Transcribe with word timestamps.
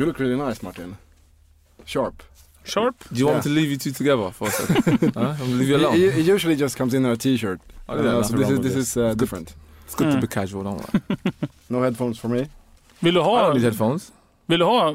You 0.00 0.06
look 0.06 0.18
really 0.18 0.34
nice 0.34 0.62
Martin. 0.62 0.96
Sharp. 1.84 2.22
Sharp? 2.64 2.96
Do 3.12 3.18
you 3.18 3.26
want 3.26 3.44
Yeah. 3.44 3.50
me 3.50 3.54
to 3.56 3.60
leave 3.60 3.70
you 3.70 3.76
two 3.76 3.90
together 3.92 4.30
for 4.30 4.48
a 4.48 4.50
second? 4.50 5.12
huh? 5.14 5.34
I'm 5.38 5.58
leave 5.58 5.68
you 5.68 5.76
alone. 5.76 5.92
he- 5.94 6.10
he 6.10 6.22
usually 6.22 6.56
just 6.56 6.74
comes 6.74 6.94
in 6.94 7.04
a 7.04 7.18
t-shirt. 7.18 7.60
Oh, 7.86 8.02
yeah, 8.02 8.16
Uh, 8.16 8.22
so 8.22 8.34
this 8.38 8.48
is, 8.48 8.60
this 8.60 8.74
is 8.76 8.96
uh, 8.96 9.12
different. 9.12 9.54
It's 9.84 9.94
good 9.94 10.10
to 10.12 10.16
Mm. 10.16 10.20
be 10.22 10.26
casual, 10.26 10.62
don't 10.62 10.78
worry. 10.78 11.02
No 11.68 11.82
headphones 11.82 12.18
for 12.18 12.28
me. 12.28 12.48
Vill 13.02 13.12
du 13.12 13.20
I 13.20 13.24
ha? 13.24 13.42
don't 13.42 13.54
need 13.56 13.64
headphones. 13.64 14.10
Vill 14.48 14.58
du 14.58 14.64
ha? 14.64 14.94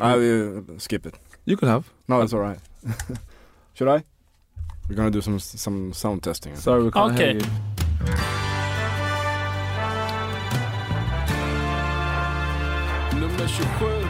I 0.00 0.16
will 0.16 0.64
skip 0.78 1.04
it. 1.04 1.16
You 1.44 1.58
can 1.58 1.68
have. 1.68 1.84
No, 2.08 2.22
it's 2.22 2.32
alright. 2.32 2.60
Should 3.74 3.88
I? 3.88 4.04
We're 4.88 4.96
gonna 4.96 5.10
do 5.10 5.20
some 5.20 5.38
some 5.38 5.92
sound 5.92 6.22
testing. 6.22 6.52
I. 6.54 6.56
Sorry, 6.56 6.82
we 6.84 6.90
can't 6.90 7.12
Okay. 7.12 7.32
hear 7.34 7.42
you. 7.42 8.60
Nummer 13.20 13.36
27. 13.36 14.09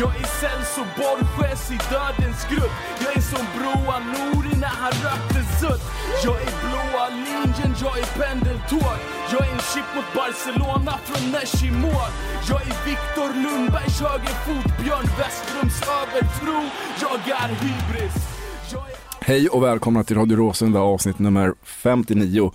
jag 0.00 0.10
är 0.22 0.28
Celso 0.40 0.82
Borges 0.96 1.70
i 1.70 1.78
Dödens 1.92 2.42
grupp. 2.50 2.74
Jag 3.04 3.16
är 3.16 3.20
som 3.20 3.44
Broa 3.56 3.96
Nouri 4.12 4.54
när 4.64 4.74
han 4.82 4.92
rökte 5.06 5.40
sutt 5.60 5.82
Jag 6.24 6.36
är 6.46 6.52
blåa 6.62 7.08
linjen, 7.08 7.74
jag 7.84 7.98
är 7.98 8.08
pendeltåg. 8.20 8.96
Jag 9.32 9.40
är 9.46 9.52
en 9.52 9.64
chip 9.70 9.88
mot 9.96 10.08
Barcelona 10.14 10.94
från 11.06 11.30
Nesh 11.32 11.64
i 11.68 11.70
mål. 11.70 12.10
Jag 12.48 12.60
är 12.62 12.76
Viktor 12.90 13.30
Lundbergs 13.44 14.00
högerfot 14.00 14.68
Björn 14.82 15.08
Westrums 15.18 15.82
övertro. 16.00 16.58
Jag 17.02 17.40
är 17.42 17.48
hybris. 17.48 18.16
Jag 18.72 18.82
är 18.90 19.02
Hej 19.24 19.48
och 19.48 19.62
välkomna 19.62 20.04
till 20.04 20.16
Radio 20.16 20.36
Råsunda 20.36 20.80
avsnitt 20.80 21.18
nummer 21.18 21.54
59. 21.64 22.52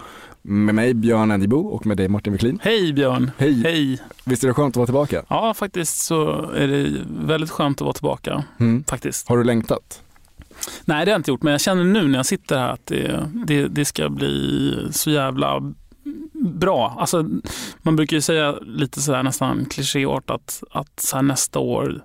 Med 0.50 0.76
mig 0.76 0.94
Björn 0.94 1.32
Endibo 1.32 1.58
och 1.58 1.86
med 1.86 1.98
dig 1.98 2.08
Martin 2.08 2.34
Wiklin. 2.34 2.60
Hej 2.64 2.94
Björn. 2.94 3.32
Hej. 3.38 3.62
Hej. 3.64 4.00
Visst 4.26 4.44
är 4.44 4.48
det 4.48 4.54
skönt 4.54 4.72
att 4.72 4.78
vara 4.78 4.86
tillbaka? 4.86 5.24
Ja, 5.28 5.54
faktiskt 5.54 5.98
så 5.98 6.50
är 6.52 6.68
det 6.68 6.92
väldigt 7.26 7.50
skönt 7.50 7.78
att 7.78 7.86
vara 7.86 7.94
tillbaka. 7.94 8.44
Mm. 8.60 8.84
Faktiskt. 8.84 9.30
Har 9.30 9.38
du 9.38 9.44
längtat? 9.44 10.02
Nej, 10.86 11.06
det 11.06 11.12
har 11.12 11.14
jag 11.14 11.20
inte 11.20 11.32
gjort, 11.32 11.44
men 11.44 11.52
jag 11.52 11.62
känner 11.62 11.84
nu 11.84 12.08
när 12.08 12.20
jag 12.20 12.26
sitter 12.26 12.58
här 12.58 12.70
att 12.70 12.86
det, 12.86 13.30
det, 13.48 13.68
det 13.68 13.86
ska 13.86 14.10
bli 14.10 14.74
så 14.92 15.10
jävla 15.10 15.74
bra. 16.34 16.96
Alltså, 17.00 17.30
man 17.82 17.96
brukar 17.96 18.18
ju 18.18 18.22
säga 18.22 18.56
lite 18.62 19.02
sådär 19.02 19.24
nästan 19.24 19.66
klichéartat 19.66 20.64
att 20.72 21.00
så 21.00 21.16
här 21.16 21.24
nästa 21.24 21.60
år, 21.60 22.02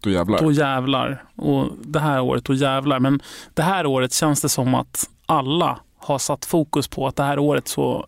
Då 0.00 0.10
jävlar. 0.10 0.38
då 0.42 0.52
jävlar. 0.52 1.24
Och 1.36 1.68
det 1.82 2.00
här 2.00 2.20
året, 2.20 2.44
då 2.44 2.54
jävlar. 2.54 3.00
Men 3.00 3.20
det 3.54 3.62
här 3.62 3.86
året 3.86 4.12
känns 4.12 4.40
det 4.40 4.48
som 4.48 4.74
att 4.74 5.08
alla 5.26 5.78
har 6.02 6.18
satt 6.18 6.44
fokus 6.44 6.88
på 6.88 7.06
att 7.06 7.16
det 7.16 7.22
här 7.22 7.38
året 7.38 7.68
så, 7.68 8.06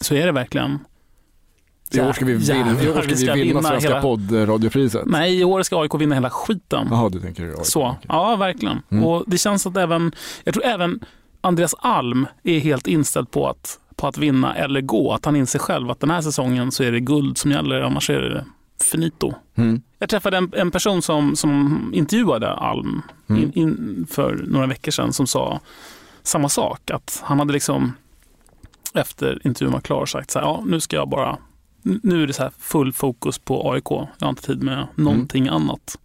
så 0.00 0.14
är 0.14 0.26
det 0.26 0.32
verkligen 0.32 0.78
I 1.92 2.00
år 2.00 2.12
ska 2.12 2.24
vi 2.24 2.34
vinna, 2.34 2.82
i 2.82 2.88
år 2.90 3.14
ska 3.16 3.34
vi 3.34 3.42
vinna 3.42 3.62
Svenska 3.62 3.88
hela- 3.88 4.02
poddradiopriset. 4.02 5.02
Nej, 5.06 5.40
i 5.40 5.44
år 5.44 5.62
ska 5.62 5.80
AIK 5.82 5.94
vinna 5.94 6.14
hela 6.14 6.30
skiten. 6.30 6.88
Jaha, 6.90 7.08
du 7.08 7.20
tänker 7.20 7.44
AIK. 7.48 7.56
Så, 7.66 7.96
ja 8.08 8.36
verkligen. 8.36 8.82
Mm. 8.90 9.04
Och 9.04 9.24
det 9.26 9.38
känns 9.38 9.66
att 9.66 9.76
även, 9.76 10.12
jag 10.44 10.54
tror 10.54 10.64
även 10.64 11.00
Andreas 11.40 11.74
Alm 11.78 12.26
är 12.42 12.58
helt 12.58 12.86
inställd 12.86 13.30
på 13.30 13.48
att, 13.48 13.78
på 13.96 14.06
att 14.06 14.18
vinna 14.18 14.54
eller 14.54 14.80
gå. 14.80 15.12
Att 15.12 15.24
han 15.24 15.36
inser 15.36 15.58
själv 15.58 15.90
att 15.90 16.00
den 16.00 16.10
här 16.10 16.20
säsongen 16.20 16.72
så 16.72 16.82
är 16.82 16.92
det 16.92 17.00
guld 17.00 17.38
som 17.38 17.50
gäller, 17.52 17.80
annars 17.80 18.10
är 18.10 18.20
det 18.20 18.44
finito. 18.92 19.32
Mm. 19.54 19.82
Jag 19.98 20.08
träffade 20.08 20.36
en, 20.36 20.52
en 20.56 20.70
person 20.70 21.02
som, 21.02 21.36
som 21.36 21.90
intervjuade 21.94 22.52
Alm 22.52 23.02
Mm. 23.28 23.42
in, 23.42 23.52
in 23.54 24.06
för 24.10 24.44
några 24.48 24.66
veckor 24.66 24.92
sedan 24.92 25.12
som 25.12 25.26
sa 25.26 25.60
samma 26.26 26.48
sak. 26.48 26.90
Att 26.90 27.22
han 27.24 27.38
hade 27.38 27.52
liksom 27.52 27.92
efter 28.94 29.46
intervjun 29.46 29.72
var 29.72 29.80
klar 29.80 30.06
sagt 30.06 30.30
så 30.30 30.38
här, 30.38 30.46
ja 30.46 30.62
nu 30.66 30.80
ska 30.80 30.96
jag 30.96 31.08
bara, 31.08 31.36
nu 31.82 32.22
är 32.22 32.26
det 32.26 32.32
så 32.32 32.42
här 32.42 32.52
full 32.58 32.92
fokus 32.92 33.38
på 33.38 33.72
AIK. 33.72 33.90
Jag 33.90 34.08
har 34.20 34.28
inte 34.28 34.42
tid 34.42 34.62
med 34.62 34.86
någonting 34.94 35.48
annat. 35.48 35.98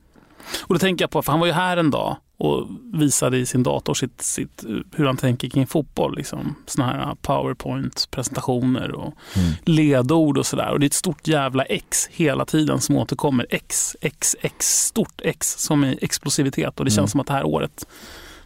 Och 0.61 0.75
då 0.75 0.79
tänker 0.79 1.03
jag 1.03 1.09
på, 1.11 1.21
för 1.21 1.31
han 1.31 1.39
var 1.39 1.47
ju 1.47 1.53
här 1.53 1.77
en 1.77 1.91
dag 1.91 2.15
och 2.37 2.67
visade 2.93 3.37
i 3.37 3.45
sin 3.45 3.63
dator 3.63 3.93
sitt, 3.93 4.21
sitt, 4.21 4.63
hur 4.95 5.05
han 5.05 5.17
tänker 5.17 5.49
kring 5.49 5.67
fotboll. 5.67 6.15
Liksom. 6.15 6.55
Såna 6.65 6.87
här 6.87 7.15
powerpoint-presentationer 7.21 8.91
och 8.91 9.13
Mm. 9.35 9.51
ledord 9.65 10.37
och 10.37 10.45
sådär. 10.45 10.71
Och 10.71 10.79
det 10.79 10.83
är 10.85 10.87
ett 10.87 10.93
stort 10.93 11.27
jävla 11.27 11.63
X 11.63 12.07
hela 12.11 12.45
tiden 12.45 12.81
som 12.81 12.95
återkommer. 12.95 13.45
X, 13.49 13.95
X, 14.01 14.35
X, 14.41 14.85
stort 14.85 15.21
X 15.23 15.55
som 15.57 15.83
är 15.83 15.97
explosivitet. 16.01 16.79
Och 16.79 16.85
det 16.85 16.91
känns 16.91 16.97
Mm. 16.97 17.07
som 17.07 17.19
att 17.19 17.27
det 17.27 17.33
här 17.33 17.45
året, 17.45 17.87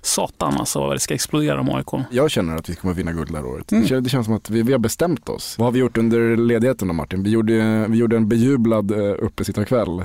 satan 0.06 0.54
alltså 0.60 0.80
vad 0.80 0.96
det 0.96 1.00
ska 1.00 1.14
explodera 1.14 1.60
om 1.60 1.70
AIK. 1.70 2.06
Jag 2.12 2.32
känner 2.32 2.56
att 2.56 2.70
vi 2.70 2.76
kommer 2.76 2.94
vinna 2.94 3.12
guld 3.12 3.32
det 3.32 3.38
här 3.38 3.46
året. 3.46 3.72
Mm. 3.72 3.84
Det, 3.84 3.90
känns, 3.90 4.04
det 4.04 4.10
känns 4.10 4.26
som 4.26 4.36
att 4.36 4.50
vi, 4.50 4.62
vi 4.62 4.72
har 4.72 4.80
bestämt 4.80 5.30
oss. 5.30 5.56
Vad 5.58 5.66
har 5.66 5.72
vi 5.72 5.80
gjort 5.80 5.98
under 5.98 6.38
ledigheten 6.38 6.88
då 6.88 6.94
Martin? 6.94 7.24
Vi 7.24 7.30
gjorde, 7.30 7.86
vi 7.90 7.98
gjorde 7.98 8.16
en 8.16 8.30
bejublad 8.30 8.92
uh, 8.92 9.16
uppesittarkväll. 9.20 10.04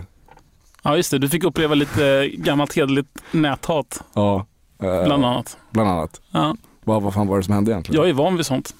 Ja 0.82 0.96
just 0.96 1.10
det, 1.10 1.18
du 1.18 1.28
fick 1.28 1.44
uppleva 1.44 1.74
lite 1.74 2.30
gammalt 2.34 2.76
hederligt 2.76 3.08
näthat 3.30 4.04
Ja, 4.14 4.46
eh, 4.82 5.04
bland 5.04 5.24
annat. 5.24 5.58
bland 5.70 5.90
annat. 5.90 6.20
Ja. 6.30 6.56
Vad, 6.84 7.02
vad 7.02 7.14
fan 7.14 7.26
var 7.26 7.36
det 7.36 7.42
som 7.42 7.54
hände 7.54 7.70
egentligen? 7.70 8.00
Jag 8.00 8.08
är 8.08 8.14
van 8.14 8.36
vid 8.36 8.46
sånt. 8.46 8.74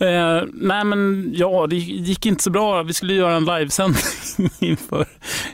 Eh, 0.00 0.42
nej 0.52 0.84
men 0.84 1.30
ja, 1.34 1.66
det 1.66 1.76
gick 1.76 2.26
inte 2.26 2.42
så 2.42 2.50
bra. 2.50 2.82
Vi 2.82 2.94
skulle 2.94 3.14
göra 3.14 3.34
en 3.34 3.44
livesändning 3.44 4.02
inför, 4.58 5.06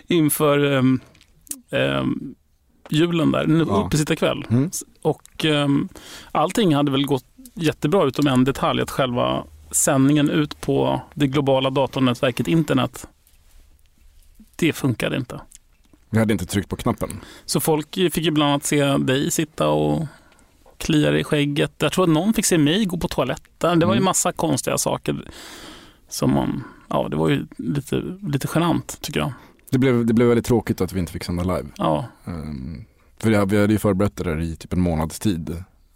inför 0.06 0.72
ehm, 0.72 1.00
ehm, 1.70 2.34
julen 2.90 3.32
där, 3.32 3.44
en 3.44 3.58
Ja. 3.58 3.64
uppesittarkväll. 3.64 4.44
Mm. 4.50 4.70
Och 5.02 5.44
um, 5.44 5.88
allting 6.32 6.74
hade 6.74 6.90
väl 6.90 7.06
gått 7.06 7.24
jättebra 7.54 8.04
utom 8.04 8.26
en 8.26 8.44
detalj, 8.44 8.82
att 8.82 8.90
själva 8.90 9.44
sändningen 9.70 10.30
ut 10.30 10.60
på 10.60 11.00
det 11.14 11.26
globala 11.26 11.70
datornätverket 11.70 12.48
internet, 12.48 13.06
det 14.56 14.72
funkade 14.72 15.16
inte. 15.16 15.40
Vi 16.10 16.18
hade 16.18 16.32
inte 16.32 16.46
tryckt 16.46 16.68
på 16.68 16.76
knappen. 16.76 17.20
Så 17.44 17.60
folk 17.60 17.94
fick 17.94 18.16
ju 18.16 18.30
bland 18.30 18.50
annat 18.50 18.64
se 18.64 18.96
dig 18.96 19.30
sitta 19.30 19.68
och 19.68 20.06
klia 20.78 21.10
dig 21.10 21.20
i 21.20 21.24
skägget. 21.24 21.72
Jag 21.78 21.92
tror 21.92 22.04
att 22.04 22.10
någon 22.10 22.34
fick 22.34 22.44
se 22.46 22.58
mig 22.58 22.84
gå 22.84 22.96
på 22.96 23.08
toaletten. 23.08 23.78
Det 23.78 23.86
var 23.86 23.94
ju 23.94 23.98
Mm. 23.98 24.04
massa 24.04 24.32
konstiga 24.32 24.78
saker 24.78 25.16
som 26.08 26.34
man, 26.34 26.64
ja 26.88 27.08
det 27.10 27.16
var 27.16 27.28
ju 27.28 27.46
lite, 27.56 28.02
lite 28.22 28.48
genant 28.54 28.98
tycker 29.00 29.20
jag. 29.20 29.32
Det 29.70 29.78
blev, 29.78 30.06
det 30.06 30.14
blev 30.14 30.28
väldigt 30.28 30.46
tråkigt 30.46 30.80
att 30.80 30.92
vi 30.92 31.00
inte 31.00 31.12
fick 31.12 31.24
sända 31.24 31.42
live. 31.42 31.68
Ja, 31.76 32.04
Um, 32.24 32.84
för 33.20 33.30
det, 33.30 33.44
vi 33.44 33.60
hade 33.60 33.72
ju 33.72 33.78
förberett 33.78 34.16
det 34.16 34.24
där 34.24 34.40
i 34.40 34.56
typ 34.56 34.72
en 34.72 34.80
månads 34.80 35.18
tid. 35.18 35.50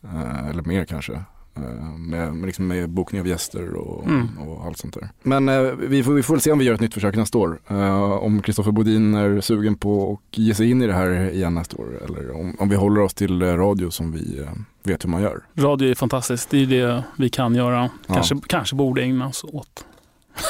Eh, 0.05 0.49
eller 0.49 0.63
mer 0.63 0.85
kanske. 0.85 1.13
Eh, 1.57 1.63
Med, 1.99 2.35
med, 2.35 2.47
liksom 2.47 2.67
med 2.67 2.91
bokning 2.91 3.21
av 3.21 3.27
gäster 3.27 3.75
och, 3.75 4.05
Mm. 4.09 4.39
och 4.39 4.65
allt 4.67 4.79
sånt 4.79 4.95
där. 4.95 5.09
Men 5.23 5.49
eh, 5.49 5.63
vi, 5.63 6.03
får, 6.03 6.13
vi 6.15 6.23
får 6.23 6.35
väl 6.35 6.41
se 6.41 6.53
om 6.53 6.59
vi 6.59 6.65
gör 6.65 6.75
ett 6.75 6.81
nytt 6.81 6.95
försök 6.95 7.17
nästa 7.17 7.39
år. 7.39 7.61
Eh, 7.69 8.13
om 8.13 8.43
Kristoffer 8.43 8.71
Bodin 8.73 9.15
är 9.15 9.41
sugen 9.41 9.75
på 9.77 10.13
att 10.33 10.39
ge 10.39 10.55
sig 10.55 10.71
in 10.71 10.83
i 10.83 10.87
det 10.87 10.93
här 10.95 11.31
igen 11.31 11.55
nästa 11.55 11.77
år. 11.77 12.01
Eller 12.05 12.31
om, 12.41 12.57
om 12.59 12.69
vi 12.69 12.77
håller 12.77 13.01
oss 13.01 13.15
till 13.15 13.43
radio 13.43 13.91
som 13.91 14.13
vi 14.13 14.47
vet 14.83 15.05
hur 15.05 15.09
man 15.11 15.23
gör. 15.23 15.41
Radio 15.57 15.91
är 15.91 15.95
fantastiskt. 15.95 16.51
Det 16.51 16.63
är 16.63 16.67
det 16.67 17.05
vi 17.17 17.29
kan 17.29 17.55
göra. 17.55 17.91
Ja. 18.07 18.15
Kanske, 18.15 18.37
kanske 18.47 18.77
borde 18.77 19.03
ägna 19.03 19.29
oss 19.29 19.45
åt. 19.45 19.85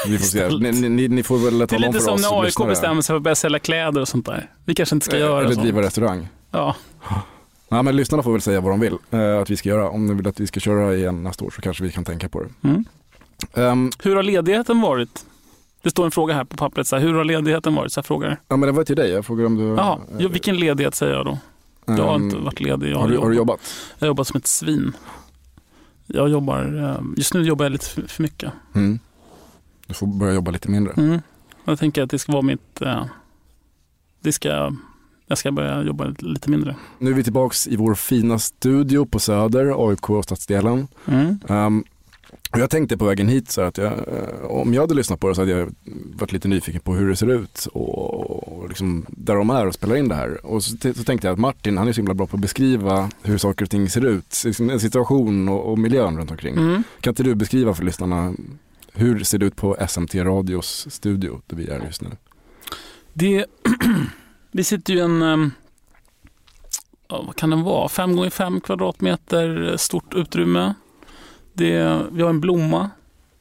Vi 0.06 0.18
får 0.18 0.24
se. 0.24 0.48
Ni, 0.48 0.88
ni, 0.88 1.08
ni 1.08 1.22
får 1.22 1.38
väl 1.38 1.58
Det 1.58 1.64
är 1.64 1.66
tala 1.66 1.86
om 1.86 1.92
lite 1.92 2.04
för 2.04 2.04
som 2.04 2.14
oss 2.14 2.22
när 2.22 2.40
AIK 2.40 2.44
lyssnare. 2.46 2.68
bestämmer 2.68 3.02
sig 3.02 3.06
för 3.06 3.16
att 3.16 3.22
börja 3.22 3.34
sälja 3.34 3.58
kläder 3.58 4.00
och 4.00 4.08
sånt 4.08 4.26
där. 4.26 4.50
Vi 4.64 4.74
kanske 4.74 4.96
inte 4.96 5.06
ska 5.06 5.16
Eh, 5.16 5.20
göra 5.20 5.40
Eller 5.40 5.50
sånt. 5.50 5.62
driva 5.62 5.82
restaurang. 5.82 6.28
Ja. 6.50 6.76
Nej 7.68 7.82
men 7.82 7.96
lyssnarna 7.96 8.22
får 8.22 8.32
väl 8.32 8.40
säga 8.40 8.60
vad 8.60 8.72
de 8.72 8.80
vill 8.80 8.96
eh, 9.10 9.38
att 9.38 9.50
vi 9.50 9.56
ska 9.56 9.68
göra. 9.68 9.90
Om 9.90 10.06
de 10.08 10.16
vill 10.16 10.28
att 10.28 10.40
vi 10.40 10.46
ska 10.46 10.60
köra 10.60 10.94
igen 10.94 11.22
nästa 11.22 11.44
år 11.44 11.50
så 11.50 11.60
kanske 11.62 11.82
vi 11.84 11.92
kan 11.92 12.04
tänka 12.04 12.28
på 12.28 12.40
det. 12.42 12.68
Mm. 12.68 12.84
Ehm, 13.54 13.90
Hur 14.02 14.16
har 14.16 14.22
ledigheten 14.22 14.80
varit? 14.80 15.24
Det 15.82 15.90
står 15.90 16.04
en 16.04 16.10
fråga 16.10 16.34
här 16.34 16.44
på 16.44 16.56
pappret. 16.56 16.86
Så 16.86 16.96
här, 16.96 17.02
hur 17.02 17.14
har 17.14 17.24
ledigheten 17.24 17.74
varit? 17.74 17.92
Så 17.92 17.98
jag 17.98 18.06
frågar. 18.06 18.40
ja 18.48 18.56
men 18.56 18.66
det 18.66 18.72
var 18.72 18.84
till 18.84 18.96
dig, 18.96 19.10
jag 19.10 19.26
frågade 19.26 19.46
om 19.46 19.56
du... 19.56 19.64
Jaha, 19.64 19.98
ja, 20.18 20.28
vilken 20.28 20.56
ledighet 20.56 20.94
säger 20.94 21.12
jag 21.14 21.24
då? 21.26 21.38
Jag 21.86 21.94
har 21.94 22.14
ehm, 22.14 22.22
inte 22.24 22.36
varit 22.36 22.60
ledig. 22.60 22.90
Jag 22.90 22.94
har, 22.94 23.02
har, 23.02 23.08
du, 23.08 23.18
har 23.18 23.30
du 23.30 23.36
jobbat. 23.36 23.60
jobbat? 23.60 23.74
Jag 23.98 24.06
jobbar 24.06 24.24
som 24.24 24.36
ett 24.38 24.46
svin. 24.46 24.92
Jag 26.06 26.28
jobbar, 26.28 26.88
eh, 26.90 27.04
just 27.16 27.34
nu 27.34 27.42
jobbar 27.42 27.64
jag 27.64 27.72
lite 27.72 27.86
för, 27.86 28.02
för 28.02 28.22
mycket. 28.22 28.52
Mm. 28.74 28.98
Du 29.90 29.94
får 29.94 30.06
börja 30.06 30.34
jobba 30.34 30.50
lite 30.50 30.70
mindre. 30.70 30.92
Mm. 30.96 31.20
Jag 31.64 31.78
tänker 31.78 32.02
att 32.02 32.10
det 32.10 32.18
ska 32.18 32.32
vara 32.32 32.42
mitt, 32.42 32.82
eh, 32.82 33.04
det 34.20 34.32
ska, 34.32 34.72
jag 35.26 35.38
ska 35.38 35.52
börja 35.52 35.82
jobba 35.82 36.14
lite 36.18 36.50
mindre. 36.50 36.76
Nu 36.98 37.10
är 37.10 37.14
vi 37.14 37.24
tillbaks 37.24 37.68
i 37.68 37.76
vår 37.76 37.94
fina 37.94 38.38
studio 38.38 39.06
på 39.06 39.18
Söder, 39.18 39.88
AIK 39.88 40.24
stadsdelen. 40.24 40.88
Mm. 41.06 41.38
Um, 41.48 41.84
och 42.52 42.58
jag 42.58 42.70
tänkte 42.70 42.96
på 42.96 43.04
vägen 43.04 43.28
hit 43.28 43.50
så 43.50 43.60
att 43.60 43.78
jag, 43.78 43.92
eh, 43.92 44.44
om 44.48 44.74
jag 44.74 44.80
hade 44.80 44.94
lyssnat 44.94 45.20
på 45.20 45.28
det 45.28 45.34
så 45.34 45.40
hade 45.40 45.52
jag 45.52 45.74
varit 46.14 46.32
lite 46.32 46.48
nyfiken 46.48 46.80
på 46.80 46.94
hur 46.94 47.08
det 47.08 47.16
ser 47.16 47.30
ut 47.30 47.66
och, 47.72 48.62
och 48.62 48.68
liksom 48.68 49.06
där 49.08 49.34
de 49.34 49.50
är 49.50 49.66
och 49.66 49.74
spelar 49.74 49.96
in 49.96 50.08
det 50.08 50.14
här. 50.14 50.46
Och 50.46 50.64
så, 50.64 50.76
så 50.96 51.04
tänkte 51.04 51.26
jag 51.26 51.32
att 51.32 51.38
Martin, 51.38 51.78
han 51.78 51.88
är 51.88 51.92
så 51.92 51.96
himla 51.96 52.14
bra 52.14 52.26
på 52.26 52.36
att 52.36 52.42
beskriva 52.42 53.10
hur 53.22 53.38
saker 53.38 53.64
och 53.64 53.70
ting 53.70 53.88
ser 53.88 54.04
ut, 54.04 54.42
liksom 54.44 54.70
en 54.70 54.80
situation 54.80 55.48
och, 55.48 55.70
och 55.70 55.78
miljön 55.78 56.18
runt 56.18 56.30
omkring. 56.30 56.56
Mm. 56.56 56.82
Kan 57.00 57.10
inte 57.10 57.22
du 57.22 57.34
beskriva 57.34 57.74
för 57.74 57.84
lyssnarna 57.84 58.34
hur 58.92 59.24
ser 59.24 59.38
det 59.38 59.46
ut 59.46 59.56
på 59.56 59.76
SMT 59.88 60.14
Radios 60.14 60.86
studio 60.90 61.42
där 61.46 61.56
vi 61.56 61.68
är 61.68 61.80
just 61.84 62.02
nu? 62.02 62.08
Det, 63.12 63.46
vi 64.52 64.64
sitter 64.64 64.94
ju 64.94 65.00
en, 65.00 65.22
ehm, 65.22 65.50
vad 67.08 67.36
kan 67.36 67.50
den 67.50 67.62
vara, 67.62 67.88
fem 67.88 68.16
gånger 68.16 68.30
fem 68.30 68.60
kvadratmeter 68.60 69.76
stort 69.76 70.14
utrymme. 70.14 70.74
Det, 71.52 72.00
vi 72.12 72.22
har 72.22 72.30
en 72.30 72.40
blomma, 72.40 72.90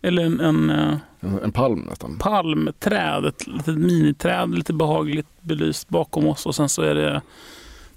eller 0.01 0.23
en, 0.23 0.39
en 0.39 0.69
eh, 0.69 0.97
En, 1.43 1.51
palm 1.51 1.79
nästan. 1.79 2.17
palmträd, 2.17 3.25
ett 3.25 3.47
litet 3.47 3.77
miniträd, 3.77 4.55
lite 4.55 4.73
behagligt 4.73 5.27
belyst 5.41 5.89
bakom 5.89 6.27
oss 6.27 6.45
och 6.45 6.55
sen 6.55 6.69
så 6.69 6.81
är 6.81 6.95
det, 6.95 7.21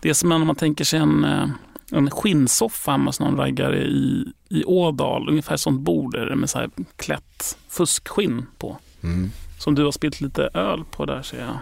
det 0.00 0.08
är 0.08 0.14
som 0.14 0.32
om 0.32 0.46
man 0.46 0.56
tänker 0.56 0.84
sig 0.84 1.00
en, 1.00 1.24
eh, 1.24 1.48
en 1.92 2.10
skinnsoffa 2.10 2.90
hemma 2.92 3.04
hos 3.08 3.20
någon 3.20 3.36
raggare 3.36 3.78
i, 3.84 4.32
i 4.48 4.64
Ådal, 4.64 5.28
ungefär 5.28 5.56
sånt 5.56 5.80
bord 5.80 6.16
är 6.16 6.26
det 6.26 6.36
med 6.36 6.50
så 6.50 6.58
här 6.58 6.70
klätt 6.96 7.58
fuskskinn 7.68 8.46
på. 8.58 8.76
Mm. 9.02 9.30
Som 9.58 9.74
du 9.74 9.84
har 9.84 9.92
spilt 9.92 10.20
lite 10.20 10.42
öl 10.54 10.84
på 10.90 11.04
där 11.04 11.22
ser 11.22 11.40
jag. 11.40 11.56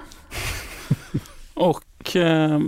Och 1.54 2.16
eh, 2.16 2.60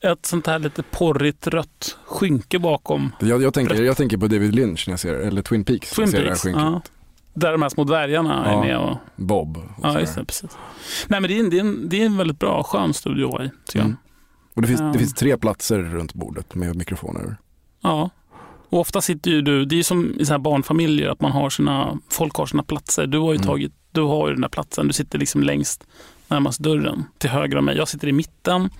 ett 0.00 0.26
sånt 0.26 0.46
här 0.46 0.58
lite 0.58 0.82
porrigt 0.82 1.46
rött 1.46 1.96
skynke 2.04 2.58
bakom. 2.58 3.12
Jag, 3.20 3.42
jag, 3.42 3.54
tänker, 3.54 3.82
jag 3.82 3.96
tänker 3.96 4.16
på 4.16 4.26
David 4.26 4.54
Lynch 4.54 4.84
när 4.86 4.92
jag 4.92 5.00
ser 5.00 5.14
eller 5.14 5.42
Twin 5.42 5.64
Peaks. 5.64 5.90
Twin 5.90 6.02
jag 6.02 6.10
ser 6.10 6.24
Peaks. 6.24 6.42
Det 6.42 6.48
här 6.50 6.56
skynket. 6.56 6.90
Ja. 6.94 7.00
Där 7.40 7.52
de 7.52 7.62
här 7.62 7.68
små 7.68 7.84
dvärgarna 7.84 8.42
Ja. 8.46 8.52
är 8.52 8.66
med. 8.66 8.78
Och, 8.78 8.96
Bob. 9.16 9.56
och 9.56 9.64
ja, 9.82 10.00
just 10.00 10.14
det, 10.14 10.24
precis. 10.24 10.50
Nej, 11.06 11.20
men 11.20 11.30
det 11.30 11.36
är, 11.36 11.40
en, 11.40 11.50
det, 11.50 11.56
är 11.56 11.60
en, 11.60 11.88
det 11.88 12.02
är 12.02 12.06
en 12.06 12.16
väldigt 12.16 12.38
bra, 12.38 12.62
skön 12.62 12.94
studio 12.94 13.42
i, 13.42 13.50
tycker 13.66 13.78
jag. 13.78 13.84
Mm. 13.84 13.96
Och 14.54 14.62
det 14.62 14.68
finns, 14.68 14.80
Ja. 14.80 14.86
det 14.86 14.98
finns 14.98 15.14
tre 15.14 15.36
platser 15.36 15.78
runt 15.78 16.14
bordet 16.14 16.54
med 16.54 16.76
mikrofoner. 16.76 17.36
Ja. 17.80 18.10
Och 18.68 18.80
ofta 18.80 19.00
sitter 19.00 19.30
ju 19.30 19.42
du, 19.42 19.64
det 19.64 19.74
är 19.74 19.76
ju 19.76 19.82
som 19.82 20.14
i 20.20 20.26
så 20.26 20.32
här 20.32 20.38
barnfamiljer, 20.38 21.08
att 21.08 21.20
man 21.20 21.32
har 21.32 21.50
sina, 21.50 21.98
folk 22.08 22.34
har 22.36 22.46
sina 22.46 22.62
platser. 22.62 23.06
Du 23.06 23.18
har 23.18 23.32
ju 23.32 23.36
Mm. 23.36 23.46
tagit, 23.46 23.72
du 23.92 24.00
har 24.00 24.28
ju 24.28 24.34
den 24.34 24.40
där 24.42 24.48
platsen, 24.48 24.86
du 24.86 24.92
sitter 24.92 25.18
liksom 25.18 25.42
längst 25.42 25.86
närmast 26.28 26.60
dörren 26.60 27.04
till 27.18 27.30
höger 27.30 27.56
om 27.56 27.64
mig. 27.64 27.76
Jag 27.76 27.88
sitter 27.88 28.08
i 28.08 28.12
mitten 28.12 28.70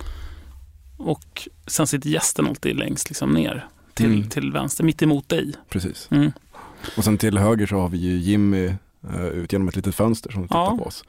och 0.97 1.47
sen 1.67 1.87
sitter 1.87 2.09
gästen 2.09 2.47
alltid 2.47 2.75
längst 2.75 3.09
liksom 3.09 3.31
ner 3.33 3.67
till, 3.93 4.05
Mm. 4.13 4.29
till 4.29 4.51
vänster, 4.51 4.83
mitt 4.83 5.01
emot 5.01 5.29
dig. 5.29 5.53
Precis. 5.69 6.07
Mm. 6.11 6.31
Och 6.97 7.03
sen 7.03 7.17
till 7.17 7.37
höger 7.37 7.65
så 7.67 7.75
har 7.79 7.89
vi 7.89 7.97
ju 7.97 8.17
Jimmy 8.17 8.65
eh, 9.13 9.25
ut 9.27 9.51
genom 9.53 9.67
ett 9.67 9.75
litet 9.75 9.95
fönster 9.95 10.31
som 10.31 10.41
tittar 10.43 10.57
Ja. 10.59 10.77
på 10.77 10.83
oss. 10.85 11.03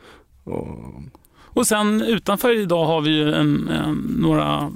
Och, 0.44 0.68
Och 1.56 1.66
sen 1.66 2.02
utanför 2.02 2.60
idag 2.60 2.84
har 2.86 3.00
vi 3.00 3.10
ju 3.10 3.34
en, 3.34 3.68
en, 3.68 3.94
några 4.18 4.72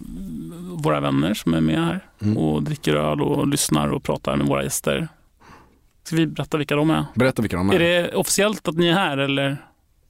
våra 0.72 1.00
vänner 1.00 1.34
som 1.34 1.54
är 1.54 1.60
med 1.60 1.84
här 1.84 2.04
mm. 2.22 2.36
och 2.36 2.62
dricker 2.62 2.94
öl 2.94 3.20
och 3.20 3.46
lyssnar 3.46 3.88
och 3.88 4.02
pratar 4.02 4.36
med 4.36 4.46
våra 4.46 4.64
gäster. 4.64 5.08
Ska 6.04 6.16
vi 6.16 6.26
berätta 6.26 6.56
vilka 6.58 6.76
de 6.76 6.90
är? 6.90 7.04
Berätta 7.14 7.42
vilka 7.42 7.56
de 7.56 7.70
är. 7.70 7.74
Är 7.74 7.78
det 7.78 8.14
officiellt 8.14 8.68
att 8.68 8.76
ni 8.76 8.86
är 8.88 8.92
här 8.92 9.18
eller? 9.18 9.56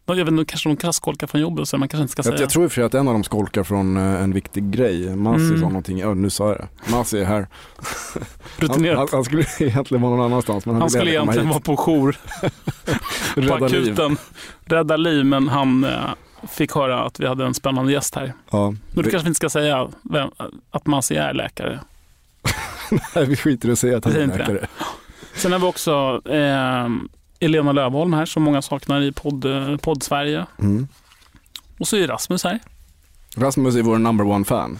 Jag 0.06 0.14
vet 0.17 0.28
inte, 0.28 0.44
kanske 0.44 0.69
de 0.69 0.76
kraskolkar 0.76 1.26
från 1.26 1.40
jobbet 1.40 1.69
så 1.69 1.78
man 1.78 1.88
kanske 1.88 2.02
inte 2.02 2.12
ska 2.12 2.19
jag, 2.20 2.25
säga. 2.25 2.40
jag 2.40 2.50
tror 2.50 2.64
i 2.64 2.67
och 2.67 2.72
för 2.72 2.82
att 2.82 2.94
en 2.94 3.08
av 3.08 3.14
dem 3.14 3.25
skolkar 3.25 3.62
från 3.64 3.96
eh, 3.96 4.22
en 4.22 4.32
viktig 4.32 4.70
grej. 4.70 5.17
Masi 5.17 5.44
Mm. 5.44 5.61
sa 5.61 5.67
någonting, 5.69 5.99
ja 5.99 6.14
nu 6.14 6.31
sa 6.31 6.49
jag 6.49 6.56
det. 6.58 6.93
Masi 6.93 7.20
är 7.20 7.25
här. 7.25 7.46
Han, 7.76 8.22
Rutinerat. 8.69 8.99
han, 8.99 9.08
han 9.12 9.25
skulle 9.25 9.44
egentligen 9.61 10.02
vara 10.02 10.17
någon 10.17 10.25
annanstans 10.25 10.67
men 10.67 10.75
han, 10.75 10.81
Han 10.82 10.90
skulle 10.90 11.11
egentligen 11.11 11.49
vara 11.49 11.61
på 11.61 11.76
jour 11.76 12.17
på 13.34 13.40
Rädda 13.40 13.69
liv. 13.69 13.82
akuten. 13.82 14.17
Rädda 14.64 14.96
liv, 14.96 15.25
men 15.25 15.49
han 15.49 15.84
eh, 15.84 15.90
fick 16.49 16.75
höra 16.75 17.05
att 17.05 17.21
vi 17.21 17.27
hade 17.27 17.45
en 17.47 17.55
spännande 17.55 17.93
gäst 17.93 18.15
här. 18.15 18.33
Ja. 18.51 18.75
Men 18.95 19.05
Vi, 19.05 19.11
kanske 19.11 19.29
inte 19.29 19.37
ska 19.39 19.49
säga 19.51 19.89
vem, 20.03 20.31
att 20.71 20.87
Masi 20.87 21.17
är 21.17 21.35
läkare. 21.35 21.81
nej, 23.15 23.27
vi 23.27 23.37
skiter 23.37 23.69
i 23.69 23.73
att 23.73 23.79
säga 23.79 23.97
att 23.99 24.05
han 24.05 24.17
är 24.17 24.27
läkare. 24.27 24.67
Sen 25.35 25.53
har 25.53 25.59
vi 25.59 25.67
också 25.67 26.23
eh, 26.25 26.89
Elena 27.41 27.73
Lövholm 27.73 28.13
här 28.13 28.27
som 28.27 28.43
många 28.43 28.63
saknar 28.63 29.01
i 29.01 29.13
podd, 29.13 29.45
eh, 29.45 29.77
podd-Sverige. 29.77 30.47
Mm. 30.59 30.89
Och 31.79 31.89
så 31.89 31.97
är 31.97 32.09
Rasmus 32.09 32.45
här. 32.45 32.59
Rasmus 33.37 33.77
är 33.77 33.83
vår 33.83 33.99
number 33.99 34.27
one 34.27 34.45
fan. 34.45 34.79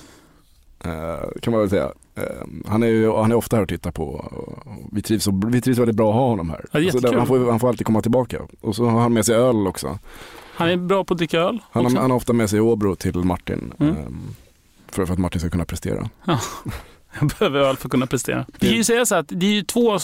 Eh, 0.85 1.41
kan 1.43 1.51
man 1.51 1.61
väl 1.61 1.71
säga. 1.71 1.93
Eh, 2.15 2.23
han, 2.67 2.83
är 2.83 2.87
ju, 2.87 3.13
han 3.13 3.31
är 3.33 3.37
ofta 3.37 3.57
här 3.57 3.63
och 3.63 3.69
tittar 3.69 3.91
på. 3.91 4.05
Och 4.05 4.89
vi, 4.93 5.03
trivs, 5.03 5.27
och- 5.27 5.55
vi 5.55 5.61
trivs 5.61 5.79
väldigt 5.79 5.97
bra 5.97 6.09
att 6.09 6.15
ha 6.15 6.29
honom 6.29 6.51
här. 6.51 6.65
Ja, 6.73 6.81
där, 7.01 7.17
han, 7.17 7.27
får, 7.27 7.51
han 7.51 7.61
får 7.61 7.69
alltid 7.69 7.87
komma 7.87 8.03
tillbaka. 8.03 8.41
Och 8.61 8.77
så 8.77 8.85
har 8.87 9.01
han 9.01 9.13
med 9.13 9.27
sig 9.27 9.35
öl 9.37 9.67
också. 9.67 9.99
Han 10.61 10.71
är 10.71 10.77
bra 10.77 11.05
på 11.05 11.15
att 11.15 11.19
dricka 11.19 11.39
öl. 11.39 11.59
Han, 11.71 11.85
har, 11.85 12.01
han 12.01 12.11
har 12.11 12.17
ofta 12.17 12.33
med 12.33 12.51
sig 12.51 12.61
Åbro 12.61 12.97
till 12.97 13.17
Martin. 13.17 13.73
Mm. 13.79 13.97
eh, 13.97 14.05
för, 14.89 15.07
för 15.07 15.13
att 15.13 15.19
Martin 15.19 15.41
ska 15.41 15.51
kunna 15.51 15.65
prestera. 15.65 16.11
Jag 17.21 17.29
behöver 17.29 17.61
öl 17.61 17.77
för 17.77 17.87
att 17.87 17.91
kunna 17.91 18.07
prestera. 18.07 18.47
Vi 18.61 18.69
kan 18.69 18.77
ju 18.77 18.85
säga 18.85 19.07
så 19.07 19.15
att 19.15 19.27
det 19.29 19.47
är 19.47 19.53
ju 19.53 19.63
två... 19.63 19.99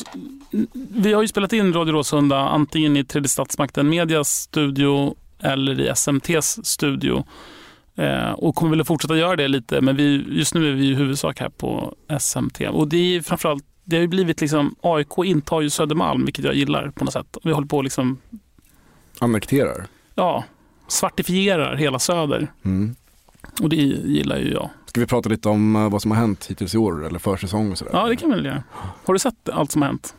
Vi 0.73 1.13
har 1.13 1.23
ju 1.23 1.29
spelat 1.29 1.53
in 1.53 1.73
Radio 1.73 1.93
Råsunda 1.93 2.39
antingen 2.39 2.97
i 2.97 3.05
Tredje 3.05 3.29
Statsmakten 3.29 3.89
Medias 3.89 4.29
studio 4.29 5.15
eller 5.39 5.81
i 5.81 5.89
SMTs 5.89 6.67
studio. 6.67 7.25
Eh, 7.97 8.31
och 8.31 8.55
kommer 8.55 8.71
väl 8.71 8.81
att 8.81 8.87
fortsätta 8.87 9.17
göra 9.17 9.37
det 9.37 9.49
lite, 9.49 9.81
men 9.81 9.97
vi, 9.97 10.25
just 10.29 10.55
nu 10.55 10.69
är 10.69 10.73
vi 10.73 10.87
i 10.87 10.95
huvudsak 10.95 11.41
här 11.41 11.49
på 11.49 11.95
SMT. 12.21 12.61
Och 12.61 12.89
det 12.89 13.17
är 13.17 13.21
framförallt, 13.21 13.65
det 13.85 13.97
har 13.97 14.01
ju 14.01 14.09
blivit 14.09 14.41
liksom, 14.41 14.75
AIK 14.81 15.19
intar 15.25 15.61
ju 15.61 15.71
Södermalm, 15.71 16.25
vilket 16.25 16.45
jag 16.45 16.55
gillar 16.55 16.91
på 16.91 17.05
något 17.05 17.13
sätt. 17.13 17.37
Vi 17.45 17.53
håller 17.53 17.67
på 17.67 17.79
att 17.79 17.85
liksom, 17.85 18.19
Annekterar. 19.19 19.87
Ja, 20.17 20.45
svartifierar 20.89 21.77
hela 21.77 21.99
Söder. 21.99 22.53
Mm. 22.65 22.95
Och 23.63 23.69
det 23.69 23.77
gillar 23.77 24.37
ju 24.39 24.53
jag. 24.53 24.71
Ska 24.87 25.01
vi 25.01 25.07
prata 25.07 25.29
lite 25.29 25.49
om 25.49 25.77
eh, 25.77 25.89
vad 25.91 26.03
som 26.03 26.11
har 26.11 26.19
hänt 26.19 26.47
hittills 26.51 26.75
i 26.75 26.79
år 26.79 27.07
eller 27.07 27.19
försäsong 27.19 27.71
och 27.73 27.79
sådär? 27.79 27.91
Ja, 27.95 28.07
det 28.09 28.17
kan 28.17 28.29
vi 28.31 28.35
väl 28.37 28.45
göra. 28.45 28.63
Har 29.05 29.13
du 29.15 29.19
sett 29.19 29.49
allt 29.49 29.73
som 29.73 29.83
har 29.83 29.89
hänt? 29.89 30.15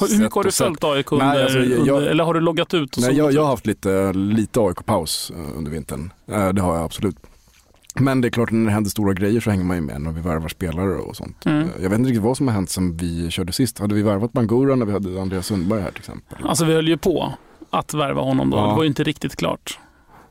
Hur 0.00 0.18
mycket 0.18 0.34
har 0.34 0.44
du 0.44 0.50
följt 0.52 0.84
AIK 0.84 1.12
under, 1.12 1.26
Nej, 1.26 1.42
alltså, 1.42 1.58
jag- 1.58 1.88
under, 1.96 2.10
eller 2.10 2.24
har 2.24 2.34
du 2.34 2.40
loggat 2.40 2.74
ut? 2.74 2.96
Och 2.96 3.02
Nej, 3.02 3.16
jag, 3.16 3.32
jag 3.32 3.42
har 3.42 3.48
haft 3.48 3.66
lite, 3.66 4.12
lite 4.12 4.60
AIK-paus 4.60 5.32
eh, 5.36 5.56
under 5.58 5.70
vintern. 5.70 6.12
Eh, 6.26 6.48
Det 6.48 6.60
har 6.62 6.74
jag 6.76 6.84
absolut. 6.84 7.16
Men 7.94 8.20
det 8.20 8.28
är 8.28 8.30
klart 8.30 8.50
när 8.50 8.64
det 8.66 8.70
händer 8.72 8.90
stora 8.90 9.12
grejer 9.14 9.40
så 9.40 9.50
hänger 9.50 9.64
man 9.64 9.76
ju 9.76 9.82
med 9.82 10.00
när 10.00 10.12
vi 10.12 10.20
värvar 10.20 10.48
spelare 10.48 10.94
och 10.98 11.16
sånt. 11.16 11.46
Mm. 11.46 11.68
Jag 11.82 11.90
vet 11.90 11.98
inte 11.98 12.08
riktigt 12.10 12.22
vad 12.24 12.36
som 12.36 12.48
har 12.48 12.54
hänt 12.54 12.70
sen 12.70 12.96
vi 12.96 13.30
körde 13.30 13.52
sist. 13.52 13.78
Hade 13.78 13.94
vi 13.94 14.02
värvat 14.02 14.32
Bangura 14.32 14.74
när 14.76 14.86
vi 14.86 14.92
hade 14.92 15.20
Andreas 15.22 15.46
Sundberg 15.46 15.82
här 15.82 15.90
till 15.90 15.98
exempel? 15.98 16.38
Alltså 16.46 16.64
vi 16.64 16.72
höll 16.74 16.88
ju 16.88 16.96
på 16.98 17.32
att 17.70 17.94
värva 17.94 18.20
honom 18.22 18.50
då. 18.50 18.56
Ja. 18.56 18.66
Det 18.66 18.74
var 18.74 18.82
ju 18.82 18.88
inte 18.88 19.04
riktigt 19.04 19.36
klart. 19.36 19.78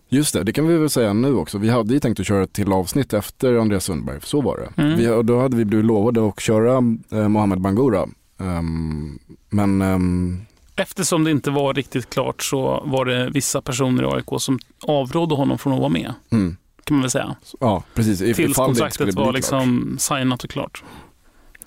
Just 0.10 0.34
det, 0.34 0.44
det 0.44 0.54
kan 0.54 0.68
vi 0.68 0.78
väl 0.78 0.90
säga 0.90 1.14
nu 1.14 1.36
också. 1.36 1.58
Vi 1.58 1.70
hade 1.70 1.94
ju 1.94 2.00
tänkt 2.00 2.20
att 2.20 2.28
köra 2.28 2.44
ett 2.44 2.54
till 2.54 2.74
avsnitt 2.74 3.14
efter 3.14 3.56
Andreas 3.56 3.84
Sundberg, 3.84 4.20
så 4.24 4.42
var 4.42 4.58
det. 4.58 4.82
Mm. 4.82 4.98
Vi, 4.98 5.24
då 5.24 5.40
hade 5.42 5.58
vi 5.58 5.66
blivit 5.66 5.86
lovade 5.86 6.28
att 6.28 6.40
köra 6.40 6.74
eh, 7.12 7.28
Mohamed 7.28 7.62
Bangura. 7.62 8.08
Ehm, 8.40 9.20
men 9.50 9.82
ehm, 9.82 10.42
Eftersom 10.76 11.24
det 11.24 11.32
inte 11.32 11.52
var 11.52 11.74
riktigt 11.74 12.10
klart 12.10 12.44
så 12.44 12.84
var 12.86 13.06
det 13.06 13.30
vissa 13.30 13.62
personer 13.62 14.04
i 14.04 14.06
AIK 14.06 14.42
som 14.42 14.60
avrådde 14.88 15.36
honom 15.36 15.58
från 15.58 15.74
att 15.74 15.80
vara 15.80 15.90
med. 15.90 16.14
mm, 16.32 16.58
Kan 16.84 16.96
man 16.98 17.02
väl 17.02 17.12
säga. 17.12 17.36
ja, 17.60 17.84
precis. 17.94 18.36
Tills 18.36 18.56
kontraktet 18.58 19.16
var 19.16 19.34
liksom 19.34 19.96
signat 20.00 20.44
och 20.44 20.50
klart. 20.50 20.84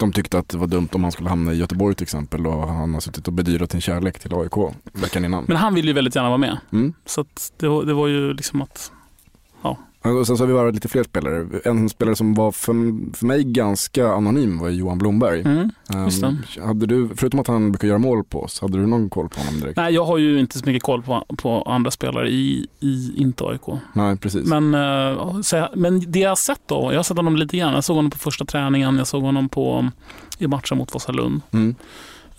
De 0.01 0.13
tyckte 0.13 0.39
att 0.39 0.49
det 0.49 0.59
var 0.59 0.67
dumt 0.67 0.89
om 0.93 1.03
han 1.03 1.13
skulle 1.13 1.29
hamna 1.29 1.53
i 1.53 1.57
Göteborg 1.57 1.95
till 1.95 2.03
exempel 2.03 2.47
och 2.47 2.69
han 2.69 2.95
har 2.95 3.01
suttit 3.01 3.27
och 3.27 3.33
bedyrat 3.33 3.71
sin 3.71 3.81
kärlek 3.81 4.19
till 4.19 4.35
AIK 4.35 4.75
veckan 4.93 5.25
innan. 5.25 5.45
Men 5.49 5.57
han 5.57 5.75
ville 5.75 5.89
ju 5.89 5.95
väldigt 5.95 6.15
gärna 6.15 6.29
vara 6.29 6.39
med. 6.39 6.59
Mm. 6.73 6.93
Så 7.07 7.25
det, 7.57 7.85
det 7.85 7.95
var 7.95 8.07
ju 8.07 8.33
liksom 8.33 8.63
att, 8.63 8.93
Och 10.03 10.27
sen 10.27 10.37
så 10.37 10.43
har 10.43 10.47
vi 10.49 10.53
varit 10.53 10.75
lite 10.75 10.89
fler 10.89 11.03
spelare. 11.03 11.47
En 11.65 11.89
spelare 11.89 12.17
som 12.17 12.35
var 12.35 12.53
för, 12.53 12.75
för 13.17 13.27
mig 13.27 13.45
ganska 13.45 14.09
anonym 14.09 14.59
var 14.59 14.69
Johan 14.69 14.99
Blomberg. 14.99 15.41
mm. 15.41 15.71
Det. 16.21 16.63
hade 16.63 16.87
du, 16.87 17.09
förutom 17.17 17.41
att 17.41 17.47
han 17.47 17.73
brukar 17.73 17.89
göra 17.89 17.99
mål 17.99 18.25
på 18.25 18.43
oss, 18.43 18.61
hade 18.61 18.79
du 18.79 18.87
någon 18.87 19.11
koll 19.11 19.29
på 19.29 19.41
honom 19.41 19.61
direkt? 19.61 19.77
Nej, 19.77 19.95
jag 19.95 20.05
har 20.05 20.19
ju 20.19 20.41
inte 20.41 20.59
så 20.59 20.67
mycket 20.67 20.83
koll 20.83 21.03
på, 21.03 21.25
på 21.39 21.63
andra 21.63 21.91
spelare 21.91 22.31
i, 22.31 22.67
i 22.81 23.13
inte 23.17 23.45
AIK. 23.45 23.81
Nej, 23.93 24.17
precis. 24.17 24.47
Men, 24.47 24.75
eh, 24.75 25.41
så 25.41 25.57
jag, 25.57 25.69
men 25.77 26.13
det 26.13 26.19
jag 26.19 26.29
har 26.29 26.37
sett 26.37 26.63
då, 26.67 26.93
jag 26.93 26.99
har 26.99 27.03
sett 27.03 27.17
honom 27.17 27.37
lite 27.37 27.57
grann. 27.57 27.75
Jag 27.75 27.85
såg 27.85 27.97
honom 27.97 28.11
på 28.11 28.19
första 28.19 28.45
träningen, 28.45 28.97
jag 28.97 29.07
såg 29.07 29.23
honom 29.23 29.49
på, 29.49 29.91
i 30.39 30.47
matchen 30.47 30.79
mot 30.79 30.95
Vasalund. 30.95 31.41
Mm. 31.51 31.75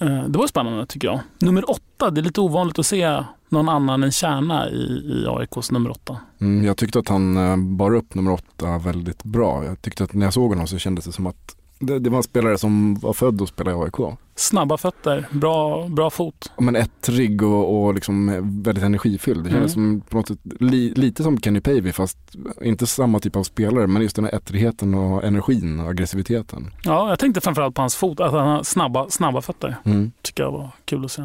Eh, 0.01 0.23
det 0.23 0.37
var 0.37 0.47
spännande 0.47 0.85
tycker 0.85 1.07
jag. 1.07 1.19
Nummer 1.39 1.69
åtta, 1.69 2.09
det 2.09 2.21
är 2.21 2.23
lite 2.23 2.41
ovanligt 2.41 2.79
att 2.79 2.85
se 2.85 3.23
någon 3.49 3.69
annan 3.69 4.03
än 4.03 4.11
Kärna 4.11 4.69
i, 4.69 4.83
i 4.83 5.25
AIKs 5.27 5.71
nummer 5.71 5.89
åtta. 5.89 6.17
Mm, 6.41 6.65
jag 6.65 6.77
tyckte 6.77 6.99
att 6.99 7.07
han 7.07 7.37
eh, 7.37 7.57
bar 7.57 7.95
upp 7.95 8.15
nummer 8.15 8.31
åtta 8.31 8.77
väldigt 8.77 9.23
bra. 9.23 9.65
Jag 9.65 9.81
tyckte 9.81 10.03
att 10.03 10.13
när 10.13 10.25
jag 10.25 10.33
såg 10.33 10.49
honom 10.49 10.67
så 10.67 10.77
kändes 10.77 11.05
det 11.05 11.11
som 11.11 11.27
att 11.27 11.55
det, 11.81 11.99
det 11.99 12.09
var 12.09 12.17
en 12.17 12.23
spelare 12.23 12.57
som 12.57 12.95
var 12.95 13.13
född 13.13 13.41
att 13.41 13.49
spela 13.49 13.71
i 13.71 13.73
AIK. 13.73 14.17
Snabba 14.35 14.77
fötter, 14.77 15.27
bra, 15.31 15.87
bra 15.87 16.09
fot. 16.09 16.51
Men 16.57 16.75
ettrig 16.75 17.43
och, 17.43 17.85
och 17.85 17.93
liksom 17.93 18.27
väldigt 18.63 18.83
energifylld. 18.83 19.43
Det 19.43 19.49
kändes 19.49 19.73
som 19.73 20.01
på 20.09 20.17
något 20.17 20.27
sätt 20.27 20.39
li, 20.59 20.93
lite 20.95 21.23
som 21.23 21.41
Kenny 21.41 21.61
Pavey 21.61 21.91
fast 21.91 22.17
inte 22.61 22.87
samma 22.87 23.19
typ 23.19 23.35
av 23.35 23.43
spelare 23.43 23.87
men 23.87 24.01
just 24.01 24.15
den 24.15 24.25
här 24.25 24.35
ettrigheten 24.35 24.93
och 24.93 25.23
energin 25.23 25.79
och 25.79 25.89
aggressiviteten. 25.89 26.73
Ja, 26.83 27.09
jag 27.09 27.19
tänkte 27.19 27.41
framförallt 27.41 27.75
på 27.75 27.81
hans 27.81 27.95
fot, 27.95 28.19
att 28.19 28.31
han 28.31 28.47
har 28.47 28.63
snabba, 28.63 29.09
snabba 29.09 29.41
fötter. 29.41 29.77
Mm. 29.85 30.11
tycker 30.21 30.43
jag 30.43 30.51
var 30.51 30.69
kul 30.85 31.05
att 31.05 31.11
se. 31.11 31.23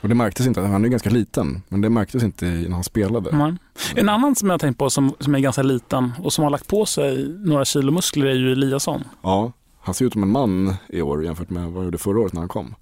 Och 0.00 0.08
det 0.08 0.14
märktes 0.14 0.46
inte, 0.46 0.60
han 0.60 0.84
är 0.84 0.88
ganska 0.88 1.10
liten 1.10 1.62
men 1.68 1.80
det 1.80 1.90
märktes 1.90 2.22
inte 2.22 2.44
när 2.44 2.70
han 2.70 2.84
spelade. 2.84 3.30
Mm. 3.30 3.58
En 3.94 4.08
annan 4.08 4.36
som 4.36 4.48
jag 4.48 4.54
har 4.54 4.58
tänkt 4.58 4.78
på 4.78 4.90
som, 4.90 5.14
som 5.18 5.34
är 5.34 5.38
ganska 5.38 5.62
liten 5.62 6.12
och 6.22 6.32
som 6.32 6.44
har 6.44 6.50
lagt 6.50 6.66
på 6.66 6.86
sig 6.86 7.28
några 7.28 7.64
kilo 7.64 7.92
muskler 7.92 8.26
är 8.26 8.34
ju 8.34 8.52
Eliasson. 8.52 9.04
Ja, 9.22 9.52
han 9.80 9.94
ser 9.94 10.04
ut 10.04 10.12
som 10.12 10.22
en 10.22 10.30
man 10.30 10.74
i 10.88 11.02
år 11.02 11.24
jämfört 11.24 11.50
med 11.50 11.62
vad 11.62 11.74
han 11.74 11.84
gjorde 11.84 11.98
förra 11.98 12.20
året 12.20 12.32
när 12.32 12.40
han 12.40 12.48
kom. 12.48 12.74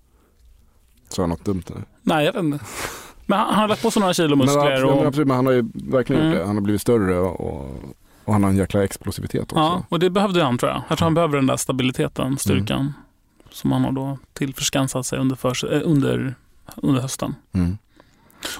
Så 1.08 1.20
jag 1.22 1.28
något 1.28 1.44
dumt 1.44 1.62
nu. 1.68 1.82
Nej, 2.02 2.24
jag 2.26 2.32
vet 2.32 2.42
inte. 2.42 2.64
Men 3.26 3.38
han, 3.38 3.48
han 3.48 3.58
har 3.60 3.68
lagt 3.68 3.82
på 3.82 3.90
sig 3.90 4.00
några 4.00 4.14
kilo 4.14 4.36
muskler. 4.36 4.56
Men, 4.62 4.72
absolut, 4.72 4.90
men, 4.90 4.98
och, 4.98 5.06
absolut, 5.06 5.28
men 5.28 5.36
han 5.36 5.46
har 5.46 5.52
ju 5.52 5.68
verkligen 5.74 6.22
Mm. 6.22 6.32
gjort 6.32 6.40
det. 6.40 6.46
Han 6.46 6.56
har 6.56 6.62
blivit 6.62 6.82
större 6.82 7.18
och, 7.18 7.70
och 8.24 8.32
han 8.32 8.42
har 8.42 8.50
en 8.50 8.56
jäkla 8.56 8.84
explosivitet 8.84 9.42
också. 9.42 9.56
ja, 9.56 9.84
och 9.88 9.98
det 9.98 10.10
behövde 10.10 10.42
han 10.42 10.58
tror 10.58 10.72
jag. 10.72 10.82
Jag 10.88 10.98
tror 10.98 11.06
han 11.06 11.14
behöver 11.14 11.36
den 11.36 11.46
där 11.46 11.56
stabiliteten, 11.56 12.38
styrkan. 12.38 12.92
Som 13.50 13.72
han 13.72 13.84
har 13.84 13.92
då 13.92 14.18
tillförskansat 14.32 15.06
sig 15.06 15.18
under, 15.18 15.36
för, 15.36 15.74
eh, 15.74 15.80
under, 15.84 16.34
under 16.76 17.00
hösten. 17.00 17.34
Mm. 17.52 17.78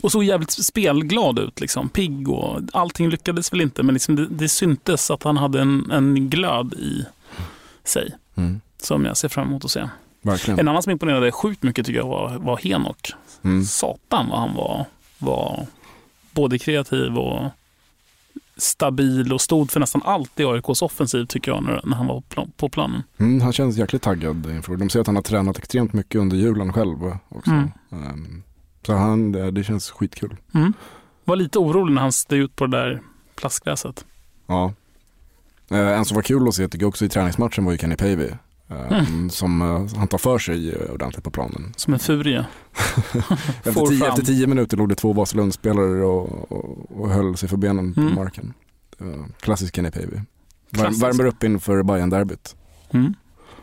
Och 0.01 0.13
såg 0.13 0.25
jävligt 0.25 0.51
spelglad 0.51 1.39
ut, 1.39 1.61
liksom. 1.61 1.89
pigg 1.89 2.29
och 2.29 2.61
allting 2.73 3.09
lyckades 3.09 3.53
väl 3.53 3.61
inte 3.61 3.83
men 3.83 3.93
liksom 3.95 4.17
det, 4.17 4.27
det 4.27 4.49
syntes 4.49 5.11
att 5.11 5.23
han 5.23 5.37
hade 5.37 5.61
en, 5.61 5.91
en 5.91 6.31
glöd 6.31 6.75
i 6.75 7.05
sig 7.85 8.15
Mm. 8.39 8.61
som 8.83 9.05
jag 9.05 9.17
ser 9.17 9.29
fram 9.29 9.49
emot 9.49 9.65
att 9.65 9.71
se. 9.71 9.89
Verkligen. 10.23 10.61
En 10.61 10.69
annan 10.69 10.83
som 10.83 10.93
imponerade 10.93 11.33
sjukt 11.33 11.63
mycket 11.63 11.87
tycker 11.87 11.99
jag 11.99 12.09
var, 12.09 12.39
var 12.39 12.57
Henok. 12.57 13.13
Mm. 13.43 13.65
Satan 13.65 14.29
vad 14.29 14.39
han 14.41 14.55
var, 14.55 14.87
var 15.19 15.67
både 16.33 16.59
kreativ 16.59 17.19
och 17.19 17.51
stabil 18.57 19.33
och 19.33 19.41
stod 19.41 19.71
för 19.71 19.81
nästan 19.81 20.03
allt 20.05 20.41
i 20.41 20.45
AIKs 20.45 20.83
offensiv 20.83 21.25
tycker 21.25 21.53
jag 21.53 21.63
när, 21.63 21.81
när 21.85 21.97
han 21.97 22.07
var 22.07 22.15
på 22.15 22.23
plan- 22.29 22.53
på 22.57 22.69
planen. 22.69 23.03
Mm, 23.19 23.41
han 23.41 23.53
känns 23.53 23.77
jäkligt 23.77 24.03
taggad 24.03 24.51
inför. 24.51 24.77
De 24.77 24.91
säger 24.91 25.01
att 25.01 25.07
han 25.07 25.17
har 25.17 25.23
tränat 25.23 25.59
extremt 25.59 25.93
mycket 25.93 26.21
under 26.21 26.37
julen 26.37 26.73
själv 26.73 27.17
också. 27.29 27.51
Mm. 27.51 27.71
Ehm, 27.93 28.43
så 28.87 28.93
han, 28.93 29.33
det, 29.33 29.51
det 29.51 29.65
känns 29.65 29.91
skitkul. 29.91 30.37
Mm. 30.55 30.73
Var 31.25 31.37
lite 31.37 31.59
orolig 31.59 31.95
när 31.95 32.03
han 32.03 32.13
steg 32.13 32.41
ut 32.41 32.57
på 32.57 32.67
det 32.67 32.77
där 32.77 33.03
plastgräset. 33.35 34.05
Ja. 34.47 34.73
Eh, 35.71 35.99
en 35.99 36.05
som 36.05 36.15
var 36.15 36.23
kul 36.23 36.49
att 36.49 36.55
se 36.55 36.69
tycker 36.69 36.83
jag 36.85 36.89
också 36.89 37.05
i 37.05 37.09
träningsmatchen 37.09 37.65
var 37.65 37.73
ju 37.73 37.79
Kenny 37.79 37.97
Pavey. 37.97 38.31
eh, 38.71 38.99
Mm. 39.09 39.31
Som 39.31 39.63
eh, 39.63 39.97
han 39.99 40.09
tar 40.09 40.19
för 40.19 40.39
sig 40.39 40.77
ordentligt 40.95 41.25
på 41.25 41.31
planen. 41.31 41.73
Som 41.77 41.93
en 41.95 41.99
furie. 42.01 42.47
Efter 43.65 43.87
tio, 43.87 44.09
efter 44.09 44.23
tio 44.23 44.47
minuter 44.47 44.77
låg 44.77 44.89
det 44.89 44.95
två 44.95 45.13
Vasalundsspelare 45.13 46.05
och, 46.05 46.53
och, 46.53 47.01
och 47.01 47.11
höll 47.11 47.37
sig 47.37 47.49
för 47.49 47.57
benen 47.57 47.95
Mm. 47.97 48.15
på 48.15 48.21
marken. 48.23 48.53
Klassisk 49.41 49.77
Kenny 49.77 49.91
Pavey. 49.91 50.21
Klassisk. 50.75 51.03
värmer 51.05 51.27
upp 51.27 51.45
inför 51.45 51.83
bayern 51.83 52.11
derbyt 52.11 52.57
Mm. 52.91 53.15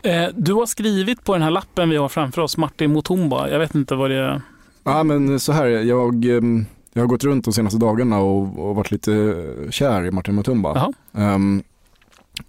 Eh, 0.02 0.28
du 0.36 0.52
har 0.54 0.66
skrivit 0.66 1.24
på 1.24 1.32
den 1.32 1.42
här 1.42 1.50
lappen 1.50 1.90
vi 1.90 1.96
har 1.96 2.08
framför 2.08 2.42
oss, 2.42 2.56
Martin 2.56 2.92
Mutumba. 2.92 3.48
Jag 3.48 3.58
vet 3.58 3.74
inte 3.74 3.94
vad 3.94 4.10
det 4.10 4.16
är. 4.16 4.42
Ja 4.84 5.02
men 5.02 5.40
så 5.40 5.52
här, 5.52 5.66
jag, 5.66 6.24
ehm, 6.24 6.66
jag 6.92 7.02
har 7.02 7.06
gått 7.06 7.24
runt 7.24 7.44
de 7.44 7.52
senaste 7.52 7.78
dagarna 7.78 8.18
och, 8.18 8.68
och 8.68 8.76
varit 8.76 8.90
lite 8.90 9.44
kär 9.70 10.04
i 10.06 10.10
Martin 10.10 10.34
Mutumba. 10.34 10.92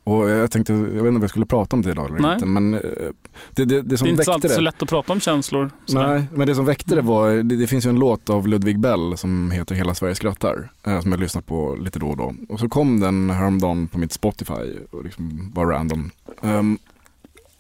Och 0.04 0.30
jag 0.30 0.52
tänkte, 0.52 0.74
jag 0.74 0.80
vet 0.80 0.98
inte 0.98 1.08
om 1.10 1.22
jag 1.22 1.30
skulle 1.30 1.46
prata 1.46 1.76
om 1.76 1.82
det 1.82 1.92
idag 1.92 2.06
eller 2.10 2.20
Nej. 2.20 2.34
inte, 2.34 2.46
men 2.46 2.74
eh, 2.74 2.80
det, 3.52 3.66
det, 3.66 3.66
det 3.66 3.82
Det 3.82 3.98
som 3.98 4.08
är 4.08 4.12
inte 4.12 4.32
alltid 4.32 4.52
det. 4.52 4.56
så 4.56 4.62
lätt 4.62 4.82
att 4.82 4.90
prata 4.90 5.14
om 5.14 5.20
känslor. 5.20 5.72
sådär. 5.86 6.08
Nej, 6.08 6.24
men 6.34 6.48
det 6.48 6.56
som 6.56 6.66
väckte 6.66 6.96
det 6.96 7.02
var, 7.02 7.32
det, 7.32 7.56
det 7.56 7.68
finns 7.68 7.86
ju 7.86 7.90
en 7.90 8.00
låt 8.00 8.30
av 8.30 8.48
Ludvig 8.48 8.80
Bell 8.80 9.18
som 9.18 9.52
heter 9.52 9.76
Hela 9.76 9.94
Sverige 9.96 10.16
skrattar, 10.16 10.70
eh, 10.88 11.02
som 11.02 11.12
jag 11.12 11.20
lyssnar 11.22 11.42
på 11.42 11.76
lite 11.82 12.00
då 12.00 12.08
och 12.08 12.18
då. 12.18 12.34
Och 12.50 12.60
så 12.60 12.70
kom 12.70 13.00
den 13.00 13.30
häromdagen 13.30 13.88
på 13.88 14.00
mitt 14.00 14.12
Spotify 14.14 14.54
och 14.92 15.04
liksom 15.04 15.52
bara 15.54 15.70
random. 15.76 16.12
Ehm, 16.42 16.78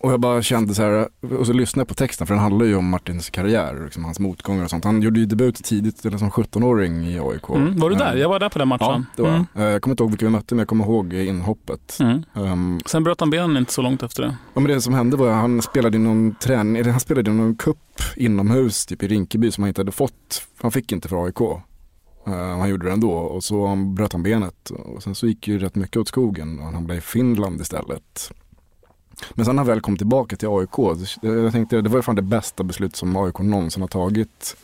och 0.08 0.14
jag 0.14 0.20
bara 0.20 0.42
kände 0.42 0.76
så 0.76 0.82
här, 0.82 1.08
och 1.40 1.46
så 1.48 1.54
lyssnade 1.54 1.82
jag 1.82 1.88
på 1.88 1.94
texten 1.94 2.28
för 2.28 2.34
den 2.34 2.44
handlar 2.44 2.66
ju 2.66 2.76
om 2.76 2.90
Martins 2.90 3.30
karriär, 3.30 3.82
liksom 3.86 4.06
hans 4.06 4.20
motgångar 4.20 4.64
och 4.64 4.70
sånt. 4.70 4.84
Han 4.84 5.02
gjorde 5.02 5.20
ju 5.20 5.26
debut 5.26 5.56
tidigt, 5.64 6.06
eller 6.06 6.18
som 6.18 6.32
17-åring 6.32 7.08
i 7.08 7.20
AIK. 7.20 7.50
Mm. 7.50 7.80
Var 7.80 7.90
du 7.90 7.96
där? 7.96 8.14
Ehm, 8.14 8.20
Jag 8.20 8.30
var 8.30 8.40
där 8.40 8.50
på 8.50 8.60
den 8.60 8.70
Ja, 8.70 8.78
matchen. 8.88 9.06
det 9.16 9.22
var 9.22 9.30
Mm. 9.30 9.46
jag. 9.54 9.64
Eh, 9.64 9.70
Jag 9.72 9.82
kommer 9.82 9.94
inte 9.94 10.04
ihåg 10.04 10.10
vilka 10.12 10.26
vi 10.26 10.32
mötte, 10.32 10.56
men 10.56 10.60
jag 10.60 10.68
kommer 10.68 10.86
ihåg 10.86 11.14
inhoppet. 11.14 11.98
Mm. 12.00 12.24
Ehm, 12.36 12.80
Sen 12.86 13.04
bröt 13.04 13.20
han 13.20 13.30
benen 13.30 13.58
inte 13.58 13.74
så 13.74 13.82
långt 13.82 14.04
efter 14.04 14.24
det. 14.24 14.36
Ja, 14.54 14.60
men 14.62 14.72
det 14.72 14.82
som 14.82 14.94
hände 14.94 15.18
var 15.18 15.28
att 15.30 15.36
han 15.36 15.62
spelade 15.62 15.98
i 15.98 16.00
någon 16.00 16.36
träning, 16.36 16.78
eller 16.78 16.92
han 16.92 17.00
spelade 17.00 17.32
i 17.32 17.34
någon 17.34 17.56
kupp 17.56 17.78
inomhus 18.16 18.86
typ 18.86 19.04
i 19.04 19.08
Rinkeby 19.08 19.52
som 19.52 19.64
han 19.64 19.68
inte 19.68 19.82
hade 19.82 19.92
fått. 19.92 20.42
Han 20.62 20.72
fick 20.72 20.92
inte 20.92 21.08
för 21.10 21.26
AIK. 21.26 21.40
Han 22.60 22.70
gjorde 22.70 22.86
det 22.86 22.92
ändå 22.92 23.12
och 23.12 23.44
så 23.44 23.76
bröt 23.76 24.14
han 24.14 24.24
benet 24.24 24.70
och 24.70 25.04
sen 25.04 25.16
så 25.16 25.28
gick 25.28 25.48
ju 25.48 25.60
rätt 25.60 25.76
mycket 25.76 25.98
åt 25.98 26.08
skogen 26.08 26.60
och 26.60 26.66
han 26.66 26.74
hamnade 26.74 26.98
i 26.98 27.02
Finland 27.02 27.62
istället. 27.62 28.32
Men 29.34 29.46
sen 29.46 29.56
när 29.56 29.60
han 29.64 29.68
väl 29.68 29.82
kom 29.82 29.98
tillbaka 29.98 30.36
till 30.36 30.48
AIK, 30.48 30.94
det- 31.22 31.28
jag 31.28 31.52
tänkte 31.52 31.82
det 31.82 31.90
var 31.90 32.02
fan 32.02 32.16
det 32.16 32.22
bästa 32.22 32.64
beslut 32.64 32.96
som 32.96 33.16
AIK 33.16 33.40
någonsin 33.40 33.82
har 33.82 33.88
tagit 33.88 34.56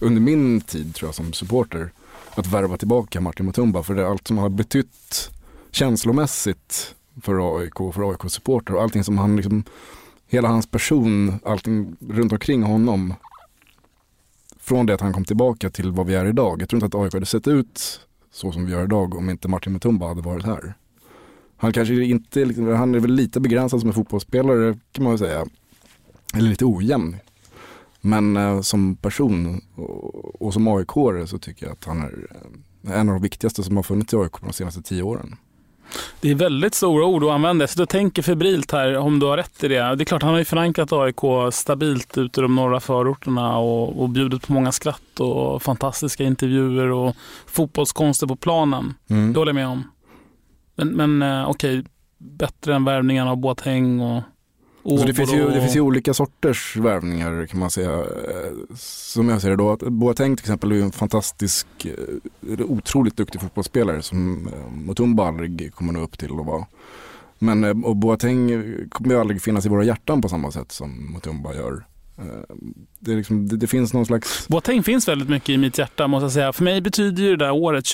under 0.00 0.20
min 0.20 0.60
tid 0.60 0.94
tror 0.94 1.08
jag 1.08 1.14
som 1.14 1.32
supporter. 1.32 1.90
Att 2.34 2.46
värva 2.46 2.76
tillbaka 2.76 3.20
Martin 3.20 3.46
Mutumba 3.46 3.82
för 3.82 3.94
det 3.94 4.02
är 4.02 4.06
allt 4.06 4.26
som 4.28 4.38
har 4.38 4.48
betytt 4.48 5.30
känslomässigt 5.70 6.94
för 7.22 7.58
AIK, 7.58 7.74
för 7.94 8.10
AIK-supporter 8.10 8.74
och 8.74 8.82
allting 8.82 9.04
som 9.04 9.18
han 9.18 9.36
liksom, 9.36 9.64
hela 10.28 10.48
hans 10.48 10.66
person, 10.66 11.38
allting 11.44 11.96
runt 12.08 12.32
omkring 12.32 12.62
honom. 12.62 13.14
Från 14.60 14.86
det 14.86 14.94
att 14.94 15.00
han 15.00 15.12
kom 15.12 15.24
tillbaka 15.24 15.70
till 15.70 15.90
vad 15.92 16.06
vi 16.06 16.14
är 16.14 16.24
idag. 16.26 16.62
Jag 16.62 16.68
tror 16.68 16.84
inte 16.84 16.98
att 16.98 17.02
AIK 17.04 17.12
hade 17.14 17.26
sett 17.26 17.48
ut 17.48 18.00
så 18.32 18.52
som 18.52 18.66
vi 18.66 18.72
gör 18.72 18.84
idag 18.84 19.14
om 19.14 19.30
inte 19.30 19.48
Martin 19.48 19.72
Mutumba 19.72 20.08
hade 20.08 20.20
varit 20.22 20.44
här. 20.44 20.74
Han 21.56 21.72
kanske 21.72 22.04
inte, 22.04 22.44
liksom, 22.44 22.68
han 22.68 22.94
är 22.94 23.00
väl 23.00 23.12
lite 23.12 23.40
begränsad 23.40 23.80
som 23.80 23.88
en 23.88 23.94
fotbollsspelare 23.94 24.78
kan 24.92 25.04
man 25.04 25.12
väl 25.12 25.18
säga. 25.18 25.46
Eller 26.34 26.48
lite 26.48 26.64
ojämn. 26.64 27.16
Men 28.00 28.36
eh, 28.36 28.60
som 28.60 28.96
person 28.96 29.60
och, 29.74 30.42
och 30.42 30.52
som 30.52 30.68
aik 30.68 30.90
så 31.26 31.38
tycker 31.38 31.66
jag 31.66 31.72
att 31.72 31.84
han 31.84 32.02
är 32.02 32.26
eh, 32.86 33.00
en 33.00 33.08
av 33.08 33.14
de 33.14 33.22
viktigaste 33.22 33.62
som 33.62 33.76
har 33.76 33.82
funnits 33.82 34.14
i 34.14 34.16
AIK 34.16 34.32
de 34.40 34.52
senaste 34.52 34.82
tio 34.82 35.02
åren. 35.02 35.36
Det 36.20 36.30
är 36.30 36.34
väldigt 36.34 36.74
stora 36.74 37.06
ord 37.06 37.24
att 37.24 37.30
använda. 37.30 37.66
Så 37.66 37.80
jag 37.80 37.88
tänker 37.88 38.22
febrilt 38.22 38.72
här 38.72 38.96
om 38.96 39.18
du 39.18 39.26
har 39.26 39.36
rätt 39.36 39.64
i 39.64 39.68
det. 39.68 39.74
Det 39.74 40.02
är 40.02 40.04
klart, 40.04 40.22
han 40.22 40.32
har 40.32 40.38
ju 40.38 40.44
förankrat 40.44 40.92
AIK 40.92 41.20
stabilt 41.52 42.18
ute 42.18 42.40
i 42.40 42.42
de 42.42 42.54
norra 42.54 42.80
förorterna 42.80 43.58
och, 43.58 44.02
och 44.02 44.08
bjudit 44.08 44.46
på 44.46 44.52
många 44.52 44.72
skratt 44.72 45.20
och 45.20 45.62
fantastiska 45.62 46.24
intervjuer 46.24 46.90
och 46.90 47.16
fotbollskonster 47.46 48.26
på 48.26 48.36
planen. 48.36 48.94
Mm. 49.08 49.32
Det 49.32 49.38
håller 49.38 49.50
jag 49.50 49.54
med 49.54 49.68
om. 49.68 49.84
Men, 50.76 50.88
men 50.88 51.22
eh, 51.22 51.50
okej, 51.50 51.84
bättre 52.18 52.74
än 52.74 52.84
värvningen 52.84 53.28
av 53.28 53.36
Boateng 53.36 54.00
och 54.00 54.22
Så 55.00 55.06
det, 55.06 55.14
finns 55.14 55.34
ju, 55.34 55.48
det 55.48 55.60
finns 55.60 55.76
ju 55.76 55.80
olika 55.80 56.14
sorters 56.14 56.76
värvningar 56.76 57.46
kan 57.46 57.60
man 57.60 57.70
säga. 57.70 57.92
Eh, 57.92 58.74
Som 58.76 59.28
jag 59.28 59.42
ser 59.42 59.50
det 59.50 59.56
då, 59.56 59.70
att 59.70 59.80
Boateng 59.80 60.36
till 60.36 60.42
exempel 60.42 60.72
är 60.72 60.76
en 60.76 60.92
fantastisk, 60.92 61.66
eh, 61.84 62.60
otroligt 62.60 63.16
duktig 63.16 63.40
fotbollsspelare 63.40 64.02
som 64.02 64.48
Mutumba 64.86 65.28
aldrig 65.28 65.74
kommer 65.74 65.92
nå 65.92 66.00
upp 66.00 66.18
till 66.18 66.40
att 66.40 66.46
vara. 66.46 66.66
Men 67.38 67.84
och 67.84 67.96
Boateng 67.96 68.48
kommer 68.90 69.14
ju 69.14 69.20
aldrig 69.20 69.42
finnas 69.42 69.66
i 69.66 69.68
våra 69.68 69.84
hjärtan 69.84 70.22
på 70.22 70.28
samma 70.28 70.50
sätt 70.50 70.72
som 70.72 71.12
Mutumba 71.12 71.54
gör. 71.54 71.84
Det, 72.98 73.14
liksom, 73.14 73.48
det, 73.48 73.56
det 73.56 73.66
finns 73.66 73.92
någon 73.92 74.06
slags, 74.06 74.48
Boateng 74.48 74.82
finns 74.82 75.08
väldigt 75.08 75.28
mycket 75.28 75.48
i 75.48 75.58
mitt 75.58 75.78
hjärta 75.78 76.06
måste 76.06 76.24
jag 76.24 76.32
säga. 76.32 76.52
För 76.52 76.64
mig 76.64 76.80
betyder 76.80 77.22
ju 77.22 77.36
det 77.36 77.44
där 77.44 77.50
året 77.50 77.86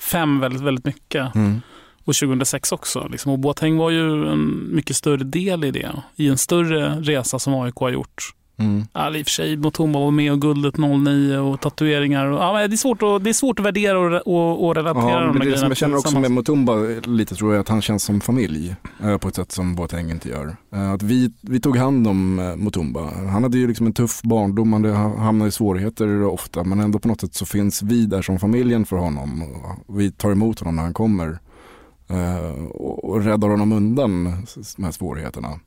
2005 0.00 0.40
väldigt, 0.40 0.62
väldigt 0.62 0.84
mycket. 0.84 1.34
mm. 1.34 1.60
Och 2.04 2.14
2006 2.14 2.72
också. 2.72 3.08
Liksom. 3.10 3.32
Och 3.32 3.38
Boateng 3.38 3.76
var 3.76 3.90
ju 3.90 4.28
en 4.28 4.74
mycket 4.74 4.96
större 4.96 5.24
del 5.24 5.64
i 5.64 5.70
det. 5.70 5.92
I 6.16 6.28
en 6.28 6.38
större 6.38 7.00
resa 7.00 7.38
som 7.38 7.54
AIK 7.54 7.76
har 7.76 7.90
gjort. 7.90 8.34
Mm. 8.60 8.84
Ja, 8.92 9.16
i 9.16 9.22
och 9.22 9.26
för 9.26 9.30
sig, 9.30 9.56
Mutombo 9.56 9.98
var 9.98 10.10
med 10.10 10.32
och 10.32 10.40
guldet 10.40 10.76
09 10.78 11.38
och 11.38 11.60
tatueringar. 11.60 12.26
Och, 12.26 12.38
ja, 12.38 12.68
det, 12.68 12.74
är 12.74 12.76
svårt 12.76 13.02
att, 13.02 13.24
det 13.24 13.30
är 13.30 13.34
svårt 13.34 13.58
att 13.58 13.66
värdera 13.66 13.98
och, 13.98 14.26
och, 14.26 14.66
och 14.66 14.74
relatera 14.74 15.10
Ja, 15.10 15.18
de 15.20 15.26
här 15.26 15.32
det 15.32 15.38
som 15.38 15.40
grejerna 15.40 15.68
jag 15.68 15.76
känner 15.76 15.96
också 15.96 16.20
med 16.20 16.30
Mutumba 16.30 16.74
lite 17.04 17.34
tror 17.34 17.54
jag 17.54 17.60
att 17.60 17.68
han 17.68 17.82
känns 17.82 18.04
som 18.04 18.20
familj 18.20 18.76
eh, 19.02 19.16
på 19.16 19.28
ett 19.28 19.34
sätt 19.34 19.52
som 19.52 19.74
Boateng 19.74 20.10
inte 20.10 20.28
gör. 20.28 20.56
Eh, 20.72 20.90
Att 20.92 21.02
vi, 21.02 21.32
vi 21.40 21.60
tog 21.60 21.76
hand 21.76 22.06
om 22.06 22.38
eh, 22.38 22.56
Mutumba. 22.56 23.10
Han 23.30 23.42
hade 23.42 23.58
ju 23.58 23.68
liksom 23.68 23.86
en 23.86 23.92
tuff 23.92 24.22
barndom, 24.22 24.72
han 24.72 25.18
hamnade 25.18 25.48
i 25.48 25.52
svårigheter 25.52 26.22
ofta 26.22 26.64
men 26.64 26.80
ändå 26.80 26.98
på 26.98 27.08
något 27.08 27.20
sätt 27.20 27.34
så 27.34 27.46
finns 27.46 27.82
vi 27.82 28.06
där 28.06 28.22
som 28.22 28.38
familjen 28.38 28.86
för 28.86 28.96
honom. 28.96 29.44
Vi 29.88 30.12
tar 30.12 30.30
emot 30.30 30.58
honom 30.58 30.76
när 30.76 30.82
han 30.82 30.94
kommer 30.94 31.38
och 32.74 33.24
räddar 33.24 33.48
honom 33.48 33.72
undan 33.72 34.24
de 34.76 34.84
här 34.84 34.90
svårigheterna. 34.92 35.60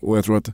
Och 0.00 0.16
jag 0.16 0.24
tror 0.24 0.36
att 0.36 0.50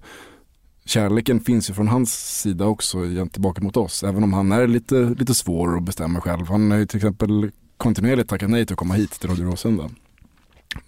kärleken 0.84 1.40
finns 1.40 1.70
ju 1.70 1.74
från 1.74 1.88
hans 1.88 2.40
sida 2.40 2.66
också 2.66 2.98
tillbaka 3.32 3.62
mot 3.62 3.76
oss. 3.76 4.02
Även 4.02 4.24
om 4.24 4.32
han 4.32 4.52
är 4.52 4.66
lite, 4.66 4.94
lite 5.18 5.34
svår 5.34 5.76
att 5.76 5.82
bestämma 5.82 6.20
själv. 6.20 6.46
Han 6.48 6.70
har 6.70 6.78
ju 6.78 6.86
till 6.86 6.96
exempel 6.96 7.50
kontinuerligt 7.76 8.28
tackat 8.30 8.50
nej 8.50 8.66
till 8.66 8.74
att 8.74 8.78
komma 8.78 8.94
hit 8.94 9.10
till 9.10 9.30
Radio 9.30 9.44
Råsunda. 9.50 9.84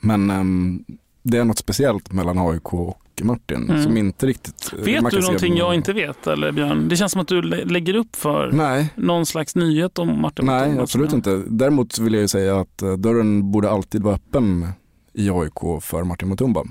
Men 0.01 0.31
ehm, 0.31 0.85
det 1.23 1.39
är 1.39 1.45
något 1.45 1.59
speciellt 1.59 2.13
mellan 2.13 2.39
AIK 2.39 2.75
och 2.75 3.01
Martin 3.23 3.71
Mm. 3.71 3.83
som 3.83 3.97
inte 3.97 4.27
riktigt 4.27 4.71
eh, 4.73 4.85
Vet 4.85 5.11
du 5.11 5.21
någonting 5.21 5.57
jag 5.57 5.75
inte 5.75 5.93
vet 5.93 6.27
eller 6.27 6.53
Björn? 6.53 6.89
Det 6.89 6.97
känns 6.97 7.13
som 7.13 7.21
att 7.21 7.29
du 7.29 7.43
lä- 7.43 7.65
lägger 7.65 7.95
upp 7.97 8.17
för 8.17 8.53
Nej, 8.53 8.89
någon 8.97 9.27
slags 9.27 9.55
nyhet 9.57 9.99
om 9.99 10.21
Martin 10.23 10.47
nej 10.47 10.61
Mutombo. 10.61 10.83
absolut 10.83 11.13
inte. 11.13 11.43
Däremot 11.49 11.99
vill 11.99 12.13
jag 12.13 12.21
ju 12.23 12.29
säga 12.29 12.61
att 12.61 12.83
eh, 12.83 12.93
dörren 12.93 13.51
borde 13.53 13.71
alltid 13.71 14.03
vara 14.03 14.15
öppen 14.15 14.67
i 15.13 15.31
AIK 15.31 15.83
för 15.83 16.05
Martin 16.05 16.29
Mutumba. 16.29 16.65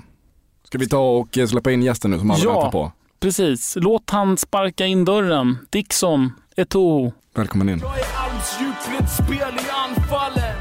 Ska 0.64 0.78
vi 0.78 0.88
ta 0.88 1.10
och 1.18 1.38
eh, 1.38 1.46
släppa 1.46 1.72
in 1.72 1.82
gästen 1.82 2.10
nu 2.10 2.18
som 2.18 2.30
alla 2.30 2.40
Ja. 2.44 2.52
väntar 2.52 2.70
på? 2.70 2.92
Precis. 3.24 3.78
Låt 3.80 4.10
han 4.10 4.36
sparka 4.36 4.86
in 4.86 5.04
dörren. 5.04 5.58
Dixon, 5.70 6.32
Eto'o. 6.56 7.12
Välkommen 7.34 7.68
in. 7.68 7.78
Jag 7.78 7.98
är 7.98 8.04
Alms 8.16 8.56
djupledsspel 8.60 9.54
i 9.54 9.70
anfallen 9.88 10.56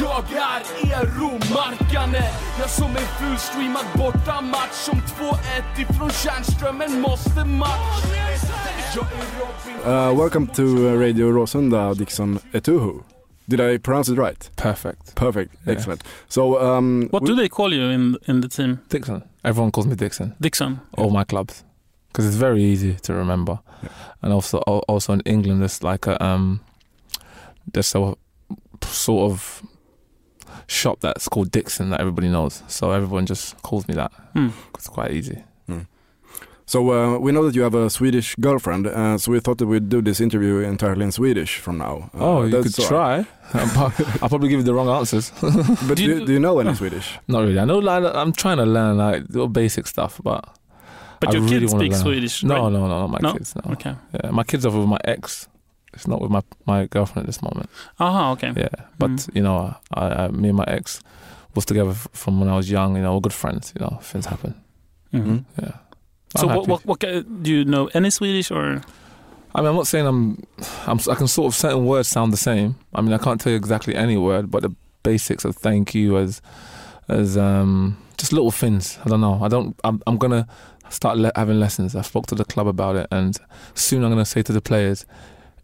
Jag 0.00 0.24
är 0.32 0.62
Eero-Markkanen 0.86 2.22
Jag 2.60 2.70
som 2.70 2.86
en 2.90 2.96
fulstreamad 2.96 3.84
bortamatch 3.94 4.72
Som 4.72 4.98
2-1 4.98 5.80
ifrån 5.80 6.10
Tjärnströmen 6.10 7.00
måste 7.00 7.44
match 7.44 8.04
Uh, 9.84 10.18
welcome 10.20 10.46
to 10.46 10.62
uh, 10.62 11.00
Radio 11.00 11.30
Råsunda, 11.32 11.94
Dixon 11.94 12.38
Etuhu. 12.52 12.92
Did 13.46 13.60
I 13.60 13.78
pronounce 13.78 14.12
it 14.12 14.18
right? 14.18 14.50
Perfect. 14.56 15.14
Perfect, 15.14 15.52
Yeah. 15.66 15.76
excellent. 15.76 16.04
So, 16.28 16.58
um, 16.58 17.08
What 17.12 17.26
do 17.26 17.36
they 17.36 17.48
call 17.48 17.74
you 17.74 17.90
in, 17.92 18.16
in 18.28 18.42
the 18.42 18.48
team? 18.48 18.78
Dixon. 18.88 19.22
Everyone 19.44 19.70
calls 19.72 19.86
me 19.86 19.94
Dixon. 19.94 20.32
Dixon? 20.38 20.78
All 20.98 21.10
my 21.10 21.24
clubs. 21.24 21.64
Because 22.16 22.28
it's 22.28 22.36
very 22.36 22.62
easy 22.62 22.94
to 23.02 23.12
remember. 23.12 23.58
And 24.22 24.32
also 24.32 24.58
also 24.88 25.12
in 25.12 25.20
England 25.26 25.60
there's 25.60 25.82
like 25.82 26.06
a 26.06 26.16
um 26.24 26.60
there's 27.74 27.94
a 27.94 28.14
sort 28.82 29.30
of 29.32 29.62
shop 30.66 31.00
that's 31.00 31.28
called 31.28 31.50
Dixon 31.50 31.90
that 31.90 32.00
everybody 32.00 32.28
knows. 32.28 32.62
So 32.68 32.92
everyone 32.92 33.26
just 33.26 33.60
calls 33.62 33.86
me 33.86 33.94
that. 33.96 34.12
Hmm. 34.32 34.48
It's 34.74 34.88
quite 34.88 35.10
easy. 35.12 35.44
so 36.68 36.90
uh, 36.90 37.18
we 37.18 37.32
know 37.32 37.44
that 37.44 37.54
you 37.54 37.62
have 37.62 37.74
a 37.74 37.88
Swedish 37.90 38.34
girlfriend, 38.40 38.86
uh, 38.86 39.18
so 39.18 39.30
we 39.30 39.38
thought 39.40 39.58
that 39.58 39.66
we'd 39.66 39.88
do 39.88 40.00
this 40.02 40.20
interview 40.20 40.58
entirely 40.60 41.04
in 41.04 41.12
Swedish 41.12 41.58
from 41.58 41.78
now. 41.78 42.10
Uh, 42.14 42.18
oh, 42.18 42.42
you 42.44 42.50
could 42.62 42.72
that's 42.72 42.88
try. 42.88 43.24
I'll 43.54 44.28
probably 44.28 44.48
give 44.48 44.58
you 44.60 44.64
the 44.64 44.74
wrong 44.74 44.88
answers. 44.88 45.30
But 45.40 45.78
Do 45.88 45.94
do 45.96 46.02
you- 46.02 46.14
you, 46.20 46.26
do 46.26 46.32
you 46.32 46.40
know 46.40 46.58
any 46.60 46.74
Swedish? 46.74 47.18
Not 47.28 47.40
really. 47.40 47.58
I 47.60 47.64
know 47.66 47.78
like 47.78 48.02
I'm 48.16 48.32
trying 48.32 48.56
to 48.56 48.64
learn 48.66 48.96
like 48.96 49.28
the 49.28 49.46
basic 49.46 49.86
stuff, 49.86 50.18
but 50.24 50.42
But 51.20 51.30
I 51.30 51.32
your 51.32 51.42
really 51.42 51.60
kids 51.60 51.72
speak 51.72 51.92
learn. 51.92 52.00
Swedish, 52.00 52.42
no, 52.44 52.54
right? 52.54 52.72
no, 52.72 52.86
no, 52.86 52.88
not 52.88 53.10
my 53.10 53.18
No? 53.22 53.32
kids. 53.32 53.54
No. 53.56 53.72
Okay. 53.72 53.94
Yeah, 54.22 54.30
my 54.30 54.44
kids 54.44 54.66
are 54.66 54.70
with 54.72 54.88
my 54.88 54.98
ex. 55.04 55.48
It's 55.94 56.06
not 56.06 56.20
with 56.20 56.30
my 56.30 56.42
my 56.66 56.86
girlfriend 56.86 57.24
at 57.24 57.26
this 57.26 57.40
moment. 57.42 57.70
Aha, 57.98 58.32
okay. 58.32 58.52
Yeah, 58.56 58.68
but 58.98 59.10
Mm. 59.10 59.34
you 59.36 59.42
know, 59.42 59.74
I, 59.94 60.24
I, 60.24 60.28
me 60.28 60.48
and 60.48 60.56
my 60.58 60.64
ex 60.68 61.00
was 61.54 61.64
together 61.64 61.94
from 62.12 62.38
when 62.40 62.48
I 62.50 62.56
was 62.56 62.70
young. 62.70 62.96
You 62.96 63.02
know, 63.02 63.14
we're 63.14 63.20
good 63.20 63.32
friends. 63.32 63.72
You 63.78 63.86
know, 63.86 63.98
things 64.02 64.26
happen. 64.26 64.54
Mhm. 65.12 65.44
Yeah. 65.62 65.72
So 66.36 66.48
I'm 66.50 66.56
what, 66.56 66.68
what, 66.68 66.84
what, 66.86 67.00
do 67.00 67.50
you 67.50 67.64
know 67.64 67.88
any 67.94 68.10
Swedish 68.10 68.50
or? 68.50 68.82
I 69.54 69.60
mean, 69.62 69.68
I'm 69.70 69.76
not 69.76 69.86
saying 69.86 70.06
I'm, 70.06 70.42
I'm. 70.86 70.98
I 71.10 71.14
can 71.14 71.28
sort 71.28 71.46
of 71.46 71.54
certain 71.54 71.86
words 71.86 72.08
sound 72.08 72.30
the 72.32 72.36
same. 72.36 72.74
I 72.94 73.00
mean, 73.00 73.14
I 73.14 73.18
can't 73.18 73.40
tell 73.40 73.52
you 73.52 73.56
exactly 73.56 73.94
any 73.94 74.18
word, 74.18 74.50
but 74.50 74.60
the 74.62 74.74
basics 75.02 75.46
of 75.46 75.56
thank 75.56 75.94
you 75.94 76.18
as, 76.18 76.42
as 77.08 77.38
um, 77.38 77.96
just 78.18 78.34
little 78.34 78.50
things. 78.50 78.98
I 79.06 79.08
don't 79.08 79.22
know. 79.22 79.38
I 79.42 79.48
don't. 79.48 79.74
I'm. 79.82 80.02
I'm 80.06 80.18
gonna 80.18 80.46
start 80.90 81.18
le- 81.18 81.32
having 81.36 81.58
lessons. 81.60 81.94
I 81.94 82.02
spoke 82.02 82.26
to 82.28 82.34
the 82.34 82.44
club 82.44 82.66
about 82.68 82.96
it, 82.96 83.06
and 83.10 83.36
soon 83.74 84.02
I'm 84.04 84.10
gonna 84.10 84.24
say 84.24 84.42
to 84.42 84.52
the 84.52 84.60
players, 84.60 85.06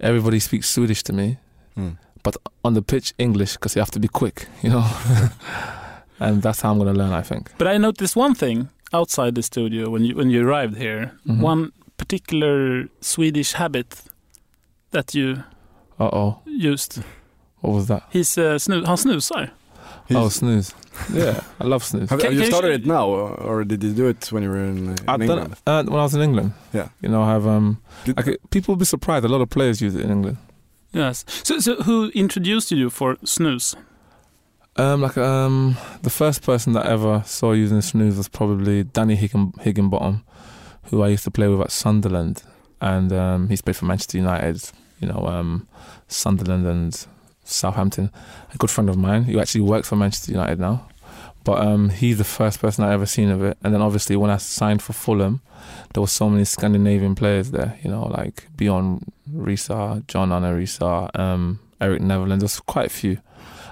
everybody 0.01 0.41
speaks 0.41 0.69
Swedish 0.69 1.03
to 1.05 1.13
me, 1.13 1.39
Mm. 1.77 1.97
but 2.23 2.37
on 2.65 2.75
the 2.75 2.83
pitch 2.83 3.15
English 3.19 3.53
because 3.55 3.75
you 3.77 3.81
have 3.81 3.91
to 3.93 4.01
be 4.01 4.09
quick. 4.09 4.47
You 4.63 4.71
know. 4.71 4.87
and 6.21 6.43
that's 6.43 6.61
how 6.61 6.71
I'm 6.73 6.79
gonna 6.79 6.93
learn. 6.93 7.13
I 7.13 7.23
think. 7.23 7.51
But 7.59 7.67
I 7.69 7.79
noticed 7.79 8.17
one 8.17 8.35
thing 8.35 8.69
outside 8.93 9.35
the 9.35 9.43
studio 9.43 9.91
when 9.91 10.05
you 10.05 10.15
when 10.17 10.31
you 10.31 10.47
arrived 10.47 10.77
here. 10.77 11.13
Mhm. 11.27 11.41
One 11.41 11.73
particular 11.97 12.89
Swedish 13.01 13.53
habit 13.55 14.03
that 14.91 15.15
you 15.15 15.43
Uh 15.99 16.11
oh. 16.13 16.39
used. 16.47 17.03
What 17.61 17.75
was 17.75 17.87
that? 17.87 18.03
He's 18.11 18.37
uh, 18.39 18.59
snu- 18.59 18.85
han 18.87 18.97
snusar. 18.97 19.51
Oh, 20.17 20.29
snooze. 20.29 20.75
Yeah, 21.13 21.41
I 21.61 21.65
love 21.65 21.83
snooze. 21.85 22.11
Have, 22.11 22.21
Can- 22.21 22.27
have 22.27 22.35
you 22.35 22.41
can 22.41 22.47
you 22.47 22.53
started 22.53 22.83
sh- 22.83 22.85
it 22.85 22.87
now, 22.87 23.07
or 23.09 23.65
did 23.65 23.83
you 23.83 23.93
do 23.93 24.09
it 24.09 24.31
when 24.33 24.43
you 24.43 24.51
were 24.51 24.65
in, 24.65 24.89
uh, 24.89 24.93
in 24.93 25.09
I've 25.09 25.21
done 25.21 25.23
England? 25.23 25.55
uh, 25.67 25.83
when 25.85 25.99
I 26.01 26.03
was 26.03 26.15
in 26.15 26.21
England. 26.23 26.53
Yeah. 26.73 26.89
You 27.01 27.09
know, 27.09 27.23
I 27.23 27.31
have 27.33 27.47
um. 27.47 27.81
Did- 28.05 28.19
I 28.19 28.23
could, 28.23 28.39
people 28.51 28.73
will 28.75 28.79
be 28.79 28.85
surprised. 28.85 29.25
A 29.25 29.29
lot 29.29 29.41
of 29.41 29.49
players 29.51 29.81
use 29.81 29.95
it 29.95 30.03
in 30.03 30.11
England. 30.11 30.37
Yes. 30.93 31.25
So, 31.45 31.59
so 31.61 31.77
who 31.83 32.11
introduced 32.15 32.71
you 32.71 32.91
for 32.91 33.17
snus? 33.25 33.75
Um, 34.77 35.03
like 35.03 35.19
um, 35.19 35.77
the 36.03 36.11
first 36.11 36.43
person 36.43 36.73
that 36.75 36.87
I 36.87 36.91
ever 36.93 37.23
saw 37.27 37.53
using 37.53 37.81
snooze 37.83 38.17
was 38.17 38.29
probably 38.29 38.85
Danny 38.85 39.17
Higgin, 39.17 39.59
Higginbotham, 39.61 40.25
who 40.85 41.03
I 41.03 41.09
used 41.09 41.25
to 41.25 41.31
play 41.31 41.49
with 41.49 41.61
at 41.61 41.71
Sunderland, 41.71 42.43
and 42.81 43.13
um, 43.13 43.49
he's 43.49 43.61
played 43.63 43.77
for 43.77 43.85
Manchester 43.87 44.19
United. 44.19 44.63
You 45.01 45.09
know, 45.09 45.27
um, 45.27 45.67
Sunderland 46.09 46.67
and 46.67 47.07
Southampton. 47.45 48.11
A 48.55 48.57
good 48.59 48.71
friend 48.71 48.89
of 48.91 48.97
mine 48.97 49.25
who 49.25 49.39
actually 49.41 49.63
works 49.63 49.89
for 49.89 49.97
Manchester 49.97 50.33
United 50.33 50.59
now. 50.61 50.89
But 51.45 51.59
um, 51.67 51.89
he's 51.89 52.19
the 52.19 52.25
first 52.25 52.61
person 52.61 52.85
I 52.85 52.93
ever 52.93 53.05
seen 53.07 53.29
of 53.29 53.43
it. 53.43 53.59
And 53.65 53.75
then 53.75 53.83
obviously 53.83 54.15
when 54.15 54.31
I 54.31 54.37
signed 54.37 54.81
for 54.81 54.93
Fulham, 54.93 55.41
there 55.93 56.01
were 56.01 56.07
so 56.07 56.29
many 56.31 56.45
Scandinavian 56.45 57.15
players 57.17 57.51
there. 57.51 57.79
You 57.83 57.91
know, 57.91 58.05
like 58.05 58.47
Bjorn 58.57 59.11
Riise, 59.35 60.07
John 60.07 60.31
Arne 60.31 60.45
Riise, 60.55 60.81
um, 61.19 61.59
Erik 61.81 62.01
Nevland. 62.01 62.41
There's 62.43 62.61
quite 62.61 62.87
a 62.87 62.91
few, 62.91 63.19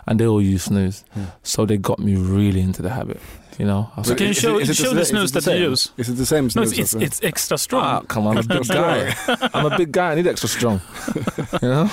and 0.07 0.19
they 0.19 0.27
all 0.27 0.43
use 0.43 0.65
snooze. 0.65 1.05
Hmm. 1.13 1.25
So 1.45 1.65
they 1.65 1.77
got 1.77 2.01
me 2.01 2.17
really 2.17 2.61
into 2.61 2.83
the 2.83 2.91
habit. 2.91 3.21
You 3.57 3.67
know, 3.67 3.91
I 3.95 4.01
was 4.01 4.07
So 4.09 4.13
like, 4.15 4.19
can 4.19 4.27
you 4.27 4.31
Is 4.33 4.39
it- 4.39 4.41
show, 4.41 4.59
is 4.59 4.71
it 4.71 4.77
show 4.77 4.89
the 4.89 4.95
the 4.97 5.05
sa- 5.05 5.15
snus 5.17 5.45
that 5.45 5.59
you 5.59 5.69
use? 5.69 5.93
Is 5.97 6.09
it 6.09 6.15
the 6.15 6.27
same 6.27 6.45
No, 6.45 6.49
snooze? 6.49 6.73
it's, 6.73 6.79
it's, 6.81 6.95
uh, 6.95 6.99
it's 6.99 7.23
extra 7.23 7.59
strong. 7.59 7.85
ah, 7.85 8.01
come 8.09 8.27
on, 8.27 8.39
I'm 8.39 8.45
a 8.45 8.49
big 8.49 8.67
guy. 8.69 9.15
I'm 9.55 9.67
a 9.67 9.77
big 9.77 9.93
guy. 9.93 10.13
I 10.13 10.15
need 10.17 10.27
extra 10.27 10.49
strong. 10.49 10.81
You 11.63 11.69
know, 11.69 11.91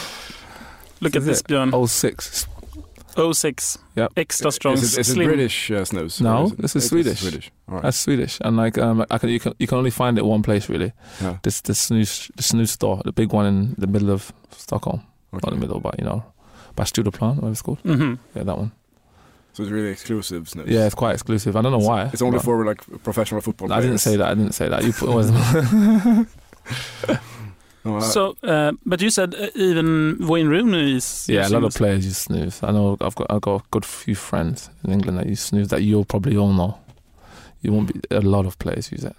Look 1.02 1.16
at 1.16 1.24
this, 1.24 1.42
it? 1.42 1.48
Björn. 1.48 1.72
oh 1.74 1.86
six. 1.86 2.48
06. 3.18 3.80
Yep. 3.96 4.12
Extra 4.16 4.52
strong. 4.52 4.76
Is 4.76 4.96
it, 4.96 5.00
is 5.02 5.10
it. 5.10 5.16
British 5.16 5.72
uh, 5.72 5.84
snooze? 5.86 6.22
No, 6.22 6.42
or 6.42 6.46
is 6.46 6.52
it- 6.52 6.58
this 6.62 6.76
is 6.76 6.88
Swedish. 6.88 7.20
Swedish. 7.20 7.52
All 7.68 7.76
right. 7.76 7.84
That's 7.84 7.98
Swedish, 7.98 8.38
and 8.42 8.58
like 8.58 8.78
um, 8.78 9.04
I 9.10 9.18
can 9.18 9.30
you 9.30 9.40
can 9.40 9.54
you 9.58 9.66
can 9.66 9.80
only 9.80 9.90
find 9.90 10.20
it 10.20 10.26
one 10.26 10.44
place 10.44 10.70
really. 10.70 10.94
Yeah. 11.20 11.38
This 11.42 11.62
the 11.62 11.74
snooze 11.74 12.30
the 12.36 12.44
snooze 12.44 12.72
store, 12.72 13.02
the 13.06 13.12
big 13.12 13.34
one 13.34 13.48
in 13.48 13.74
the 13.78 13.88
middle 13.88 14.12
of 14.12 14.32
Stockholm, 14.52 15.02
not 15.34 15.44
Okay. 15.46 15.56
the 15.56 15.60
middle, 15.60 15.80
but 15.80 15.98
you 15.98 16.06
know, 16.06 16.24
by 16.76 16.84
Stureplan, 16.84 17.38
whatever 17.38 17.52
it's 17.52 17.64
called. 17.64 17.82
Mm-hmm. 17.84 18.16
Yeah, 18.38 18.44
that 18.44 18.58
one. 18.58 18.72
So 19.54 19.64
it's 19.64 19.72
really 19.72 19.90
exclusive 19.90 20.48
snooze. 20.48 20.70
Yeah, 20.70 20.86
it's 20.86 20.94
quite 20.94 21.14
exclusive. 21.14 21.56
I 21.56 21.64
don't 21.64 21.72
know 21.72 21.80
why. 21.88 22.12
It's 22.14 22.22
only 22.22 22.38
for 22.38 22.64
like 22.64 22.82
professional 23.02 23.42
football. 23.42 23.70
Players. 23.70 23.84
I 23.84 23.88
didn't 23.88 24.02
say 24.02 24.16
that. 24.18 24.28
I 24.28 24.36
didn't 24.36 24.54
say 24.54 24.70
that. 24.70 24.84
You 24.84 24.94
put 24.94 25.10
was 27.84 28.14
So, 28.14 28.36
uh, 28.44 28.72
but 28.86 29.02
you 29.02 29.10
said 29.10 29.36
uh, 29.36 29.48
even 29.56 30.18
Wayne 30.28 30.48
Rooney 30.48 30.96
is. 30.96 31.26
yeah. 31.30 31.48
A 31.48 31.50
lot 31.50 31.64
of 31.64 31.74
players 31.74 32.06
use 32.06 32.18
snooze. 32.18 32.62
I 32.64 32.72
know. 32.72 32.98
I've 33.02 33.16
got 33.16 33.28
I've 33.30 33.42
got 33.42 33.62
a 33.62 33.64
good 33.72 33.86
few 33.86 34.16
friends 34.16 34.70
in 34.84 34.92
England 34.92 35.18
that 35.20 35.28
use 35.28 35.42
snooze 35.42 35.68
that 35.70 35.82
you'll 35.82 36.06
probably 36.06 36.36
all 36.38 36.54
know. 36.54 36.78
You 37.62 37.74
won't 37.74 37.94
be. 37.94 38.00
A 38.16 38.22
lot 38.22 38.46
of 38.46 38.58
players 38.60 38.92
use 38.92 39.04
it. 39.04 39.16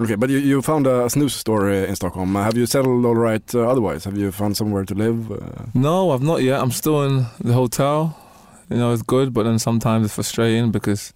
Okay, 0.00 0.16
but 0.16 0.28
you, 0.28 0.38
you 0.38 0.60
found 0.60 0.86
a 0.88 1.08
snooze 1.08 1.34
store 1.34 1.70
uh, 1.70 1.86
in 1.88 1.94
Stockholm. 1.94 2.34
Uh, 2.36 2.42
have 2.42 2.56
you 2.56 2.66
settled 2.66 3.04
all 3.06 3.14
right 3.14 3.54
uh, 3.54 3.70
otherwise? 3.70 4.04
Have 4.04 4.18
you 4.18 4.32
found 4.32 4.56
somewhere 4.56 4.84
to 4.84 4.94
live? 4.94 5.30
Uh, 5.30 5.66
No, 5.72 6.10
I've 6.10 6.22
not 6.22 6.42
yet. 6.42 6.60
I'm 6.60 6.72
still 6.72 7.04
in 7.04 7.26
the 7.40 7.52
hotel. 7.52 8.18
You 8.70 8.78
know, 8.78 8.92
it's 8.92 9.02
good, 9.02 9.32
but 9.32 9.44
then 9.44 9.58
sometimes 9.60 10.06
it's 10.06 10.14
frustrating 10.14 10.72
because 10.72 11.12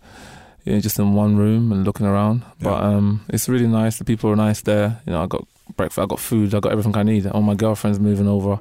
you're 0.64 0.80
just 0.80 0.98
in 0.98 1.14
one 1.14 1.36
room 1.36 1.72
and 1.72 1.84
looking 1.84 2.06
around. 2.06 2.42
But 2.60 2.80
um, 2.84 3.24
it's 3.28 3.48
really 3.48 3.66
nice. 3.66 3.98
The 3.98 4.04
people 4.04 4.30
are 4.30 4.36
nice 4.36 4.62
there. 4.62 5.00
You 5.06 5.12
know, 5.12 5.22
I 5.24 5.26
got 5.26 5.44
breakfast, 5.78 5.98
I 5.98 6.06
got 6.06 6.20
food, 6.20 6.54
I 6.54 6.60
got 6.60 6.72
everything 6.72 6.96
I 6.96 7.02
need. 7.12 7.26
All 7.26 7.42
my 7.42 7.54
girlfriend's 7.54 7.98
moving 8.00 8.28
over 8.28 8.54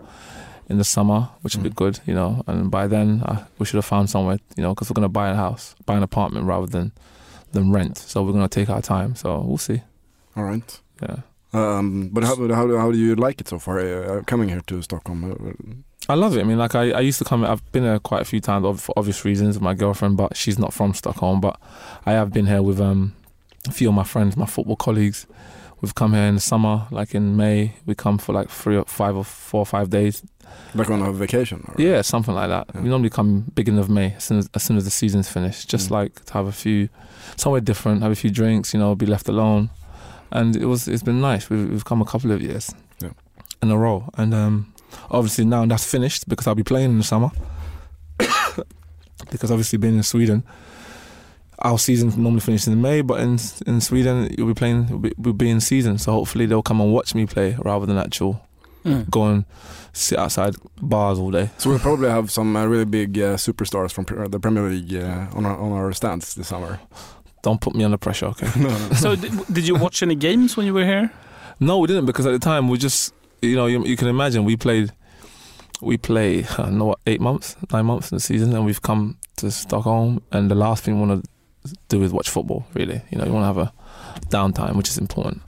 in 0.69 0.77
the 0.77 0.83
summer, 0.83 1.19
which 1.41 1.55
would 1.55 1.65
Mm. 1.65 1.69
be 1.71 1.75
good, 1.83 1.99
you 2.09 2.13
know. 2.19 2.31
And 2.47 2.69
by 2.71 2.87
then, 2.87 3.21
uh, 3.29 3.39
we 3.59 3.65
should 3.65 3.79
have 3.81 3.85
found 3.95 4.09
somewhere, 4.09 4.37
you 4.57 4.63
know, 4.63 4.71
because 4.73 4.89
we're 4.89 4.99
going 5.01 5.11
to 5.11 5.19
buy 5.21 5.29
a 5.29 5.35
house, 5.35 5.75
buy 5.85 5.95
an 5.97 6.03
apartment 6.03 6.45
rather 6.45 6.67
than 6.75 6.91
than 7.53 7.71
rent. 7.77 7.97
So 7.97 8.15
we're 8.23 8.33
going 8.37 8.49
to 8.49 8.55
take 8.59 8.69
our 8.75 8.81
time. 8.81 9.15
So 9.15 9.27
we'll 9.47 9.57
see. 9.69 9.81
All 10.35 10.43
right. 10.51 10.69
Yeah. 11.01 11.17
Um, 11.53 12.09
but 12.13 12.23
how, 12.25 12.35
how, 12.59 12.65
how 12.77 12.91
do 12.91 12.97
you 12.97 13.15
like 13.15 13.39
it 13.41 13.47
so 13.47 13.57
far, 13.59 13.79
uh, 13.79 14.21
coming 14.31 14.49
here 14.49 14.61
to 14.67 14.81
Stockholm? 14.81 15.19
Uh, 15.23 16.11
I 16.13 16.15
love 16.15 16.35
it. 16.37 16.41
I 16.41 16.43
mean, 16.43 16.57
like 16.65 16.75
I, 16.75 16.91
I 16.91 16.99
used 17.09 17.19
to 17.19 17.25
come. 17.25 17.43
I've 17.45 17.63
been 17.71 17.83
here 17.83 17.99
quite 17.99 18.21
a 18.21 18.25
few 18.25 18.41
times 18.41 18.81
for 18.81 18.93
obvious 18.97 19.23
reasons 19.25 19.55
with 19.55 19.63
my 19.63 19.73
girlfriend, 19.73 20.17
but 20.17 20.35
she's 20.35 20.59
not 20.59 20.73
from 20.73 20.93
Stockholm. 20.93 21.39
But 21.41 21.55
I 22.05 22.11
have 22.19 22.29
been 22.31 22.47
here 22.47 22.61
with 22.61 22.79
um, 22.81 23.13
a 23.67 23.71
few 23.71 23.87
of 23.89 23.95
my 23.95 24.03
friends, 24.03 24.35
my 24.37 24.45
football 24.45 24.75
colleagues. 24.75 25.25
We've 25.81 25.93
come 25.93 26.13
here 26.13 26.23
in 26.23 26.35
the 26.35 26.41
summer, 26.41 26.87
like 26.91 27.13
in 27.13 27.37
May. 27.37 27.73
We 27.85 27.93
come 27.93 28.17
for 28.17 28.33
like 28.33 28.49
three 28.49 28.77
or 28.77 28.85
five 28.85 29.15
or 29.15 29.23
four 29.23 29.59
or 29.61 29.65
five 29.65 29.89
days. 29.89 30.23
Like 30.73 30.89
on 30.89 31.01
a 31.01 31.11
vacation? 31.11 31.63
Or? 31.67 31.75
Yeah, 31.77 32.01
something 32.01 32.33
like 32.33 32.49
that. 32.49 32.67
Yeah. 32.73 32.81
We 32.81 32.89
normally 32.89 33.09
come 33.11 33.51
beginning 33.53 33.79
of 33.79 33.89
May, 33.89 34.13
as 34.13 34.23
soon 34.23 34.39
as, 34.39 34.49
as 34.55 34.63
soon 34.63 34.77
as 34.77 34.85
the 34.85 34.91
season's 34.91 35.29
finished. 35.29 35.69
Just 35.69 35.89
Mm. 35.89 35.91
like 35.91 36.25
to 36.25 36.33
have 36.33 36.47
a 36.47 36.51
few, 36.51 36.89
somewhere 37.35 37.61
different, 37.61 38.01
have 38.01 38.11
a 38.11 38.15
few 38.15 38.31
drinks, 38.31 38.73
you 38.73 38.79
know, 38.79 38.95
be 38.95 39.05
left 39.05 39.27
alone. 39.29 39.69
And 40.31 40.55
it 40.55 40.65
was, 40.65 40.87
it's 40.87 41.03
been 41.03 41.21
nice. 41.21 41.49
We've, 41.49 41.69
we've 41.69 41.85
come 41.85 42.01
a 42.01 42.05
couple 42.05 42.31
of 42.31 42.41
years 42.41 42.71
Yeah. 42.99 43.11
in 43.61 43.69
a 43.69 43.77
row, 43.77 44.09
and 44.17 44.33
um, 44.33 44.73
obviously 45.11 45.45
now 45.45 45.65
that's 45.65 45.85
finished 45.85 46.27
because 46.27 46.47
I'll 46.47 46.55
be 46.55 46.63
playing 46.63 46.89
in 46.91 46.97
the 46.97 47.03
summer. 47.03 47.29
because 49.31 49.51
obviously 49.51 49.77
being 49.77 49.95
in 49.97 50.03
Sweden, 50.03 50.43
our 51.59 51.77
season 51.79 52.09
normally 52.21 52.41
finishes 52.41 52.67
in 52.67 52.81
May, 52.81 53.01
but 53.01 53.19
in 53.19 53.37
in 53.65 53.81
Sweden 53.81 54.33
you'll 54.37 54.47
be 54.47 54.53
playing, 54.53 54.87
we'll 54.89 54.99
be, 54.99 55.13
we'll 55.17 55.33
be 55.33 55.49
in 55.49 55.59
season. 55.61 55.97
So 55.97 56.11
hopefully 56.11 56.45
they'll 56.45 56.61
come 56.63 56.81
and 56.81 56.93
watch 56.93 57.15
me 57.15 57.25
play 57.25 57.55
rather 57.59 57.85
than 57.85 57.97
actual 57.97 58.41
Mm. 58.85 59.09
go 59.09 59.25
and 59.25 59.43
sit 59.91 60.17
outside 60.17 60.55
bars 60.81 61.19
all 61.19 61.31
day. 61.31 61.49
So 61.57 61.69
we'll 61.69 61.79
probably 61.79 62.09
have 62.09 62.31
some 62.31 62.55
uh, 62.55 62.65
really 62.65 62.85
big 62.85 63.17
uh, 63.19 63.35
superstars 63.35 63.91
from 63.91 64.05
pre- 64.05 64.27
the 64.29 64.39
Premier 64.39 64.63
League 64.63 64.93
uh, 64.95 65.27
on 65.33 65.45
our 65.45 65.57
on 65.57 65.71
our 65.73 65.91
stands 65.93 66.35
this 66.35 66.47
summer. 66.47 66.79
Don't 67.41 67.59
put 67.59 67.75
me 67.75 67.83
under 67.83 67.97
pressure, 67.97 68.27
okay? 68.27 68.47
no, 68.61 68.69
no, 68.69 68.87
no. 68.87 68.95
So 68.95 69.15
did, 69.15 69.31
did 69.51 69.67
you 69.67 69.75
watch 69.75 70.03
any 70.03 70.15
games 70.15 70.55
when 70.55 70.65
you 70.65 70.73
were 70.73 70.85
here? 70.85 71.11
No, 71.59 71.79
we 71.79 71.87
didn't 71.87 72.05
because 72.05 72.25
at 72.27 72.31
the 72.31 72.39
time 72.39 72.69
we 72.69 72.77
just, 72.77 73.13
you 73.41 73.55
know, 73.55 73.65
you, 73.65 73.83
you 73.85 73.97
can 73.97 74.07
imagine 74.07 74.45
we 74.45 74.55
played, 74.55 74.91
we 75.81 75.97
play, 75.97 76.45
I 76.45 76.55
don't 76.57 76.77
know 76.77 76.85
what, 76.85 76.99
eight 77.07 77.19
months, 77.19 77.55
nine 77.73 77.85
months 77.87 78.11
in 78.11 78.15
the 78.17 78.21
season, 78.21 78.55
and 78.55 78.65
we've 78.65 78.81
come 78.81 79.17
to 79.37 79.51
Stockholm, 79.51 80.21
and 80.31 80.49
the 80.49 80.55
last 80.55 80.83
thing 80.83 81.01
we 81.01 81.07
want 81.07 81.23
to 81.23 81.29
do 81.89 82.03
is 82.03 82.11
watch 82.11 82.29
football. 82.29 82.65
Really, 82.73 83.01
you 83.11 83.17
know, 83.17 83.25
you 83.25 83.33
want 83.33 83.43
to 83.43 83.47
have 83.47 83.57
a 83.57 83.71
downtime, 84.29 84.75
which 84.75 84.89
is 84.89 84.97
important. 84.97 85.41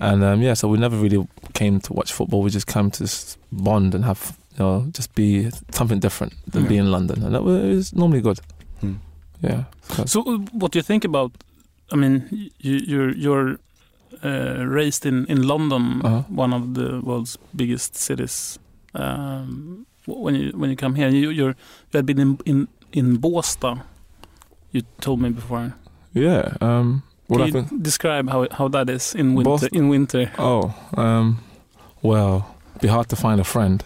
And 0.00 0.22
um, 0.24 0.42
yeah, 0.42 0.54
so 0.54 0.68
we 0.68 0.78
never 0.78 0.96
really 0.96 1.26
came 1.52 1.80
to 1.80 1.92
watch 1.92 2.12
football. 2.12 2.42
We 2.42 2.50
just 2.50 2.66
came 2.66 2.90
to 2.90 3.04
s- 3.04 3.36
bond 3.52 3.94
and 3.94 4.04
have, 4.04 4.36
you 4.52 4.58
know, 4.64 4.86
just 4.96 5.14
be 5.14 5.50
something 5.70 6.00
different 6.00 6.32
than 6.52 6.62
Yeah. 6.62 6.68
be 6.68 6.76
in 6.78 6.90
London, 6.90 7.22
and 7.24 7.34
that 7.34 7.42
was, 7.44 7.64
it 7.64 7.74
was 7.76 7.92
normally 7.94 8.20
good. 8.20 8.38
Hmm. 8.80 8.94
Yeah. 9.42 9.64
So 10.06 10.20
uh, 10.22 10.38
what 10.52 10.72
do 10.72 10.78
you 10.78 10.82
think 10.82 11.04
about? 11.04 11.30
I 11.92 11.96
mean, 11.96 12.50
you, 12.60 12.80
you're 12.86 13.14
you're 13.14 13.58
uh, 14.24 14.64
raised 14.76 15.06
in 15.06 15.26
in 15.28 15.42
London, 15.46 16.00
Uh-huh. 16.04 16.22
one 16.28 16.56
of 16.56 16.74
the 16.74 17.00
world's 17.02 17.38
biggest 17.54 17.94
cities. 17.96 18.58
Um, 18.94 19.86
when 20.06 20.34
you 20.34 20.52
when 20.58 20.70
you 20.70 20.76
come 20.76 20.94
here, 20.94 21.08
you 21.08 21.30
you're, 21.30 21.54
you 21.92 21.98
had 21.98 22.06
been 22.06 22.18
in 22.18 22.38
in 22.44 22.68
in 22.92 23.18
Båstad. 23.20 23.78
You 24.74 24.82
told 25.00 25.20
me 25.20 25.30
before. 25.30 25.72
Yeah. 26.14 26.56
Um, 26.60 27.04
what 27.28 27.52
Can 27.52 27.68
you 27.70 27.78
describe 27.78 28.28
how 28.28 28.48
how 28.50 28.66
that 28.68 28.90
is 28.90 29.14
in 29.14 29.34
winter? 29.34 29.68
In 29.72 29.88
winter, 29.88 30.32
Oh, 30.36 30.74
um, 30.96 31.38
well, 32.02 32.56
be 32.80 32.88
hard 32.88 33.08
to 33.10 33.16
find 33.16 33.40
a 33.40 33.44
friend. 33.44 33.84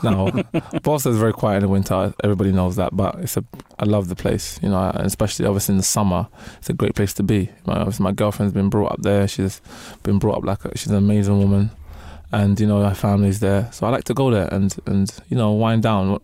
Now, 0.00 0.26
Båstad 0.84 1.10
is 1.10 1.18
very 1.18 1.32
quiet 1.32 1.56
in 1.56 1.62
the 1.62 1.68
winter. 1.68 2.14
Everybody 2.22 2.52
knows 2.52 2.76
that, 2.76 2.96
but 2.96 3.16
it's 3.16 3.36
a. 3.36 3.44
I 3.80 3.84
love 3.84 4.08
the 4.08 4.14
place, 4.14 4.60
you 4.62 4.68
know, 4.68 4.92
especially 4.94 5.44
obviously 5.44 5.72
in 5.72 5.78
the 5.78 5.82
summer. 5.82 6.28
It's 6.58 6.70
a 6.70 6.72
great 6.72 6.94
place 6.94 7.12
to 7.14 7.24
be. 7.24 7.50
My, 7.66 7.78
obviously 7.80 8.04
my 8.04 8.12
girlfriend's 8.12 8.54
been 8.54 8.70
brought 8.70 8.92
up 8.92 9.02
there. 9.02 9.26
She's 9.26 9.60
been 10.04 10.20
brought 10.20 10.38
up 10.38 10.44
like 10.44 10.64
a, 10.64 10.78
she's 10.78 10.92
an 10.92 10.98
amazing 10.98 11.38
woman, 11.38 11.72
and 12.30 12.60
you 12.60 12.68
know 12.68 12.80
her 12.80 12.94
family's 12.94 13.40
there. 13.40 13.68
So 13.72 13.88
I 13.88 13.90
like 13.90 14.04
to 14.04 14.14
go 14.14 14.30
there 14.30 14.46
and 14.54 14.72
and 14.86 15.12
you 15.28 15.36
know 15.36 15.50
wind 15.50 15.82
down. 15.82 16.20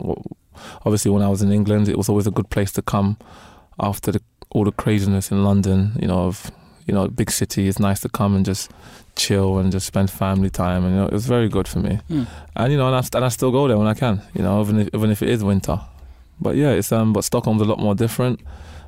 Obviously, 0.85 1.11
when 1.11 1.23
I 1.23 1.29
was 1.29 1.43
in 1.43 1.51
England, 1.51 1.89
it 1.89 1.97
was 1.97 2.09
always 2.09 2.29
a 2.29 2.33
good 2.33 2.49
place 2.49 2.71
to 2.73 2.83
come 2.83 3.17
after 3.81 4.13
the, 4.13 4.23
all 4.51 4.65
the 4.65 4.73
craziness 4.73 5.31
in 5.31 5.45
London. 5.45 5.93
You 6.01 6.09
know, 6.09 6.27
of 6.27 6.51
you 6.89 6.95
know, 6.95 7.07
big 7.07 7.31
city. 7.31 7.69
It's 7.69 7.79
nice 7.79 8.01
to 8.01 8.09
come 8.09 8.35
and 8.35 8.45
just 8.45 8.71
chill 9.15 9.59
and 9.59 9.71
just 9.71 9.87
spend 9.87 10.11
family 10.11 10.49
time. 10.49 10.85
And 10.85 10.95
you 10.95 11.01
know, 11.01 11.07
it 11.07 11.13
was 11.13 11.27
very 11.27 11.49
good 11.49 11.69
for 11.69 11.81
me. 11.81 12.01
Mm. 12.11 12.27
And 12.57 12.73
you 12.73 12.79
know, 12.79 12.87
and 12.87 12.97
I, 12.97 13.17
and 13.17 13.25
I 13.25 13.29
still 13.29 13.53
go 13.53 13.69
there 13.69 13.77
when 13.77 13.87
I 13.87 13.95
can. 13.95 14.23
You 14.35 14.43
know, 14.43 14.61
even 14.63 14.81
if, 14.81 14.89
even 14.95 15.11
if 15.11 15.23
it 15.23 15.29
is 15.29 15.45
winter. 15.45 15.79
But 16.41 16.57
yeah, 16.57 16.71
it's 16.71 16.91
um, 16.91 17.13
but 17.13 17.25
Stockholm's 17.25 17.61
a 17.61 17.67
lot 17.67 17.79
more 17.79 17.95
different, 17.95 18.41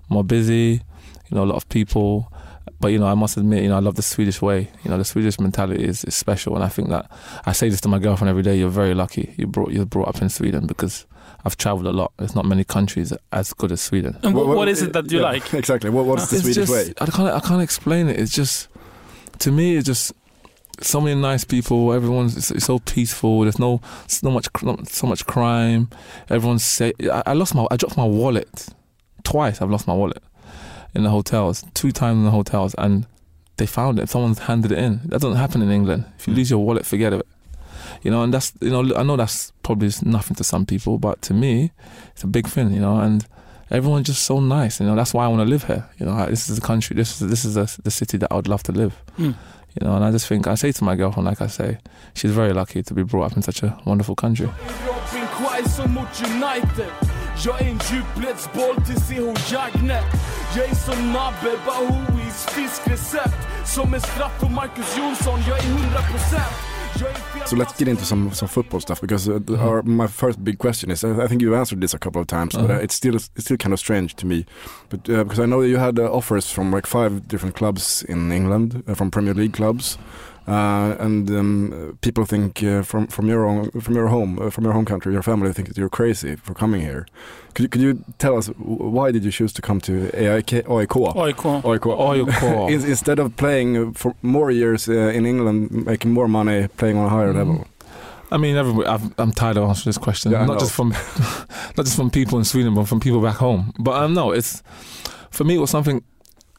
more 0.08 0.24
busy. 0.24 0.80
You 1.30 1.36
know, 1.36 1.44
a 1.44 1.50
lot 1.50 1.56
of 1.56 1.68
people. 1.68 2.32
But 2.80 2.88
you 2.88 2.98
know, 2.98 3.06
I 3.06 3.14
must 3.14 3.36
admit, 3.36 3.62
you 3.62 3.68
know, 3.68 3.76
I 3.76 3.80
love 3.80 3.96
the 3.96 4.02
Swedish 4.02 4.40
way. 4.40 4.70
You 4.82 4.90
know, 4.90 4.96
the 4.96 5.04
Swedish 5.04 5.38
mentality 5.38 5.84
is, 5.84 6.02
is 6.04 6.14
special, 6.14 6.54
and 6.54 6.64
I 6.64 6.68
think 6.68 6.88
that 6.88 7.10
I 7.44 7.52
say 7.52 7.68
this 7.68 7.82
to 7.82 7.88
my 7.88 7.98
girlfriend 7.98 8.30
every 8.30 8.42
day. 8.42 8.56
You're 8.56 8.70
very 8.70 8.94
lucky. 8.94 9.34
You 9.36 9.46
brought 9.46 9.72
you're 9.72 9.84
brought 9.84 10.08
up 10.08 10.22
in 10.22 10.30
Sweden 10.30 10.66
because 10.66 11.04
I've 11.44 11.56
travelled 11.56 11.86
a 11.86 11.92
lot. 11.92 12.12
There's 12.18 12.34
not 12.34 12.44
many 12.44 12.64
countries 12.64 13.12
as 13.32 13.52
good 13.52 13.72
as 13.72 13.80
Sweden. 13.80 14.18
and 14.22 14.34
what, 14.34 14.46
What- 14.46 14.56
what 14.56 14.68
is 14.68 14.82
it 14.82 14.92
that 14.92 15.10
you 15.10 15.18
yeah, 15.18 15.24
like? 15.24 15.54
Exactly. 15.60 15.90
What, 15.90 16.06
what's 16.06 16.28
the 16.28 16.36
It's 16.36 16.44
Swedish 16.44 16.68
just, 16.68 16.72
way? 16.72 16.94
I 17.00 17.06
can't 17.06 17.28
I 17.28 17.40
can't 17.40 17.62
explain 17.62 18.08
it. 18.08 18.18
It's 18.18 18.32
just 18.32 18.68
to 19.40 19.50
me 19.50 19.76
it's 19.76 19.86
just 19.86 20.12
so 20.80 21.00
many 21.00 21.20
nice 21.20 21.44
people. 21.44 21.92
Everyone's 21.92 22.36
it's, 22.36 22.50
it's 22.50 22.64
so 22.64 22.78
peaceful. 22.78 23.42
There's 23.42 23.58
no 23.58 23.80
so 24.06 24.30
much 24.30 24.48
not 24.62 24.88
so 24.88 25.06
much 25.06 25.26
crime. 25.26 25.88
Everyone's 26.28 26.64
say 26.64 26.92
I, 27.10 27.22
I 27.26 27.32
lost 27.34 27.54
my 27.54 27.66
I 27.70 27.76
dropped 27.76 27.96
my 27.96 28.06
wallet 28.06 28.68
twice. 29.24 29.60
I've 29.60 29.70
lost 29.70 29.86
my 29.86 29.94
wallet 29.94 30.22
in 30.94 31.04
the 31.04 31.10
hotels 31.10 31.64
two 31.74 31.92
times 31.92 32.18
in 32.18 32.24
the 32.24 32.30
hotels 32.30 32.74
and 32.78 33.06
they 33.56 33.66
found 33.66 33.98
it. 33.98 34.08
Someone's 34.08 34.40
handed 34.40 34.72
it 34.72 34.78
in. 34.78 35.00
That 35.04 35.20
doesn't 35.20 35.36
happen 35.36 35.62
in 35.62 35.70
England. 35.70 36.06
If 36.18 36.26
you 36.26 36.32
hmm. 36.32 36.38
lose 36.38 36.50
your 36.50 36.64
wallet, 36.64 36.86
forget 36.86 37.12
it. 37.12 37.26
You 38.02 38.10
know, 38.10 38.22
and 38.22 38.32
that's 38.32 38.52
you 38.60 38.70
know 38.70 38.94
I 38.96 39.02
know 39.02 39.16
that's 39.16 39.52
probably 39.62 39.90
nothing 40.02 40.36
to 40.36 40.44
some 40.44 40.66
people, 40.66 40.98
but 40.98 41.20
to 41.22 41.34
me, 41.34 41.70
it's 42.12 42.24
a 42.24 42.26
big 42.26 42.46
thing. 42.46 42.72
You 42.72 42.80
know, 42.80 42.98
and 42.98 43.26
everyone's 43.70 44.06
just 44.06 44.22
so 44.22 44.40
nice. 44.40 44.80
You 44.80 44.86
know, 44.86 44.96
that's 44.96 45.12
why 45.12 45.24
I 45.24 45.28
want 45.28 45.42
to 45.42 45.48
live 45.48 45.64
here. 45.64 45.86
You 45.98 46.06
know, 46.06 46.26
this 46.26 46.48
is 46.48 46.56
the 46.56 46.66
country. 46.66 46.96
This 46.96 47.20
is 47.20 47.28
this 47.28 47.44
is 47.44 47.54
the 47.54 47.80
the 47.82 47.90
city 47.90 48.18
that 48.18 48.32
I 48.32 48.36
would 48.36 48.48
love 48.48 48.62
to 48.64 48.72
live. 48.72 48.94
Mm. 49.18 49.34
You 49.78 49.86
know, 49.86 49.94
and 49.94 50.04
I 50.04 50.10
just 50.10 50.26
think 50.26 50.46
I 50.46 50.56
say 50.56 50.72
to 50.72 50.84
my 50.84 50.96
girlfriend, 50.96 51.26
like 51.26 51.40
I 51.40 51.46
say, 51.46 51.78
she's 52.14 52.32
very 52.32 52.52
lucky 52.52 52.82
to 52.82 52.94
be 52.94 53.04
brought 53.04 53.30
up 53.30 53.36
in 53.36 53.42
such 53.42 53.62
a 53.62 53.78
wonderful 53.84 54.16
country. 54.16 54.46
Robin 54.46 55.28
Quaison 55.28 55.94
mot 55.94 56.08
United 56.20 56.90
Jag 57.44 57.60
är 57.62 57.66
en 57.66 57.80
djupledsboll 57.90 58.76
till 58.86 59.00
CH 59.00 59.52
Jagnet 59.52 60.04
Jag 60.56 60.70
är 60.70 60.74
som 60.74 61.12
Nabbe 61.12 61.52
Bahois 61.66 62.46
fiskrecept 62.48 63.36
Som 63.64 63.94
en 63.94 64.00
straff 64.00 64.40
för 64.40 64.48
Marcus 64.48 64.98
Jonsson 64.98 65.40
Jag 65.48 65.58
är 65.58 65.62
100% 65.62 65.70
Jag 65.72 65.74
är 65.74 66.18
fel 66.18 66.79
So 67.46 67.56
let's 67.56 67.72
get 67.78 67.88
into 67.88 68.04
some 68.04 68.32
some 68.32 68.48
football 68.48 68.80
stuff 68.80 69.00
because 69.00 69.28
uh, 69.28 69.38
Mhm. 69.40 69.58
our, 69.58 69.82
my 69.82 70.06
first 70.06 70.38
big 70.44 70.58
question 70.58 70.90
is 70.90 71.02
I, 71.04 71.26
think 71.26 71.42
you 71.42 71.54
answered 71.56 71.80
this 71.80 71.94
a 71.94 71.98
couple 71.98 72.20
of 72.20 72.26
times, 72.26 72.54
but 72.54 72.70
uh, 72.70 72.74
Uh-huh. 72.74 72.82
it's 72.84 72.94
still 72.94 73.14
it's 73.16 73.30
still 73.44 73.56
kind 73.56 73.72
of 73.72 73.78
strange 73.80 74.14
to 74.16 74.26
me. 74.26 74.44
But 74.88 75.08
uh, 75.08 75.24
because 75.24 75.40
I 75.40 75.46
know 75.46 75.60
that 75.62 75.68
you 75.68 75.78
had 75.78 75.98
uh, 75.98 76.12
offers 76.12 76.50
from 76.52 76.70
like 76.74 76.86
five 76.86 77.26
different 77.28 77.56
clubs 77.56 78.02
in 78.08 78.30
England, 78.32 78.82
uh, 78.86 78.94
from 78.94 79.10
Premier 79.10 79.34
League 79.34 79.52
clubs, 79.52 79.98
uh, 80.50 80.96
and 81.06 81.30
um, 81.30 81.98
people 82.00 82.24
think 82.24 82.62
uh, 82.62 82.82
from 82.82 83.06
from 83.06 83.28
your 83.28 83.42
own 83.46 83.70
from 83.80 83.94
your 83.94 84.08
home 84.08 84.38
uh, 84.42 84.50
from 84.50 84.64
your 84.64 84.72
home 84.74 84.84
country, 84.84 85.12
your 85.12 85.22
family 85.22 85.52
think 85.52 85.68
that 85.68 85.76
you're 85.78 85.88
crazy 86.00 86.36
for 86.36 86.54
coming 86.54 86.80
here. 86.80 87.06
Could 87.54 87.62
you, 87.64 87.68
could 87.68 87.80
you 87.82 88.04
tell 88.18 88.36
us 88.38 88.46
why 88.96 89.12
did 89.12 89.24
you 89.24 89.30
choose 89.30 89.52
to 89.54 89.62
come 89.62 89.80
to 89.80 89.92
AIK, 90.14 90.52
AIK? 90.52 90.96
AIK. 90.96 91.86
AIK. 91.86 92.34
In- 92.74 92.84
Instead 92.90 93.18
of 93.18 93.36
playing 93.36 93.76
uh, 93.76 93.92
for 93.94 94.14
more 94.22 94.50
years 94.50 94.88
uh, 94.88 94.92
in 95.18 95.26
England, 95.26 95.70
making 95.86 96.12
more 96.12 96.28
money, 96.28 96.68
playing 96.76 96.96
on 96.98 97.06
a 97.06 97.08
higher 97.08 97.32
Mhm. 97.32 97.36
level. 97.38 97.66
I 98.32 98.36
mean, 98.38 98.56
I've, 98.56 99.12
I'm 99.18 99.32
tired 99.32 99.56
of 99.56 99.64
answering 99.68 99.86
this 99.90 99.98
question. 99.98 100.30
Yeah, 100.32 100.46
not 100.46 100.60
just 100.60 100.72
from, 100.72 100.90
not 101.76 101.84
just 101.86 101.96
from 101.96 102.10
people 102.10 102.38
in 102.38 102.44
Sweden, 102.44 102.74
but 102.74 102.86
from 102.86 103.00
people 103.00 103.20
back 103.20 103.36
home. 103.36 103.72
But 103.78 103.94
um, 104.02 104.14
no, 104.14 104.30
it's 104.30 104.62
for 105.30 105.44
me. 105.44 105.54
It 105.54 105.60
was 105.60 105.70
something. 105.70 106.02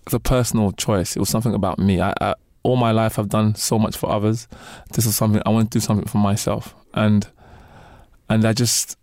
It's 0.05 0.13
a 0.13 0.19
personal 0.19 0.71
choice. 0.73 1.15
It 1.15 1.19
was 1.19 1.29
something 1.29 1.53
about 1.55 1.77
me. 1.79 2.01
I, 2.01 2.13
I 2.19 2.33
all 2.63 2.75
my 2.75 2.91
life 2.91 3.17
I've 3.17 3.29
done 3.29 3.55
so 3.55 3.79
much 3.79 3.97
for 3.97 4.09
others. 4.09 4.47
This 4.93 5.05
is 5.05 5.15
something 5.15 5.41
I 5.45 5.49
want 5.49 5.71
to 5.71 5.77
do 5.77 5.81
something 5.81 6.07
for 6.07 6.17
myself, 6.17 6.75
and 6.93 7.27
and 8.29 8.45
I 8.45 8.53
just, 8.53 8.97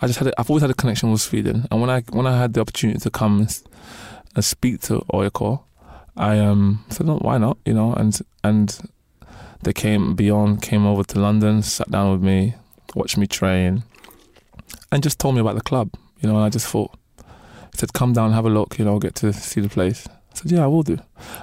I 0.00 0.06
just 0.06 0.18
had. 0.18 0.28
A, 0.28 0.40
I've 0.40 0.50
always 0.50 0.62
had 0.62 0.70
a 0.70 0.74
connection 0.74 1.10
with 1.10 1.20
Sweden, 1.20 1.66
and 1.70 1.80
when 1.80 1.90
I 1.90 2.00
when 2.10 2.26
I 2.26 2.38
had 2.38 2.54
the 2.54 2.60
opportunity 2.60 2.98
to 3.00 3.10
come 3.10 3.40
and, 3.40 4.44
speak 4.44 4.80
to 4.82 5.00
Oiko, 5.12 5.62
I 6.16 6.38
um 6.38 6.84
said, 6.90 7.06
no, 7.06 7.16
why 7.16 7.38
not? 7.38 7.58
You 7.64 7.74
know, 7.74 7.92
and 7.94 8.18
and 8.44 8.78
they 9.62 9.72
came 9.72 10.14
beyond 10.14 10.62
came 10.62 10.86
over 10.86 11.02
to 11.04 11.18
London, 11.18 11.62
sat 11.62 11.90
down 11.90 12.12
with 12.12 12.22
me, 12.22 12.54
watched 12.94 13.18
me 13.18 13.26
train, 13.26 13.82
and 14.92 15.02
just 15.02 15.18
told 15.18 15.34
me 15.34 15.40
about 15.40 15.54
the 15.54 15.62
club. 15.62 15.90
You 16.20 16.28
know, 16.28 16.36
and 16.36 16.44
I 16.44 16.50
just 16.50 16.66
thought, 16.66 16.96
said, 17.74 17.92
"Come 17.92 18.12
down, 18.12 18.32
have 18.32 18.46
a 18.46 18.50
look. 18.50 18.78
You 18.78 18.84
know, 18.84 18.98
get 18.98 19.14
to 19.16 19.32
see 19.32 19.60
the 19.60 19.68
place." 19.68 20.06
I 20.36 20.42
said, 20.42 20.52
"Yeah, 20.52 20.64
I 20.64 20.66
will 20.66 20.82
do." 20.82 20.98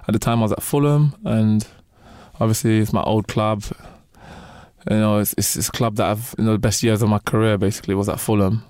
At 0.08 0.14
the 0.14 0.20
time, 0.20 0.40
I 0.40 0.44
was 0.44 0.52
at 0.52 0.64
Fulham, 0.64 1.16
and 1.26 1.66
obviously 2.40 2.80
it's 2.80 2.94
my 2.94 3.04
old 3.04 3.28
club. 3.28 3.64
You 4.90 4.98
know, 4.98 5.20
it's, 5.20 5.34
it's, 5.38 5.56
it's 5.56 5.70
a 5.70 5.72
club 5.72 5.96
that 5.96 6.08
I've, 6.08 6.36
you 6.38 6.44
know, 6.44 6.52
the 6.52 6.60
best 6.60 6.84
years 6.84 7.02
of 7.02 7.10
my 7.10 7.20
career 7.20 7.58
basically 7.58 7.96
was 7.96 8.10
at 8.10 8.20
Fulham. 8.20 8.64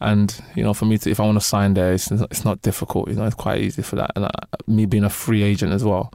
And, 0.00 0.38
you 0.54 0.62
know, 0.62 0.74
for 0.74 0.84
me 0.84 0.98
to, 0.98 1.10
if 1.10 1.18
I 1.18 1.24
want 1.24 1.40
to 1.40 1.44
sign 1.44 1.72
there, 1.72 1.94
it's, 1.94 2.10
it's 2.10 2.44
not 2.44 2.60
difficult. 2.60 3.08
You 3.08 3.14
know, 3.14 3.24
it's 3.24 3.34
quite 3.34 3.62
easy 3.62 3.80
for 3.80 3.96
that. 3.96 4.10
And 4.14 4.26
I, 4.26 4.30
me 4.66 4.84
being 4.84 5.04
a 5.04 5.08
free 5.08 5.42
agent 5.42 5.72
as 5.72 5.82
well. 5.82 6.12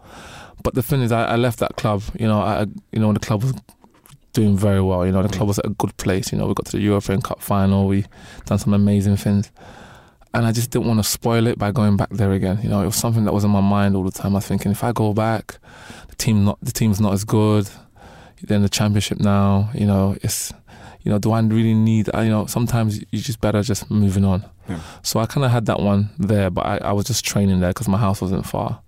But 0.62 0.76
the 0.76 0.84
thing 0.84 1.02
is, 1.02 1.12
I, 1.12 1.26
I 1.26 1.36
left 1.38 1.58
that 1.58 1.76
club, 1.76 2.04
you 2.20 2.28
know, 2.28 2.40
I, 2.40 2.68
you 2.92 3.00
know, 3.00 3.12
the 3.14 3.20
club 3.20 3.42
was 3.42 3.56
doing 4.34 4.56
very 4.56 4.82
well. 4.82 5.06
You 5.08 5.12
know, 5.12 5.24
the 5.24 5.30
club 5.30 5.48
was 5.48 5.58
at 5.58 5.66
a 5.66 5.70
good 5.72 5.98
place. 5.98 6.32
You 6.32 6.38
know, 6.38 6.46
we 6.46 6.54
got 6.54 6.68
to 6.68 6.78
the 6.78 6.84
European 6.84 7.22
Cup 7.22 7.42
final. 7.42 7.88
We 7.88 8.06
done 8.46 8.60
some 8.60 8.76
amazing 8.76 9.18
things. 9.18 9.52
And 10.34 10.46
I 10.46 10.52
just 10.52 10.72
didn't 10.72 10.88
want 10.88 11.00
to 11.00 11.04
spoil 11.04 11.46
it 11.48 11.60
by 11.60 11.72
going 11.72 11.98
back 11.98 12.10
there 12.10 12.32
again. 12.32 12.60
You 12.63 12.70
know, 12.70 12.82
it 12.82 12.86
was 12.86 12.96
something 12.96 13.26
that 13.26 13.34
was 13.34 13.44
in 13.44 13.52
my 13.52 13.62
mind 13.62 13.96
all 13.96 14.04
the 14.04 14.12
time. 14.12 14.32
I 14.34 14.36
was 14.36 14.48
thinking, 14.48 14.72
if 14.72 14.84
I 14.84 14.94
go 14.94 15.13
back, 15.13 15.58
the 16.08 16.15
team 16.15 16.46
not 16.46 16.58
the 16.62 16.72
team's 16.72 17.02
not 17.02 17.13
as 17.13 17.24
good. 17.24 17.70
Then 18.44 18.62
the 18.62 18.70
championship 18.70 19.20
now, 19.20 19.70
you 19.74 19.86
know, 19.86 20.15
it's 20.24 20.54
you 21.04 21.12
know, 21.12 21.17
do 21.17 21.32
I 21.32 21.41
really 21.41 21.74
need? 21.74 22.10
You 22.13 22.30
know, 22.30 22.46
sometimes 22.46 23.00
you 23.00 23.20
just 23.20 23.41
better 23.41 23.62
just 23.63 23.89
moving 23.89 24.24
on. 24.24 24.46
Yeah. 24.70 24.80
So 25.02 25.20
I 25.20 25.26
kind 25.26 25.44
of 25.44 25.52
had 25.52 25.65
that 25.65 25.80
one 25.80 26.10
there, 26.17 26.50
but 26.50 26.65
I, 26.65 26.78
I 26.78 26.91
was 26.91 27.06
just 27.06 27.26
training 27.26 27.60
there 27.60 27.72
because 27.72 27.88
my 27.88 27.98
house 27.98 28.22
wasn't 28.22 28.46
far. 28.46 28.82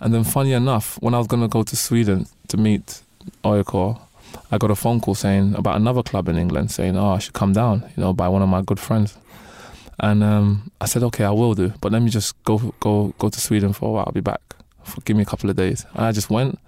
And 0.00 0.12
then, 0.12 0.24
funny 0.24 0.52
enough, 0.52 1.00
when 1.00 1.14
I 1.14 1.18
was 1.18 1.28
gonna 1.28 1.48
go 1.48 1.62
to 1.62 1.76
Sweden 1.76 2.26
to 2.48 2.56
meet 2.56 3.02
Oyoko, 3.44 4.00
I 4.50 4.58
got 4.58 4.70
a 4.70 4.74
phone 4.74 5.00
call 5.00 5.14
saying 5.14 5.54
about 5.54 5.76
another 5.76 6.02
club 6.02 6.28
in 6.28 6.36
England 6.36 6.72
saying, 6.72 6.96
"Oh, 6.96 7.10
I 7.10 7.18
should 7.18 7.34
come 7.34 7.52
down," 7.52 7.84
you 7.96 8.02
know, 8.02 8.12
by 8.12 8.28
one 8.28 8.42
of 8.42 8.48
my 8.48 8.62
good 8.62 8.80
friends. 8.80 9.16
And 10.00 10.22
um, 10.24 10.70
I 10.80 10.86
said, 10.86 11.02
"Okay, 11.04 11.24
I 11.24 11.30
will 11.30 11.54
do, 11.54 11.72
but 11.80 11.92
let 11.92 12.02
me 12.02 12.10
just 12.10 12.42
go 12.44 12.74
go 12.80 13.14
go 13.18 13.28
to 13.28 13.40
Sweden 13.40 13.72
for 13.72 13.88
a 13.88 13.92
while. 13.92 14.04
I'll 14.06 14.12
be 14.12 14.20
back. 14.20 14.40
For, 14.82 15.00
give 15.02 15.16
me 15.16 15.22
a 15.22 15.26
couple 15.26 15.50
of 15.50 15.56
days." 15.56 15.86
And 15.94 16.04
I 16.04 16.12
just 16.12 16.30
went. 16.30 16.58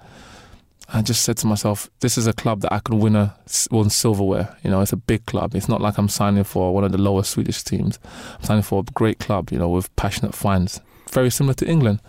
I 0.88 1.02
just 1.02 1.22
said 1.22 1.36
to 1.38 1.46
myself, 1.48 1.90
"This 2.00 2.16
is 2.16 2.28
a 2.28 2.32
club 2.32 2.60
that 2.60 2.72
I 2.72 2.78
could 2.78 2.94
win 2.94 3.16
a 3.16 3.34
win 3.70 3.90
silverware. 3.90 4.56
You 4.62 4.70
know, 4.70 4.80
it's 4.80 4.92
a 4.92 4.96
big 4.96 5.26
club. 5.26 5.54
It's 5.56 5.68
not 5.68 5.80
like 5.80 5.98
I'm 5.98 6.08
signing 6.08 6.44
for 6.44 6.72
one 6.72 6.84
of 6.84 6.92
the 6.92 6.98
lower 6.98 7.24
Swedish 7.24 7.64
teams. 7.64 7.98
I'm 8.38 8.44
signing 8.44 8.62
for 8.62 8.80
a 8.80 8.92
great 8.92 9.18
club. 9.18 9.50
You 9.50 9.58
know, 9.58 9.68
with 9.68 9.94
passionate 9.96 10.34
fans, 10.34 10.80
very 11.10 11.30
similar 11.30 11.54
to 11.54 11.66
England. 11.66 12.00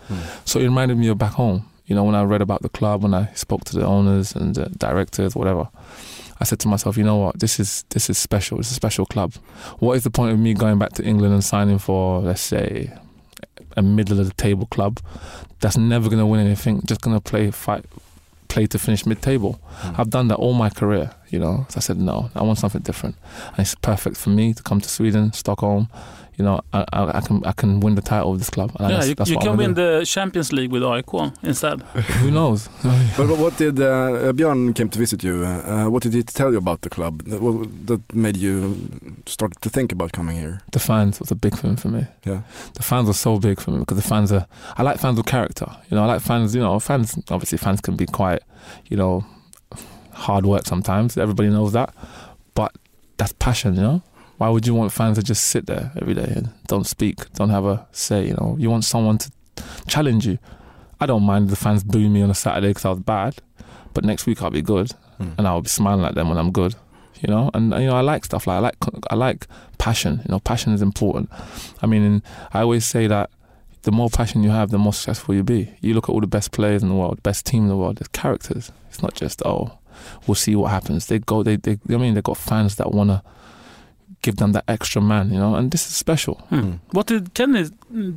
So 0.44 0.60
it 0.60 0.64
reminded 0.64 0.98
me 0.98 1.08
of 1.08 1.18
back 1.18 1.32
home. 1.32 1.68
You 1.86 1.96
know, 1.96 2.04
when 2.04 2.14
I 2.14 2.22
read 2.22 2.42
about 2.42 2.62
the 2.62 2.68
club, 2.68 3.02
when 3.02 3.14
I 3.14 3.32
spoke 3.34 3.64
to 3.64 3.74
the 3.76 3.84
owners 3.84 4.36
and 4.36 4.54
the 4.54 4.66
directors, 4.66 5.34
whatever, 5.34 5.68
I 6.40 6.44
said 6.44 6.60
to 6.60 6.68
myself, 6.68 6.96
you 6.96 7.04
know 7.04 7.16
what, 7.16 7.40
this 7.40 7.58
is 7.58 7.84
this 7.90 8.08
is 8.08 8.18
special. 8.18 8.58
It's 8.58 8.70
a 8.70 8.74
special 8.74 9.06
club. 9.06 9.34
What 9.78 9.94
is 9.94 10.04
the 10.04 10.10
point 10.10 10.32
of 10.32 10.38
me 10.38 10.54
going 10.54 10.78
back 10.78 10.92
to 10.94 11.04
England 11.04 11.34
and 11.34 11.44
signing 11.44 11.78
for, 11.78 12.20
let's 12.20 12.40
say, 12.40 12.92
a 13.76 13.82
middle 13.82 14.20
of 14.20 14.26
the 14.26 14.34
table 14.34 14.66
club 14.66 15.00
that's 15.60 15.76
never 15.76 16.08
going 16.08 16.20
to 16.20 16.26
win 16.26 16.40
anything, 16.40 16.82
just 16.86 17.00
going 17.00 17.16
to 17.16 17.20
play 17.20 17.50
fight, 17.50 17.84
play 18.48 18.66
to 18.66 18.78
finish 18.78 19.06
mid-table. 19.06 19.60
Mm. 19.80 19.98
I've 19.98 20.10
done 20.10 20.28
that 20.28 20.36
all 20.36 20.54
my 20.54 20.70
career, 20.70 21.10
you 21.28 21.38
know. 21.38 21.66
So 21.68 21.78
I 21.78 21.80
said, 21.80 21.98
no, 21.98 22.30
I 22.34 22.42
want 22.42 22.58
something 22.58 22.82
different, 22.82 23.16
and 23.48 23.58
it's 23.58 23.74
perfect 23.74 24.16
for 24.16 24.30
me 24.30 24.54
to 24.54 24.62
come 24.62 24.80
to 24.80 24.88
Sweden, 24.88 25.32
Stockholm. 25.32 25.88
You 26.38 26.44
know, 26.44 26.60
I, 26.72 26.84
I, 26.92 27.18
I 27.18 27.20
can 27.20 27.44
I 27.44 27.52
can 27.52 27.80
win 27.80 27.94
the 27.96 28.02
title 28.02 28.32
of 28.32 28.38
this 28.38 28.48
club. 28.50 28.70
And 28.78 28.90
Yeah, 28.90 28.96
that's, 28.96 29.08
you, 29.08 29.14
that's 29.16 29.30
you 29.30 29.38
can 29.38 29.56
win 29.56 29.74
do. 29.74 29.82
the 29.98 30.06
Champions 30.06 30.52
League 30.52 30.70
with 30.70 30.82
AIK 30.84 31.32
instead. 31.42 31.82
Who 32.22 32.30
knows? 32.30 32.68
But 33.16 33.28
what- 33.28 33.38
what 33.38 33.56
did 33.56 33.80
uh, 33.80 34.32
Björn 34.32 34.72
came 34.74 34.88
to 34.88 34.98
visit 34.98 35.24
you? 35.24 35.44
Uh, 35.44 35.86
what 35.90 36.02
did 36.04 36.14
he 36.14 36.22
tell 36.22 36.52
you 36.52 36.58
about 36.58 36.80
the 36.82 36.90
club 36.90 37.22
that, 37.24 37.40
what, 37.40 37.68
that 37.86 38.00
made 38.14 38.36
you 38.36 38.76
start 39.26 39.60
to 39.62 39.68
think 39.70 39.92
about 39.92 40.12
coming 40.12 40.36
here? 40.38 40.60
the 40.72 40.78
fans 40.78 41.18
was 41.20 41.30
a 41.30 41.34
big 41.34 41.54
thing 41.56 41.76
for 41.76 41.88
me. 41.88 42.06
Yeah. 42.24 42.42
The 42.74 42.82
fans 42.82 43.06
were 43.08 43.14
so 43.14 43.38
big 43.38 43.60
for 43.60 43.70
me 43.72 43.78
because 43.80 43.96
the 43.96 44.08
fans 44.08 44.30
are. 44.32 44.46
I 44.76 44.82
like 44.82 44.98
fans 45.00 45.16
with 45.16 45.26
character. 45.26 45.66
You 45.90 45.96
know, 45.96 46.04
I 46.04 46.06
like 46.06 46.22
fans. 46.22 46.54
You 46.54 46.60
know, 46.62 46.78
fans. 46.78 47.16
Obviously, 47.30 47.58
fans 47.58 47.80
can 47.80 47.96
be 47.96 48.06
quite, 48.06 48.42
you 48.90 48.96
know, 48.96 49.24
hard 50.12 50.46
work 50.46 50.66
sometimes. 50.66 51.16
Everybody 51.16 51.48
knows 51.48 51.72
that, 51.72 51.94
but 52.54 52.72
that's 53.16 53.32
passion. 53.38 53.74
You 53.74 53.80
know, 53.82 54.02
why 54.38 54.48
would 54.48 54.66
you 54.66 54.74
want 54.74 54.92
fans 54.92 55.18
to 55.18 55.22
just 55.22 55.48
sit 55.48 55.66
there 55.66 55.92
every 56.00 56.14
day 56.14 56.32
and 56.34 56.50
don't 56.68 56.86
speak, 56.86 57.30
don't 57.34 57.50
have 57.50 57.64
a 57.64 57.86
say? 57.92 58.28
You 58.28 58.34
know, 58.34 58.56
you 58.58 58.70
want 58.70 58.84
someone 58.84 59.18
to 59.18 59.30
challenge 59.88 60.26
you. 60.26 60.38
I 61.00 61.06
don't 61.06 61.24
mind 61.24 61.50
the 61.50 61.56
fans 61.56 61.84
booing 61.84 62.12
me 62.12 62.22
on 62.22 62.30
a 62.30 62.34
Saturday 62.34 62.68
because 62.68 62.84
I 62.84 62.90
was 62.90 63.00
bad, 63.00 63.36
but 63.94 64.04
next 64.04 64.26
week 64.26 64.42
I'll 64.42 64.50
be 64.50 64.62
good 64.62 64.92
hmm. 65.18 65.30
and 65.36 65.46
I'll 65.46 65.62
be 65.62 65.68
smiling 65.68 66.04
at 66.04 66.14
them 66.14 66.28
when 66.28 66.38
I'm 66.38 66.52
good. 66.52 66.74
You 67.20 67.32
know, 67.32 67.50
and 67.52 67.72
you 67.72 67.86
know 67.86 67.96
I 67.96 68.00
like 68.00 68.24
stuff 68.24 68.46
like 68.46 68.56
I 68.56 68.60
like 68.60 68.76
I 69.10 69.16
like 69.16 69.48
passion. 69.78 70.20
You 70.24 70.32
know, 70.32 70.38
passion 70.38 70.72
is 70.72 70.82
important. 70.82 71.30
I 71.82 71.86
mean, 71.86 72.22
I 72.52 72.60
always 72.60 72.86
say 72.86 73.08
that 73.08 73.30
the 73.82 73.90
more 73.90 74.08
passion 74.08 74.44
you 74.44 74.50
have, 74.50 74.70
the 74.70 74.78
more 74.78 74.92
successful 74.92 75.34
you 75.34 75.42
be. 75.42 75.74
You 75.80 75.94
look 75.94 76.08
at 76.08 76.12
all 76.12 76.20
the 76.20 76.28
best 76.28 76.52
players 76.52 76.80
in 76.84 76.88
the 76.88 76.94
world, 76.94 77.20
best 77.24 77.44
team 77.44 77.64
in 77.64 77.68
the 77.68 77.76
world. 77.76 77.96
There's 77.96 78.08
characters. 78.08 78.70
It's 78.88 79.02
not 79.02 79.14
just 79.14 79.42
oh, 79.44 79.78
we'll 80.28 80.36
see 80.36 80.54
what 80.54 80.70
happens. 80.70 81.06
They 81.06 81.18
go. 81.18 81.42
They. 81.42 81.56
they 81.56 81.78
I 81.90 81.96
mean, 81.96 82.14
they've 82.14 82.22
got 82.22 82.36
fans 82.36 82.76
that 82.76 82.92
wanna 82.92 83.24
give 84.22 84.36
them 84.36 84.52
that 84.52 84.64
extra 84.68 85.00
man. 85.02 85.32
You 85.32 85.38
know, 85.38 85.54
and 85.54 85.70
this 85.70 85.86
is 85.86 85.96
special. 85.96 86.34
Hmm. 86.48 86.72
What 86.92 87.06
did 87.06 87.34
Kenny 87.34 87.66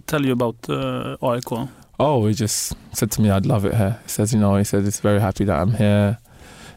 tell 0.08 0.26
you 0.26 0.34
about 0.34 0.58
uh, 0.70 1.18
AIK? 1.22 1.70
Oh, 2.00 2.26
he 2.26 2.34
just 2.34 2.74
said 2.94 3.12
to 3.12 3.22
me, 3.22 3.30
I'd 3.30 3.46
love 3.46 3.64
it 3.64 3.76
here. 3.76 4.00
He 4.04 4.10
says, 4.10 4.34
you 4.34 4.40
know, 4.40 4.56
he 4.56 4.64
says, 4.64 4.88
it's 4.88 5.00
very 5.00 5.22
happy 5.22 5.46
that 5.46 5.60
I'm 5.60 5.74
here, 5.74 6.18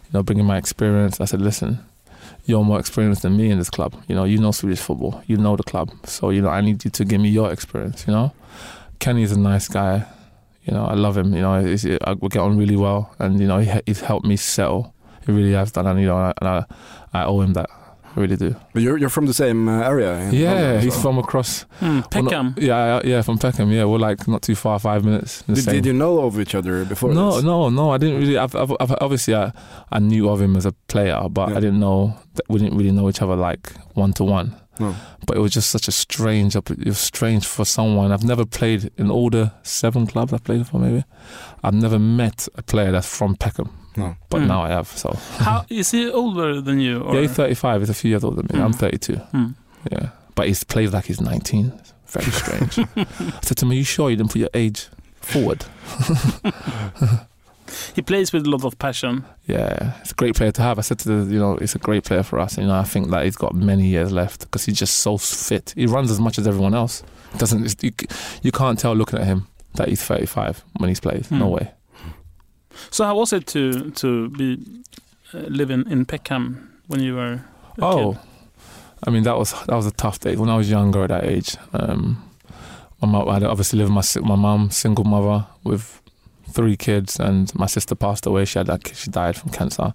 you 0.05 0.11
know, 0.13 0.23
bringing 0.23 0.45
my 0.45 0.59
experience. 0.59 1.19
I 1.19 1.25
said, 1.25 1.41
listen, 1.41 1.79
you're 2.45 2.63
more 2.63 2.79
experienced 2.79 3.23
than 3.23 3.37
me 3.37 3.51
in 3.51 3.59
this 3.59 3.71
club. 3.71 3.95
You 4.07 4.15
know, 4.15 4.25
you 4.25 4.37
know 4.37 4.51
Swedish 4.51 4.81
football, 4.81 5.23
you 5.27 5.39
know 5.39 5.57
the 5.57 5.63
club. 5.63 5.91
So, 6.05 6.29
you 6.29 6.43
know, 6.43 6.51
I 6.51 6.61
need 6.61 6.85
you 6.85 6.91
to 6.91 7.05
give 7.07 7.23
me 7.23 7.31
your 7.31 7.51
experience, 7.51 8.07
you 8.07 8.13
know. 8.13 8.33
Kenny 8.99 9.23
is 9.23 9.33
a 9.33 9.39
nice 9.39 9.67
guy. 9.67 10.07
You 10.65 10.75
know, 10.75 10.85
I 10.85 10.95
love 10.95 11.17
him. 11.17 11.35
You 11.35 11.41
know, 11.41 11.65
he's, 11.65 11.87
I, 11.87 12.13
we 12.15 12.29
get 12.29 12.41
on 12.41 12.59
really 12.59 12.77
well. 12.77 13.15
And, 13.19 13.41
you 13.41 13.47
know, 13.47 13.59
he, 13.59 13.71
he's 13.87 14.01
helped 14.01 14.27
me 14.27 14.37
settle. 14.37 14.95
He 15.25 15.33
really 15.33 15.53
has 15.53 15.73
done. 15.73 15.87
And, 15.87 16.01
you 16.01 16.07
know, 16.07 16.33
and 16.39 16.49
I, 16.49 16.65
I 17.13 17.25
owe 17.25 17.41
him 17.41 17.55
that. 17.55 17.71
I 18.17 18.21
really 18.21 18.37
do. 18.37 18.55
But 18.73 18.83
you're, 18.83 18.97
you're 18.97 19.09
from 19.09 19.27
the 19.27 19.35
same 19.35 19.69
uh, 19.69 19.81
area? 19.83 20.31
Yeah, 20.31 20.53
London, 20.55 20.81
he's 20.83 20.95
so- 20.95 21.01
from 21.01 21.19
across. 21.19 21.63
Hmm. 21.81 21.87
well, 21.87 21.95
not- 21.95 22.11
Peckham. 22.13 22.55
yeah, 22.59 23.01
yeah, 23.05 23.23
from 23.23 23.39
Peckham. 23.39 23.71
Yeah, 23.73 23.85
we're 23.87 23.99
like 23.99 24.29
not 24.29 24.43
too 24.43 24.55
far, 24.55 24.79
five 24.79 25.05
minutes. 25.05 25.43
the 25.43 25.55
Did, 25.55 25.65
same- 25.65 25.75
did 25.75 25.87
you 25.87 25.93
know 25.93 26.21
of 26.21 26.39
each 26.39 26.55
other 26.55 26.85
before 26.85 27.13
no, 27.13 27.35
this? 27.37 27.45
no, 27.45 27.71
no. 27.71 27.91
I 27.91 27.99
didn't 27.99 28.21
really. 28.21 28.39
I've, 28.39 28.55
I've, 28.55 28.73
I've, 28.81 28.93
obviously, 29.01 29.35
I, 29.35 29.53
I 29.91 29.99
knew 29.99 30.29
of 30.29 30.41
him 30.41 30.55
as 30.57 30.65
a 30.67 30.73
player, 30.89 31.21
but 31.29 31.49
Yeah. 31.51 31.57
I 31.57 31.61
didn't 31.61 31.81
know 31.81 32.17
that 32.35 32.45
we 32.49 32.61
didn't 32.61 32.77
really 32.79 32.93
know 32.93 33.09
each 33.09 33.21
other 33.23 33.37
like 33.37 33.73
one 33.95 34.13
to 34.15 34.25
one. 34.25 34.55
No. 34.81 34.95
But 35.27 35.37
it 35.37 35.41
was 35.41 35.53
just 35.53 35.71
such 35.71 35.87
a 35.89 35.93
strange. 35.93 36.57
It 36.57 36.87
was 36.87 36.99
strange 36.99 37.47
for 37.47 37.65
someone. 37.65 38.11
I've 38.13 38.25
never 38.25 38.45
played 38.45 38.91
in 38.97 39.11
all 39.11 39.31
the 39.31 39.53
seven 39.63 40.07
clubs 40.07 40.33
I've 40.33 40.43
played 40.45 40.67
for. 40.67 40.79
Maybe 40.81 41.05
I've 41.63 41.75
never 41.75 41.99
met 41.99 42.49
a 42.57 42.63
player 42.63 42.91
that's 42.93 43.07
from 43.19 43.37
Peckham, 43.37 43.71
No. 43.97 44.17
but 44.31 44.41
Hmm. 44.41 44.49
now 44.49 44.63
I 44.63 44.69
have. 44.69 44.89
So 44.89 45.17
How 45.39 45.65
is 45.69 45.91
he 45.93 46.11
older 46.11 46.61
than 46.61 46.81
you? 46.81 47.01
Or? 47.01 47.15
yeah, 47.15 47.23
he's 47.23 47.33
35. 47.33 47.81
He's 47.83 47.91
a 47.91 47.95
few 47.95 48.11
years 48.11 48.25
older 48.25 48.43
than 48.43 48.57
me. 48.59 48.65
I'm 48.65 48.73
Hmm. 48.73 48.79
32. 48.79 49.17
Hmm. 49.17 49.47
Yeah, 49.93 50.09
but 50.35 50.49
he 50.49 50.55
plays 50.67 50.93
like 50.93 51.07
he's 51.07 51.21
19. 51.21 51.73
It's 51.79 51.93
very 52.07 52.31
strange. 52.43 52.79
I 52.97 53.41
said 53.43 53.57
to 53.59 53.65
him, 53.67 53.71
"Are 53.73 53.75
you 53.75 53.85
sure 53.85 54.11
you 54.11 54.17
didn't 54.17 54.31
put 54.33 54.41
your 54.41 54.51
age 54.55 54.89
forward?" 55.21 55.65
He 57.95 58.03
plays 58.03 58.33
with 58.33 58.47
a 58.47 58.51
lot 58.51 58.65
of 58.65 58.79
passion. 58.79 59.25
Yeah, 59.47 59.95
it's 60.01 60.13
a 60.13 60.15
great 60.15 60.35
player 60.37 60.53
to 60.53 60.63
have. 60.63 60.79
I 60.79 60.83
said 60.83 60.99
to 61.01 61.09
the, 61.25 61.33
you 61.33 61.39
know, 61.41 61.53
it's 61.57 61.75
a 61.75 61.79
great 61.79 62.05
player 62.05 62.23
for 62.23 62.39
us. 62.39 62.59
You 62.59 62.67
know, 62.67 62.75
I 62.75 62.85
think 62.85 63.11
that 63.11 63.25
he's 63.25 63.37
got 63.37 63.55
many 63.55 63.87
years 63.87 64.13
left 64.13 64.41
because 64.41 64.65
he's 64.65 64.79
just 64.79 64.97
so 64.97 65.17
fit. 65.17 65.73
He 65.77 65.87
runs 65.87 66.11
as 66.11 66.21
much 66.21 66.39
as 66.39 66.47
everyone 66.47 66.75
else. 66.75 67.03
Doesn't 67.39 67.83
you, 67.83 67.91
you 68.43 68.53
can't 68.53 68.79
tell 68.79 68.95
looking 68.95 69.19
at 69.19 69.25
him 69.27 69.49
that 69.75 69.89
he's 69.89 70.03
35 70.03 70.63
when 70.77 70.89
he's 70.89 71.01
played. 71.01 71.29
No 71.31 71.47
Hmm. 71.47 71.53
way. 71.53 71.71
So 72.91 73.05
how 73.05 73.17
was 73.17 73.33
it 73.33 73.47
to 73.49 73.91
to 73.91 74.29
be 74.31 74.59
uh, 75.33 75.39
living 75.49 75.85
in 75.91 76.05
Peckham 76.05 76.73
when 76.87 77.01
you 77.01 77.15
were 77.17 77.41
a 77.79 77.83
Oh, 77.83 78.13
kid? 78.13 78.21
I 79.07 79.11
mean 79.11 79.23
that 79.25 79.37
was 79.37 79.53
that 79.67 79.75
was 79.77 79.87
a 79.87 79.91
tough 79.93 80.19
day 80.21 80.37
when 80.37 80.49
I 80.49 80.57
was 80.57 80.71
younger 80.71 81.03
at 81.05 81.09
that 81.09 81.25
age. 81.25 81.57
Um, 81.73 82.17
my 83.01 83.09
mum, 83.09 83.29
I 83.29 83.47
obviously 83.47 83.79
lived 83.79 83.95
with 83.95 84.17
my 84.23 84.37
my 84.37 84.41
mum, 84.41 84.71
single 84.71 85.05
mother 85.05 85.47
with 85.65 86.01
three 86.49 86.77
kids, 86.77 87.21
and 87.21 87.53
my 87.55 87.67
sister 87.67 87.95
passed 87.95 88.27
away. 88.27 88.45
She 88.45 88.59
had 88.59 88.69
like 88.69 88.93
she 88.95 89.11
died 89.11 89.37
from 89.37 89.51
cancer. 89.51 89.93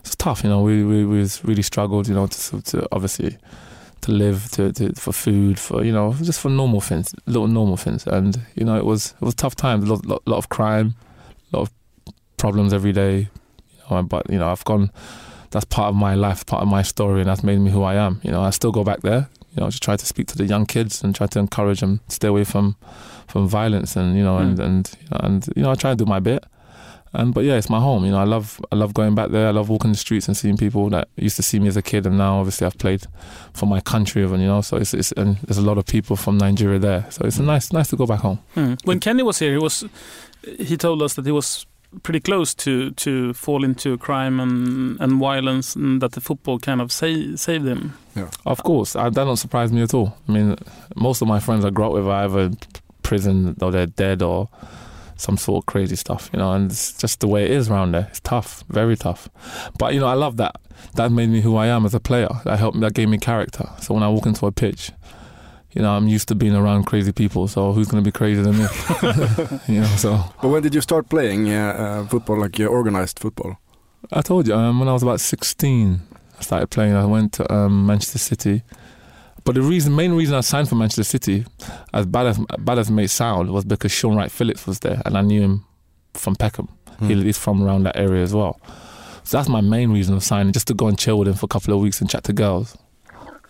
It's 0.00 0.16
tough, 0.16 0.42
you 0.44 0.50
know. 0.50 0.60
We 0.62 0.84
we, 0.84 1.04
we 1.04 1.26
really 1.44 1.62
struggled, 1.62 2.08
you 2.08 2.14
know, 2.14 2.26
to 2.26 2.60
to 2.62 2.86
obviously 2.92 3.38
to 4.02 4.12
live, 4.12 4.50
to, 4.52 4.72
to 4.72 4.92
for 4.94 5.12
food, 5.12 5.58
for 5.58 5.84
you 5.84 5.92
know, 5.92 6.14
just 6.22 6.40
for 6.40 6.48
normal 6.50 6.80
things, 6.80 7.14
little 7.26 7.48
normal 7.48 7.76
things, 7.76 8.06
and 8.06 8.40
you 8.56 8.64
know, 8.64 8.76
it 8.76 8.84
was 8.84 9.14
it 9.20 9.24
was 9.24 9.34
tough 9.34 9.54
times. 9.54 9.88
A 9.88 9.92
lot, 9.92 10.06
lot, 10.06 10.22
lot 10.26 10.38
of 10.38 10.48
crime, 10.48 10.94
a 11.52 11.56
lot 11.56 11.62
of 11.68 11.70
problems 12.40 12.72
every 12.72 12.92
day. 12.92 13.28
You 13.90 13.96
know, 13.96 14.02
but 14.02 14.22
you 14.32 14.38
know, 14.38 14.48
I've 14.50 14.64
gone 14.64 14.90
that's 15.50 15.64
part 15.66 15.88
of 15.88 15.96
my 15.96 16.14
life, 16.14 16.44
part 16.46 16.62
of 16.62 16.68
my 16.68 16.82
story, 16.82 17.20
and 17.20 17.28
that's 17.28 17.42
made 17.42 17.58
me 17.58 17.70
who 17.70 17.82
I 17.82 17.94
am. 18.06 18.20
You 18.22 18.30
know, 18.32 18.42
I 18.42 18.50
still 18.50 18.72
go 18.72 18.84
back 18.84 19.00
there. 19.02 19.28
You 19.56 19.60
know, 19.64 19.70
to 19.70 19.80
try 19.80 19.96
to 19.96 20.06
speak 20.06 20.26
to 20.28 20.36
the 20.38 20.46
young 20.46 20.64
kids 20.66 21.02
and 21.02 21.12
try 21.14 21.26
to 21.26 21.38
encourage 21.38 21.80
them 21.80 21.98
to 22.08 22.14
stay 22.14 22.28
away 22.28 22.44
from 22.44 22.76
from 23.26 23.48
violence, 23.48 23.96
and 24.00 24.16
you 24.16 24.22
know, 24.24 24.38
and 24.38 24.58
Mm. 24.58 24.64
and 24.66 24.90
you 25.00 25.08
know, 25.10 25.20
and 25.26 25.48
you 25.56 25.62
know, 25.62 25.70
I 25.72 25.74
try 25.76 25.90
and 25.90 25.98
do 25.98 26.06
my 26.06 26.20
bit. 26.20 26.44
And 27.12 27.34
but 27.34 27.42
yeah, 27.44 27.56
it's 27.58 27.68
my 27.68 27.80
home. 27.80 28.04
You 28.06 28.12
know, 28.12 28.20
I 28.20 28.28
love 28.34 28.60
I 28.72 28.76
love 28.76 28.92
going 28.94 29.14
back 29.16 29.30
there. 29.32 29.48
I 29.48 29.50
love 29.50 29.68
walking 29.68 29.90
the 29.90 29.98
streets 29.98 30.28
and 30.28 30.36
seeing 30.36 30.56
people 30.56 30.88
that 30.90 31.08
used 31.16 31.34
to 31.36 31.42
see 31.42 31.58
me 31.58 31.66
as 31.66 31.76
a 31.76 31.82
kid, 31.82 32.06
and 32.06 32.16
now 32.16 32.38
obviously 32.38 32.64
I've 32.68 32.78
played 32.78 33.02
for 33.52 33.66
my 33.66 33.80
country, 33.80 34.22
and 34.22 34.40
you 34.40 34.46
know, 34.46 34.60
so 34.62 34.76
it's, 34.76 34.94
it's 34.94 35.10
and 35.12 35.36
there's 35.46 35.58
a 35.58 35.66
lot 35.70 35.78
of 35.78 35.84
people 35.86 36.14
from 36.16 36.38
Nigeria 36.38 36.78
there. 36.78 37.06
So 37.10 37.26
it's 37.26 37.38
a 37.38 37.42
nice 37.42 37.72
nice 37.72 37.88
to 37.90 37.96
go 37.96 38.06
back 38.06 38.20
home. 38.20 38.38
Hmm. 38.54 38.74
When 38.84 39.00
Kenny 39.00 39.24
was 39.24 39.40
here, 39.40 39.50
he 39.50 39.58
was 39.58 39.84
he 40.68 40.76
told 40.76 41.02
us 41.02 41.14
that 41.14 41.26
he 41.26 41.32
was 41.32 41.66
pretty 42.02 42.20
close 42.20 42.54
to 42.54 42.90
to 42.92 43.32
fall 43.34 43.64
into 43.64 43.98
crime 43.98 44.40
and 44.40 45.00
and 45.00 45.20
violence, 45.20 45.76
and 45.76 46.00
that 46.02 46.12
the 46.12 46.20
football 46.20 46.58
kind 46.58 46.80
of 46.80 46.92
sa- 46.92 47.36
saved 47.36 47.66
him. 47.66 47.94
Of 48.46 48.62
course, 48.62 48.96
I, 48.96 49.10
that 49.10 49.24
don't 49.24 49.36
surprise 49.36 49.72
me 49.72 49.82
at 49.82 49.94
all. 49.94 50.16
I 50.28 50.32
mean, 50.32 50.56
most 50.96 51.22
of 51.22 51.28
my 51.28 51.40
friends 51.40 51.64
I 51.64 51.70
grew 51.70 51.86
up 51.86 51.92
with 51.92 52.06
are 52.06 52.24
either 52.24 52.50
prison 53.02 53.56
or 53.60 53.70
they're 53.70 53.86
dead 53.86 54.22
or 54.22 54.48
some 55.16 55.36
sort 55.36 55.62
of 55.62 55.66
crazy 55.66 55.96
stuff, 55.96 56.30
you 56.32 56.38
know, 56.38 56.52
and 56.52 56.70
it's 56.70 56.94
just 56.94 57.20
the 57.20 57.28
way 57.28 57.44
it 57.44 57.50
is 57.50 57.70
around 57.70 57.92
there. 57.92 58.06
It's 58.08 58.20
tough, 58.20 58.64
very 58.68 58.96
tough. 58.96 59.28
But 59.78 59.94
you 59.94 60.00
know, 60.00 60.06
I 60.06 60.14
love 60.14 60.36
that. 60.38 60.56
That 60.94 61.12
made 61.12 61.28
me 61.28 61.42
who 61.42 61.56
I 61.56 61.66
am 61.66 61.84
as 61.84 61.94
a 61.94 62.00
player. 62.00 62.28
That 62.44 62.58
helped 62.58 62.76
me. 62.76 62.80
That 62.80 62.94
gave 62.94 63.08
me 63.08 63.18
character. 63.18 63.68
So 63.80 63.94
when 63.94 64.02
I 64.02 64.08
walk 64.08 64.26
into 64.26 64.46
a 64.46 64.52
pitch, 64.52 64.92
you 65.72 65.82
know, 65.82 65.90
I'm 65.92 66.08
used 66.08 66.28
to 66.28 66.34
being 66.34 66.54
around 66.54 66.84
crazy 66.84 67.12
people. 67.12 67.48
So 67.48 67.72
who's 67.72 67.88
going 67.88 68.02
to 68.02 68.08
be 68.08 68.12
crazier 68.12 68.42
than 68.42 68.58
me? 68.58 68.64
you 69.74 69.80
know, 69.80 69.96
so 69.96 70.24
But 70.42 70.48
when 70.48 70.62
did 70.62 70.74
you 70.74 70.80
start 70.80 71.08
playing 71.08 71.50
uh, 71.50 72.02
uh, 72.02 72.06
football, 72.06 72.40
like 72.40 72.58
uh, 72.58 72.64
organized 72.64 73.18
football? 73.18 73.56
I 74.12 74.22
told 74.22 74.48
you 74.48 74.54
um, 74.54 74.80
when 74.80 74.88
I 74.88 74.92
was 74.92 75.02
about 75.02 75.20
16, 75.20 76.00
I 76.38 76.42
started 76.42 76.70
playing. 76.70 76.94
I 76.94 77.04
went 77.04 77.32
to 77.34 77.52
um, 77.52 77.86
Manchester 77.86 78.18
City. 78.18 78.62
But 79.44 79.54
the 79.54 79.62
reason, 79.62 79.94
main 79.94 80.12
reason 80.12 80.34
I 80.34 80.40
signed 80.40 80.68
for 80.68 80.74
Manchester 80.74 81.04
City, 81.04 81.46
as 81.94 82.06
bad 82.06 82.26
as 82.26 82.38
bad 82.58 82.78
as 82.78 82.90
it 82.90 82.92
may 82.92 83.06
sound, 83.06 83.50
was 83.50 83.64
because 83.64 83.90
Shaun 83.90 84.16
Wright-Phillips 84.16 84.66
was 84.66 84.80
there, 84.80 85.00
and 85.06 85.16
I 85.16 85.22
knew 85.22 85.40
him 85.40 85.64
from 86.14 86.36
Peckham. 86.36 86.68
He, 87.00 87.14
he's 87.22 87.38
from 87.38 87.62
around 87.62 87.84
that 87.84 87.96
area 87.96 88.22
as 88.22 88.34
well. 88.34 88.60
So 89.24 89.38
that's 89.38 89.48
my 89.48 89.62
main 89.62 89.90
reason 89.90 90.14
of 90.14 90.22
signing, 90.22 90.52
just 90.52 90.66
to 90.68 90.74
go 90.74 90.88
and 90.88 90.98
chill 90.98 91.18
with 91.18 91.28
him 91.28 91.34
for 91.34 91.46
a 91.46 91.48
couple 91.48 91.72
of 91.72 91.80
weeks 91.80 92.00
and 92.02 92.10
chat 92.10 92.24
to 92.24 92.34
girls. 92.34 92.76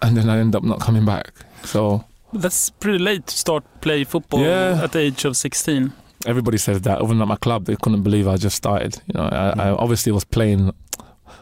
And 0.02 0.16
then 0.16 0.30
I 0.30 0.38
end 0.38 0.54
up 0.54 0.62
not 0.62 0.80
coming 0.80 1.04
back. 1.04 1.32
So 1.64 2.04
That's 2.32 2.70
pretty 2.70 2.98
late 2.98 3.26
to 3.26 3.36
start 3.36 3.64
play 3.80 4.04
football 4.04 4.40
Yeah. 4.40 4.80
at 4.84 4.92
the 4.92 5.00
age 5.00 5.24
of 5.24 5.36
16. 5.36 5.92
everybody 6.26 6.58
says 6.58 6.82
that. 6.82 7.00
Even 7.02 7.20
at 7.22 7.28
my 7.28 7.36
club, 7.36 7.64
they 7.64 7.76
couldn't 7.76 8.02
believe 8.02 8.28
I 8.28 8.36
just 8.36 8.56
started. 8.56 9.00
You 9.06 9.14
know, 9.20 9.28
I, 9.32 9.50
I 9.56 9.70
obviously 9.70 10.12
was 10.12 10.24
playing 10.24 10.72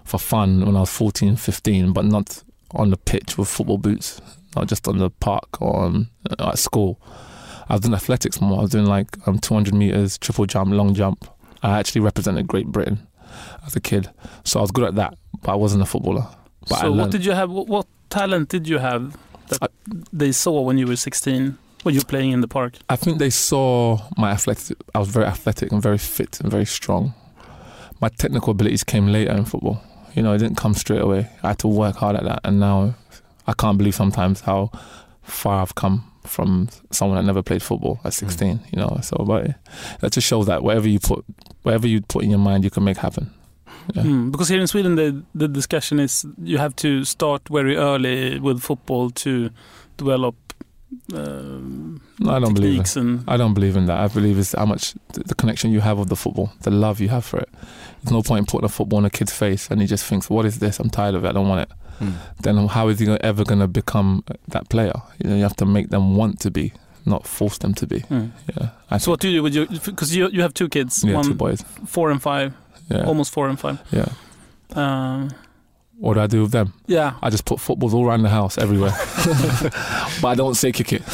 for 0.05 0.19
fun 0.19 0.65
when 0.65 0.77
I 0.77 0.81
was 0.81 0.91
14, 0.91 1.37
15, 1.37 1.93
but 1.93 2.05
not 2.05 2.43
on 2.73 2.91
the 2.91 2.97
pitch 2.97 3.37
with 3.37 3.49
football 3.49 3.79
boots, 3.79 4.21
not 4.55 4.69
just 4.69 4.87
on 4.89 4.99
the 4.99 5.11
park 5.11 5.61
or 5.61 5.77
on, 5.77 6.09
uh, 6.39 6.51
at 6.51 6.59
school. 6.59 7.01
I 7.69 7.75
was 7.75 7.81
doing 7.83 7.95
athletics 7.95 8.41
more. 8.41 8.59
I 8.61 8.63
was 8.63 8.71
doing 8.71 8.87
like 8.87 9.09
um, 9.27 9.39
200 9.39 9.75
meters, 9.75 10.17
triple 10.17 10.47
jump, 10.47 10.71
long 10.73 10.95
jump. 10.95 11.27
I 11.63 11.79
actually 11.79 12.03
represented 12.03 12.47
Great 12.47 12.69
Britain 12.69 13.07
as 13.67 13.75
a 13.77 13.81
kid, 13.81 14.09
so 14.45 14.61
I 14.61 14.63
was 14.63 14.71
good 14.71 14.85
at 14.85 14.95
that, 14.95 15.19
but 15.43 15.53
I 15.53 15.55
wasn't 15.57 15.83
a 15.83 15.87
footballer. 15.87 16.27
But 16.69 16.81
so 16.81 16.93
what 16.93 17.11
did 17.11 17.25
you 17.25 17.33
have? 17.33 17.51
What, 17.51 17.67
what 17.67 17.87
talent 18.11 18.49
did 18.49 18.69
you 18.69 18.79
have 18.79 19.17
that 19.49 19.71
they 20.13 20.33
saw 20.33 20.61
when 20.61 20.79
you 20.79 20.87
were 20.87 20.97
16 20.97 21.59
when 21.83 21.95
you 21.95 22.01
were 22.01 22.05
playing 22.05 22.33
in 22.33 22.41
the 22.41 22.49
park? 22.49 22.75
I 22.89 22.97
think 22.97 23.19
they 23.19 23.31
saw 23.31 24.01
my 24.17 24.31
athletic. 24.31 24.77
I 24.95 24.99
was 24.99 25.09
very 25.09 25.27
athletic 25.27 25.73
and 25.73 25.83
very 25.83 25.99
fit 25.99 26.41
and 26.41 26.51
very 26.51 26.67
strong. 26.67 27.15
My 28.01 28.09
technical 28.09 28.53
abilities 28.53 28.85
came 28.85 29.09
later 29.09 29.33
in 29.33 29.45
football. 29.45 29.83
You 30.15 30.23
know, 30.23 30.33
it 30.33 30.39
didn't 30.39 30.57
come 30.57 30.75
straight 30.75 31.01
away. 31.01 31.31
I 31.43 31.49
had 31.49 31.59
to 31.61 31.69
work 31.69 31.97
hard 31.97 32.17
at 32.17 32.25
that, 32.25 32.41
and 32.45 32.59
now 32.59 32.95
I 33.47 33.53
can't 33.53 33.79
believe 33.79 33.95
sometimes 33.95 34.41
how 34.43 34.71
far 35.23 35.63
I've 35.63 35.75
come 35.75 36.11
from 36.25 36.69
someone 36.91 37.17
that 37.17 37.25
never 37.25 37.43
played 37.43 37.63
football 37.63 38.01
at 38.05 38.15
16. 38.15 38.59
Mm. 38.59 38.73
You 38.73 38.79
know, 38.81 39.01
so 39.03 39.17
but 39.25 39.55
that 40.01 40.13
just 40.13 40.27
shows 40.27 40.47
that 40.47 40.63
whatever 40.63 40.89
you 40.89 41.01
put, 41.01 41.25
whatever 41.63 41.87
you 41.87 42.01
put 42.03 42.25
in 42.25 42.31
your 42.31 42.39
mind, 42.39 42.65
you 42.65 42.71
can 42.71 42.85
make 42.85 42.99
happen. 42.99 43.33
Yeah. 43.95 44.03
Hmm, 44.03 44.31
because 44.31 44.49
here 44.53 44.61
in 44.61 44.67
Sweden, 44.67 44.97
the 44.97 45.23
the 45.35 45.49
discussion 45.49 45.99
is 46.01 46.27
you 46.43 46.59
have 46.59 46.75
to 46.77 47.05
start 47.05 47.43
very 47.51 47.77
early 47.77 48.39
with 48.41 48.61
football 48.61 49.11
to 49.11 49.51
develop 49.97 50.35
um, 51.15 52.01
No, 52.19 52.31
I 52.33 52.39
don't 52.41 52.55
believe 52.55 52.71
it. 52.81 52.85
techniques 52.85 52.97
and 52.97 53.25
I 53.29 53.37
don't 53.37 53.55
believe 53.55 53.77
in 53.77 53.87
that. 53.87 53.99
I 53.99 54.09
believe 54.09 54.39
it's 54.39 54.53
how 54.55 54.67
much 54.67 54.95
the, 55.13 55.21
the 55.25 55.35
connection 55.35 55.71
you 55.73 55.81
have 55.81 55.99
of 55.99 56.09
the 56.09 56.17
football, 56.17 56.51
the 56.63 56.71
love 56.71 57.01
you 57.01 57.09
have 57.09 57.25
for 57.25 57.39
it. 57.41 57.49
There's 58.03 58.13
no 58.13 58.23
point 58.23 58.41
in 58.41 58.47
putting 58.47 58.65
a 58.65 58.69
football 58.69 58.99
in 59.01 59.05
a 59.05 59.11
kid's 59.11 59.33
face 59.33 59.71
and 59.71 59.81
he 59.81 59.87
just 59.87 60.05
thinks, 60.05 60.29
"What 60.31 60.45
is 60.47 60.59
this? 60.59 60.81
I'm 60.81 60.91
tired 60.91 61.15
of 61.15 61.25
it. 61.25 61.29
I 61.29 61.33
don't 61.33 61.49
want 61.49 61.63
it." 61.71 61.77
Then 62.43 62.69
how 62.69 62.89
is 62.89 63.01
he 63.01 63.09
ever 63.23 63.43
going 63.45 63.59
to 63.61 63.67
become 63.67 64.23
that 64.49 64.69
player? 64.69 64.93
You 65.19 65.31
know, 65.31 65.37
you 65.37 65.43
have 65.43 65.57
to 65.57 65.67
make 65.67 65.89
them 65.91 66.15
want 66.17 66.39
to 66.41 66.51
be, 66.51 66.73
not 67.05 67.27
force 67.27 67.59
them 67.59 67.75
to 67.75 67.87
be. 67.87 68.01
Hmm. 68.01 68.27
Yeah. 68.57 68.69
I 68.91 68.99
So 68.99 69.11
what 69.11 69.21
do 69.21 69.29
you 69.29 69.39
do 69.39 69.43
with 69.43 69.55
your? 69.55 69.67
Because 69.67 70.15
you 70.15 70.29
you 70.31 70.43
have 70.43 70.55
two 70.55 70.69
kids, 70.69 71.03
yeah, 71.05 71.17
one 71.17 71.25
two 71.25 71.35
boys. 71.35 71.65
four 71.87 72.11
and 72.13 72.23
five, 72.23 72.53
Yeah. 72.89 73.05
almost 73.07 73.33
four 73.33 73.49
and 73.49 73.59
five. 73.61 73.79
Yeah. 73.93 74.09
Um, 74.75 75.31
What 75.99 76.15
do 76.15 76.21
I 76.21 76.27
do 76.29 76.43
with 76.43 76.53
them? 76.53 76.73
yeah, 76.87 77.15
I 77.23 77.29
just 77.31 77.45
put 77.45 77.59
footballs 77.61 77.93
all 77.93 78.07
around 78.07 78.23
the 78.23 78.29
house, 78.29 78.57
everywhere. 78.59 78.93
but 80.23 80.29
I 80.29 80.35
don't 80.37 80.55
say 80.55 80.73
kick 80.73 80.93
it. 80.93 81.03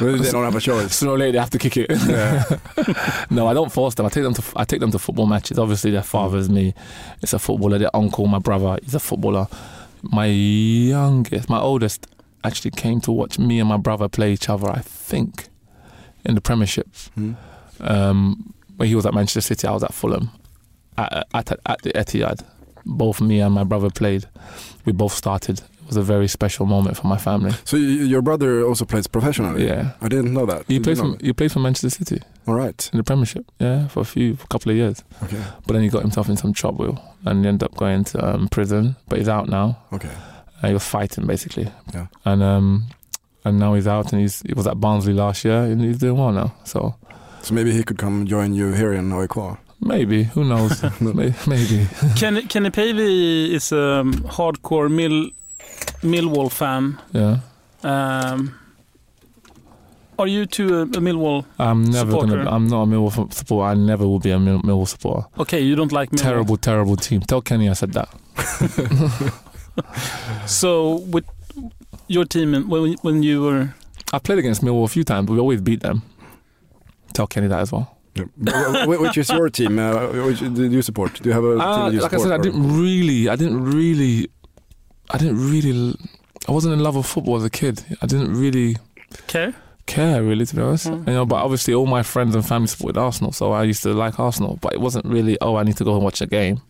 Well, 0.00 0.16
they 0.16 0.30
don't 0.30 0.44
have 0.44 0.56
a 0.56 0.60
choice. 0.60 0.94
Sooner 0.96 1.12
or 1.12 1.18
later, 1.18 1.32
they 1.32 1.38
have 1.38 1.50
to 1.50 1.58
kick 1.58 1.76
it. 1.76 1.90
no, 3.30 3.46
I 3.46 3.52
don't 3.52 3.70
force 3.70 3.94
them. 3.94 4.06
I 4.06 4.08
take 4.08 4.22
them 4.24 4.32
to 4.32 4.42
I 4.56 4.64
take 4.64 4.80
them 4.80 4.90
to 4.92 4.98
football 4.98 5.26
matches. 5.26 5.58
Obviously, 5.58 5.90
their 5.90 6.02
father's 6.02 6.48
me. 6.48 6.72
It's 7.22 7.34
a 7.34 7.38
footballer. 7.38 7.76
Their 7.78 7.94
uncle, 7.94 8.26
my 8.26 8.38
brother, 8.38 8.78
he's 8.82 8.94
a 8.94 8.98
footballer. 9.00 9.46
My 10.02 10.24
youngest, 10.26 11.50
my 11.50 11.60
oldest, 11.60 12.06
actually 12.42 12.70
came 12.70 13.02
to 13.02 13.12
watch 13.12 13.38
me 13.38 13.60
and 13.60 13.68
my 13.68 13.76
brother 13.76 14.08
play 14.08 14.32
each 14.32 14.48
other. 14.48 14.70
I 14.70 14.80
think 14.80 15.48
in 16.24 16.34
the 16.34 16.40
Premiership. 16.40 16.88
Hmm. 17.14 17.32
Um, 17.80 18.54
when 18.76 18.88
he 18.88 18.94
was 18.94 19.04
at 19.04 19.12
Manchester 19.12 19.42
City, 19.42 19.66
I 19.68 19.72
was 19.72 19.84
at 19.84 19.92
Fulham. 19.92 20.30
At, 20.98 21.26
at, 21.34 21.50
at 21.66 21.82
the 21.82 21.92
Etihad, 21.92 22.44
both 22.84 23.20
me 23.20 23.40
and 23.40 23.54
my 23.54 23.64
brother 23.64 23.90
played. 23.90 24.26
We 24.84 24.92
both 24.92 25.12
started. 25.12 25.60
It 25.60 25.86
was 25.86 25.96
a 25.96 26.02
very 26.02 26.28
special 26.28 26.66
moment 26.66 26.96
for 26.96 27.06
my 27.08 27.16
family. 27.18 27.52
So 27.64 27.76
you, 27.76 28.04
your 28.04 28.22
brother 28.22 28.64
also 28.64 28.84
plays 28.84 29.06
professionally? 29.08 29.66
Yeah. 29.66 29.92
I 30.00 30.08
didn't 30.08 30.32
know 30.32 30.46
that. 30.46 30.64
He 30.68 30.74
Did 30.74 30.84
played 30.84 30.96
you 30.98 31.02
know 31.02 31.16
for 31.16 31.24
he 31.24 31.32
played 31.32 31.52
for 31.52 31.58
Manchester 31.60 31.90
City? 31.90 32.22
All 32.46 32.54
right. 32.54 32.88
in 32.92 32.96
the 32.98 33.02
Premiership, 33.04 33.44
yeah, 33.58 33.88
for 33.88 34.00
a 34.00 34.04
few, 34.04 34.36
for 34.36 34.44
a 34.44 34.48
couple 34.48 34.70
of 34.70 34.76
years. 34.76 35.02
Okay. 35.24 35.42
But 35.66 35.72
then 35.74 35.82
he 35.82 35.88
got 35.88 36.02
himself 36.02 36.28
in 36.28 36.36
some 36.36 36.52
trouble 36.52 36.98
and 37.24 37.42
he 37.44 37.48
ended 37.48 37.64
up 37.64 37.76
going 37.76 38.04
to 38.04 38.34
um, 38.34 38.48
prison. 38.48 38.96
But 39.08 39.18
he's 39.18 39.28
out 39.28 39.48
now. 39.48 39.78
Okay. 39.92 40.10
And 40.62 40.68
he 40.68 40.72
was 40.74 40.84
fighting 40.84 41.26
basically, 41.26 41.68
Yeah. 41.94 42.06
and 42.24 42.42
um, 42.42 42.84
and 43.44 43.58
now 43.58 43.74
he's 43.74 43.86
out 43.88 44.12
and 44.12 44.20
he's 44.20 44.42
he 44.42 44.52
was 44.54 44.66
at 44.66 44.78
Barnsley 44.80 45.12
last 45.14 45.44
year 45.44 45.62
and 45.64 45.80
he's 45.80 45.98
doing 45.98 46.18
well 46.18 46.32
now. 46.32 46.54
So 46.64 46.94
So 47.42 47.54
maybe 47.54 47.72
he 47.72 47.82
could 47.82 47.98
come 47.98 48.26
join 48.26 48.52
you 48.54 48.72
here 48.74 48.92
in 48.92 49.10
AIK. 49.12 49.36
Maybe 49.80 50.24
who 50.24 50.44
knows? 50.44 50.82
Maybe. 51.00 51.86
Kenny, 52.16 52.42
Kenny 52.42 52.70
Pavey 52.70 53.54
is 53.54 53.72
a 53.72 54.02
hardcore 54.36 54.90
Mill, 54.90 55.30
Millwall 56.02 56.50
fan. 56.50 56.98
Yeah. 57.12 57.38
Um, 57.82 58.54
are 60.18 60.26
you 60.28 60.44
too 60.46 60.74
a, 60.78 60.82
a 60.82 60.86
Millwall? 61.00 61.44
I'm 61.58 61.82
never 61.84 62.10
Supporter. 62.10 62.36
gonna. 62.44 62.50
I'm 62.50 62.66
not 62.68 62.82
a 62.82 62.86
Millwall 62.86 63.26
f- 63.26 63.32
supporter. 63.32 63.70
I 63.70 63.74
never 63.74 64.06
will 64.06 64.18
be 64.18 64.30
a 64.30 64.38
Mill- 64.38 64.60
Millwall 64.62 64.86
supporter. 64.86 65.26
Okay, 65.38 65.60
you 65.60 65.74
don't 65.74 65.92
like 65.92 66.10
Millwall. 66.10 66.22
Terrible, 66.22 66.56
terrible 66.58 66.96
team. 66.96 67.20
Tell 67.22 67.40
Kenny 67.40 67.68
I 67.68 67.72
said 67.74 67.92
that. 67.94 68.08
So 70.46 70.96
with 71.10 71.24
your 72.08 72.24
team 72.24 72.54
and 72.54 72.68
when 72.68 72.94
when 73.02 73.22
you 73.22 73.42
were 73.42 73.74
I 74.12 74.18
played 74.18 74.38
against 74.38 74.62
Millwall 74.62 74.84
a 74.84 74.88
few 74.88 75.04
times, 75.04 75.26
but 75.26 75.32
we 75.34 75.38
always 75.38 75.60
beat 75.60 75.80
them. 75.80 76.02
Tell 77.14 77.26
Kenny 77.26 77.46
that 77.48 77.60
as 77.60 77.72
well. 77.72 77.96
Yeah. 78.14 78.86
Which 78.86 79.16
is 79.18 79.30
your 79.30 79.48
team? 79.50 79.78
Uh, 79.78 80.08
which 80.26 80.40
do 80.40 80.68
you 80.68 80.82
support? 80.82 81.14
Do 81.22 81.28
you 81.28 81.32
have 81.34 81.44
a 81.44 81.52
team 81.54 81.60
Uh, 81.60 81.84
that 81.86 81.92
you 81.94 82.00
like 82.00 82.12
I 82.12 82.16
support? 82.16 82.22
said, 82.22 82.32
I 82.32 82.36
or- 82.36 82.42
didn't 82.42 82.80
really, 82.82 83.28
I 83.28 83.36
didn't 83.36 83.64
really, 83.64 84.28
I 85.10 85.18
didn't 85.18 85.38
really, 85.50 85.88
l- 85.90 85.94
I 86.48 86.52
wasn't 86.52 86.74
in 86.74 86.80
love 86.80 86.96
with 86.96 87.06
football 87.06 87.36
as 87.36 87.44
a 87.44 87.50
kid. 87.50 87.84
I 88.02 88.06
didn't 88.06 88.34
really 88.34 88.76
care? 89.26 89.54
care, 89.86 90.22
really, 90.22 90.46
to 90.46 90.54
be 90.54 90.62
honest. 90.62 90.86
Mm. 90.86 91.06
You 91.08 91.14
know, 91.14 91.26
but 91.26 91.36
obviously, 91.36 91.74
all 91.74 91.86
my 91.86 92.02
friends 92.04 92.34
and 92.34 92.46
family 92.46 92.68
supported 92.68 92.96
Arsenal, 92.98 93.32
so 93.32 93.52
I 93.52 93.64
used 93.64 93.82
to 93.82 93.92
like 93.92 94.20
Arsenal. 94.20 94.58
But 94.60 94.72
it 94.72 94.80
wasn't 94.80 95.04
really, 95.04 95.36
oh, 95.40 95.56
I 95.56 95.62
need 95.64 95.76
to 95.78 95.84
go 95.84 95.94
and 95.94 96.02
watch 96.04 96.20
a 96.20 96.26
game. 96.26 96.60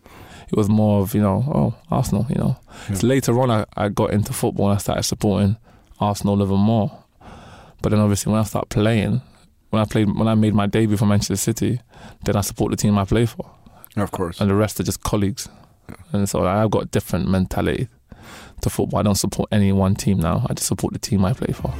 It 0.49 0.57
was 0.57 0.67
more 0.69 1.01
of, 1.01 1.13
you 1.15 1.21
know, 1.21 1.43
oh, 1.47 1.75
Arsenal. 1.95 2.25
You 2.29 2.35
know. 2.35 2.57
So 2.93 3.05
later 3.07 3.39
on, 3.39 3.49
I, 3.51 3.65
I 3.77 3.89
got 3.89 4.11
into 4.11 4.33
football 4.33 4.69
and 4.69 4.75
I 4.75 4.79
started 4.79 5.03
supporting 5.03 5.55
Arsenal 5.99 6.41
even 6.41 6.59
more. 6.59 6.91
But 7.81 7.89
then, 7.89 7.99
obviously, 7.99 8.31
when 8.31 8.41
I 8.41 8.43
started 8.45 8.69
playing, 8.69 9.21
when 9.71 9.81
I 9.81 9.85
played, 9.85 10.07
when 10.15 10.27
I 10.27 10.35
made 10.35 10.53
my 10.53 10.67
debut 10.67 10.95
for 10.97 11.05
Manchester 11.07 11.35
City, 11.35 11.81
then 12.23 12.35
I 12.35 12.41
support 12.41 12.71
the 12.71 12.77
team 12.77 12.97
I 12.97 13.05
play 13.05 13.25
for 13.25 13.49
Of 13.97 14.11
course. 14.11 14.39
and 14.39 14.49
the 14.49 14.55
rest 14.55 14.79
are 14.79 14.83
just 14.83 15.01
colleagues. 15.03 15.49
And 16.13 16.29
so 16.29 16.45
I've 16.45 16.69
got 16.71 16.83
a 16.83 16.85
different 16.85 17.27
mentality 17.27 17.87
to 18.61 18.69
football. 18.69 18.99
I 18.99 19.03
don't 19.03 19.15
support 19.15 19.49
any 19.51 19.71
one 19.71 19.95
team 19.95 20.19
now. 20.19 20.45
I 20.49 20.53
just 20.53 20.67
support 20.67 20.93
the 20.93 20.99
team 20.99 21.25
I 21.25 21.33
play 21.33 21.51
for. 21.53 21.73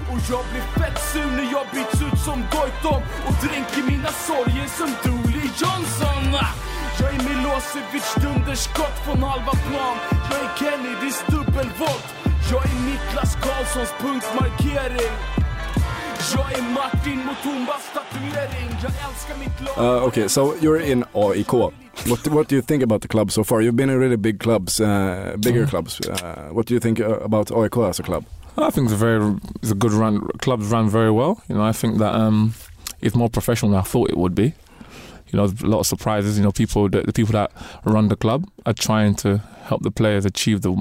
Uh, 19.77 20.05
okay, 20.07 20.27
so 20.27 20.55
you're 20.55 20.77
in 20.77 21.03
AIK. 21.15 21.53
What 21.53 22.27
what 22.29 22.47
do 22.47 22.55
you 22.55 22.61
think 22.61 22.83
about 22.83 23.01
the 23.01 23.07
club 23.07 23.31
so 23.31 23.43
far? 23.43 23.61
You've 23.61 23.75
been 23.75 23.89
in 23.89 23.97
really 23.99 24.17
big 24.17 24.39
clubs, 24.39 24.79
uh, 24.79 25.35
bigger 25.39 25.65
Mm. 25.65 25.69
clubs. 25.69 25.99
Uh, 26.01 26.49
what 26.53 26.65
do 26.67 26.73
you 26.73 26.79
think 26.79 26.99
uh, 26.99 27.19
about 27.19 27.51
AIK 27.51 27.77
as 27.89 27.99
a 27.99 28.03
club? 28.03 28.23
I 28.57 28.69
think 28.69 28.85
it's 28.85 28.93
a 28.93 28.97
very 29.05 29.35
it's 29.61 29.71
a 29.71 29.75
good 29.75 29.91
run. 29.93 30.27
Clubs 30.39 30.67
run 30.71 30.89
very 30.89 31.11
well. 31.11 31.41
You 31.49 31.55
know, 31.55 31.63
I 31.69 31.73
think 31.73 31.97
that 31.99 32.13
um, 32.13 32.53
it's 33.01 33.15
more 33.15 33.29
professional 33.29 33.71
than 33.71 33.79
I 33.79 33.83
thought 33.83 34.09
it 34.09 34.17
would 34.17 34.35
be. 34.35 34.53
you 35.31 35.37
know, 35.37 35.47
there's 35.47 35.61
a 35.63 35.67
lot 35.67 35.79
of 35.79 35.87
surprises. 35.87 36.37
You 36.37 36.43
know, 36.43 36.51
people 36.51 36.89
the, 36.89 37.01
the 37.01 37.13
people 37.13 37.33
that 37.33 37.51
run 37.85 38.07
the 38.09 38.15
club 38.17 38.45
are 38.65 38.73
trying 38.73 39.15
to 39.15 39.37
help 39.69 39.81
the 39.83 39.91
players 39.91 40.25
achieve 40.25 40.61
the 40.61 40.73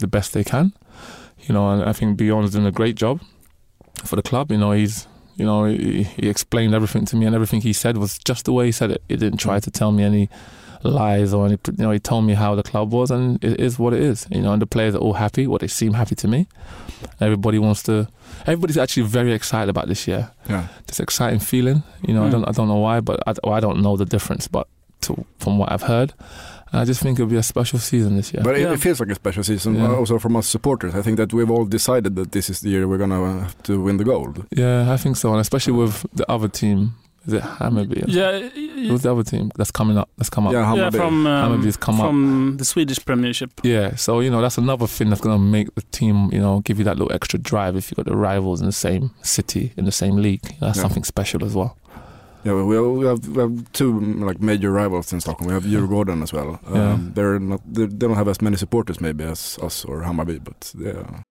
the 0.00 0.06
best 0.06 0.32
they 0.32 0.44
can. 0.44 0.72
You 1.46 1.54
know, 1.54 1.70
and 1.70 1.82
I 1.90 1.92
think 1.92 2.16
Bjorn's 2.18 2.50
doing 2.52 2.66
a 2.66 2.72
great 2.72 2.96
job 2.96 3.20
for 4.04 4.16
the 4.16 4.22
club. 4.22 4.50
You 4.50 4.58
know, 4.58 4.72
he's 4.72 5.06
you 5.36 5.44
know 5.44 5.64
he, 5.64 6.02
he 6.04 6.28
explained 6.28 6.74
everything 6.74 7.04
to 7.06 7.16
me, 7.16 7.26
and 7.26 7.34
everything 7.34 7.60
he 7.62 7.72
said 7.72 7.96
was 7.96 8.18
just 8.18 8.44
the 8.44 8.52
way 8.52 8.66
he 8.66 8.72
said 8.72 8.90
it. 8.90 9.02
He 9.08 9.16
didn't 9.16 9.38
try 9.38 9.60
to 9.60 9.70
tell 9.70 9.92
me 9.92 10.02
any 10.04 10.28
lies 10.82 11.32
or 11.32 11.46
any. 11.46 11.58
You 11.66 11.84
know, 11.84 11.90
he 11.90 11.98
told 12.00 12.24
me 12.24 12.34
how 12.34 12.54
the 12.54 12.62
club 12.62 12.92
was, 12.92 13.10
and 13.10 13.42
it 13.44 13.60
is 13.60 13.78
what 13.78 13.92
it 13.94 14.00
is. 14.00 14.26
You 14.30 14.42
know, 14.42 14.52
and 14.52 14.60
the 14.62 14.66
players 14.66 14.94
are 14.94 14.98
all 14.98 15.14
happy. 15.14 15.46
What 15.46 15.60
they 15.60 15.68
seem 15.68 15.92
happy 15.94 16.14
to 16.16 16.28
me. 16.28 16.46
Everybody 17.20 17.58
wants 17.58 17.82
to. 17.84 18.08
Everybody's 18.42 18.78
actually 18.78 19.04
very 19.04 19.32
excited 19.32 19.68
about 19.68 19.88
this 19.88 20.06
year. 20.08 20.30
Yeah. 20.48 20.68
This 20.86 21.00
exciting 21.00 21.38
feeling. 21.40 21.82
You 22.06 22.14
know, 22.14 22.24
I 22.24 22.28
Mm. 22.28 22.32
don't 22.32 22.48
I 22.48 22.52
don't 22.52 22.68
know 22.68 22.76
why, 22.78 23.00
but 23.00 23.22
I, 23.26 23.34
well, 23.44 23.54
I 23.54 23.60
don't 23.60 23.80
know 23.82 23.96
the 23.96 24.04
difference. 24.04 24.48
But 24.48 24.66
to, 25.02 25.24
from 25.38 25.58
what 25.58 25.70
I've 25.72 25.82
heard, 25.82 26.12
I 26.72 26.84
just 26.84 27.00
think 27.02 27.18
it'll 27.18 27.30
be 27.30 27.36
a 27.36 27.42
special 27.42 27.78
season 27.78 28.16
this 28.16 28.32
year. 28.32 28.42
But 28.42 28.56
it, 28.56 28.62
Yeah. 28.62 28.72
it 28.72 28.80
feels 28.80 28.98
like 29.00 29.10
a 29.10 29.14
special 29.14 29.42
season 29.44 29.74
Yeah. 29.74 29.88
uh, 29.90 29.94
also 30.00 30.18
from 30.18 30.36
us 30.36 30.46
supporters. 30.46 30.94
I 30.94 31.02
think 31.02 31.16
that 31.18 31.32
we've 31.32 31.50
all 31.50 31.64
decided 31.66 32.16
that 32.16 32.32
this 32.32 32.48
is 32.50 32.60
the 32.60 32.70
year 32.70 32.88
we're 32.88 32.98
gonna 32.98 33.40
have 33.40 33.62
to 33.64 33.80
win 33.82 33.96
the 33.98 34.04
gold. 34.04 34.44
yeah, 34.56 34.92
I 34.92 34.96
think 34.96 35.16
so, 35.16 35.30
and 35.32 35.40
especially 35.40 35.74
with 35.74 36.06
the 36.14 36.24
other 36.30 36.48
team. 36.48 36.94
Is 37.24 37.34
it 37.34 37.42
Hammarby? 37.60 38.02
Yeah, 38.08 38.32
y- 38.56 38.88
Who's 38.88 39.02
the 39.02 39.12
other 39.12 39.22
team 39.22 39.52
that's 39.56 39.70
coming 39.70 39.96
up? 39.96 40.08
That's 40.18 40.28
come 40.28 40.44
up. 40.48 40.52
Yeah, 40.54 40.74
yeah, 40.74 40.90
Hammarby. 40.90 40.96
from 40.96 41.26
um, 41.28 41.42
Hammarby's 41.62 41.76
come 41.76 42.00
up. 42.00 42.08
from 42.08 42.56
the 42.56 42.64
Swedish 42.64 42.98
Premiership. 43.04 43.50
Yeah, 43.62 43.94
so 43.94 44.18
you 44.18 44.28
know 44.28 44.40
that's 44.42 44.58
another 44.58 44.88
thing 44.88 45.08
that's 45.10 45.20
gonna 45.20 45.38
make 45.38 45.72
the 45.76 45.82
team, 45.92 46.30
you 46.32 46.40
know, 46.40 46.62
give 46.64 46.78
you 46.78 46.84
that 46.84 46.98
little 46.98 47.12
extra 47.14 47.38
drive 47.38 47.76
if 47.76 47.90
you 47.92 47.94
got 47.94 48.06
the 48.06 48.16
rivals 48.16 48.60
in 48.60 48.66
the 48.66 48.72
same 48.72 49.12
city 49.22 49.72
in 49.76 49.84
the 49.84 49.92
same 49.92 50.16
league. 50.16 50.42
That's 50.58 50.76
Yeah. 50.78 50.82
something 50.82 51.04
special 51.04 51.44
as 51.44 51.54
well. 51.54 51.76
Yeah, 52.44 52.54
we 52.54 52.74
have, 52.74 52.84
we 52.86 53.06
have, 53.06 53.28
we 53.28 53.40
have 53.40 53.72
two 53.72 53.92
mm, 53.92 54.24
like 54.26 54.40
major 54.40 54.72
rivals 54.72 55.12
in 55.12 55.20
Stockholm. 55.20 55.46
We 55.48 55.54
have 55.54 55.62
Djurgården 55.64 56.22
as 56.22 56.32
well. 56.32 56.58
Um, 56.66 56.74
Yeah. 56.74 56.98
They're 57.14 57.38
not 57.38 57.60
they, 57.72 57.86
they 57.86 58.06
don't 58.06 58.16
have 58.16 58.28
as 58.28 58.42
many 58.42 58.56
supporters 58.56 59.00
maybe 59.00 59.24
as 59.24 59.58
us 59.62 59.84
or 59.84 60.02
Hammarby, 60.02 60.42
but 60.42 60.72
yeah. 60.76 61.22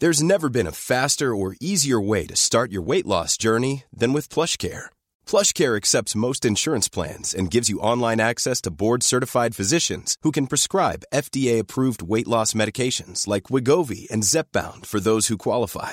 There's 0.00 0.20
never 0.20 0.48
been 0.48 0.66
a 0.66 0.72
faster 0.72 1.32
or 1.32 1.54
easier 1.60 2.00
way 2.00 2.26
to 2.26 2.34
start 2.34 2.72
your 2.72 2.82
weight 2.82 3.06
loss 3.06 3.36
journey 3.36 3.84
than 3.92 4.12
with 4.12 4.28
PlushCare. 4.34 4.86
PlushCare 5.26 5.76
accepts 5.76 6.16
most 6.16 6.44
insurance 6.44 6.88
plans 6.88 7.32
and 7.32 7.52
gives 7.52 7.68
you 7.68 7.78
online 7.78 8.18
access 8.18 8.60
to 8.62 8.72
board-certified 8.72 9.54
physicians 9.54 10.16
who 10.22 10.32
can 10.32 10.48
prescribe 10.48 11.04
FDA-approved 11.14 12.02
weight 12.02 12.26
loss 12.26 12.52
medications 12.52 13.28
like 13.28 13.44
Wegovy 13.44 14.10
and 14.10 14.24
Zepbound 14.24 14.86
for 14.86 14.98
those 14.98 15.28
who 15.28 15.38
qualify. 15.38 15.92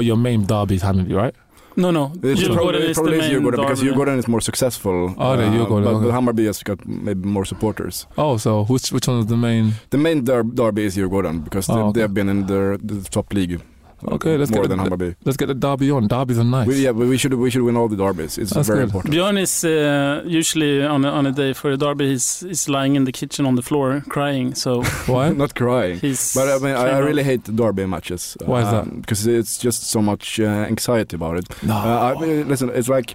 But 0.00 0.06
your 0.06 0.16
main 0.16 0.46
derby 0.46 0.76
is 0.76 0.82
Hammarby, 0.82 1.14
right? 1.14 1.34
No, 1.76 1.90
no. 1.90 2.04
It's 2.22 2.40
Djurgården 2.40 2.54
probably, 2.54 2.78
is 2.90 2.96
the 2.96 3.02
probably 3.02 3.18
is 3.18 3.24
main 3.24 3.30
Djurgården 3.42 3.56
because 3.60 3.80
derby. 3.80 3.90
Djurgården 3.92 4.18
is 4.18 4.28
more 4.28 4.40
successful. 4.40 5.14
Oh, 5.18 5.36
the 5.36 5.42
Djurgården, 5.42 5.86
um, 5.86 5.94
but, 5.94 6.00
but. 6.06 6.12
Hammarby 6.14 6.46
has 6.46 6.62
got 6.62 6.78
maybe 6.88 7.28
more 7.28 7.44
supporters. 7.44 8.06
Oh, 8.16 8.38
so 8.38 8.64
which 8.64 8.90
which 8.92 9.06
one 9.06 9.18
is 9.20 9.26
the 9.26 9.36
main? 9.36 9.74
The 9.90 9.98
main 9.98 10.24
derby 10.24 10.84
is 10.84 10.96
Djurgården 10.96 11.44
because 11.44 11.68
Oh, 11.68 11.74
they, 11.74 11.80
okay. 11.82 11.92
they 11.92 12.00
have 12.00 12.14
been 12.14 12.30
in 12.30 12.46
the, 12.46 12.80
the 12.82 13.06
top 13.10 13.30
league. 13.34 13.60
Okay, 14.08 14.36
let's 14.36 14.50
more 14.50 14.62
get 14.62 14.68
than 14.68 14.78
the- 14.78 14.84
Hammarby. 14.84 15.16
Let's 15.24 15.36
get 15.36 15.46
the 15.46 15.54
derby 15.54 15.90
on. 15.90 16.08
Derbies 16.08 16.38
are 16.38 16.44
nice. 16.44 16.66
We, 16.66 16.84
yeah, 16.84 16.92
but 16.92 17.06
we 17.06 17.16
should 17.18 17.34
we 17.34 17.50
should 17.50 17.62
win 17.62 17.76
all 17.76 17.88
the 17.88 17.96
derbies. 17.96 18.38
It's 18.38 18.52
That's 18.52 18.68
very 18.68 18.80
good. 18.80 18.84
important. 18.88 19.14
Björn 19.14 19.38
is 19.38 19.64
uh, 19.64 20.22
usually 20.26 20.82
on 20.84 21.04
a, 21.04 21.08
on 21.10 21.26
a 21.26 21.32
day 21.32 21.52
for 21.52 21.70
a 21.70 21.76
derby. 21.76 22.08
He's, 22.08 22.40
he's 22.40 22.68
lying 22.68 22.96
in 22.96 23.04
the 23.04 23.12
kitchen 23.12 23.46
on 23.46 23.54
the 23.56 23.62
floor 23.62 24.02
crying. 24.08 24.54
So 24.54 24.82
Why? 25.06 25.30
Not 25.30 25.54
crying. 25.54 25.98
he's. 26.00 26.34
But 26.34 26.48
I 26.48 26.58
mean, 26.64 26.74
I, 26.76 26.96
I 26.96 26.98
really 26.98 27.22
hate 27.22 27.44
derby 27.44 27.86
matches. 27.86 28.36
Why 28.44 28.62
is 28.62 28.70
that? 28.70 29.00
Because 29.00 29.26
it's 29.26 29.58
just 29.58 29.82
so 29.90 30.00
much 30.00 30.40
uh, 30.40 30.44
anxiety 30.44 31.16
about 31.16 31.36
it. 31.36 31.62
No. 31.62 31.74
Uh, 31.76 32.14
I 32.16 32.20
mean, 32.20 32.48
listen, 32.48 32.70
it's 32.70 32.88
like 32.88 33.14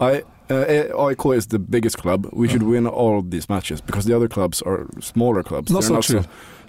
I 0.00 0.22
uh, 0.50 0.64
AIK 1.08 1.26
is 1.34 1.46
the 1.48 1.58
biggest 1.58 1.98
club. 1.98 2.28
We 2.32 2.46
should 2.48 2.62
Mm. 2.62 2.70
win 2.70 2.86
all 2.86 3.22
these 3.22 3.48
matches 3.48 3.80
because 3.80 4.04
the 4.04 4.14
other 4.14 4.28
clubs 4.28 4.62
are 4.62 4.86
smaller 5.00 5.42
clubs. 5.42 5.70
Not 5.72 5.82
They're 5.82 6.02
so 6.02 6.20
true. 6.20 6.24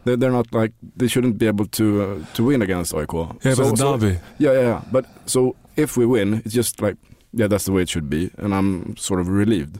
They're, 0.06 0.18
they're 0.18 0.32
not 0.32 0.54
like 0.54 0.74
they 0.95 1.08
shouldn't 1.08 1.38
be 1.38 1.48
able 1.48 1.66
to 1.68 2.02
uh, 2.02 2.26
to 2.36 2.43
win 2.43 2.62
against 2.62 2.93
AIK. 2.93 3.14
yeah, 3.43 3.54
so, 3.54 3.70
but 3.70 3.78
so- 3.78 3.98
derby. 3.98 4.20
yeah, 4.39 4.52
yeah, 4.54 4.62
yeah. 4.62 4.82
But 4.91 5.06
so 5.26 5.56
if 5.76 5.98
we 5.98 6.06
win, 6.06 6.41
it's 6.45 6.54
just 6.54 6.82
like 6.82 6.95
yeah, 7.34 7.48
that's 7.48 7.66
the 7.66 7.72
way 7.72 7.82
it 7.84 7.89
should 7.89 8.10
be, 8.10 8.32
and 8.38 8.54
I'm 8.56 8.95
sort 8.98 9.20
of 9.20 9.28
relieved. 9.30 9.80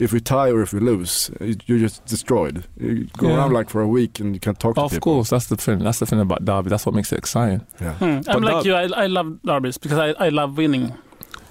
If 0.00 0.12
we 0.12 0.18
tie 0.20 0.50
or 0.50 0.60
if 0.62 0.72
we 0.72 0.80
lose, 0.80 1.30
you- 1.40 1.56
you're 1.66 1.78
just 1.78 2.04
destroyed. 2.06 2.64
You 2.76 3.06
go 3.16 3.28
Yeah. 3.28 3.36
around 3.36 3.52
like 3.52 3.70
for 3.70 3.80
a 3.80 3.86
week 3.86 4.18
and 4.20 4.34
you 4.34 4.40
can't 4.40 4.58
talk 4.58 4.74
to 4.74 4.82
people. 4.82 4.96
Of 4.96 5.00
course, 5.02 5.30
that's 5.30 5.46
the 5.46 5.56
thing. 5.56 5.78
That's 5.80 5.98
the 6.00 6.06
thing 6.06 6.20
about 6.20 6.44
derby. 6.44 6.68
That's 6.70 6.84
what 6.86 6.94
makes 6.96 7.12
it 7.12 7.18
exciting. 7.18 7.64
Yeah. 7.80 7.94
Hmm. 7.94 8.20
I'm 8.28 8.42
like 8.42 8.56
derb- 8.56 8.64
you. 8.64 8.74
I, 8.74 9.04
I 9.04 9.06
love 9.06 9.40
derbies 9.42 9.78
because 9.78 9.98
I, 9.98 10.08
I 10.24 10.30
love 10.30 10.56
winning. 10.56 10.92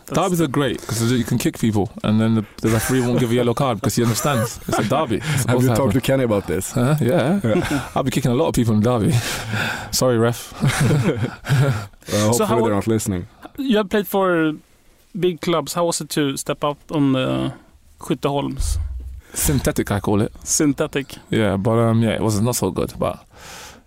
That's- 0.06 0.18
Derbies 0.26 0.41
are 0.41 0.47
great 0.47 0.80
because 0.82 1.12
you 1.12 1.24
can 1.24 1.38
kick 1.38 1.58
people, 1.60 1.89
and 2.04 2.20
then 2.20 2.36
the, 2.36 2.45
the 2.62 2.70
referee 2.70 3.01
won't 3.01 3.20
give 3.20 3.32
a 3.32 3.36
yellow 3.36 3.54
card 3.54 3.78
because 3.80 3.95
he 3.95 4.04
understands 4.04 4.60
it's 4.68 4.80
a 4.80 4.84
derby. 4.84 5.18
It's 5.18 5.45
Have 5.45 5.62
you 5.62 5.70
to 5.70 5.76
talked 5.76 5.93
to. 5.93 6.01
Kenny 6.01 6.24
about 6.24 6.45
this? 6.47 6.76
Uh, 6.76 6.97
yeah. 7.01 7.39
I'll 7.95 8.04
be 8.04 8.12
kicking 8.12 8.32
a 8.32 8.36
lot 8.36 8.47
of 8.49 8.54
people 8.56 8.74
in 8.76 8.82
derby. 8.82 9.12
Sorry, 9.91 10.18
ref. 10.18 10.54
Uh, 12.12 12.28
hopefully 12.28 12.47
how- 12.47 12.62
they're 12.62 12.74
not 12.76 12.88
listening. 12.88 13.28
You 13.58 13.78
have 13.78 13.89
played 13.89 14.08
for 14.08 14.54
big 15.18 15.39
clubs. 15.39 15.74
How 15.74 15.86
was 15.86 16.01
it 16.01 16.10
to 16.10 16.36
step 16.38 16.64
up 16.64 16.78
on 16.91 17.14
the 17.14 17.54
Skytteholms? 17.99 18.78
Synthetic, 19.34 19.89
I 19.89 19.99
call 20.01 20.22
it. 20.22 20.32
Synthetic. 20.43 21.16
Yeah, 21.30 21.56
but 21.58 21.80
um, 21.80 22.04
yeah, 22.04 22.12
it 22.12 22.22
was 22.22 22.39
not 22.41 22.56
so 22.56 22.72
good, 22.72 22.93
but 22.99 23.26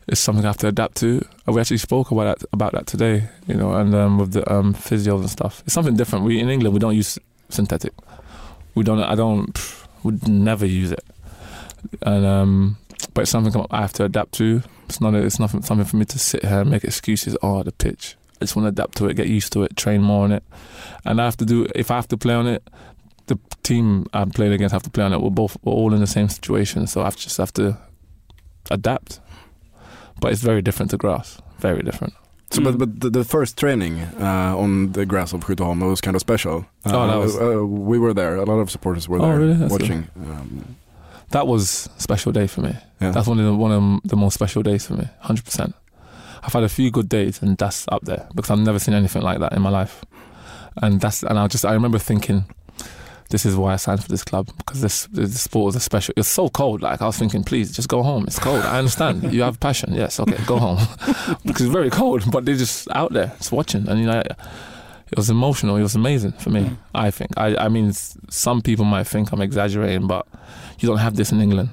it's 0.08 0.20
something 0.20 0.44
I 0.44 0.48
have 0.48 0.56
to 0.58 0.68
adapt 0.68 0.96
to. 0.98 1.26
We 1.46 1.60
actually 1.60 1.78
spoke 1.78 2.10
about 2.10 2.38
that 2.38 2.48
about 2.52 2.72
that 2.72 2.86
today, 2.86 3.28
you 3.46 3.54
know, 3.54 3.74
and 3.74 3.94
um, 3.94 4.18
with 4.18 4.32
the 4.32 4.52
um, 4.52 4.74
physios 4.74 5.20
and 5.20 5.30
stuff. 5.30 5.62
It's 5.64 5.74
something 5.74 5.96
different. 5.96 6.24
We 6.24 6.40
in 6.40 6.48
England 6.48 6.74
we 6.74 6.80
don't 6.80 6.94
use 6.94 7.18
synthetic. 7.48 7.92
We 8.74 8.84
don't. 8.84 9.00
I 9.00 9.14
don't. 9.14 9.58
Would 10.02 10.28
never 10.28 10.66
use 10.66 10.92
it. 10.92 11.04
And 12.02 12.24
um, 12.24 12.76
but 13.14 13.22
it's 13.22 13.30
something 13.30 13.66
I 13.70 13.80
have 13.80 13.92
to 13.94 14.04
adapt 14.04 14.32
to. 14.34 14.62
It's 14.88 15.00
not. 15.00 15.14
It's 15.14 15.40
nothing. 15.40 15.62
Something 15.62 15.86
for 15.86 15.96
me 15.96 16.04
to 16.04 16.18
sit 16.18 16.44
here 16.44 16.60
and 16.60 16.70
make 16.70 16.84
excuses. 16.84 17.36
Oh, 17.42 17.62
the 17.62 17.72
pitch. 17.72 18.16
I 18.40 18.44
just 18.44 18.54
want 18.54 18.66
to 18.66 18.68
adapt 18.68 18.98
to 18.98 19.06
it, 19.06 19.14
get 19.14 19.28
used 19.28 19.52
to 19.54 19.62
it, 19.62 19.76
train 19.76 20.02
more 20.02 20.24
on 20.24 20.30
it, 20.30 20.44
and 21.06 21.20
I 21.20 21.24
have 21.24 21.38
to 21.38 21.46
do. 21.46 21.66
If 21.74 21.90
I 21.90 21.96
have 21.96 22.08
to 22.08 22.18
play 22.18 22.34
on 22.34 22.46
it, 22.46 22.62
the 23.26 23.38
team 23.62 24.06
I'm 24.12 24.30
playing 24.30 24.52
against 24.52 24.72
have 24.72 24.82
to 24.82 24.90
play 24.90 25.04
on 25.04 25.12
it. 25.12 25.20
We're 25.20 25.30
both 25.30 25.56
we're 25.62 25.72
all 25.72 25.94
in 25.94 26.00
the 26.00 26.06
same 26.06 26.28
situation, 26.28 26.86
so 26.86 27.02
I 27.02 27.10
just 27.10 27.38
have 27.38 27.52
to 27.54 27.78
adapt. 28.70 29.20
But 30.20 30.32
it's 30.32 30.42
very 30.42 30.62
different 30.62 30.90
to 30.90 30.96
grass. 30.96 31.38
Very 31.58 31.82
different. 31.82 32.14
So, 32.50 32.60
Mm. 32.60 32.64
but 32.64 32.78
but 32.78 33.00
the, 33.00 33.10
the 33.10 33.24
first 33.24 33.56
training 33.58 34.00
uh, 34.20 34.54
on 34.56 34.92
the 34.92 35.04
grass 35.04 35.32
of 35.32 35.40
Skytteholm 35.40 35.82
was 35.88 36.00
kind 36.00 36.14
of 36.14 36.20
special. 36.20 36.64
Uh, 36.84 36.92
Oh, 36.94 37.06
that 37.08 37.18
was- 37.18 37.36
uh, 37.36 37.66
we 37.66 37.98
were 37.98 38.14
there. 38.14 38.36
A 38.36 38.44
lot 38.44 38.60
of 38.60 38.70
supporters 38.70 39.08
were 39.08 39.18
Oh, 39.20 39.26
there 39.26 39.38
really? 39.38 39.66
Watching. 39.68 40.08
Um, 40.16 40.76
That 41.30 41.46
was 41.48 41.88
a 41.98 42.00
special 42.00 42.32
day 42.32 42.46
for 42.46 42.60
me. 42.62 42.72
yeah. 43.00 43.10
That's 43.10 43.26
one 43.26 43.40
of 43.40 43.46
the, 43.46 43.54
one 43.54 43.72
of 43.72 44.00
the 44.08 44.16
most 44.16 44.34
special 44.34 44.62
days 44.62 44.86
for 44.86 44.94
me. 44.94 45.08
Hundred 45.20 45.44
percent. 45.44 45.74
I've 46.44 46.52
had 46.52 46.62
a 46.62 46.68
few 46.68 46.90
good 46.92 47.08
days, 47.08 47.42
and 47.42 47.58
that's 47.58 47.84
up 47.90 48.02
there 48.04 48.28
because 48.34 48.50
I've 48.52 48.64
never 48.64 48.78
seen 48.78 48.94
anything 48.94 49.22
like 49.22 49.40
that 49.40 49.52
in 49.52 49.60
my 49.62 49.70
life. 49.70 50.04
And 50.82 51.00
that's 51.00 51.24
and 51.24 51.36
I 51.38 51.48
just 51.48 51.64
I 51.64 51.72
remember 51.72 51.98
thinking, 51.98 52.44
this 53.30 53.44
is 53.44 53.56
why 53.56 53.72
I 53.72 53.76
signed 53.76 54.02
for 54.02 54.08
this 54.08 54.22
club 54.24 54.46
because 54.58 54.80
this 54.80 55.06
this 55.12 55.40
sport 55.42 55.66
was 55.66 55.76
a 55.76 55.80
special. 55.80 56.14
It's 56.16 56.28
so 56.28 56.48
cold. 56.48 56.82
Like 56.82 57.02
I 57.02 57.06
was 57.06 57.18
thinking, 57.18 57.42
please 57.44 57.72
just 57.74 57.88
go 57.88 58.02
home. 58.02 58.24
It's 58.26 58.38
cold. 58.38 58.62
I 58.62 58.78
understand. 58.78 59.32
you 59.32 59.42
have 59.42 59.58
passion. 59.60 59.94
Yes, 59.94 60.20
okay, 60.20 60.36
go 60.46 60.58
home 60.58 60.78
because 61.44 61.62
it's 61.66 61.72
very 61.72 61.90
cold. 61.90 62.30
But 62.30 62.44
they're 62.44 62.56
just 62.56 62.88
out 62.90 63.12
there, 63.12 63.32
just 63.38 63.52
watching, 63.52 63.88
and 63.88 63.98
you 64.00 64.06
know. 64.06 64.22
It 65.08 65.16
was 65.16 65.30
emotional. 65.30 65.76
It 65.76 65.82
was 65.82 65.94
amazing 65.94 66.32
for 66.32 66.50
me. 66.50 66.76
I 66.92 67.12
think. 67.12 67.30
I. 67.36 67.56
I 67.56 67.68
mean, 67.68 67.92
some 68.28 68.60
people 68.60 68.84
might 68.84 69.04
think 69.06 69.30
I'm 69.32 69.40
exaggerating, 69.40 70.08
but 70.08 70.26
you 70.80 70.88
don't 70.88 70.98
have 70.98 71.14
this 71.14 71.30
in 71.30 71.40
England. 71.40 71.68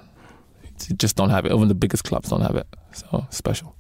You 0.88 0.96
just 0.96 1.16
don't 1.16 1.32
have 1.32 1.44
it. 1.48 1.52
Even 1.52 1.68
the 1.68 1.74
biggest 1.74 2.04
clubs 2.04 2.30
don't 2.30 2.42
have 2.42 2.56
it. 2.56 2.68
So 2.92 3.26
special. 3.32 3.76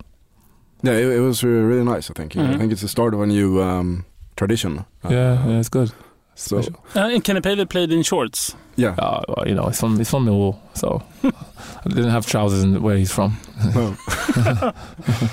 yeah, 0.82 0.94
it, 0.94 1.06
it 1.18 1.20
was 1.20 1.44
uh, 1.44 1.48
really 1.48 1.84
nice. 1.84 2.10
I 2.10 2.14
think. 2.14 2.36
I 2.36 2.40
Mhm. 2.40 2.58
think 2.58 2.72
it's 2.72 2.82
the 2.82 2.88
start 2.88 3.14
of 3.14 3.22
a 3.22 3.28
new 3.28 3.62
um, 3.62 4.06
tradition. 4.36 4.86
Uh, 5.04 5.10
yeah, 5.10 5.48
yeah, 5.48 5.60
it's 5.60 5.70
good. 5.70 5.92
So 6.36 6.62
Special. 6.62 6.84
Uh, 6.96 7.10
and 7.14 7.24
Kenny 7.24 7.42
Pavey 7.42 7.66
played 7.66 7.92
in 7.92 8.04
shorts. 8.04 8.56
yeah. 8.76 8.96
Uh, 8.98 9.22
well, 9.28 9.48
you 9.48 9.54
know, 9.56 9.68
it's 9.68 9.80
from 9.80 10.00
it's 10.02 10.10
from 10.10 10.26
Millwall, 10.26 10.58
so 10.74 11.02
I 11.24 11.90
didn't 11.90 12.10
have 12.12 12.26
trousers 12.26 12.64
in 12.64 12.82
where 12.82 12.98
he's 12.98 13.12
from. 13.12 13.38
Well. 13.76 13.96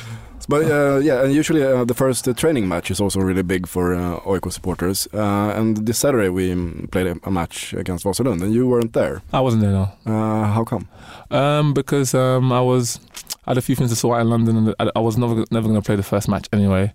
But 0.49 0.65
uh, 0.69 0.97
yeah, 0.99 1.23
and 1.23 1.33
usually 1.33 1.63
uh, 1.63 1.85
the 1.85 1.95
first 1.95 2.27
uh, 2.27 2.33
training 2.33 2.67
match 2.67 2.91
is 2.91 3.01
also 3.01 3.21
really 3.21 3.43
big 3.43 3.69
for 3.69 3.95
uh, 3.95 4.19
AIK 4.27 4.51
supporters. 4.51 5.07
Uh, 5.15 5.53
and 5.55 5.77
this 5.87 5.99
Saturday 5.99 6.29
we 6.29 6.51
um, 6.51 6.89
played 6.91 7.07
a, 7.07 7.15
a 7.23 7.31
match 7.31 7.73
against 7.75 8.05
Vasalund, 8.05 8.43
and 8.43 8.53
you 8.53 8.67
weren't 8.67 8.93
there. 8.93 9.23
I 9.33 9.41
wasn't 9.41 9.63
there 9.63 9.71
no, 9.71 9.89
Uh, 10.07 10.47
how 10.53 10.65
come? 10.65 10.89
um, 11.31 11.73
because 11.73 12.15
um, 12.15 12.51
I 12.53 12.61
was 12.63 12.99
I 13.47 13.51
had 13.53 13.59
a 13.59 13.63
few 13.63 13.77
things 13.77 13.91
to 13.91 13.97
sort 13.97 14.17
out 14.17 14.23
in 14.23 14.31
London, 14.31 14.57
and 14.57 14.75
I, 14.81 14.91
I 14.97 14.99
was 15.01 15.17
never 15.17 15.45
never 15.53 15.69
going 15.69 15.81
to 15.81 15.87
play 15.87 15.95
the 15.97 16.03
first 16.03 16.29
match 16.29 16.49
anyway, 16.53 16.93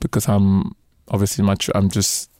because 0.00 0.26
I'm 0.26 0.72
obviously 1.08 1.44
my 1.44 1.54
tr- 1.56 1.72
I'm 1.74 1.90
just 1.90 2.30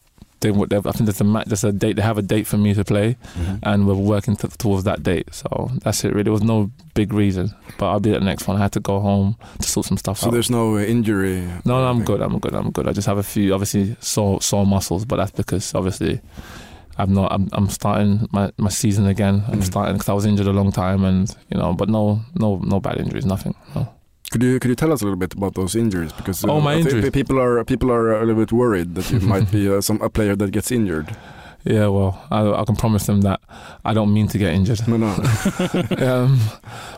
they 0.41 0.51
I 0.51 0.55
think 0.93 1.07
there's 1.07 1.21
a 1.21 1.25
match 1.25 1.47
there's 1.47 1.65
a 1.65 1.73
date 1.73 1.97
they 1.97 2.03
have 2.03 2.19
a 2.19 2.23
date 2.23 2.47
for 2.47 2.59
me 2.59 2.75
to 2.75 2.85
play, 2.85 3.17
and 3.63 3.87
we're 3.87 3.95
working 3.95 4.37
t- 4.37 4.49
towards 4.59 4.85
that 4.85 5.03
date. 5.03 5.35
So 5.35 5.71
that's 5.83 6.05
it. 6.05 6.11
Really, 6.13 6.25
there 6.25 6.33
was 6.33 6.43
no 6.43 6.71
big 6.95 7.13
reason, 7.13 7.55
but 7.79 7.87
I'll 7.89 8.01
be 8.01 8.13
at 8.13 8.21
the 8.21 8.25
next 8.27 8.47
one. 8.47 8.57
I 8.57 8.61
had 8.61 8.73
to 8.73 8.81
go 8.81 9.01
home 9.01 9.37
to 9.61 9.69
sort 9.69 9.87
some 9.87 9.97
stuff 9.99 10.19
So 10.19 10.27
out. 10.27 10.31
So 10.31 10.35
there's 10.35 10.51
no 10.51 10.79
injury. 10.79 11.41
No, 11.65 11.81
no, 11.81 11.87
I'm 11.89 12.05
good. 12.05 12.21
I'm 12.21 12.39
good. 12.39 12.55
I'm 12.55 12.71
good. 12.71 12.87
I 12.89 12.93
just 12.93 13.07
have 13.07 13.19
a 13.19 13.23
few, 13.23 13.55
obviously, 13.55 13.97
sore 14.01 14.41
sore 14.43 14.67
muscles, 14.67 15.05
but 15.05 15.17
that's 15.17 15.31
because 15.33 15.75
obviously, 15.75 16.21
I'm 16.99 17.13
not. 17.15 17.33
I'm, 17.33 17.49
I'm 17.53 17.69
starting 17.71 18.29
my, 18.33 18.53
my 18.59 18.69
season 18.71 19.07
again. 19.07 19.43
I'm 19.49 19.61
Mhm. 19.61 19.65
starting 19.65 19.95
because 19.95 20.09
I 20.09 20.13
was 20.15 20.27
injured 20.27 20.47
a 20.47 20.53
long 20.53 20.71
time, 20.73 21.05
and 21.05 21.35
you 21.51 21.59
know, 21.59 21.73
but 21.73 21.89
no, 21.89 22.21
no, 22.35 22.57
no 22.63 22.79
bad 22.81 22.99
injuries, 22.99 23.25
nothing. 23.27 23.55
No. 23.75 23.89
Could 24.31 24.43
you 24.43 24.59
could 24.59 24.69
you 24.69 24.75
tell 24.75 24.93
us 24.93 25.03
a 25.03 25.05
little 25.05 25.19
bit 25.19 25.35
about 25.35 25.55
those 25.55 25.77
injuries? 25.77 26.13
Because 26.13 26.45
uh, 26.45 26.51
Oh, 26.51 26.61
my 26.61 26.75
I 26.75 26.79
injuries. 26.79 27.11
People 27.11 27.41
are 27.41 27.65
people 27.65 27.91
are 27.93 28.13
a 28.17 28.21
little 28.27 28.43
bit 28.43 28.53
worried 28.53 28.95
that 28.97 29.11
you 29.11 29.21
might 29.33 29.51
be 29.51 29.73
uh, 29.73 29.81
some 29.81 30.01
a 30.03 30.11
player 30.11 30.35
that 30.37 30.51
gets 30.51 30.71
injured. 30.71 31.17
Yeah, 31.65 31.89
well, 31.89 32.25
I, 32.31 32.49
I 32.61 32.65
can 32.65 32.77
promise 32.77 33.07
them 33.07 33.23
that 33.23 33.41
I 33.85 33.93
don't 33.93 34.15
mean 34.15 34.29
to 34.29 34.39
get 34.39 34.55
injured. 34.55 34.87
No, 34.87 34.97
no. 34.97 35.09
um, 35.99 36.39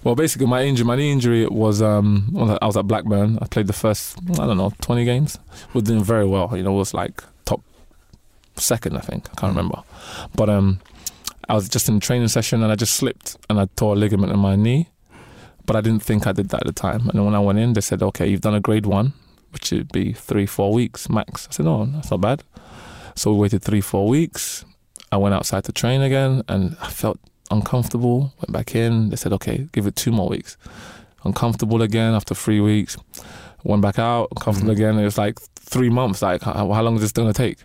well, 0.05 0.15
basically, 0.15 0.47
my 0.47 0.63
injury, 0.63 0.85
my 0.85 0.95
knee 0.95 1.11
injury 1.11 1.47
was 1.47 1.81
um, 1.81 2.35
I 2.61 2.67
was 2.67 2.77
at 2.77 2.87
Blackburn. 2.87 3.39
I 3.41 3.47
played 3.47 3.67
the 3.67 3.73
first, 3.73 4.19
I 4.33 4.47
don't 4.47 4.59
know, 4.59 4.71
20 4.83 5.07
games. 5.07 5.39
We're 5.73 5.81
doing 5.81 6.05
very 6.05 6.27
well. 6.27 6.55
You 6.55 6.63
know, 6.63 6.73
was 6.75 6.93
like 6.93 7.23
top 7.47 7.63
second, 8.57 8.99
I 8.99 9.01
think. 9.01 9.27
I 9.31 9.41
can't 9.41 9.57
remember. 9.57 9.83
But 10.37 10.51
um, 10.51 10.81
I 11.49 11.55
was 11.55 11.67
just 11.71 11.89
in 11.89 11.97
a 11.97 12.01
training 12.01 12.29
session 12.29 12.63
and 12.63 12.71
I 12.71 12.75
just 12.75 12.93
slipped 12.95 13.39
and 13.49 13.59
I 13.59 13.69
tore 13.77 13.95
a 13.95 13.97
ligament 13.97 14.33
in 14.33 14.39
my 14.39 14.55
knee. 14.55 14.89
But 15.69 15.77
I 15.77 15.81
didn't 15.83 16.03
think 16.03 16.27
I 16.27 16.33
did 16.33 16.49
that 16.49 16.63
at 16.63 16.67
the 16.67 16.73
time. 16.73 17.03
And 17.09 17.13
then 17.17 17.25
when 17.27 17.35
I 17.35 17.45
went 17.49 17.59
in, 17.59 17.75
they 17.75 17.83
said, 17.83 18.03
"Okay, 18.03 18.27
you've 18.29 18.41
done 18.49 18.55
a 18.55 18.61
grade 18.69 18.87
one, 18.87 19.13
which 19.53 19.71
would 19.71 19.93
be 19.93 20.13
three, 20.29 20.47
four 20.47 20.73
weeks 20.73 21.09
max." 21.09 21.47
I 21.49 21.53
said, 21.55 21.67
"No, 21.67 21.85
that's 21.85 22.11
not 22.11 22.21
bad." 22.23 22.43
So 23.15 23.33
we 23.33 23.39
waited 23.43 23.63
three, 23.63 23.83
four 23.83 24.09
weeks. 24.09 24.65
I 25.13 25.17
went 25.19 25.35
outside 25.35 25.65
to 25.65 25.73
train 25.73 26.01
again, 26.03 26.43
and 26.49 26.63
I 26.81 26.89
felt 27.03 27.19
uncomfortable. 27.51 28.19
Went 28.41 28.53
back 28.59 28.75
in. 28.75 29.11
They 29.11 29.17
said, 29.17 29.33
"Okay, 29.35 29.69
give 29.73 29.87
it 29.87 29.95
two 29.97 30.11
more 30.13 30.29
weeks." 30.29 30.57
Uncomfortable 31.25 31.83
again 31.83 32.15
after 32.15 32.35
three 32.35 32.61
weeks. 32.61 32.97
Went 33.65 33.83
back 33.83 33.99
out. 33.99 34.29
Uncomfortable 34.37 34.73
Mhm. 34.73 34.79
again. 34.79 34.99
It 34.99 35.05
was 35.05 35.19
like 35.19 35.39
three 35.75 35.91
months. 35.91 36.23
Like, 36.23 36.43
how, 36.43 36.73
how 36.73 36.83
long 36.83 36.95
is 36.95 37.03
this 37.03 37.13
going 37.13 37.33
to 37.33 37.35
take? 37.47 37.59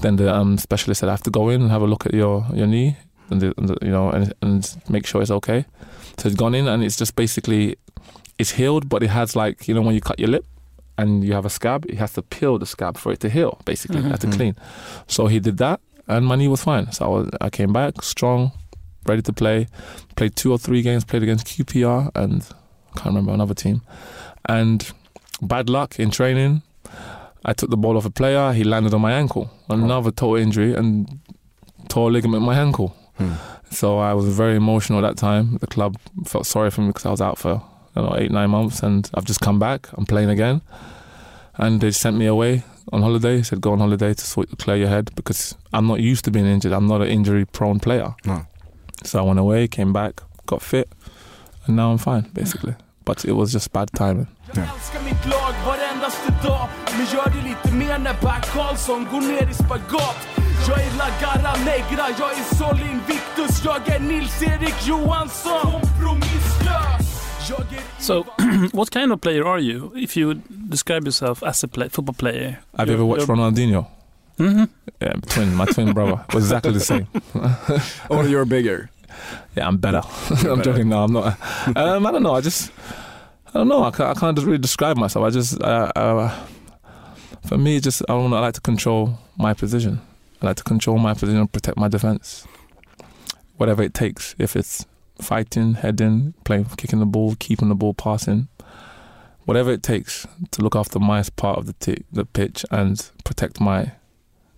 Then 0.00 0.16
the 0.16 0.32
um, 0.34 0.56
specialist 0.58 1.00
said, 1.00 1.08
"I 1.08 1.12
have 1.12 1.22
to 1.24 1.30
go 1.30 1.50
in 1.50 1.60
and 1.62 1.70
have 1.70 1.82
a 1.82 1.86
look 1.92 2.06
at 2.06 2.14
your 2.14 2.46
your 2.54 2.66
knee, 2.68 2.96
and, 3.30 3.40
the, 3.42 3.52
and 3.58 3.68
the, 3.68 3.76
you 3.82 3.90
know, 3.90 4.10
and 4.10 4.32
and 4.42 4.76
make 4.88 5.06
sure 5.06 5.20
it's 5.22 5.30
okay." 5.32 5.64
So 6.18 6.28
it's 6.28 6.36
gone 6.36 6.54
in, 6.54 6.68
and 6.68 6.82
it's 6.84 6.96
just 6.96 7.16
basically 7.16 7.76
it's 8.38 8.52
healed, 8.52 8.88
but 8.88 9.02
it 9.02 9.10
has 9.10 9.34
like 9.36 9.68
you 9.68 9.74
know 9.74 9.82
when 9.82 9.94
you 9.94 10.00
cut 10.00 10.18
your 10.18 10.28
lip 10.28 10.44
and 10.98 11.24
you 11.24 11.32
have 11.34 11.44
a 11.46 11.50
scab, 11.50 11.84
it 11.88 11.96
has 11.98 12.12
to 12.12 12.22
peel 12.22 12.58
the 12.58 12.66
scab 12.66 12.96
for 12.96 13.12
it 13.12 13.20
to 13.20 13.28
heal. 13.28 13.58
Basically, 13.64 14.00
Mhm. 14.00 14.06
it 14.06 14.10
has 14.10 14.20
to 14.20 14.28
clean. 14.30 14.54
So 15.08 15.26
he 15.26 15.40
did 15.40 15.56
that, 15.58 15.80
and 16.06 16.24
my 16.26 16.36
knee 16.36 16.48
was 16.48 16.62
fine. 16.62 16.92
So 16.92 17.04
I, 17.04 17.08
was, 17.08 17.28
I 17.40 17.50
came 17.50 17.72
back 17.72 18.02
strong, 18.02 18.52
ready 19.06 19.22
to 19.22 19.32
play. 19.32 19.66
Played 20.16 20.36
two 20.36 20.52
or 20.52 20.58
three 20.58 20.82
games. 20.82 21.04
Played 21.04 21.22
against 21.24 21.46
QPR 21.46 22.10
and 22.14 22.42
I 22.94 23.00
can't 23.00 23.06
remember 23.06 23.32
another 23.32 23.54
team. 23.54 23.82
And 24.48 24.88
bad 25.42 25.68
luck 25.68 25.98
in 25.98 26.10
training. 26.10 26.62
I 27.44 27.52
took 27.52 27.70
the 27.70 27.76
ball 27.76 27.96
off 27.96 28.06
a 28.06 28.10
player. 28.10 28.52
He 28.52 28.62
landed 28.64 28.94
on 28.94 29.00
my 29.00 29.12
ankle. 29.12 29.50
Another 29.68 30.10
toe 30.12 30.36
injury 30.36 30.74
and 30.74 31.18
tore 31.88 32.08
a 32.08 32.12
ligament 32.12 32.40
in 32.42 32.46
my 32.46 32.56
ankle. 32.58 32.94
Hmm. 33.18 33.32
So 33.74 33.98
I 33.98 34.14
was 34.14 34.26
very 34.28 34.56
emotional 34.56 35.04
at 35.04 35.08
that 35.08 35.20
time. 35.20 35.58
The 35.60 35.66
club 35.66 35.96
felt 36.26 36.46
sorry 36.46 36.70
for 36.70 36.80
me 36.82 36.88
because 36.88 37.06
I 37.06 37.10
was 37.10 37.20
out 37.20 37.38
for 37.38 37.62
I 37.96 38.00
don't 38.00 38.10
know 38.10 38.16
eight 38.16 38.30
nine 38.30 38.50
months, 38.50 38.82
and 38.82 39.10
I've 39.14 39.24
just 39.24 39.40
come 39.40 39.58
back. 39.58 39.88
I'm 39.94 40.06
playing 40.06 40.30
again, 40.30 40.60
and 41.56 41.80
they 41.80 41.90
sent 41.90 42.16
me 42.16 42.26
away 42.26 42.62
on 42.92 43.02
holiday. 43.02 43.42
Said 43.42 43.60
go 43.60 43.72
on 43.72 43.78
holiday 43.78 44.14
to 44.14 44.24
sort 44.24 44.58
clear 44.58 44.76
your 44.76 44.88
head 44.88 45.10
because 45.14 45.56
I'm 45.72 45.86
not 45.86 46.00
used 46.00 46.24
to 46.24 46.30
being 46.30 46.46
injured. 46.46 46.72
I'm 46.72 46.86
not 46.86 47.02
an 47.02 47.08
injury 47.08 47.44
prone 47.44 47.80
player. 47.80 48.14
No. 48.24 48.46
So 49.04 49.18
I 49.18 49.22
went 49.22 49.38
away, 49.38 49.68
came 49.68 49.92
back, 49.92 50.22
got 50.46 50.62
fit, 50.62 50.88
and 51.66 51.76
now 51.76 51.90
I'm 51.92 51.98
fine 51.98 52.30
basically. 52.32 52.74
But 53.04 53.24
it 53.24 53.32
was 53.32 53.52
just 53.52 53.72
bad 53.72 53.90
timing. 53.92 54.28
Jag 54.54 54.64
älskar 54.64 55.00
mitt 60.58 60.68
lag 60.68 61.10
varendaste 61.10 61.36
dag 61.36 61.54
Men 61.54 62.14
gör 62.14 62.14
det 62.14 62.14
lite 62.14 62.14
mer 62.14 62.14
när 62.14 62.14
Back 62.14 62.14
Karlsson 62.14 62.14
går 62.14 62.14
ner 62.14 62.14
i 62.14 62.14
spagat 62.14 62.18
Jag 62.18 62.18
är 62.18 62.18
La 62.18 62.18
Garra 62.18 62.18
Negra, 62.18 62.18
jag 62.18 62.32
är 62.32 62.54
Sol 62.54 62.80
Invictus 62.92 63.64
Jag 63.64 63.88
är 63.88 64.00
Nils-Eric 64.00 64.86
Johansson 64.86 65.70
Kompromisslös 65.72 67.24
So, 67.98 68.24
what 68.72 68.90
kind 68.90 69.12
of 69.12 69.20
player 69.20 69.44
are 69.46 69.60
you? 69.60 69.92
If 69.96 70.16
you 70.16 70.26
would 70.26 70.42
describe 70.70 71.04
yourself 71.06 71.42
as 71.42 71.64
a 71.64 71.68
play, 71.68 71.88
football 71.88 72.14
player. 72.14 72.60
Have 72.76 72.88
you 72.88 72.94
ever 72.94 73.04
watched 73.04 73.28
Ronaldinho? 73.28 73.84
hmm 74.38 74.64
Yeah, 75.00 75.20
twin, 75.26 75.54
my 75.54 75.66
twin 75.66 75.92
brother 75.92 76.20
was 76.34 76.44
exactly 76.52 76.72
the 76.72 76.80
same. 76.80 77.06
Or 78.08 78.24
you're 78.24 78.44
bigger. 78.46 78.88
Yeah, 79.56 79.68
I'm 79.68 79.76
better. 79.78 80.02
I'm 80.50 80.62
joking. 80.62 80.88
No, 80.88 81.04
I'm 81.04 81.12
not. 81.12 81.26
Um, 81.76 82.06
I 82.06 82.10
don't 82.10 82.22
know. 82.22 82.34
I 82.34 82.40
just, 82.40 82.72
I 83.54 83.58
don't 83.58 83.68
know. 83.68 83.84
I 83.84 83.90
can't, 83.90 84.16
I 84.16 84.20
can't 84.20 84.36
just 84.36 84.46
really 84.46 84.58
describe 84.58 84.96
myself. 84.96 85.24
I 85.24 85.30
just, 85.30 85.60
uh, 85.62 85.92
uh, 85.94 86.30
For 87.46 87.58
me, 87.58 87.78
just 87.80 88.02
I 88.08 88.14
want. 88.14 88.34
I 88.34 88.40
like 88.40 88.54
to 88.54 88.60
control 88.60 89.18
my 89.36 89.54
position. 89.54 90.00
I 90.44 90.48
like 90.48 90.56
to 90.56 90.64
control 90.64 90.98
my 90.98 91.14
position 91.14 91.48
protect 91.48 91.78
my 91.78 91.88
defense. 91.88 92.46
Whatever 93.56 93.82
it 93.82 93.94
takes. 93.94 94.34
If 94.38 94.56
it's 94.56 94.84
fighting, 95.20 95.74
heading, 95.74 96.34
playing, 96.44 96.66
kicking 96.76 96.98
the 97.00 97.06
ball, 97.06 97.34
keeping 97.38 97.68
the 97.68 97.74
ball, 97.74 97.94
passing, 97.94 98.48
whatever 99.46 99.70
it 99.72 99.82
takes 99.82 100.26
to 100.50 100.62
look 100.62 100.76
after 100.76 100.98
my 100.98 101.22
part 101.36 101.58
of 101.58 101.66
the 101.66 101.72
t- 101.74 102.04
the 102.12 102.24
pitch 102.24 102.66
and 102.70 103.10
protect 103.24 103.60
my 103.60 103.92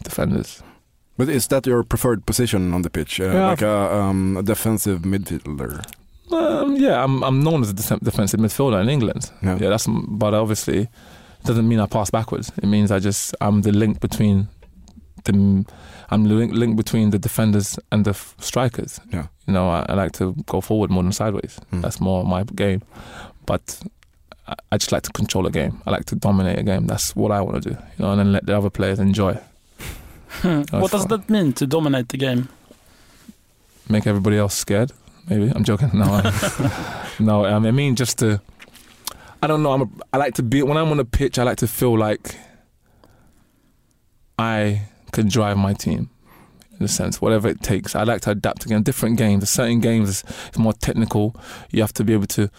defenders. 0.03 0.63
But 1.17 1.29
is 1.29 1.47
that 1.49 1.67
your 1.67 1.83
preferred 1.85 2.27
position 2.27 2.75
on 2.75 2.83
the 2.83 2.91
pitch, 2.91 3.21
uh, 3.21 3.25
Yeah, 3.33 3.47
like 3.47 3.63
a, 3.63 3.95
um, 3.95 4.37
a 4.37 4.43
defensive 4.43 5.01
midfielder? 5.03 5.85
Um, 6.33 6.77
yeah, 6.77 7.03
I'm 7.05 7.23
I'm 7.23 7.43
known 7.43 7.63
as 7.63 7.71
a 7.71 7.75
def- 7.75 8.01
defensive 8.01 8.41
midfielder 8.41 8.81
in 8.83 8.89
England. 8.89 9.31
Yeah. 9.43 9.59
Yeah, 9.61 9.69
that's 9.69 9.87
but 10.09 10.35
obviously 10.35 10.79
it 10.81 11.45
doesn't 11.45 11.69
mean 11.69 11.79
I 11.81 11.87
pass 11.87 12.11
backwards. 12.11 12.51
It 12.57 12.67
means 12.67 12.91
I 12.91 12.99
just 12.99 13.35
I'm 13.41 13.63
the 13.63 13.73
link 13.73 14.01
between 14.01 14.49
the 15.27 15.65
I'm 16.11 16.25
the 16.25 16.35
link, 16.35 16.53
link 16.53 16.77
between 16.77 17.11
the 17.11 17.19
defenders 17.19 17.79
and 17.91 18.05
the 18.05 18.11
f- 18.11 18.35
strikers. 18.39 19.01
Yeah. 19.13 19.27
You 19.47 19.55
know, 19.55 19.69
I, 19.69 19.87
I 19.89 19.95
like 19.95 20.13
to 20.13 20.35
go 20.47 20.61
forward 20.61 20.91
more 20.91 21.03
than 21.03 21.13
sideways. 21.13 21.59
Mm. 21.73 21.83
That's 21.83 22.01
more 22.01 22.25
my 22.25 22.45
game. 22.45 22.83
But 23.45 23.81
I, 24.47 24.55
I 24.73 24.77
just 24.79 24.93
like 24.93 25.03
to 25.03 25.11
control 25.13 25.47
a 25.47 25.51
game. 25.51 25.83
I 25.87 25.91
like 25.91 26.05
to 26.07 26.17
dominate 26.17 26.59
a 26.59 26.63
game. 26.63 26.87
That's 26.87 27.15
what 27.15 27.33
I 27.33 27.41
want 27.41 27.63
to 27.63 27.71
do. 27.71 27.77
You 27.77 28.05
know, 28.05 28.13
and 28.13 28.21
then 28.21 28.33
let 28.33 28.47
the 28.47 28.57
other 28.57 28.71
players 28.71 28.99
enjoy. 28.99 29.39
Hmm. 30.29 30.63
What 30.71 30.91
does 30.91 31.07
fine. 31.07 31.21
that 31.21 31.31
mean 31.31 31.53
to 31.55 31.67
dominate 31.67 32.09
the 32.09 32.19
game? 32.19 32.49
make 33.89 34.07
everybody 34.07 34.37
else 34.37 34.55
scared. 34.55 34.93
Maybe 35.29 35.51
I'm 35.55 35.65
joking. 35.65 35.91
No, 35.93 36.05
I, 36.05 37.09
no. 37.19 37.47
Um, 37.47 37.67
I 37.67 37.71
mean 37.71 37.97
just 37.97 38.19
to. 38.19 38.41
I 39.43 39.47
don't 39.47 39.63
know. 39.63 39.73
I'm. 39.73 39.83
A, 39.83 39.89
I 40.13 40.17
like 40.19 40.35
to 40.35 40.43
be 40.43 40.63
when 40.63 40.77
I'm 40.77 40.91
on 40.91 40.97
the 40.97 41.05
pitch. 41.05 41.39
I 41.39 41.43
like 41.43 41.59
to 41.59 41.67
feel 41.67 41.99
like 41.99 42.37
I 44.39 44.83
can 45.17 45.29
drive 45.29 45.57
my 45.57 45.73
team. 45.73 46.11
In 46.79 46.85
a 46.85 46.89
sense, 46.89 47.23
whatever 47.23 47.49
it 47.49 47.63
takes, 47.63 47.97
I 47.97 48.03
like 48.03 48.21
to 48.23 48.31
adapt 48.31 48.67
again. 48.67 48.83
Different 48.83 49.17
games. 49.17 49.49
Certain 49.49 49.81
games 49.81 50.23
is 50.53 50.59
more 50.59 50.75
technical. 50.75 51.35
You 51.71 51.81
have 51.81 51.95
to 51.95 52.05
be 52.05 52.13
able 52.13 52.27
to 52.39 52.51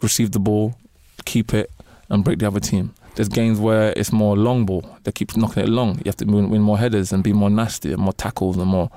receive 0.00 0.30
the 0.32 0.40
ball, 0.40 0.74
keep 1.26 1.52
it, 1.52 1.70
and 2.08 2.24
break 2.24 2.38
the 2.38 2.46
other 2.46 2.60
team. 2.60 2.94
There's 3.16 3.28
games 3.28 3.60
where 3.60 3.92
it's 3.94 4.12
more 4.12 4.34
long 4.36 4.64
ball. 4.64 4.84
They 5.04 5.12
keep 5.12 5.36
knocking 5.36 5.62
it 5.62 5.68
long. 5.68 5.96
You 5.98 6.04
have 6.06 6.16
to 6.16 6.24
win, 6.24 6.48
win 6.48 6.62
more 6.62 6.78
headers 6.78 7.12
and 7.12 7.22
be 7.22 7.34
more 7.34 7.50
nasty 7.50 7.92
and 7.92 8.00
more 8.00 8.14
tackles 8.14 8.56
and 8.56 8.66
more 8.66 8.90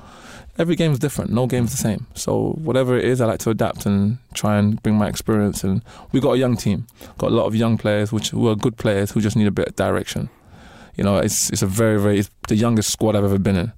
every 0.59 0.76
game 0.76 0.91
is 0.91 0.99
different. 0.99 1.32
No 1.32 1.47
game's 1.47 1.72
the 1.72 1.78
same. 1.78 2.05
So 2.13 2.51
whatever 2.61 2.97
it 2.97 3.05
is, 3.05 3.22
I 3.22 3.26
like 3.26 3.39
to 3.39 3.49
adapt 3.49 3.86
and 3.86 4.17
try 4.34 4.57
and 4.57 4.82
bring 4.84 4.97
my 4.97 5.07
experience. 5.07 5.63
And 5.63 5.82
we 6.11 6.20
got 6.20 6.34
a 6.34 6.38
young 6.38 6.57
team, 6.57 6.86
got 7.17 7.32
a 7.32 7.36
lot 7.36 7.45
of 7.45 7.55
young 7.55 7.78
players, 7.78 8.11
which 8.11 8.30
who 8.30 8.47
are 8.49 8.55
good 8.55 8.78
players 8.78 9.11
who 9.11 9.22
just 9.22 9.38
need 9.38 9.47
a 9.47 9.51
bit 9.51 9.70
of 9.70 9.76
direction. 9.76 10.30
You 10.99 11.05
know, 11.05 11.17
it's 11.25 11.49
it's 11.53 11.63
a 11.63 11.67
very 11.81 11.97
very 12.05 12.19
it's 12.19 12.29
the 12.47 12.55
youngest 12.55 12.89
squad 12.91 13.15
I've 13.15 13.23
ever 13.31 13.39
been 13.39 13.55
in, 13.63 13.71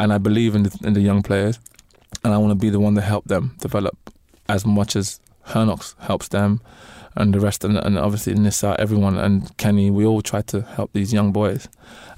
and 0.00 0.12
I 0.12 0.18
believe 0.18 0.56
in 0.56 0.62
the, 0.64 0.72
in 0.88 0.92
the 0.94 1.00
young 1.00 1.22
players, 1.22 1.58
and 2.24 2.34
I 2.34 2.38
want 2.38 2.50
to 2.50 2.60
be 2.66 2.70
the 2.70 2.80
one 2.80 2.94
to 2.96 3.00
help 3.12 3.24
them 3.26 3.54
develop 3.60 3.96
as 4.48 4.64
much 4.66 4.96
as 4.96 5.20
Henok's 5.46 5.94
helps 6.00 6.28
them, 6.28 6.60
and 7.14 7.32
the 7.34 7.40
rest, 7.40 7.64
and, 7.64 7.76
and 7.86 7.96
obviously 7.98 8.34
Nissa, 8.34 8.74
everyone, 8.78 9.16
and 9.18 9.56
Kenny. 9.56 9.90
We 9.90 10.04
all 10.04 10.22
try 10.22 10.42
to 10.42 10.62
help 10.76 10.90
these 10.92 11.12
young 11.14 11.32
boys 11.32 11.68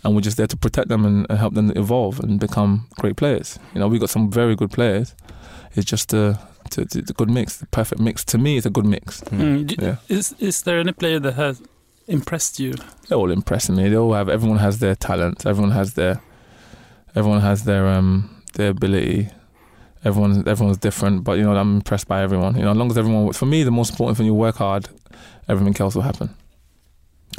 and 0.03 0.15
we're 0.15 0.23
just 0.25 0.37
there 0.37 0.47
to 0.47 0.57
protect 0.57 0.89
them 0.89 1.05
and, 1.05 1.27
and 1.29 1.39
help 1.39 1.55
them 1.55 1.71
evolve 1.77 2.21
and 2.21 2.41
become 2.41 2.87
great 3.01 3.17
players. 3.17 3.59
You 3.75 3.81
know, 3.81 3.89
we 3.89 3.99
got 3.99 4.11
some 4.11 4.31
very 4.31 4.57
good 4.57 4.71
players. 4.71 5.15
It's 5.77 5.85
just 5.91 6.13
a, 6.15 6.39
to, 6.71 6.85
to, 6.87 7.03
the 7.03 7.13
good 7.13 7.31
mix, 7.31 7.59
the 7.59 7.67
perfect 7.67 8.01
mix. 8.01 8.25
To 8.25 8.39
me, 8.39 8.57
it's 8.57 8.67
a 8.67 8.71
good 8.71 8.87
mix. 8.87 9.21
D- 9.21 9.77
Yeah. 9.79 9.97
Is 10.09 10.35
is 10.39 10.63
there 10.63 10.81
any 10.81 10.93
player 10.93 11.21
that 11.21 11.35
has 11.35 11.63
impressed 12.11 12.59
you? 12.61 12.75
They're 13.09 13.19
all 13.19 13.31
impressing 13.31 13.77
me. 13.77 13.89
They 13.89 13.97
all 13.97 14.13
have. 14.13 14.29
Everyone 14.29 14.59
has 14.59 14.79
their 14.79 14.95
talent. 14.95 15.47
Everyone 15.47 15.71
has 15.73 15.95
their. 15.95 16.21
Everyone 17.15 17.41
has 17.41 17.65
their 17.65 17.87
um 17.89 18.43
their 18.55 18.71
ability. 18.71 19.29
Everyone 20.05 20.47
everyone's 20.49 20.79
different, 20.79 21.25
but 21.25 21.39
you 21.39 21.45
know 21.45 21.55
I'm 21.57 21.77
impressed 21.77 22.09
by 22.09 22.23
everyone. 22.23 22.57
You 22.57 22.63
know, 22.65 22.71
as 22.71 22.77
long 22.77 22.91
as 22.91 22.99
everyone. 22.99 23.33
For 23.33 23.47
me, 23.47 23.63
the 23.65 23.71
most 23.71 23.91
important 23.91 24.17
thing 24.17 24.27
you 24.27 24.35
work 24.35 24.57
hard, 24.57 24.89
everything 25.49 25.77
else 25.81 25.95
will 25.95 26.03
happen. 26.03 26.35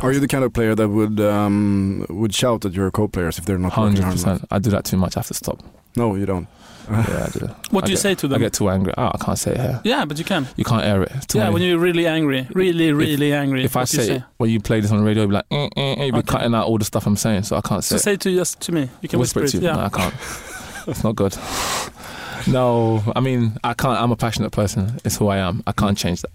Are 0.01 0.11
you 0.11 0.19
the 0.19 0.27
kind 0.27 0.43
of 0.43 0.53
player 0.53 0.73
that 0.75 0.87
would 0.89 1.19
um, 1.19 2.05
would 2.09 2.33
shout 2.33 2.65
at 2.65 2.73
your 2.73 2.91
co-players 2.91 3.37
if 3.39 3.45
they're 3.45 3.57
not 3.57 3.71
working 3.71 3.83
Hundred 3.97 4.03
hard 4.03 4.15
enough? 4.19 4.25
percent. 4.39 4.47
I 4.51 4.59
do 4.59 4.69
that 4.71 4.85
too 4.85 4.97
much. 4.97 5.17
I 5.17 5.19
have 5.19 5.27
to 5.27 5.33
stop. 5.33 5.59
No, 5.95 6.15
you 6.15 6.25
don't. 6.25 6.47
Yeah, 6.89 7.27
I 7.27 7.29
do. 7.29 7.45
What 7.69 7.83
I 7.83 7.87
do 7.87 7.91
you 7.91 7.95
get- 7.97 8.01
say 8.01 8.15
to 8.15 8.27
them? 8.27 8.35
I 8.37 8.39
get 8.39 8.53
too 8.53 8.69
angry. 8.69 8.93
Oh, 8.97 9.11
I 9.13 9.17
can't 9.23 9.37
say 9.37 9.51
it 9.51 9.59
here. 9.59 9.81
yeah, 9.83 10.03
but 10.05 10.17
you 10.17 10.25
can. 10.25 10.47
You 10.57 10.63
can't 10.65 10.83
air 10.83 11.03
it. 11.03 11.11
Too 11.27 11.37
yeah, 11.37 11.45
many- 11.45 11.53
when 11.53 11.61
you're 11.63 11.79
really 11.79 12.07
angry, 12.07 12.47
really, 12.53 12.91
really 12.91 13.33
angry. 13.33 13.63
if 13.63 13.75
I 13.77 13.81
what 13.81 13.89
do 13.89 13.97
you 13.97 14.03
say, 14.03 14.15
it, 14.15 14.23
when 14.37 14.49
you 14.49 14.59
play 14.59 14.79
this 14.81 14.91
on 14.91 14.97
the 14.97 15.03
radio, 15.03 15.23
you'll 15.23 15.29
be 15.29 15.35
like, 15.35 15.45
eh, 15.51 15.69
eh, 15.77 15.81
eh, 15.97 16.03
you'll 16.05 16.11
be 16.13 16.17
Okay. 16.19 16.27
cutting 16.27 16.55
out 16.55 16.65
all 16.67 16.77
the 16.77 16.85
stuff 16.85 17.05
I'm 17.05 17.15
saying, 17.15 17.43
so 17.43 17.55
I 17.55 17.61
can't 17.61 17.83
say. 17.83 17.95
So 17.95 17.95
it. 17.97 18.03
say 18.03 18.13
it 18.13 18.21
to 18.21 18.33
just 18.35 18.59
to 18.61 18.71
me. 18.71 18.89
You 19.01 19.07
can 19.09 19.19
whisper, 19.19 19.41
whisper 19.41 19.57
it 19.57 19.61
to 19.61 19.65
you. 19.65 19.71
Yeah. 19.71 19.75
No, 19.77 19.83
I 19.85 19.89
can't. 19.89 20.13
it's 20.87 21.03
not 21.03 21.15
good. 21.15 21.37
No, 22.47 23.03
I 23.15 23.19
mean, 23.19 23.57
I 23.63 23.75
can't. 23.75 23.99
I'm 24.01 24.11
a 24.11 24.15
passionate 24.15 24.51
person. 24.51 24.99
It's 25.05 25.17
who 25.17 25.27
I 25.27 25.37
am. 25.37 25.61
I 25.67 25.73
can't 25.73 25.95
change 25.95 26.23
that. 26.23 26.31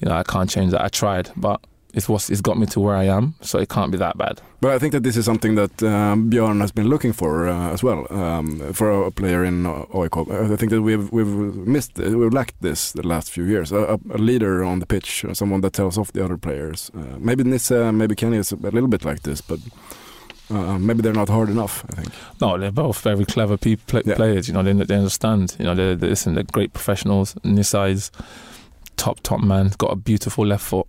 You 0.00 0.08
know, 0.08 0.14
I 0.16 0.24
can't 0.24 0.50
change 0.50 0.72
that. 0.72 0.82
I 0.82 0.88
tried, 0.88 1.30
but 1.36 1.60
it's 1.94 2.08
what's 2.08 2.30
it's 2.30 2.40
got 2.40 2.56
me 2.58 2.66
to 2.66 2.80
where 2.80 2.94
I 2.96 3.04
am, 3.04 3.34
so 3.40 3.58
it 3.58 3.68
can't 3.68 3.90
be 3.92 3.98
that 3.98 4.16
bad. 4.18 4.40
But 4.60 4.72
I 4.72 4.78
think 4.78 4.92
that 4.92 5.02
this 5.02 5.16
is 5.16 5.24
something 5.24 5.54
that 5.56 5.82
um, 5.82 6.30
Björn 6.30 6.60
has 6.60 6.70
been 6.72 6.88
looking 6.88 7.12
for 7.12 7.48
uh, 7.48 7.72
as 7.72 7.82
well 7.82 8.06
um, 8.10 8.72
for 8.72 9.06
a 9.06 9.10
player 9.10 9.44
in 9.44 9.66
uh, 9.66 9.84
AIK. 9.94 10.16
I 10.30 10.56
think 10.56 10.70
that 10.70 10.82
we've 10.82 11.10
we've 11.12 11.26
missed 11.66 11.98
we've 11.98 12.32
lacked 12.32 12.60
this 12.60 12.92
the 12.92 13.06
last 13.06 13.30
few 13.30 13.44
years. 13.44 13.72
A, 13.72 13.98
a 14.10 14.18
leader 14.18 14.62
on 14.64 14.78
the 14.80 14.86
pitch, 14.86 15.24
uh, 15.24 15.34
someone 15.34 15.60
that 15.62 15.72
tells 15.72 15.96
off 15.98 16.12
the 16.12 16.24
other 16.24 16.36
players. 16.36 16.90
Uh, 16.94 17.16
maybe 17.18 17.42
Nissa, 17.44 17.92
maybe 17.92 18.14
Kenny 18.14 18.36
is 18.38 18.52
a 18.52 18.56
little 18.56 18.88
bit 18.88 19.04
like 19.04 19.22
this, 19.22 19.40
but 19.40 19.58
uh, 20.50 20.78
maybe 20.78 21.00
they're 21.02 21.12
not 21.12 21.28
hard 21.28 21.48
enough. 21.48 21.84
I 21.92 21.96
think. 22.02 22.12
No, 22.40 22.58
they're 22.58 22.72
both 22.72 23.00
very 23.00 23.24
clever 23.24 23.56
people, 23.56 24.00
Yeah. 24.04 24.16
players. 24.16 24.48
You 24.48 24.54
know, 24.54 24.62
they, 24.62 24.72
they 24.72 24.96
understand. 24.96 25.56
You 25.58 25.64
know, 25.66 25.74
they're, 25.74 25.96
they're, 25.96 26.10
listen, 26.10 26.34
they're 26.34 26.44
great 26.44 26.72
professionals. 26.72 27.34
Nisai's 27.44 28.10
top 28.96 29.20
top 29.22 29.40
man. 29.40 29.66
He's 29.66 29.76
got 29.76 29.92
a 29.92 29.96
beautiful 29.96 30.44
left 30.46 30.64
foot. 30.64 30.86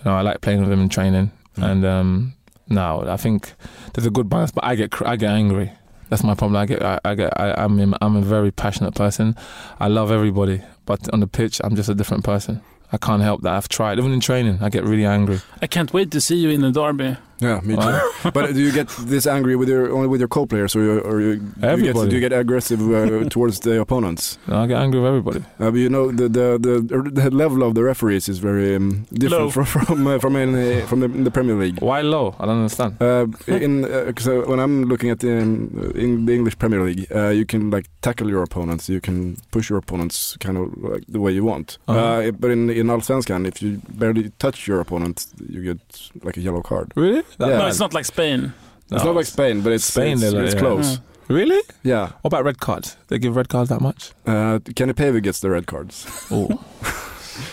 You 0.00 0.10
know, 0.10 0.16
I 0.16 0.22
like 0.22 0.40
playing 0.40 0.60
with 0.60 0.72
him 0.72 0.80
in 0.80 0.88
training. 0.88 1.30
Mm. 1.56 1.70
And 1.70 1.84
um, 1.84 2.34
no, 2.68 3.04
I 3.06 3.16
think 3.16 3.52
there's 3.94 4.06
a 4.06 4.10
good 4.10 4.28
balance. 4.28 4.50
But 4.50 4.64
I 4.64 4.74
get 4.74 4.90
cr- 4.90 5.06
I 5.06 5.16
get 5.16 5.30
angry. 5.30 5.72
That's 6.08 6.24
my 6.24 6.34
problem. 6.34 6.56
I 6.56 6.66
get 6.66 6.82
I, 6.82 6.98
I 7.04 7.14
get 7.14 7.38
I, 7.38 7.52
I'm 7.52 7.78
in, 7.78 7.94
I'm 8.00 8.16
a 8.16 8.22
very 8.22 8.50
passionate 8.50 8.94
person. 8.94 9.36
I 9.78 9.88
love 9.88 10.10
everybody, 10.10 10.62
but 10.86 11.12
on 11.12 11.20
the 11.20 11.26
pitch, 11.26 11.60
I'm 11.62 11.76
just 11.76 11.88
a 11.88 11.94
different 11.94 12.24
person. 12.24 12.62
I 12.92 12.96
can't 12.96 13.22
help 13.22 13.42
that. 13.42 13.52
I've 13.52 13.68
tried. 13.68 13.98
Even 13.98 14.12
in 14.12 14.20
training, 14.20 14.58
I 14.60 14.68
get 14.68 14.84
really 14.84 15.04
angry. 15.04 15.40
I 15.62 15.66
can't 15.68 15.92
wait 15.92 16.10
to 16.10 16.20
see 16.20 16.36
you 16.36 16.50
in 16.50 16.60
the 16.62 16.72
derby. 16.72 17.16
Yeah, 17.40 17.60
me 17.62 17.74
too. 17.76 18.30
but 18.34 18.52
do 18.54 18.60
you 18.60 18.72
get 18.72 18.88
this 19.08 19.26
angry 19.26 19.56
with 19.56 19.68
your 19.68 19.90
only 19.92 20.08
with 20.08 20.20
your 20.20 20.28
co-players, 20.28 20.76
or 20.76 20.82
you, 20.82 20.98
or 21.00 21.20
you, 21.20 21.36
do 21.36 21.76
you 21.76 21.92
get 21.92 21.94
do 22.10 22.14
you 22.16 22.20
get 22.20 22.32
aggressive 22.32 22.80
uh, 22.80 23.28
towards 23.28 23.60
the 23.60 23.80
opponents? 23.80 24.38
I 24.48 24.66
get 24.66 24.78
angry 24.80 25.00
with 25.00 25.08
everybody. 25.08 25.40
Uh, 25.58 25.70
but 25.70 25.80
you 25.80 25.88
know 25.88 26.10
the 26.12 26.28
the 26.28 26.58
the, 26.58 27.10
the 27.10 27.30
level 27.30 27.62
of 27.62 27.74
the 27.74 27.82
referees 27.82 28.28
is 28.28 28.38
very 28.38 28.76
um, 28.76 29.06
different 29.12 29.30
Low. 29.44 29.50
from 29.50 29.64
from 29.86 30.06
uh, 30.06 30.18
from 30.18 30.36
in, 30.36 30.54
uh, 30.54 30.86
from 30.86 31.00
the, 31.00 31.06
in 31.06 31.24
the 31.24 31.30
Premier 31.30 31.54
League. 31.56 31.80
Why 31.80 32.02
low? 32.02 32.34
I 32.38 32.46
don't 32.46 32.58
understand. 32.58 32.96
Uh, 33.00 33.26
in 33.46 33.82
because 34.06 34.28
uh, 34.28 34.42
when 34.46 34.60
I'm 34.60 34.84
looking 34.84 35.10
at 35.10 35.20
the, 35.20 35.40
um, 35.42 35.92
in 35.94 36.26
the 36.26 36.34
English 36.34 36.58
Premier 36.58 36.82
League, 36.82 37.06
uh, 37.14 37.28
you 37.28 37.46
can 37.46 37.70
like 37.70 37.86
tackle 38.02 38.28
your 38.28 38.42
opponents, 38.42 38.88
you 38.88 39.00
can 39.00 39.36
push 39.50 39.70
your 39.70 39.78
opponents 39.78 40.36
kind 40.40 40.58
of 40.58 40.76
like 40.82 41.04
the 41.08 41.20
way 41.20 41.32
you 41.32 41.44
want. 41.44 41.78
uh 41.88 41.92
Uh-huh. 41.92 42.30
but 42.32 42.50
in 42.50 42.70
in 42.70 42.86
Allsvenskan, 42.90 43.46
if 43.46 43.62
you 43.62 43.80
barely 43.98 44.30
touch 44.38 44.68
your 44.68 44.80
opponent, 44.80 45.26
you 45.48 45.62
get 45.62 45.78
like 46.22 46.36
a 46.36 46.42
yellow 46.42 46.62
card. 46.62 46.92
Really? 46.96 47.22
That 47.38 47.48
Yeah. 47.50 47.58
No, 47.58 47.66
it's 47.66 47.78
not 47.80 47.94
like 47.94 48.04
Spain. 48.04 48.52
It's 48.90 49.04
not 49.04 49.14
like 49.14 49.26
Spain, 49.26 49.60
but 49.62 49.72
it's 49.72 49.84
Spain, 49.84 50.12
It's, 50.14 50.20
they're 50.22 50.32
like- 50.32 50.44
it's 50.52 50.54
close. 50.60 50.98
Really? 51.28 51.60
Yeah. 51.84 52.06
What 52.22 52.28
about 52.32 52.44
red 52.44 52.58
cards? 52.58 52.96
They 53.06 53.18
give 53.20 53.36
red 53.36 53.48
cards 53.48 53.68
that 53.68 53.80
much? 53.80 54.12
Uh, 54.26 54.58
Kenny 54.74 54.92
Pavey 54.94 55.20
gets 55.20 55.38
the 55.40 55.48
red 55.50 55.66
cards. 55.66 56.04
Oh, 56.30 56.48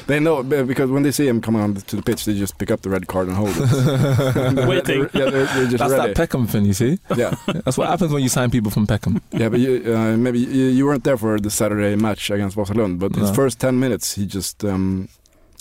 They 0.07 0.19
know 0.19 0.43
because 0.43 0.89
when 0.89 1.03
they 1.03 1.11
see 1.11 1.28
him 1.28 1.39
coming 1.39 1.61
on 1.61 1.75
to 1.75 1.95
the 1.95 2.01
pitch, 2.01 2.25
they 2.25 2.34
just 2.34 2.57
pick 2.57 2.71
up 2.71 2.82
the 2.82 2.89
red 2.89 3.07
card 3.07 3.28
and 3.28 3.38
hold 3.38 3.51
it. 3.55 4.67
Waiting. 4.67 5.01
yeah, 5.13 5.30
they're, 5.30 5.45
they're 5.45 5.67
just 5.67 5.78
that's 5.78 5.93
ready. 5.93 6.07
that 6.07 6.15
Peckham 6.15 6.45
thing, 6.47 6.65
you 6.65 6.73
see? 6.73 6.99
yeah, 7.15 7.36
That's 7.63 7.78
what 7.78 7.88
happens 7.88 8.11
when 8.11 8.21
you 8.23 8.28
sign 8.30 8.49
people 8.49 8.71
from 8.71 8.86
Peckham. 8.88 9.21
yeah, 9.32 9.47
but 9.47 9.59
you, 9.61 9.93
uh, 9.95 10.17
maybe 10.17 10.39
you, 10.39 10.65
you 10.65 10.86
weren't 10.86 11.03
there 11.05 11.15
for 11.17 11.39
the 11.39 11.49
Saturday 11.49 11.95
match 11.95 12.30
against 12.32 12.57
Vasalund, 12.57 12.99
but 12.99 13.15
his 13.15 13.30
No. 13.30 13.34
first 13.36 13.59
ten 13.59 13.80
minutes, 13.80 14.15
he 14.15 14.25
just 14.25 14.65
um, 14.65 15.07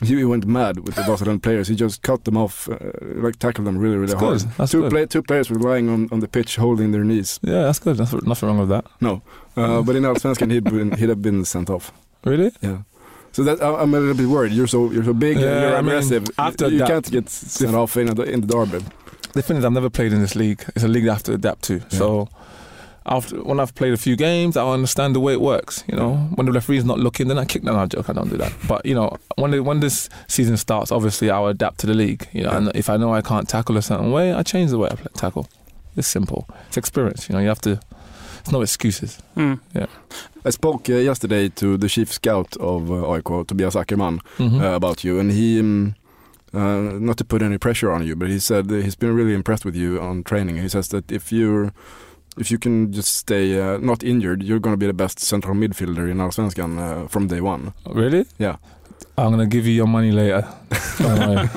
he, 0.05 0.25
went 0.25 0.47
mad 0.47 0.81
with 0.81 0.95
the 0.95 1.03
Vasalund 1.03 1.43
players. 1.43 1.69
He 1.69 1.75
just 1.75 2.03
cut 2.03 2.25
them 2.25 2.37
off, 2.37 2.69
uh, 2.69 2.77
like 3.01 3.39
tackled 3.39 3.67
them 3.67 3.79
really, 3.79 3.97
really 3.97 4.13
That's 4.13 4.21
hard. 4.21 4.39
good. 4.41 4.49
That's 4.59 4.73
two 4.73 4.81
good. 4.83 4.91
play, 4.91 5.07
two 5.07 5.23
players 5.23 5.51
were 5.51 5.59
lying 5.59 5.89
on, 5.89 6.09
on 6.13 6.21
the 6.21 6.29
pitch, 6.29 6.57
holding 6.57 6.93
their 6.93 7.05
knees. 7.05 7.41
Yeah, 7.43 7.63
that's 7.63 7.79
good. 7.79 7.97
That's 7.97 8.13
nothing 8.13 8.49
wrong 8.49 8.59
with 8.59 8.69
that. 8.69 8.85
No, 9.01 9.23
uh, 9.57 9.83
but 9.83 9.97
in 9.97 10.03
Allsvenskan, 10.03 10.51
he'd 10.51 10.65
been, 10.65 10.93
he'd 10.97 11.09
have 11.09 11.23
been 11.23 11.45
sent 11.45 11.71
off. 11.71 11.93
Really? 12.25 12.51
Yeah. 12.61 12.79
So 13.33 13.43
that 13.45 13.63
I- 13.63 13.83
I'm 13.83 13.93
a 13.95 14.01
little 14.01 14.15
bit 14.17 14.27
worried. 14.29 14.53
You're 14.53 14.67
so 14.67 14.91
you're 14.91 15.05
so 15.05 15.13
big 15.13 15.39
Yeah, 15.39 15.47
and 15.47 15.61
you're 15.63 15.77
I 15.77 15.81
mean, 15.83 15.91
aggressive. 15.93 16.25
after 16.39 16.69
you 16.69 16.79
that- 16.79 16.89
can't 16.89 17.11
get 17.11 17.29
sent 17.29 17.75
off 17.75 17.97
in 17.97 18.07
the 18.15 18.23
in 18.23 18.41
the 18.41 18.47
derby. 18.47 18.85
The 19.35 19.43
thing 19.43 19.59
is, 19.59 19.65
I've 19.67 19.73
never 19.73 19.91
played 19.91 20.13
in 20.15 20.21
this 20.23 20.35
league. 20.35 20.65
It's 20.75 20.85
a 20.85 20.89
league 20.89 21.07
I 21.07 21.13
have 21.13 21.23
to 21.25 21.35
adapt 21.35 21.63
to. 21.65 21.81
So 21.91 22.29
after 23.07 23.37
when 23.43 23.61
I've 23.61 23.75
played 23.75 23.93
a 23.93 23.97
few 23.97 24.17
games, 24.17 24.57
I 24.57 24.67
understand 24.69 25.15
the 25.15 25.21
way 25.21 25.33
it 25.33 25.41
works. 25.41 25.85
You 25.89 25.97
know, 25.97 26.17
when 26.35 26.47
the 26.47 26.53
referee's 26.53 26.85
not 26.85 26.99
looking, 26.99 27.29
then 27.29 27.39
I 27.39 27.45
kick. 27.45 27.63
No, 27.63 27.77
I 27.77 27.87
joke. 27.87 28.09
I 28.11 28.13
don't 28.13 28.29
do 28.31 28.37
that. 28.39 28.53
But 28.69 28.85
you 28.85 28.95
know, 28.95 29.17
when 29.37 29.51
the, 29.53 29.63
when 29.63 29.81
this 29.81 30.09
season 30.29 30.57
starts, 30.57 30.91
obviously 30.93 31.31
I'll 31.31 31.47
adapt 31.47 31.79
to 31.81 31.87
the 31.87 31.95
league. 31.95 32.29
You 32.33 32.43
know, 32.45 32.51
and 32.51 32.73
if 32.75 32.91
I 32.91 32.97
know 32.97 33.15
I 33.15 33.23
can't 33.23 33.49
tackle 33.49 33.77
a 33.77 33.83
certain 33.83 34.11
way, 34.13 34.33
I 34.33 34.43
change 34.43 34.71
the 34.71 34.79
way 34.79 34.89
I 34.91 34.95
play, 34.97 35.07
tackle. 35.15 35.47
It's 35.97 36.09
simple. 36.09 36.49
It's 36.69 36.77
experience. 36.77 37.29
You 37.29 37.35
know, 37.35 37.41
you 37.41 37.49
have 37.49 37.61
to. 37.63 37.81
It's 38.41 38.53
no 38.53 38.61
excuses. 38.63 39.19
Mm. 39.37 39.59
Yeah. 39.75 39.87
I 40.45 40.51
spoke 40.51 40.89
uh, 40.89 40.93
yesterday 40.95 41.49
to 41.49 41.77
the 41.77 41.89
chief 41.89 42.13
scout 42.13 42.57
of 42.59 42.91
uh, 42.91 43.13
AIK, 43.15 43.47
Tobias 43.49 43.75
Ackerman, 43.75 44.21
Mhm. 44.39 44.61
uh, 44.63 44.77
about 44.77 45.03
you, 45.03 45.19
and 45.19 45.33
he, 45.33 45.59
um, 45.59 45.95
uh, 46.55 46.99
not 47.01 47.17
to 47.17 47.25
put 47.25 47.43
any 47.43 47.59
pressure 47.59 47.91
on 47.91 48.07
you, 48.07 48.15
but 48.15 48.29
he 48.29 48.39
said 48.39 48.69
that 48.69 48.85
he's 48.85 48.95
been 48.95 49.17
really 49.17 49.35
impressed 49.35 49.65
with 49.65 49.75
you 49.75 50.01
on 50.01 50.23
training. 50.23 50.59
He 50.59 50.69
says 50.69 50.89
that 50.89 51.11
if 51.11 51.33
you're 51.33 51.73
if 52.39 52.51
you 52.51 52.59
can 52.59 52.93
just 52.93 53.17
stay 53.17 53.61
uh, 53.61 53.79
not 53.79 54.03
injured, 54.03 54.43
you're 54.43 54.61
going 54.61 54.75
to 54.75 54.79
be 54.79 54.87
the 54.87 54.93
best 54.95 55.21
central 55.21 55.55
midfielder 55.55 56.11
in 56.11 56.19
Allsvenskan 56.19 56.79
uh, 56.79 57.09
from 57.09 57.27
day 57.27 57.41
one. 57.41 57.73
Really? 57.87 58.27
Yeah. 58.39 58.57
I'm 59.19 59.31
gonna 59.31 59.47
give 59.47 59.67
you 59.67 59.73
your 59.73 59.87
money 59.87 60.13
later. 60.13 60.47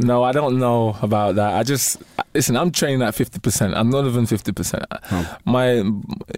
No, 0.00 0.22
I 0.22 0.30
don't 0.30 0.60
know 0.60 0.96
about 1.02 1.34
that. 1.34 1.54
I 1.54 1.64
just 1.64 2.00
listen. 2.32 2.56
I'm 2.56 2.70
training 2.70 3.02
at 3.02 3.16
fifty 3.16 3.40
percent. 3.40 3.74
I'm 3.74 3.90
not 3.90 4.06
even 4.06 4.26
fifty 4.26 4.52
percent. 4.52 4.84
Oh. 5.10 5.36
My, 5.44 5.72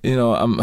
you 0.02 0.16
know, 0.16 0.34
I'm. 0.34 0.62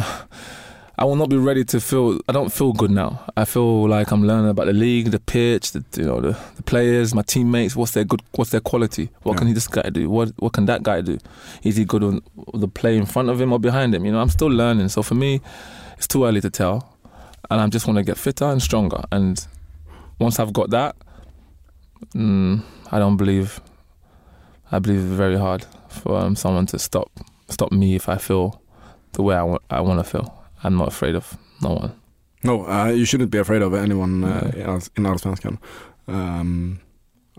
I 0.99 1.05
will 1.05 1.15
not 1.15 1.29
be 1.29 1.37
ready 1.37 1.63
to 1.65 1.79
feel. 1.79 2.19
I 2.27 2.31
don't 2.31 2.51
feel 2.51 2.73
good 2.73 2.89
now. 2.89 3.23
I 3.37 3.45
feel 3.45 3.87
like 3.87 4.09
I'm 4.11 4.23
learning 4.25 4.49
about 4.49 4.65
the 4.65 4.73
league, 4.73 5.11
the 5.11 5.19
pitch, 5.19 5.71
the 5.73 5.83
you 5.95 6.05
know 6.05 6.19
the, 6.21 6.37
the 6.55 6.63
players, 6.63 7.13
my 7.13 7.21
teammates. 7.21 7.75
What's 7.75 7.91
their 7.91 8.03
good? 8.03 8.21
What's 8.31 8.49
their 8.49 8.61
quality? 8.61 9.09
What 9.21 9.33
Yeah. 9.33 9.37
can 9.39 9.53
this 9.53 9.67
guy 9.67 9.89
do? 9.91 10.09
What 10.09 10.31
what 10.37 10.53
can 10.53 10.65
that 10.65 10.81
guy 10.81 11.01
do? 11.01 11.19
Is 11.63 11.75
he 11.75 11.85
good 11.85 12.03
on 12.03 12.21
the 12.53 12.67
play 12.67 12.97
in 12.97 13.05
front 13.05 13.29
of 13.29 13.39
him 13.39 13.53
or 13.53 13.59
behind 13.59 13.93
him? 13.93 14.05
You 14.05 14.11
know, 14.11 14.19
I'm 14.19 14.29
still 14.29 14.47
learning. 14.49 14.89
So 14.89 15.03
for 15.03 15.13
me, 15.15 15.39
it's 15.97 16.07
too 16.07 16.25
early 16.25 16.41
to 16.41 16.49
tell, 16.49 16.95
and 17.51 17.61
I 17.61 17.67
just 17.67 17.85
want 17.85 17.97
to 17.97 18.03
get 18.03 18.17
fitter 18.17 18.45
and 18.45 18.59
stronger. 18.61 19.03
And 19.11 19.45
once 20.19 20.39
I've 20.39 20.51
got 20.53 20.71
that, 20.71 20.95
mm, 22.15 22.63
I 22.91 22.97
don't 22.99 23.17
believe. 23.17 23.61
I 24.71 24.79
believe 24.79 24.99
it's 24.99 25.13
very 25.13 25.37
hard 25.37 25.63
for 25.89 26.17
um, 26.17 26.35
someone 26.35 26.65
to 26.67 26.79
stop 26.79 27.11
stop 27.49 27.71
me 27.71 27.95
if 27.95 28.09
I 28.09 28.17
feel 28.17 28.61
the 29.13 29.21
way 29.21 29.35
I 29.35 29.43
want 29.43 29.61
I 29.69 29.79
want 29.81 29.99
to 29.99 30.03
feel. 30.03 30.33
I'm 30.63 30.75
not 30.75 30.87
afraid 30.87 31.15
of 31.15 31.37
no 31.61 31.69
one. 31.73 31.91
No, 32.43 32.65
uh, 32.67 32.87
you 32.87 33.05
shouldn't 33.05 33.31
be 33.31 33.39
afraid 33.39 33.61
of 33.61 33.73
anyone 33.73 34.23
uh, 34.23 34.41
No. 34.41 34.59
in 34.61 34.65
Alls- 34.69 34.89
in 34.97 35.03
Allsvenskan. 35.05 35.57
Um, 36.07 36.79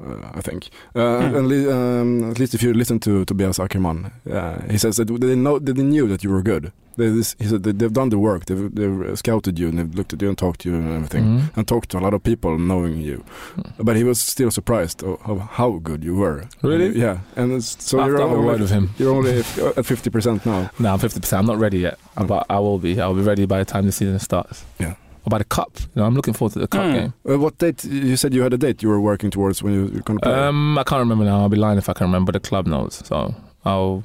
uh, 0.03 0.31
I 0.35 0.41
think, 0.41 0.69
uh, 0.95 1.01
Mm. 1.21 1.37
at, 1.39 1.45
le- 1.45 1.73
um, 1.77 2.31
at 2.31 2.39
least 2.39 2.55
if 2.55 2.63
you 2.63 2.73
listen 2.75 2.99
to 3.01 3.25
Tobias 3.25 3.59
Ackerman, 3.59 4.11
uh, 4.31 4.59
he 4.71 4.79
says 4.79 4.97
that 4.97 5.07
they 5.21 5.35
know 5.37 5.59
that 5.59 5.75
they 5.75 5.83
knew 5.83 6.07
that 6.09 6.23
you 6.25 6.31
were 6.31 6.43
good. 6.43 6.73
They, 6.97 7.11
this, 7.11 7.37
he 7.39 7.45
said 7.47 7.63
they've 7.63 7.93
done 7.93 8.09
the 8.09 8.19
work. 8.19 8.47
They've, 8.47 8.75
they've 8.75 9.17
scouted 9.17 9.57
you 9.57 9.69
and 9.69 9.79
they've 9.79 9.95
looked 9.95 10.13
at 10.13 10.21
you 10.21 10.29
and 10.29 10.37
talked 10.37 10.61
to 10.63 10.69
you 10.71 10.75
and 10.77 10.89
everything, 10.97 11.25
Mhm. 11.25 11.57
and 11.57 11.67
talked 11.69 11.91
to 11.91 11.99
a 11.99 12.01
lot 12.01 12.13
of 12.13 12.23
people 12.25 12.59
knowing 12.59 12.99
you. 13.01 13.25
Mm. 13.57 13.85
But 13.87 13.95
he 13.97 14.03
was 14.05 14.21
still 14.21 14.51
surprised 14.51 15.03
of, 15.05 15.19
of 15.25 15.39
how 15.59 15.79
good 15.79 16.03
you 16.03 16.17
were. 16.17 16.47
Really? 16.63 16.99
Yeah, 16.99 17.19
and 17.37 17.53
it's, 17.53 17.77
so 17.85 18.01
After 18.01 18.13
you're 18.13 18.21
a 18.23 18.27
word 18.29 18.37
only, 18.49 18.61
with 18.63 18.71
him. 18.71 18.91
you're 18.99 19.15
only 19.15 19.39
at 19.77 19.85
fifty 19.87 20.11
percent 20.11 20.45
now. 20.45 20.71
No, 20.81 20.93
I'm 20.93 20.99
50. 20.99 21.21
percent 21.21 21.39
I'm 21.41 21.47
not 21.47 21.59
ready 21.59 21.79
yet, 21.79 21.99
Mm. 22.17 22.27
but 22.27 22.47
I 22.51 22.59
will 22.59 22.79
be. 22.79 23.01
I'll 23.01 23.15
be 23.15 23.23
ready 23.23 23.47
by 23.47 23.59
the 23.59 23.65
time 23.65 23.87
the 23.87 23.93
season 23.93 24.19
starts. 24.19 24.65
Yeah. 24.81 24.95
Or 25.29 25.31
by 25.31 25.39
the 25.39 25.45
cup. 25.45 25.73
You 25.95 26.01
know, 26.01 26.05
I'm 26.07 26.15
looking 26.15 26.33
forward 26.35 26.55
to 26.55 26.59
the 26.61 26.69
cup 26.69 26.83
Mm. 26.83 26.93
game. 26.95 27.13
Uh, 27.29 27.39
what 27.39 27.59
date? 27.59 27.85
You 27.85 28.17
said 28.17 28.33
you 28.33 28.43
had 28.43 28.55
a 28.55 28.59
date 28.59 28.83
you 28.83 28.89
were 28.89 29.01
working 29.01 29.31
towards 29.31 29.63
when 29.63 29.75
you 29.75 29.83
were 29.83 30.01
going 30.01 30.19
to 30.19 30.25
play. 30.25 30.33
Um, 30.35 30.79
I 30.79 30.85
can't 30.85 31.01
remember 31.01 31.25
now. 31.25 31.41
I'll 31.41 31.49
be 31.51 31.59
lying 31.59 31.77
if 31.79 31.89
I 31.89 31.93
can 31.93 32.07
remember. 32.07 32.33
The 32.33 32.41
club 32.41 32.67
knows, 32.67 33.03
so 33.05 33.35
I'll 33.65 34.03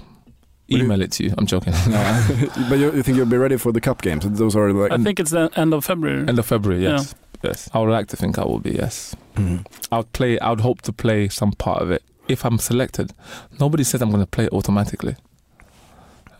Will 0.69 0.77
you- 0.79 0.83
email 0.85 1.01
it 1.01 1.11
to 1.13 1.23
you. 1.23 1.33
I'm 1.37 1.45
joking. 1.45 1.73
No, 1.87 2.25
but 2.69 2.77
you, 2.79 2.91
you 2.91 3.03
think 3.03 3.15
you'll 3.17 3.25
be 3.25 3.37
ready 3.37 3.57
for 3.57 3.71
the 3.71 3.79
cup 3.81 4.01
games? 4.01 4.25
Those 4.27 4.55
are 4.57 4.73
like 4.73 4.91
I 4.91 4.97
think 4.97 5.19
it's 5.19 5.31
the 5.31 5.49
end 5.55 5.73
of 5.73 5.85
February. 5.85 6.27
end 6.27 6.39
of 6.39 6.45
February. 6.45 6.83
Yes, 6.83 7.15
yes. 7.43 7.69
I 7.73 7.79
would 7.79 7.89
like 7.89 8.07
to 8.07 8.17
think 8.17 8.37
I 8.37 8.43
will 8.43 8.59
be. 8.59 8.71
Yes. 8.71 9.15
Mhm. 9.35 9.65
I'd 9.91 10.11
play. 10.13 10.37
I'd 10.39 10.59
hope 10.61 10.81
to 10.83 10.91
play 10.93 11.29
some 11.29 11.51
part 11.53 11.81
of 11.81 11.89
it 11.91 12.03
if 12.27 12.43
I'm 12.45 12.57
selected. 12.57 13.13
Nobody 13.59 13.83
says 13.85 14.01
I'm 14.01 14.09
going 14.11 14.23
to 14.23 14.27
play 14.35 14.45
it 14.45 14.51
automatically. 14.53 15.15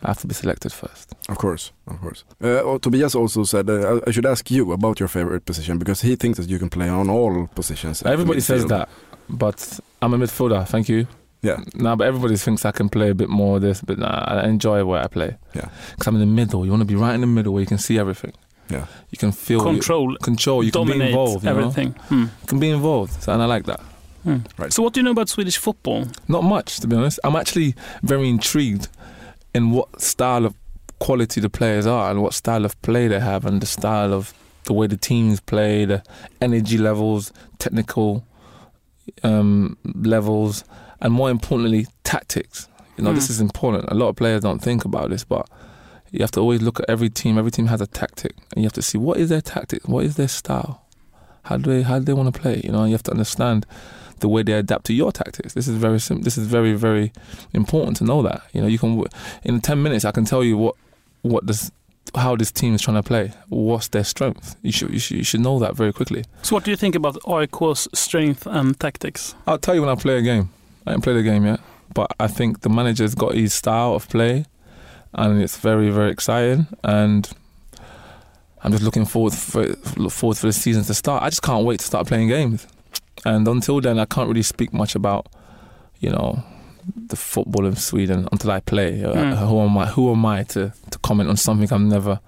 I 0.04 0.08
have 0.08 0.20
to 0.20 0.26
be 0.26 0.34
selected 0.34 0.72
first. 0.72 1.14
Of 1.28 1.38
course, 1.38 1.72
of 1.86 2.00
course. 2.00 2.24
Uh, 2.42 2.60
oh, 2.62 2.78
Tobias 2.78 3.14
also 3.14 3.44
said 3.44 3.68
uh, 3.70 3.74
I- 3.96 4.08
I 4.08 4.10
should 4.12 4.26
ask 4.26 4.50
you 4.50 4.72
about 4.72 5.00
your 5.00 5.08
favorite 5.08 5.44
position 5.44 5.78
because 5.78 6.02
he 6.02 6.16
thinks 6.16 6.38
that 6.38 6.48
you 6.48 6.58
can 6.58 6.68
play 6.68 6.88
on 6.88 7.08
all 7.10 7.46
positions. 7.54 8.02
Everybody 8.02 8.40
says 8.40 8.64
that, 8.66 8.88
but 9.28 9.80
I'm 10.02 10.12
a 10.14 10.18
midfielder. 10.18 10.66
Thank 10.68 10.88
you. 10.88 11.06
Yeah, 11.42 11.60
No, 11.74 11.94
but 11.96 12.06
everybody 12.06 12.36
thinks 12.36 12.64
I 12.64 12.72
can 12.72 12.88
play 12.88 13.10
a 13.10 13.14
bit 13.14 13.28
more 13.28 13.56
of 13.56 13.62
this, 13.62 13.82
but 13.82 13.98
nah, 13.98 14.24
I 14.26 14.48
enjoy 14.48 14.82
where 14.84 15.02
I 15.04 15.08
play. 15.08 15.36
Yeah. 15.54 15.68
Because 15.90 16.06
I'm 16.06 16.14
in 16.14 16.20
the 16.20 16.34
middle. 16.40 16.64
You 16.64 16.70
want 16.70 16.80
to 16.80 16.86
be 16.86 16.94
right 16.94 17.14
in 17.14 17.20
the 17.20 17.26
middle 17.26 17.52
where 17.52 17.60
you 17.60 17.66
can 17.66 17.78
see 17.78 17.98
everything. 17.98 18.32
yeah. 18.70 18.86
You 19.10 19.18
can 19.18 19.30
feel 19.32 19.60
Control, 19.60 20.16
control. 20.22 20.64
You 20.64 20.72
can 20.72 20.84
be 20.86 20.92
dominate 20.92 21.08
involved. 21.10 21.44
You 21.44 21.50
know? 21.50 21.58
everything. 21.58 21.90
Hmm. 22.08 22.22
You 22.42 22.46
can 22.46 22.58
be 22.60 22.70
involved, 22.70 23.22
so, 23.22 23.32
and 23.34 23.42
I 23.42 23.44
like 23.46 23.64
that. 23.66 23.80
Hmm. 24.22 24.38
Right. 24.56 24.72
So, 24.72 24.82
what 24.82 24.94
do 24.94 25.00
you 25.00 25.04
know 25.04 25.10
about 25.10 25.28
Swedish 25.28 25.58
football? 25.58 26.06
Not 26.28 26.44
much, 26.44 26.80
to 26.80 26.86
be 26.86 26.96
honest. 26.96 27.20
I'm 27.24 27.36
actually 27.36 27.74
very 28.02 28.26
intrigued 28.30 28.88
in 29.54 29.70
what 29.70 30.00
style 30.00 30.44
of 30.46 30.54
quality 30.98 31.40
the 31.40 31.50
players 31.50 31.86
are 31.86 32.10
and 32.10 32.22
what 32.22 32.34
style 32.34 32.64
of 32.64 32.80
play 32.82 33.08
they 33.08 33.20
have 33.20 33.44
and 33.44 33.60
the 33.60 33.66
style 33.66 34.12
of 34.12 34.32
the 34.64 34.72
way 34.72 34.86
the 34.86 34.96
teams 34.96 35.40
play, 35.40 35.84
the 35.84 36.02
energy 36.40 36.78
levels, 36.78 37.32
technical 37.58 38.24
um, 39.22 39.76
levels, 39.84 40.64
and 41.00 41.12
more 41.12 41.30
importantly, 41.30 41.86
tactics. 42.04 42.68
You 42.96 43.04
know, 43.04 43.12
this 43.12 43.26
Mm. 43.26 43.30
is 43.30 43.40
important. 43.40 43.84
A 43.90 43.94
lot 43.94 44.08
of 44.08 44.16
players 44.16 44.40
don't 44.42 44.62
think 44.62 44.84
about 44.84 45.10
this, 45.10 45.24
but 45.24 45.48
you 46.10 46.20
have 46.20 46.30
to 46.32 46.40
always 46.40 46.62
look 46.62 46.80
at 46.80 46.86
every 46.88 47.10
team. 47.10 47.36
Every 47.38 47.50
team 47.50 47.66
has 47.66 47.80
a 47.80 47.86
tactic, 47.86 48.32
and 48.52 48.62
you 48.62 48.64
have 48.64 48.72
to 48.74 48.82
see 48.82 48.96
what 48.98 49.18
is 49.18 49.28
their 49.28 49.40
tactic, 49.42 49.86
what 49.88 50.04
is 50.04 50.16
their 50.16 50.28
style, 50.28 50.82
how 51.44 51.56
do 51.56 51.70
they 51.70 51.82
how 51.82 51.98
do 51.98 52.04
they 52.04 52.12
want 52.14 52.32
to 52.34 52.40
play. 52.40 52.60
You 52.64 52.72
know, 52.72 52.84
you 52.84 52.92
have 52.92 53.02
to 53.04 53.10
understand 53.10 53.66
the 54.20 54.28
way 54.28 54.42
they 54.42 54.52
adapt 54.52 54.86
to 54.86 54.92
your 54.92 55.12
tactics. 55.12 55.54
This 55.54 55.68
is 55.68 55.76
very 55.76 55.98
sim- 56.00 56.22
This 56.22 56.38
is 56.38 56.46
very 56.46 56.74
very 56.74 57.12
important 57.52 57.96
to 57.98 58.04
know 58.04 58.22
that. 58.22 58.42
You 58.52 58.60
know, 58.62 58.66
you 58.66 58.78
can 58.78 59.02
in 59.42 59.60
ten 59.60 59.82
minutes 59.82 60.04
I 60.04 60.12
can 60.12 60.24
tell 60.24 60.44
you 60.44 60.56
what 60.56 60.76
what 61.22 61.46
this 61.46 61.70
how 62.14 62.36
this 62.36 62.52
team 62.52 62.74
is 62.74 62.82
trying 62.82 62.96
to 62.96 63.02
play. 63.02 63.32
What's 63.48 63.88
their 63.88 64.04
strength? 64.04 64.56
You 64.62 64.72
should 64.72 64.90
you 64.90 64.98
should 64.98 65.16
you 65.18 65.24
should 65.24 65.40
know 65.40 65.58
that 65.58 65.74
very 65.74 65.92
quickly. 65.92 66.24
So, 66.42 66.54
what 66.56 66.64
do 66.64 66.70
you 66.70 66.76
think 66.76 66.94
about 66.94 67.16
AIK's 67.26 67.88
strength 67.92 68.46
and 68.46 68.78
tactics? 68.78 69.34
I'll 69.46 69.58
tell 69.58 69.74
you 69.74 69.80
when 69.80 69.90
I 69.90 69.94
play 69.94 70.18
a 70.18 70.22
game. 70.22 70.50
I 70.86 70.90
haven't 70.90 71.02
played 71.02 71.16
a 71.16 71.22
game 71.22 71.46
yet, 71.46 71.60
but 71.94 72.14
I 72.20 72.26
think 72.28 72.60
the 72.60 72.68
manager's 72.68 73.14
got 73.14 73.34
his 73.34 73.54
style 73.54 73.94
of 73.94 74.08
play, 74.08 74.44
and 75.14 75.40
it's 75.42 75.56
very, 75.56 75.90
very 75.90 76.10
exciting. 76.10 76.66
And 76.82 77.28
I'm 78.62 78.70
just 78.72 78.84
looking 78.84 79.06
forward 79.06 79.32
for 79.32 79.64
forward 80.10 80.36
for 80.38 80.46
the 80.46 80.52
season 80.52 80.84
to 80.84 80.94
start. 80.94 81.22
I 81.22 81.30
just 81.30 81.42
can't 81.42 81.64
wait 81.64 81.80
to 81.80 81.86
start 81.86 82.06
playing 82.06 82.28
games. 82.28 82.66
And 83.24 83.46
until 83.48 83.80
then, 83.80 83.98
I 83.98 84.04
can't 84.04 84.28
really 84.28 84.42
speak 84.42 84.72
much 84.72 84.94
about, 84.94 85.26
you 86.00 86.10
know, 86.10 86.42
the 87.08 87.16
football 87.16 87.64
in 87.66 87.76
Sweden 87.76 88.28
until 88.32 88.50
I 88.50 88.60
play. 88.60 89.02
Uh, 89.04 89.14
Mm. 89.14 89.48
Who 89.48 89.60
am 89.60 89.78
I? 89.78 89.86
Who 89.86 90.10
am 90.12 90.26
I 90.26 90.42
to 90.44 90.72
to 90.90 90.98
comment 90.98 91.30
on 91.30 91.36
something 91.36 91.72
I've 91.72 91.80
never 91.80 92.20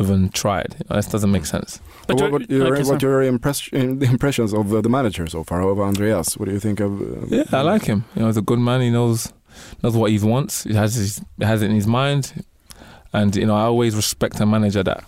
even 0.00 0.28
tried? 0.30 0.74
You 0.78 0.84
know, 0.90 0.96
this 0.96 1.06
doesn't 1.06 1.30
make 1.30 1.46
sense. 1.46 1.78
But 2.08 2.16
what, 2.16 2.20
you're- 2.22 2.32
what, 2.32 2.50
your, 2.50 2.76
okay, 2.76 2.90
what 2.90 3.02
your 3.02 3.22
impress, 3.22 3.68
in- 3.68 4.00
the 4.00 4.06
impressions 4.06 4.52
of 4.52 4.72
uh, 4.74 4.80
the 4.80 4.88
manager 4.88 5.26
so 5.28 5.44
far 5.44 5.62
of 5.62 5.78
Andreas? 5.78 6.36
What 6.36 6.46
do 6.46 6.52
you 6.52 6.60
think 6.60 6.80
of? 6.80 7.00
Uh, 7.00 7.26
Yeah, 7.28 7.44
I 7.52 7.60
like 7.62 7.84
him. 7.84 8.04
You 8.16 8.22
know, 8.22 8.26
he's 8.26 8.36
a 8.36 8.42
good 8.42 8.58
man. 8.58 8.80
He 8.80 8.90
knows 8.90 9.32
knows 9.82 9.94
what 9.96 10.10
he 10.10 10.18
wants. 10.18 10.64
He 10.64 10.74
has 10.74 10.94
his 10.96 11.20
he 11.38 11.44
has 11.44 11.62
it 11.62 11.66
in 11.70 11.76
his 11.76 11.86
mind, 11.86 12.44
and 13.12 13.36
you 13.36 13.46
know, 13.46 13.54
I 13.54 13.62
always 13.70 13.94
respect 13.94 14.40
a 14.40 14.46
manager 14.46 14.82
that 14.82 15.04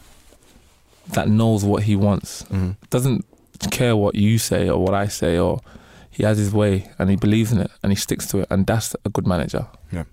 that 1.15 1.29
knows 1.29 1.65
what 1.65 1.83
he 1.83 1.97
wants. 1.97 2.45
Mhm. 2.45 2.77
Doesn't 2.91 3.25
care 3.71 3.95
what 3.97 4.15
you 4.15 4.39
say 4.39 4.69
or 4.69 4.79
what 4.85 4.95
I 4.95 5.09
say, 5.09 5.39
or 5.39 5.61
he 6.11 6.23
has 6.25 6.39
his 6.39 6.53
way 6.53 6.91
and 6.99 7.11
he 7.11 7.17
believes 7.17 7.51
in 7.53 7.61
it 7.61 7.71
and 7.83 7.93
he 7.93 7.97
sticks 7.97 8.27
to 8.29 8.39
it, 8.41 8.47
and 8.51 8.67
that's 8.67 8.95
a 9.05 9.09
good 9.11 9.27
manager. 9.27 9.67
Yeah. 9.93 10.05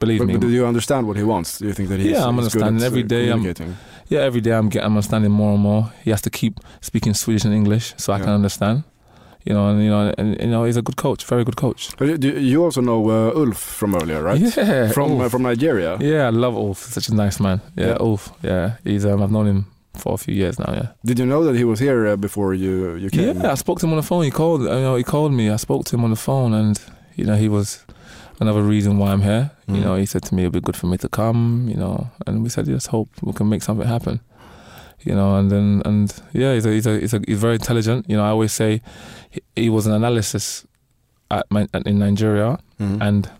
believe 0.00 0.18
But, 0.20 0.26
me. 0.28 0.32
but 0.34 0.40
do 0.42 0.48
you 0.50 0.66
understand 0.66 1.06
what 1.06 1.16
he 1.16 1.22
wants? 1.22 1.58
Do 1.58 1.66
you 1.66 1.72
think 1.74 1.88
that 1.88 1.98
he's, 2.00 2.10
Yeah, 2.12 2.26
I'm 2.26 2.36
he's 2.38 2.52
good 2.52 2.62
understanding. 2.62 2.84
Every 2.84 3.02
uh, 3.02 3.30
I'm- 3.30 3.38
communicating? 3.38 3.76
yeah, 4.08 4.20
every 4.20 4.40
day 4.42 4.52
I'm 4.52 4.68
getting 4.68 4.86
I'm 4.86 4.92
understanding 4.92 5.30
more 5.32 5.52
and 5.54 5.60
more. 5.62 5.90
He 6.04 6.10
has 6.10 6.20
to 6.22 6.30
keep 6.30 6.54
speaking 6.80 7.14
Swedish 7.14 7.44
and 7.46 7.54
English 7.54 7.94
so 7.96 8.12
I 8.12 8.18
can 8.18 8.28
understand. 8.28 8.82
You 9.48 9.54
know, 9.54 9.68
and 9.70 9.82
you 9.82 9.90
know, 9.90 10.12
and 10.18 10.36
you 10.40 10.48
know, 10.48 10.64
he's 10.64 10.76
a 10.76 10.82
good 10.82 10.96
coach, 10.96 11.24
very 11.24 11.44
good 11.44 11.56
coach. 11.56 11.90
You 12.00 12.64
also 12.64 12.80
know 12.80 13.08
uh, 13.08 13.40
Ulf 13.40 13.56
from 13.58 13.94
earlier, 13.94 14.20
right? 14.22 14.40
Yeah, 14.56 14.90
From 14.92 15.20
uh, 15.20 15.28
from 15.28 15.42
Nigeria. 15.42 15.96
Yeah, 16.00 16.26
I 16.26 16.30
love 16.30 16.56
Ulf. 16.56 16.78
Such 16.82 17.08
a 17.08 17.14
nice 17.14 17.38
man. 17.40 17.60
Yeah, 17.76 17.86
Yeah. 17.86 17.96
Ulf. 18.00 18.32
Yeah, 18.42 18.76
he's. 18.84 19.04
Um, 19.06 19.22
I've 19.22 19.30
known 19.30 19.46
him 19.46 19.64
for 19.96 20.14
a 20.14 20.16
few 20.18 20.34
years 20.34 20.58
now. 20.58 20.72
Yeah. 20.72 20.88
Did 21.04 21.18
you 21.18 21.26
know 21.26 21.44
that 21.44 21.56
he 21.56 21.64
was 21.64 21.80
here 21.80 22.06
uh, 22.06 22.16
before 22.16 22.54
you 22.54 22.94
you 22.96 23.10
came? 23.10 23.40
Yeah, 23.40 23.52
I 23.52 23.56
spoke 23.56 23.80
to 23.80 23.86
him 23.86 23.92
on 23.92 23.96
the 23.96 24.02
phone. 24.06 24.24
He 24.24 24.30
called. 24.30 24.60
You 24.62 24.68
know, 24.68 24.96
he 24.96 25.02
called 25.04 25.32
me. 25.32 25.50
I 25.50 25.56
spoke 25.56 25.84
to 25.86 25.96
him 25.96 26.04
on 26.04 26.10
the 26.10 26.16
phone, 26.16 26.52
and 26.54 26.80
you 27.16 27.24
know, 27.24 27.36
he 27.36 27.48
was 27.48 27.84
another 28.40 28.62
reason 28.62 28.98
why 28.98 29.12
I'm 29.12 29.22
here. 29.22 29.50
Mm. 29.68 29.74
You 29.76 29.80
know, 29.80 29.96
he 29.96 30.06
said 30.06 30.22
to 30.24 30.34
me 30.34 30.42
it'd 30.42 30.52
be 30.52 30.60
good 30.60 30.76
for 30.76 30.86
me 30.88 30.96
to 30.98 31.08
come. 31.08 31.66
You 31.68 31.76
know, 31.76 32.10
and 32.26 32.42
we 32.42 32.48
said 32.48 32.68
let's 32.68 32.86
hope 32.86 33.08
we 33.22 33.32
can 33.32 33.48
make 33.48 33.62
something 33.62 33.88
happen. 33.88 34.20
You 35.04 35.14
know, 35.14 35.36
and 35.38 35.50
then 35.50 35.82
and 35.84 36.12
yeah, 36.32 36.54
he's 36.54 36.66
a, 36.66 36.70
he's 36.70 36.86
a, 36.86 36.98
he's, 37.00 37.14
a, 37.14 37.20
he's 37.26 37.38
very 37.40 37.54
intelligent. 37.54 38.06
You 38.08 38.16
know, 38.16 38.24
I 38.24 38.30
always 38.30 38.52
say 38.52 38.80
he, 39.30 39.40
he 39.54 39.70
was 39.70 39.86
an 39.86 39.92
analysis 39.92 40.66
at 41.30 41.46
my, 41.50 41.66
in 41.86 41.98
Nigeria, 41.98 42.58
Mhm. 42.80 43.00
and 43.00 43.30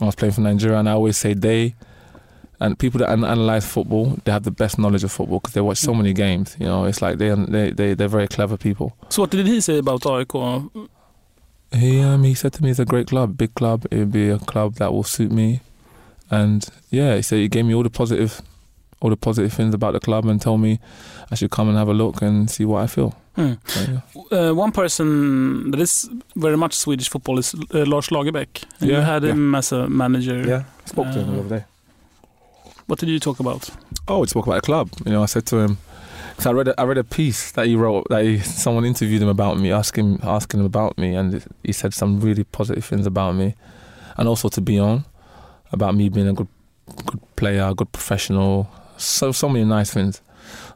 I 0.00 0.04
was 0.06 0.14
playing 0.14 0.32
for 0.34 0.40
Nigeria, 0.42 0.78
and 0.78 0.88
I 0.88 0.92
always 0.92 1.16
say 1.18 1.34
they 1.34 1.74
and 2.60 2.78
people 2.78 2.98
that 2.98 3.10
an- 3.10 3.24
analyze 3.24 3.66
football, 3.66 4.18
they 4.24 4.32
have 4.32 4.42
the 4.44 4.50
best 4.50 4.78
knowledge 4.78 5.02
of 5.04 5.10
football 5.12 5.38
because 5.40 5.54
they 5.54 5.60
watch 5.62 5.78
so 5.78 5.94
many 5.94 6.12
games. 6.12 6.56
You 6.60 6.66
know, 6.66 6.84
it's 6.84 7.00
like 7.02 7.18
they 7.18 7.30
they 7.34 7.70
they 7.70 7.94
they're 7.94 8.08
very 8.08 8.28
clever 8.28 8.56
people. 8.56 8.94
So 9.08 9.22
what 9.22 9.30
did 9.30 9.46
he 9.46 9.60
say 9.60 9.78
about 9.78 10.04
AIK? 10.06 10.34
He 11.72 12.00
um 12.00 12.24
he 12.24 12.34
said 12.34 12.52
to 12.54 12.62
me, 12.62 12.70
"It's 12.70 12.80
a 12.80 12.84
great 12.84 13.06
club, 13.06 13.36
big 13.36 13.54
club. 13.54 13.86
It 13.90 13.98
would 13.98 14.12
be 14.12 14.28
a 14.28 14.38
club 14.38 14.74
that 14.76 14.92
will 14.92 15.04
suit 15.04 15.30
me." 15.32 15.60
And 16.30 16.64
yeah, 16.90 17.16
he 17.16 17.22
said 17.22 17.38
he 17.38 17.48
gave 17.48 17.64
me 17.64 17.74
all 17.74 17.82
the 17.84 17.90
positive, 17.90 18.40
all 19.00 19.10
the 19.10 19.16
positive 19.16 19.52
things 19.52 19.74
about 19.74 19.92
the 19.92 20.00
club, 20.00 20.26
and 20.26 20.40
told 20.40 20.60
me 20.60 20.78
I 21.30 21.36
should 21.36 21.50
come 21.50 21.68
and 21.68 21.78
have 21.78 21.88
a 21.88 21.94
look 21.94 22.22
and 22.22 22.50
see 22.50 22.64
what 22.64 22.82
I 22.82 22.86
feel. 22.88 23.14
Hmm. 23.36 23.52
So, 23.66 23.80
yeah. 24.32 24.38
Uh, 24.50 24.54
one 24.54 24.72
person 24.72 25.70
that 25.70 25.80
is 25.80 26.10
very 26.36 26.56
much 26.56 26.74
Swedish 26.74 27.08
football 27.08 27.38
is 27.38 27.54
uh, 27.54 27.84
Lars 27.86 28.08
Lagerbäck. 28.10 28.64
And 28.80 28.90
You 28.90 28.96
Yeah, 28.96 29.04
had 29.04 29.22
him 29.24 29.54
as 29.54 29.72
a 29.72 29.88
manager. 29.88 30.44
Yeah, 30.46 30.64
spoke 30.84 31.06
to 31.12 31.20
him 31.20 31.32
the 31.34 31.40
other 31.40 31.58
day. 31.58 31.64
What 32.90 32.98
did 32.98 33.08
you 33.08 33.20
talk 33.20 33.38
about? 33.38 33.70
Oh, 34.08 34.18
we 34.18 34.26
spoke 34.26 34.48
about 34.48 34.56
the 34.56 34.66
club. 34.66 34.90
You 35.06 35.12
know, 35.12 35.22
I 35.22 35.26
said 35.26 35.46
to 35.46 35.58
him, 35.58 35.78
so 36.38 36.50
I 36.50 36.52
read 36.52 36.66
a, 36.66 36.80
I 36.80 36.82
read 36.82 36.98
a 36.98 37.04
piece 37.04 37.52
that 37.52 37.68
he 37.68 37.76
wrote 37.76 38.08
that 38.10 38.24
he, 38.24 38.40
someone 38.40 38.84
interviewed 38.84 39.22
him 39.22 39.28
about 39.28 39.60
me, 39.60 39.70
asking 39.70 40.18
asking 40.24 40.58
him 40.58 40.66
about 40.66 40.98
me, 40.98 41.14
and 41.14 41.40
he 41.62 41.70
said 41.70 41.94
some 41.94 42.20
really 42.20 42.42
positive 42.42 42.84
things 42.84 43.06
about 43.06 43.36
me, 43.36 43.54
and 44.16 44.26
also 44.26 44.48
to 44.48 44.60
be 44.60 44.76
on 44.80 45.04
about 45.70 45.94
me 45.94 46.08
being 46.08 46.26
a 46.26 46.32
good 46.32 46.48
good 47.06 47.20
player, 47.36 47.62
a 47.62 47.74
good 47.76 47.92
professional. 47.92 48.68
So 48.96 49.30
so 49.30 49.48
many 49.48 49.64
nice 49.64 49.92
things. 49.92 50.20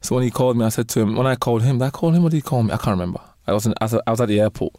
So 0.00 0.14
when 0.14 0.22
he 0.22 0.30
called 0.30 0.56
me, 0.56 0.64
I 0.64 0.68
said 0.68 0.88
to 0.90 1.00
him, 1.00 1.16
when 1.16 1.26
I 1.26 1.34
called 1.34 1.64
him, 1.64 1.78
did 1.78 1.86
I 1.86 1.90
call 1.90 2.12
him? 2.12 2.22
What 2.22 2.30
did 2.30 2.36
he 2.36 2.42
call 2.42 2.62
me? 2.62 2.72
I 2.72 2.76
can't 2.76 2.96
remember. 2.96 3.18
I 3.48 3.54
was 3.54 3.66
in, 3.66 3.74
I 3.80 3.86
was, 3.86 3.94
I 4.06 4.10
was 4.12 4.20
at 4.20 4.28
the 4.28 4.38
airport. 4.38 4.72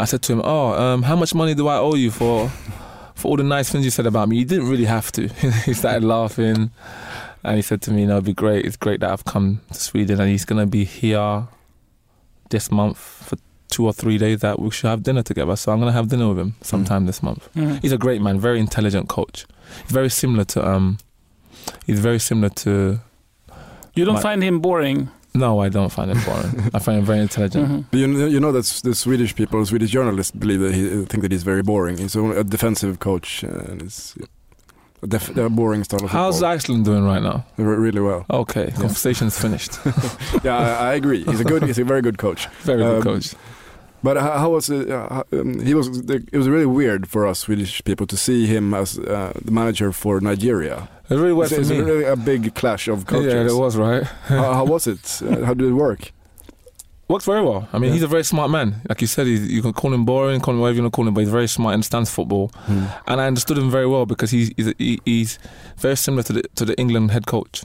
I 0.00 0.04
said 0.04 0.20
to 0.22 0.32
him, 0.32 0.42
"Oh, 0.42 0.72
um, 0.72 1.04
how 1.04 1.14
much 1.14 1.32
money 1.32 1.54
do 1.54 1.68
I 1.68 1.76
owe 1.76 1.94
you 1.94 2.10
for 2.10 2.50
for 3.16 3.28
all 3.28 3.36
the 3.36 3.42
nice 3.42 3.68
things 3.70 3.84
you 3.84 3.90
said 3.90 4.06
about 4.06 4.28
me? 4.28 4.36
You 4.38 4.44
didn't 4.44 4.68
really 4.68 4.84
have 4.84 5.10
to." 5.12 5.26
he 5.66 5.74
started 5.74 6.04
laughing. 6.04 6.70
And 7.42 7.56
he 7.56 7.62
said 7.62 7.80
to 7.82 7.90
me, 7.92 8.06
"No, 8.06 8.14
it'd 8.14 8.24
be 8.24 8.32
great. 8.34 8.64
It's 8.64 8.76
great 8.76 9.00
that 9.00 9.10
I've 9.10 9.24
come 9.24 9.60
to 9.72 9.78
Sweden, 9.80 10.20
and 10.20 10.28
he's 10.30 10.44
gonna 10.44 10.66
be 10.66 10.84
here 10.84 11.48
this 12.50 12.70
month 12.70 12.98
for 12.98 13.36
two 13.68 13.84
or 13.86 13.92
three 13.92 14.18
days. 14.18 14.40
That 14.40 14.58
we 14.60 14.70
should 14.70 14.88
have 14.88 15.02
dinner 15.02 15.22
together. 15.22 15.56
So 15.56 15.72
I'm 15.72 15.78
gonna 15.80 15.92
have 15.92 16.08
dinner 16.08 16.28
with 16.28 16.38
him 16.38 16.54
sometime 16.62 17.06
this 17.06 17.22
month. 17.22 17.48
Mhm. 17.54 17.80
He's 17.82 17.92
a 17.92 17.98
great 17.98 18.20
man, 18.22 18.38
very 18.40 18.58
intelligent 18.60 19.08
coach. 19.08 19.46
He's 19.82 19.92
very 19.92 20.10
similar 20.10 20.44
to 20.44 20.68
um, 20.68 20.98
he's 21.86 22.00
very 22.00 22.18
similar 22.18 22.48
to. 22.64 23.00
You 23.94 24.04
don't 24.04 24.14
My- 24.16 24.20
find 24.22 24.42
him 24.42 24.60
boring? 24.60 25.08
No, 25.38 25.60
I 25.60 25.68
don't 25.68 25.90
find 25.92 26.10
him 26.10 26.20
boring. 26.24 26.70
I 26.74 26.78
find 26.78 26.98
him 26.98 27.04
very 27.04 27.20
intelligent. 27.20 27.68
Mhm. 27.68 27.84
You, 28.00 28.06
know- 28.06 28.26
you 28.26 28.40
know 28.40 28.52
that 28.52 28.64
the 28.84 28.94
Swedish 28.94 29.34
people, 29.34 29.64
Swedish 29.66 29.90
journalists 29.90 30.32
believe 30.32 30.60
that 30.60 30.74
he 30.74 31.04
think 31.06 31.22
that 31.22 31.32
he's 31.32 31.42
very 31.44 31.62
boring. 31.62 31.98
He's 31.98 32.16
only 32.16 32.36
a 32.36 32.44
defensive 32.44 32.98
coach 32.98 33.42
and 33.42 33.82
it's 33.82 34.14
a, 35.02 35.06
def, 35.06 35.36
a 35.36 35.48
boring 35.50 35.84
style 35.84 36.04
of 36.04 36.10
How's 36.10 36.36
football. 36.36 36.52
Iceland 36.52 36.84
doing 36.84 37.04
right 37.04 37.22
now? 37.22 37.44
Re- 37.58 37.76
really 37.76 38.00
well. 38.00 38.24
Okay, 38.30 38.70
conversation's 38.72 39.38
finished. 39.38 39.72
yeah, 40.44 40.56
I, 40.56 40.90
I 40.90 40.94
agree. 40.94 41.22
He's 41.24 41.40
a 41.40 41.44
good. 41.44 41.62
He's 41.64 41.78
a 41.78 41.84
very 41.84 42.02
good 42.02 42.18
coach. 42.18 42.48
Very 42.62 42.78
good 42.82 42.96
Um, 42.96 43.02
coach. 43.02 43.34
But 44.02 44.16
how, 44.18 44.38
how 44.38 44.50
was 44.50 44.70
it? 44.70 44.90
Uh, 44.90 45.24
um, 45.32 45.58
he 45.60 45.74
was. 45.74 45.88
It 46.10 46.32
was 46.36 46.48
really 46.48 46.66
weird 46.66 47.08
for 47.08 47.26
us 47.26 47.40
Swedish 47.40 47.82
people 47.84 48.06
to 48.06 48.16
see 48.16 48.46
him 48.46 48.72
as 48.74 48.98
uh, 48.98 49.32
the 49.44 49.50
manager 49.50 49.90
for 49.92 50.20
Nigeria. 50.20 50.88
It 51.08 51.14
really 51.14 51.40
It's, 51.42 51.52
for 51.54 51.60
it's 51.60 51.70
me. 51.70 51.78
really 51.80 52.04
a 52.04 52.16
big 52.16 52.54
clash 52.54 52.88
of 52.88 53.06
cultures. 53.06 53.32
Yeah, 53.32 53.46
it 53.54 53.58
was 53.58 53.76
right. 53.76 54.02
how, 54.04 54.52
how 54.58 54.64
was 54.64 54.86
it? 54.86 55.22
Uh, 55.22 55.44
how 55.44 55.54
did 55.54 55.68
it 55.68 55.72
work? 55.74 56.12
Works 57.08 57.24
very 57.24 57.42
well. 57.42 57.68
I 57.72 57.78
mean, 57.78 57.88
Yeah. 57.90 57.94
he's 57.94 58.02
a 58.02 58.08
very 58.08 58.24
smart 58.24 58.50
man. 58.50 58.80
Like 58.88 59.00
you 59.00 59.06
said, 59.06 59.28
you 59.28 59.62
can 59.62 59.72
call 59.72 59.94
him 59.94 60.04
boring, 60.04 60.40
call 60.40 60.54
him 60.54 60.60
whatever 60.60 60.76
you 60.76 60.82
want 60.82 60.92
to 60.92 60.96
call 60.96 61.06
him, 61.06 61.14
but 61.14 61.20
he's 61.20 61.30
very 61.30 61.46
smart 61.46 61.72
and 61.74 61.78
understands 61.78 62.10
football. 62.10 62.50
And 63.06 63.20
I 63.20 63.26
understood 63.28 63.56
him 63.58 63.70
very 63.70 63.86
well 63.86 64.06
because 64.06 64.32
he's 64.32 64.50
he's, 64.56 64.98
he's 65.04 65.38
very 65.78 65.96
similar 65.96 66.24
to 66.24 66.32
the 66.32 66.42
to 66.56 66.64
the 66.64 66.74
England 66.76 67.12
head 67.12 67.26
coach, 67.26 67.62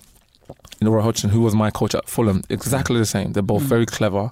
know, 0.79 1.01
Hodgson, 1.01 1.31
who 1.31 1.41
was 1.41 1.55
my 1.55 1.71
coach 1.71 1.95
at 1.95 2.07
Fulham. 2.07 2.43
Exactly 2.49 2.99
the 2.99 3.05
same. 3.05 3.33
They're 3.33 3.41
both 3.41 3.63
Mm. 3.63 3.69
very 3.75 3.85
clever, 3.87 4.29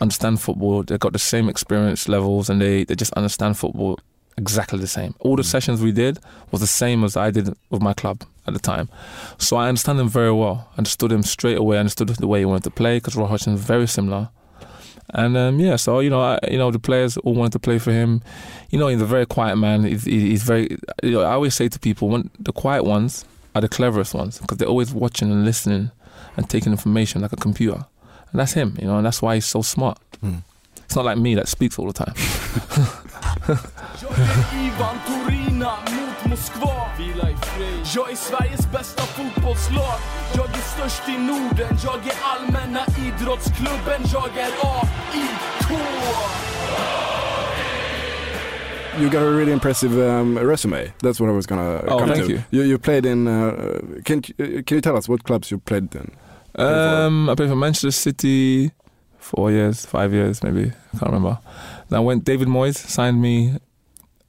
understand 0.00 0.40
football. 0.40 0.82
They've 0.82 0.98
got 0.98 1.12
the 1.12 1.18
same 1.18 1.50
experience 1.50 2.08
levels, 2.08 2.48
and 2.48 2.58
they 2.62 2.84
they 2.84 2.94
just 2.94 3.12
understand 3.14 3.58
football 3.58 3.98
exactly 4.38 4.78
the 4.78 4.86
same. 4.86 5.14
All 5.20 5.36
the 5.36 5.44
sessions 5.44 5.82
we 5.82 5.92
did 5.92 6.20
was 6.52 6.60
the 6.62 6.66
same 6.66 7.04
as 7.04 7.16
I 7.18 7.30
did 7.30 7.52
with 7.70 7.82
my 7.82 7.92
club 7.92 8.22
at 8.48 8.54
the 8.54 8.60
time. 8.60 8.88
So 9.38 9.56
I 9.56 9.68
understand 9.68 10.00
him 10.00 10.08
very 10.08 10.32
well. 10.32 10.68
I 10.74 10.78
Understood 10.78 11.12
him 11.12 11.22
straight 11.22 11.58
away. 11.58 11.76
I 11.76 11.80
Understood 11.80 12.08
the 12.08 12.26
way 12.26 12.40
he 12.40 12.44
wanted 12.44 12.64
to 12.64 12.70
play 12.70 12.96
because 12.96 13.16
Roy 13.16 13.26
Hodgson 13.26 13.54
is 13.54 13.60
very 13.60 13.86
similar. 13.86 14.30
And 15.10 15.36
um, 15.36 15.58
yeah, 15.58 15.76
so 15.76 16.00
you 16.00 16.10
know, 16.10 16.20
I, 16.20 16.38
you 16.50 16.58
know, 16.58 16.70
the 16.70 16.78
players 16.78 17.16
all 17.18 17.34
wanted 17.34 17.52
to 17.52 17.58
play 17.58 17.78
for 17.78 17.92
him. 17.92 18.22
You 18.70 18.78
know, 18.78 18.88
he's 18.88 19.00
a 19.00 19.06
very 19.06 19.24
quiet 19.24 19.56
man. 19.56 19.84
He's, 19.84 20.04
he's 20.04 20.42
very. 20.42 20.76
You 21.02 21.12
know, 21.12 21.22
I 21.22 21.32
always 21.32 21.54
say 21.54 21.68
to 21.68 21.78
people, 21.78 22.08
when 22.08 22.30
the 22.38 22.52
quiet 22.52 22.84
ones 22.84 23.24
are 23.54 23.62
the 23.62 23.68
cleverest 23.68 24.14
ones 24.14 24.38
because 24.38 24.58
they're 24.58 24.68
always 24.68 24.92
watching 24.92 25.30
and 25.30 25.44
listening 25.44 25.90
and 26.36 26.48
taking 26.48 26.72
information 26.72 27.22
like 27.22 27.32
a 27.32 27.36
computer. 27.36 27.86
And 28.30 28.40
that's 28.40 28.52
him, 28.52 28.76
you 28.78 28.86
know, 28.86 28.98
and 28.98 29.06
that's 29.06 29.22
why 29.22 29.36
he's 29.36 29.46
so 29.46 29.62
smart. 29.62 29.98
Mm. 30.22 30.42
It's 30.84 30.94
not 30.94 31.04
like 31.04 31.18
me 31.18 31.34
that 31.34 31.48
speaks 31.48 31.78
all 31.78 31.90
the 31.90 31.92
time. 31.92 32.14
Jag 36.28 36.36
är 36.36 36.36
Ivan 36.36 36.36
Turina 36.36 36.36
mot 36.36 36.38
Moskva 36.38 36.88
Vila 36.98 37.30
i 37.30 37.34
frid 37.34 37.86
Jag 37.96 38.10
är 38.10 38.16
Sveriges 38.16 38.72
bästa 38.72 39.02
fotbollslag 39.02 39.98
Jag 40.36 40.46
är 40.46 40.62
störst 40.76 41.08
i 41.08 41.18
Norden 41.18 41.76
Jag 41.84 41.94
är 42.06 42.18
allmänna 42.22 42.80
idrottsklubben 43.06 44.00
Jag 44.12 44.28
är 44.36 44.50
AIK 44.62 45.80
You 49.00 49.08
got 49.10 49.22
a 49.22 49.30
really 49.30 49.52
impressive 49.52 49.96
um, 49.96 50.36
resume. 50.38 50.92
That's 51.02 51.20
what 51.20 51.28
I 51.30 51.32
was 51.32 51.46
gonna 51.46 51.80
Oh, 51.86 51.98
come 52.00 52.08
thank 52.14 52.24
to. 52.26 52.32
you. 52.32 52.42
You, 52.50 52.62
you 52.64 52.78
played 52.78 53.06
in. 53.06 53.28
Uh, 53.28 53.52
can 54.04 54.22
you- 54.26 54.62
can 54.64 54.74
you 54.76 54.80
tell 54.80 54.96
us 54.96 55.08
what 55.08 55.22
clubs 55.22 55.52
you 55.52 55.58
played 55.60 55.94
in? 55.94 56.10
Um, 56.56 57.28
I 57.30 57.34
played 57.36 57.48
for 57.48 57.54
Manchester 57.56 57.92
City 57.92 58.72
four 59.20 59.52
years, 59.52 59.86
five 59.86 60.12
years, 60.12 60.42
maybe. 60.42 60.72
I 60.92 60.98
can't 60.98 61.12
remember. 61.12 61.38
Then 61.88 62.00
I 62.00 62.02
went. 62.02 62.24
David 62.24 62.48
Moyes 62.48 62.74
signed 62.76 63.22
me 63.22 63.58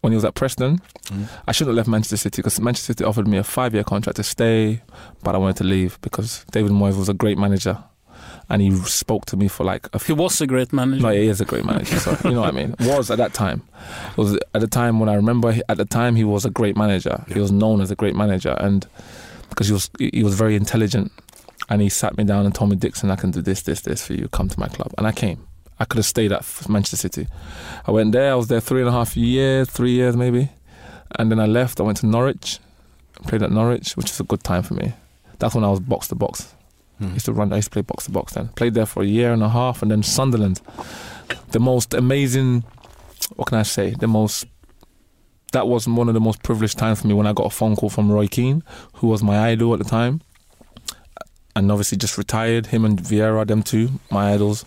when 0.02 0.12
he 0.12 0.16
was 0.16 0.26
at 0.26 0.36
Preston. 0.36 0.80
Mm. 1.06 1.28
I 1.48 1.52
shouldn't 1.52 1.70
have 1.70 1.78
left 1.78 1.90
Manchester 1.90 2.18
City 2.18 2.42
because 2.42 2.60
Manchester 2.60 2.94
City 2.94 3.04
offered 3.04 3.28
me 3.28 3.38
a 3.38 3.44
five-year 3.44 3.84
contract 3.84 4.18
to 4.18 4.24
stay, 4.24 4.82
but 5.24 5.36
I 5.36 5.38
wanted 5.38 5.58
to 5.58 5.64
leave 5.64 6.00
because 6.02 6.46
David 6.52 6.72
Moyes 6.72 6.98
was 6.98 7.10
a 7.10 7.14
great 7.14 7.38
manager, 7.38 7.84
and 8.50 8.62
he 8.62 8.76
spoke 8.78 9.26
to 9.26 9.38
me 9.38 9.48
for 9.48 9.64
like 9.64 9.88
a 9.94 10.00
He 10.00 10.14
was 10.14 10.42
a 10.42 10.48
great 10.48 10.74
manager. 10.74 11.04
No, 11.04 11.10
he 11.10 11.28
is 11.28 11.42
a 11.42 11.46
great 11.46 11.66
manager. 11.66 12.00
So 12.00 12.18
you 12.24 12.32
know 12.32 12.42
what 12.42 12.50
I 12.50 12.52
mean. 12.52 12.76
Was 12.80 13.12
at 13.12 13.18
that 13.18 13.34
time. 13.34 13.62
It 14.12 14.18
was 14.18 14.36
at 14.54 14.62
the 14.62 14.68
time 14.68 15.00
when 15.00 15.10
I 15.10 15.16
remember. 15.16 15.56
At 15.68 15.78
the 15.78 15.86
time, 15.86 16.16
he 16.16 16.24
was 16.24 16.46
a 16.46 16.50
great 16.50 16.78
manager. 16.78 17.24
He 17.28 17.40
was 17.40 17.52
known 17.52 17.82
as 17.82 17.92
a 17.92 17.96
great 17.96 18.16
manager, 18.16 18.56
and 18.60 18.88
because 19.50 19.68
he 19.68 19.74
was 19.74 19.90
he 20.00 20.24
was 20.24 20.36
very 20.36 20.56
intelligent, 20.56 21.12
and 21.70 21.82
he 21.82 21.90
sat 21.90 22.18
me 22.18 22.24
down 22.24 22.46
and 22.46 22.56
told 22.56 22.70
me, 22.70 22.76
Dixon, 22.76 23.12
I 23.12 23.16
can 23.16 23.32
do 23.32 23.42
this, 23.42 23.64
this, 23.64 23.82
this 23.82 24.06
for 24.06 24.14
you. 24.14 24.28
Come 24.30 24.48
to 24.50 24.60
my 24.60 24.68
club, 24.68 24.94
and 24.98 25.06
I 25.06 25.12
came. 25.12 25.46
I 25.80 25.86
could 25.86 25.98
have 25.98 26.06
stayed 26.06 26.32
at 26.32 26.46
Manchester 26.70 26.98
City. 26.98 27.28
I 27.86 27.92
went 27.92 28.12
there. 28.12 28.32
I 28.32 28.36
was 28.36 28.48
there 28.48 28.60
three 28.60 28.82
and 28.82 28.90
a 28.90 28.92
half 28.92 29.16
years, 29.16 29.70
three 29.70 29.92
years 29.92 30.16
maybe, 30.18 30.50
and 31.18 31.32
then 31.32 31.40
I 31.40 31.46
left. 31.46 31.80
I 31.80 31.84
went 31.84 32.00
to 32.00 32.06
Norwich, 32.06 32.60
played 33.28 33.44
at 33.44 33.52
Norwich, 33.52 33.96
which 33.96 34.08
was 34.12 34.20
a 34.20 34.24
good 34.24 34.44
time 34.44 34.64
for 34.64 34.74
me. 34.74 34.94
That's 35.40 35.56
when 35.56 35.64
I 35.64 35.70
was 35.70 35.80
box 35.80 36.10
to 36.10 36.16
box. 36.16 36.54
Hmm. 36.98 37.08
I 37.08 37.14
used 37.14 37.26
to 37.26 37.34
run. 37.34 37.54
I 37.54 37.58
used 37.58 37.68
to 37.68 37.72
play 37.72 37.82
box 37.82 38.06
to 38.06 38.12
box 38.12 38.34
then. 38.34 38.50
Played 38.50 38.74
there 38.74 38.86
for 38.86 39.04
a 39.04 39.06
year 39.06 39.32
and 39.32 39.42
a 39.42 39.50
half, 39.50 39.82
and 39.82 39.90
then 39.90 40.04
Sunderland, 40.04 40.62
the 41.52 41.60
most 41.60 41.94
amazing. 41.94 42.64
What 43.36 43.48
can 43.48 43.58
I 43.58 43.64
say? 43.64 43.92
The 43.92 44.08
most. 44.08 44.46
That 45.54 45.68
was 45.68 45.88
one 45.88 46.10
of 46.10 46.14
the 46.14 46.20
most 46.20 46.44
privileged 46.44 46.78
times 46.78 47.02
for 47.02 47.08
me 47.08 47.14
when 47.16 47.26
I 47.26 47.34
got 47.34 47.48
a 47.48 47.50
phone 47.50 47.76
call 47.76 47.90
from 47.90 48.12
Roy 48.12 48.28
Keane, 48.28 48.64
who 48.96 49.08
was 49.08 49.24
my 49.24 49.50
idol 49.50 49.74
at 49.74 49.80
the 49.80 49.86
time, 49.86 50.22
and 51.56 51.72
obviously 51.72 51.98
just 51.98 52.18
retired. 52.18 52.68
Him 52.68 52.86
and 52.86 53.00
Vieira, 53.02 53.48
them 53.48 53.64
two, 53.64 53.90
my 54.12 54.34
idols, 54.34 54.66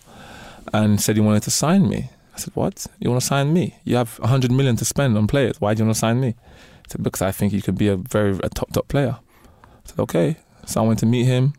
and 0.73 1.01
said 1.01 1.17
he 1.17 1.23
wanted 1.23 1.43
to 1.45 1.51
sign 1.51 1.89
me. 1.89 2.11
I 2.35 2.39
said, 2.39 2.55
"What? 2.55 2.87
You 2.99 3.11
want 3.11 3.21
to 3.21 3.27
sign 3.27 3.53
me? 3.53 3.77
You 3.85 3.97
have 3.97 4.19
a 4.23 4.27
hundred 4.27 4.53
million 4.53 4.77
to 4.77 4.85
spend 4.85 5.17
on 5.17 5.27
players. 5.27 5.61
Why 5.61 5.75
do 5.75 5.81
you 5.81 5.87
want 5.87 5.97
to 5.97 6.01
sign 6.01 6.21
me?" 6.21 6.29
I 6.29 6.89
said, 6.89 7.03
"Because 7.03 7.23
I 7.23 7.33
think 7.33 7.53
you 7.53 7.63
could 7.63 7.77
be 7.79 7.89
a 7.89 7.97
very 7.97 8.39
a 8.43 8.49
top 8.49 8.73
top 8.73 8.89
player." 8.89 9.19
I 9.21 9.89
said, 9.89 9.99
"Okay." 10.01 10.37
So 10.67 10.83
I 10.83 10.87
went 10.87 11.01
to 11.01 11.07
meet 11.07 11.25
him, 11.25 11.55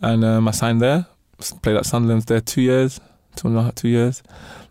and 0.00 0.24
um, 0.24 0.48
I 0.48 0.52
signed 0.52 0.80
there. 0.80 1.06
Played 1.62 1.76
at 1.76 1.86
Sunderland 1.86 2.22
there 2.22 2.40
two 2.40 2.62
years, 2.62 3.00
two 3.36 3.48
and 3.48 3.56
a 3.56 3.62
half, 3.62 3.74
two 3.76 3.88
years, 3.88 4.22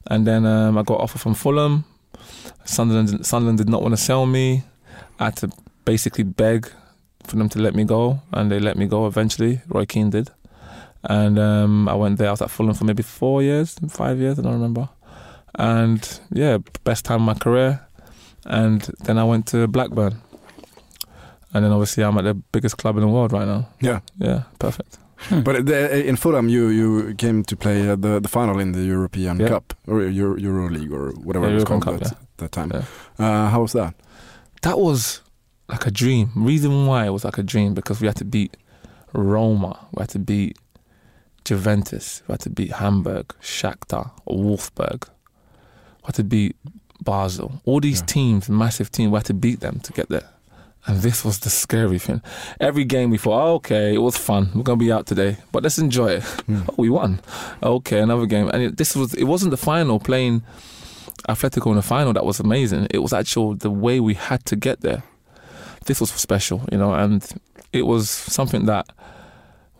and 0.07 0.27
then 0.27 0.45
um, 0.45 0.77
I 0.77 0.83
got 0.83 0.99
offer 0.99 1.17
from 1.17 1.33
Fulham. 1.33 1.85
Sunderland, 2.65 3.25
Sunderland 3.25 3.57
did 3.57 3.69
not 3.69 3.81
want 3.81 3.93
to 3.93 4.01
sell 4.01 4.25
me. 4.25 4.63
I 5.19 5.25
had 5.25 5.37
to 5.37 5.49
basically 5.85 6.25
beg 6.25 6.69
for 7.23 7.37
them 7.37 7.49
to 7.49 7.59
let 7.59 7.73
me 7.73 7.85
go, 7.85 8.21
and 8.31 8.51
they 8.51 8.59
let 8.59 8.77
me 8.77 8.85
go 8.85 9.07
eventually. 9.07 9.61
Roy 9.67 9.85
Keane 9.85 10.09
did, 10.09 10.31
and 11.07 11.39
um, 11.39 11.87
I 11.89 11.95
went 11.95 12.17
there. 12.19 12.27
I 12.27 12.31
was 12.31 12.41
at 12.41 12.51
Fulham 12.51 12.73
for 12.75 12.85
maybe 12.85 13.03
four 13.03 13.41
years, 13.41 13.75
five 13.89 14.19
years, 14.19 14.37
I 14.37 14.41
don't 14.43 14.53
remember. 14.53 14.89
And 15.55 16.19
yeah, 16.31 16.59
best 16.83 17.05
time 17.05 17.21
of 17.21 17.25
my 17.25 17.33
career. 17.33 17.81
And 18.45 18.81
then 19.05 19.17
I 19.17 19.23
went 19.23 19.47
to 19.47 19.67
Blackburn, 19.67 20.21
and 21.53 21.63
then 21.65 21.71
obviously 21.71 22.03
I'm 22.03 22.17
at 22.17 22.23
the 22.23 22.33
biggest 22.33 22.77
club 22.77 22.95
in 22.97 23.01
the 23.01 23.07
world 23.07 23.33
right 23.33 23.47
now. 23.47 23.67
Yeah. 23.81 23.99
Yeah, 24.19 24.43
perfect. 24.59 24.99
But 25.31 25.65
the, 25.65 26.05
in 26.07 26.15
Fulham, 26.15 26.47
you 26.47 26.67
you 26.69 27.15
came 27.15 27.43
to 27.43 27.55
play 27.57 27.89
uh, 27.89 27.95
the 27.95 28.19
the 28.19 28.27
final 28.29 28.59
in 28.59 28.71
the 28.73 28.83
European 28.83 29.39
Yeah. 29.39 29.49
Cup 29.49 29.73
or 29.87 30.03
Euro, 30.03 30.37
Euro 30.37 30.69
League 30.69 30.91
or 30.93 31.11
whatever 31.23 31.45
Yeah, 31.47 31.51
it 31.51 31.55
was 31.55 31.63
European 31.63 31.81
called 31.81 32.01
Cup, 32.03 32.11
at 32.11 32.17
that 32.37 32.51
time. 32.51 32.71
Yeah. 32.73 32.83
Uh, 33.25 33.49
how 33.49 33.61
was 33.61 33.73
that? 33.73 33.95
That 34.61 34.77
was 34.77 35.21
like 35.67 35.87
a 35.87 35.91
dream. 35.91 36.29
Reason 36.35 36.85
why 36.85 37.05
it 37.07 37.09
was 37.11 37.25
like 37.25 37.39
a 37.39 37.43
dream 37.43 37.73
because 37.73 37.99
we 37.99 38.07
had 38.07 38.15
to 38.17 38.25
beat 38.25 38.55
Roma, 39.13 39.73
we 39.93 40.01
had 40.01 40.09
to 40.09 40.19
beat 40.19 40.55
Juventus, 41.47 42.21
we 42.27 42.33
had 42.33 42.41
to 42.41 42.49
beat 42.49 42.73
Hamburg, 42.73 43.33
Shakhtar, 43.41 44.11
Wolfsburg, 44.27 45.07
we 46.01 46.05
had 46.07 46.15
to 46.15 46.23
beat 46.23 46.55
Basel. 47.03 47.61
All 47.65 47.79
these 47.79 47.99
Yeah. 48.01 48.05
teams, 48.05 48.49
massive 48.49 48.91
teams, 48.91 49.11
we 49.11 49.17
had 49.17 49.25
to 49.25 49.33
beat 49.33 49.59
them 49.61 49.79
to 49.81 49.93
get 49.93 50.09
there. 50.09 50.29
And 50.87 51.01
this 51.01 51.23
was 51.25 51.39
the 51.39 51.49
scary 51.49 51.99
thing. 51.99 52.21
Every 52.59 52.83
game 52.85 53.09
we 53.11 53.17
thought, 53.17 53.41
oh, 53.47 53.53
okay, 53.55 53.93
it 53.93 54.01
was 54.01 54.17
fun. 54.17 54.49
We're 54.55 54.63
gonna 54.63 54.77
be 54.77 54.91
out 54.91 55.05
today, 55.05 55.37
but 55.51 55.63
let's 55.63 55.77
enjoy 55.77 56.07
it. 56.17 56.23
Oh, 56.49 56.63
we 56.77 56.89
won. 56.89 57.19
Okay, 57.61 57.99
another 57.99 58.25
game. 58.25 58.49
And 58.53 58.61
it, 58.63 58.77
this 58.77 58.95
was 58.95 59.13
it 59.13 59.25
wasn't 59.25 59.51
the 59.51 59.57
final 59.57 59.99
playing 59.99 60.43
Atletico 61.29 61.67
in 61.71 61.75
the 61.75 61.81
final 61.81 62.13
that 62.13 62.25
was 62.25 62.39
amazing. 62.39 62.87
It 62.91 62.99
was 62.99 63.11
actual 63.13 63.55
the 63.55 63.71
way 63.71 63.99
we 63.99 64.13
had 64.15 64.45
to 64.45 64.55
get 64.55 64.81
there. 64.81 65.03
This 65.85 65.99
was 65.99 66.09
special, 66.11 66.61
you 66.71 66.77
know, 66.77 66.93
and 66.93 67.25
it 67.73 67.85
was 67.85 68.09
something 68.09 68.65
that 68.65 68.85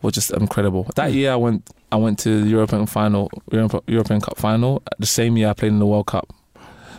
was 0.01 0.13
just 0.13 0.31
incredible. 0.31 0.87
That 0.95 1.13
year 1.13 1.31
I 1.31 1.35
went 1.35 1.69
I 1.91 1.95
went 1.95 2.19
to 2.19 2.41
the 2.41 2.49
European 2.49 2.85
final 2.85 3.29
Europe, 3.51 3.83
European 3.87 4.21
Cup 4.21 4.37
final. 4.37 4.83
The 4.99 5.05
same 5.05 5.37
year 5.37 5.49
I 5.49 5.53
played 5.53 5.71
in 5.71 5.79
the 5.79 5.85
World 5.85 6.07
Cup. 6.07 6.33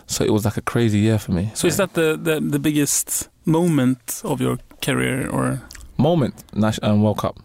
So 0.06 0.24
it 0.24 0.32
was 0.32 0.44
like 0.44 0.56
a 0.56 0.62
crazy 0.62 0.98
year 0.98 1.18
for 1.18 1.32
me. 1.32 1.50
So 1.54 1.68
is 1.68 1.76
that 1.76 1.92
the, 1.92 2.18
the, 2.20 2.40
the 2.40 2.58
biggest 2.58 3.28
moment 3.44 4.22
of 4.24 4.40
your 4.40 4.58
career 4.80 5.28
or 5.28 5.62
moment 5.98 6.44
national 6.54 6.92
um, 6.92 7.02
World 7.02 7.18
Cup 7.18 7.38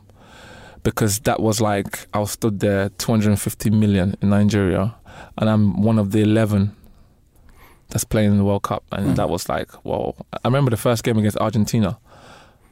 because 0.84 1.20
that 1.22 1.40
was 1.40 1.60
like 1.60 2.08
I 2.14 2.20
was 2.20 2.32
stood 2.32 2.60
there 2.60 2.90
250 2.90 3.70
million 3.72 4.16
in 4.22 4.30
Nigeria 4.30 4.96
and 5.38 5.50
I'm 5.50 5.82
one 5.82 5.98
of 5.98 6.12
the 6.12 6.22
11 6.22 6.76
that's 7.90 8.04
playing 8.04 8.32
in 8.32 8.38
the 8.38 8.44
World 8.44 8.64
Cup 8.64 8.84
and 8.92 9.16
that 9.16 9.30
was 9.30 9.50
like 9.50 9.72
whoa 9.84 10.16
I 10.32 10.48
remember 10.48 10.70
the 10.72 10.78
first 10.78 11.04
game 11.04 11.18
against 11.18 11.38
Argentina 11.38 11.98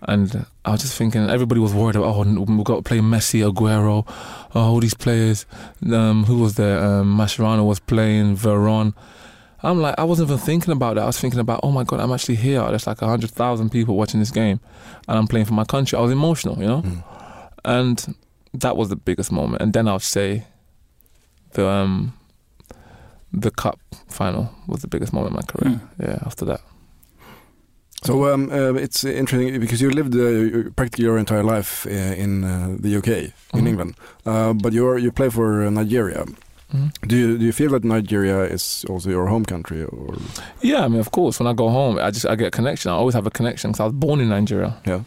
and 0.04 0.46
I 0.66 0.72
was 0.72 0.82
just 0.82 0.98
thinking 0.98 1.30
everybody 1.30 1.60
was 1.60 1.74
worried 1.74 1.96
about 1.96 2.16
oh 2.16 2.24
we've 2.24 2.64
got 2.66 2.78
to 2.78 2.82
play 2.82 3.00
Messi 3.00 3.50
Aguero 3.50 4.04
oh, 4.56 4.60
all 4.60 4.80
these 4.80 4.94
players 4.94 5.46
um, 5.92 6.26
who 6.26 6.40
was 6.40 6.56
there 6.56 6.80
um, 6.84 7.18
Mascherano 7.18 7.66
was 7.66 7.80
playing 7.80 8.36
Veron 8.36 8.94
I'm 9.64 9.80
like, 9.80 9.96
I 9.98 10.04
wasn't 10.04 10.30
even 10.30 10.40
thinking 10.40 10.72
about 10.72 10.96
that. 10.96 11.04
I 11.04 11.06
was 11.06 11.20
thinking 11.20 11.40
about, 11.40 11.60
oh 11.64 11.72
my 11.72 11.84
God, 11.84 12.00
I'm 12.00 12.12
actually 12.12 12.36
here. 12.36 12.68
There's 12.70 12.88
like 12.88 13.02
100,000 13.02 13.70
people 13.70 13.96
watching 13.96 14.20
this 14.20 14.32
game 14.32 14.60
and 15.08 15.18
I'm 15.18 15.28
playing 15.28 15.46
for 15.46 15.54
my 15.54 15.66
country. 15.66 15.98
I 15.98 16.02
was 16.02 16.12
emotional, 16.12 16.58
you 16.60 16.68
know? 16.68 16.82
Mm. 16.82 17.04
And 17.64 18.16
that 18.54 18.76
was 18.76 18.90
the 18.90 18.96
biggest 18.96 19.32
moment. 19.32 19.62
And 19.62 19.74
then 19.74 19.88
I'll 19.88 20.00
say 20.00 20.46
the 21.54 21.68
um, 21.68 22.14
the 23.32 23.52
cup 23.52 23.80
final 24.08 24.54
was 24.68 24.82
the 24.82 24.88
biggest 24.88 25.14
moment 25.14 25.34
in 25.34 25.36
my 25.36 25.44
career. 25.44 25.82
Yeah, 26.00 26.20
after 26.26 26.46
that. 26.46 26.62
So 28.04 28.34
um, 28.34 28.50
uh, 28.52 28.74
it's 28.74 29.04
interesting 29.04 29.60
because 29.60 29.80
you 29.82 29.92
lived 29.92 30.16
uh, 30.16 30.72
practically 30.76 31.06
your 31.06 31.18
entire 31.20 31.44
life 31.44 31.86
uh, 31.86 31.90
in 32.24 32.44
uh, 32.44 32.76
the 32.80 32.98
UK, 32.98 33.08
in 33.54 33.62
Mhm. 33.62 33.68
England, 33.68 33.94
uh, 34.26 34.54
but 34.54 34.74
you 34.74 34.98
you 34.98 35.12
play 35.12 35.30
for 35.30 35.64
uh, 35.66 35.70
Nigeria. 35.70 36.26
Mhm. 36.74 36.90
Do 37.08 37.16
you 37.16 37.38
do 37.38 37.46
you 37.46 37.52
feel 37.54 37.70
that 37.72 37.84
Nigeria 37.84 38.44
is 38.54 38.86
also 38.90 39.10
your 39.10 39.28
home 39.28 39.46
country? 39.46 39.84
Or 39.84 40.16
Yeah, 40.62 40.86
I 40.86 40.88
mean, 40.90 41.00
of 41.00 41.10
course, 41.12 41.40
when 41.44 41.48
I 41.54 41.56
go 41.56 41.70
home, 41.70 42.00
I 42.08 42.10
just 42.12 42.26
I 42.26 42.36
get 42.36 42.48
a 42.48 42.52
connection. 42.52 42.92
I 42.92 42.96
always 42.96 43.14
have 43.16 43.28
a 43.28 43.32
connection 43.32 43.72
because 43.72 43.84
I 43.84 43.88
was 43.88 43.94
born 43.94 44.20
in 44.22 44.30
Nigeria. 44.30 44.74
Yeah. 44.88 45.02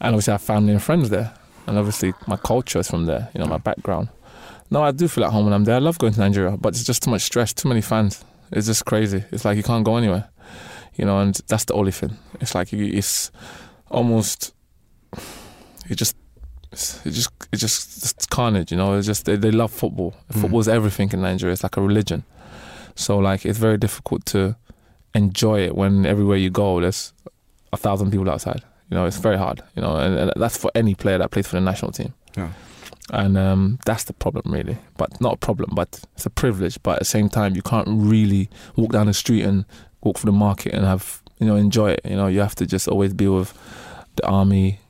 and 0.00 0.14
obviously 0.14 0.32
I 0.32 0.34
have 0.34 0.42
family 0.46 0.72
and 0.72 0.82
friends 0.82 1.08
there, 1.08 1.30
and 1.66 1.78
obviously 1.78 2.12
my 2.26 2.36
culture 2.36 2.80
is 2.80 2.88
from 2.90 3.06
there. 3.06 3.28
You 3.34 3.40
know, 3.40 3.48
my 3.50 3.58
background. 3.58 4.08
No, 4.70 4.82
I 4.88 4.92
do 4.92 5.08
feel 5.08 5.24
at 5.24 5.32
home 5.32 5.44
when 5.46 5.54
I'm 5.54 5.64
there. 5.64 5.76
I 5.76 5.80
love 5.80 5.98
going 5.98 6.12
to 6.14 6.20
Nigeria, 6.20 6.56
but 6.56 6.68
it's 6.74 6.84
just 6.86 7.02
too 7.02 7.10
much 7.10 7.22
stress, 7.22 7.52
too 7.54 7.68
many 7.68 7.80
fans. 7.82 8.24
It's 8.52 8.66
just 8.68 8.84
crazy. 8.84 9.24
It's 9.32 9.44
like 9.44 9.56
you 9.56 9.62
can't 9.64 9.84
go 9.84 9.96
anywhere. 9.96 10.24
You 10.98 11.04
know, 11.04 11.20
and 11.20 11.34
that's 11.46 11.64
the 11.64 11.74
only 11.74 11.92
thing. 11.92 12.18
It's 12.40 12.54
like 12.54 12.72
it's 12.72 13.30
almost 13.88 14.52
it 15.88 15.94
just 15.94 16.16
it 16.72 17.10
just 17.10 17.30
it 17.52 17.56
just 17.56 18.04
it's 18.04 18.26
carnage. 18.26 18.72
You 18.72 18.76
know, 18.76 18.98
it's 18.98 19.06
just 19.06 19.24
they, 19.24 19.36
they 19.36 19.52
love 19.52 19.70
football. 19.70 20.14
Mm. 20.32 20.40
Football 20.42 20.60
is 20.60 20.68
everything 20.68 21.10
in 21.12 21.22
Nigeria. 21.22 21.52
It's 21.52 21.62
like 21.62 21.76
a 21.76 21.80
religion. 21.80 22.24
So 22.96 23.16
like 23.18 23.46
it's 23.46 23.58
very 23.58 23.78
difficult 23.78 24.26
to 24.26 24.56
enjoy 25.14 25.60
it 25.60 25.74
when 25.76 26.04
everywhere 26.04 26.36
you 26.36 26.50
go 26.50 26.80
there's 26.80 27.12
a 27.72 27.76
thousand 27.76 28.10
people 28.10 28.28
outside. 28.28 28.62
You 28.90 28.96
know, 28.96 29.06
it's 29.06 29.18
very 29.18 29.38
hard. 29.38 29.62
You 29.76 29.82
know, 29.82 29.96
and, 29.96 30.18
and 30.18 30.32
that's 30.36 30.56
for 30.56 30.70
any 30.74 30.94
player 30.94 31.18
that 31.18 31.30
plays 31.30 31.46
for 31.46 31.56
the 31.56 31.60
national 31.60 31.92
team. 31.92 32.12
Yeah. 32.36 32.50
And 33.10 33.38
um, 33.38 33.78
that's 33.86 34.04
the 34.04 34.12
problem, 34.12 34.52
really. 34.52 34.78
But 34.96 35.20
not 35.20 35.34
a 35.34 35.36
problem, 35.38 35.70
but 35.74 36.00
it's 36.14 36.26
a 36.26 36.30
privilege. 36.30 36.82
But 36.82 36.94
at 36.94 36.98
the 36.98 37.04
same 37.06 37.28
time, 37.28 37.54
you 37.56 37.62
can't 37.62 37.88
really 37.88 38.50
walk 38.76 38.92
down 38.92 39.06
the 39.06 39.14
street 39.14 39.44
and 39.44 39.64
walk 40.02 40.18
through 40.18 40.32
the 40.32 40.38
market 40.38 40.72
and 40.74 40.84
have 40.84 41.22
you 41.38 41.46
know 41.46 41.56
enjoy 41.56 41.90
it. 41.92 42.00
You 42.04 42.16
know, 42.16 42.26
you 42.26 42.40
have 42.40 42.54
to 42.56 42.66
just 42.66 42.88
always 42.88 43.12
be 43.14 43.28
with 43.28 43.52
the 44.16 44.26
army. 44.26 44.80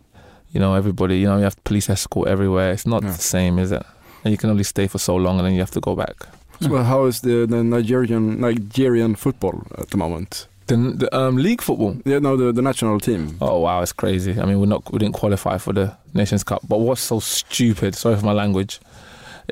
You 0.52 0.61
know, 0.61 0.74
everybody. 0.74 1.18
You 1.18 1.26
know, 1.28 1.36
you 1.36 1.44
have 1.44 1.62
police 1.64 1.90
escort 1.90 2.28
everywhere. 2.28 2.72
It's 2.72 2.86
not 2.86 3.02
Yeah. 3.02 3.11
the 3.12 3.18
same, 3.18 3.59
is 3.59 3.70
it? 3.72 3.82
And 4.24 4.32
you 4.32 4.38
can 4.38 4.50
only 4.50 4.64
stay 4.64 4.86
for 4.88 4.98
so 4.98 5.14
long, 5.16 5.38
and 5.38 5.46
then 5.46 5.52
you 5.54 5.61
have 5.61 5.70
to 5.72 5.80
go 5.80 5.94
back. 5.94 6.26
so 6.61 6.82
how 6.82 7.04
is 7.06 7.20
the, 7.20 7.46
the 7.46 7.62
Nigerian 7.62 8.40
Nigerian 8.40 9.14
football 9.14 9.62
at 9.78 9.90
the 9.90 9.96
moment? 9.96 10.46
The, 10.66 10.76
the 10.76 11.16
um, 11.16 11.36
league 11.36 11.62
football. 11.62 11.96
Yeah, 12.04 12.18
no, 12.18 12.36
the, 12.36 12.52
the 12.52 12.62
national 12.62 12.98
team. 13.00 13.36
Oh 13.40 13.61
wow, 13.61 13.80
it's 13.82 13.92
crazy. 13.92 14.38
I 14.40 14.44
mean, 14.44 14.59
we're 14.61 14.66
not 14.66 14.90
we 14.92 14.98
didn't 14.98 15.14
qualify 15.14 15.59
for 15.59 15.72
the 15.72 15.96
Nations 16.14 16.44
Cup. 16.44 16.61
But 16.68 16.80
what's 16.80 17.00
so 17.00 17.20
stupid? 17.20 17.94
Sorry 17.94 18.16
for 18.16 18.26
my 18.26 18.32
language. 18.32 18.80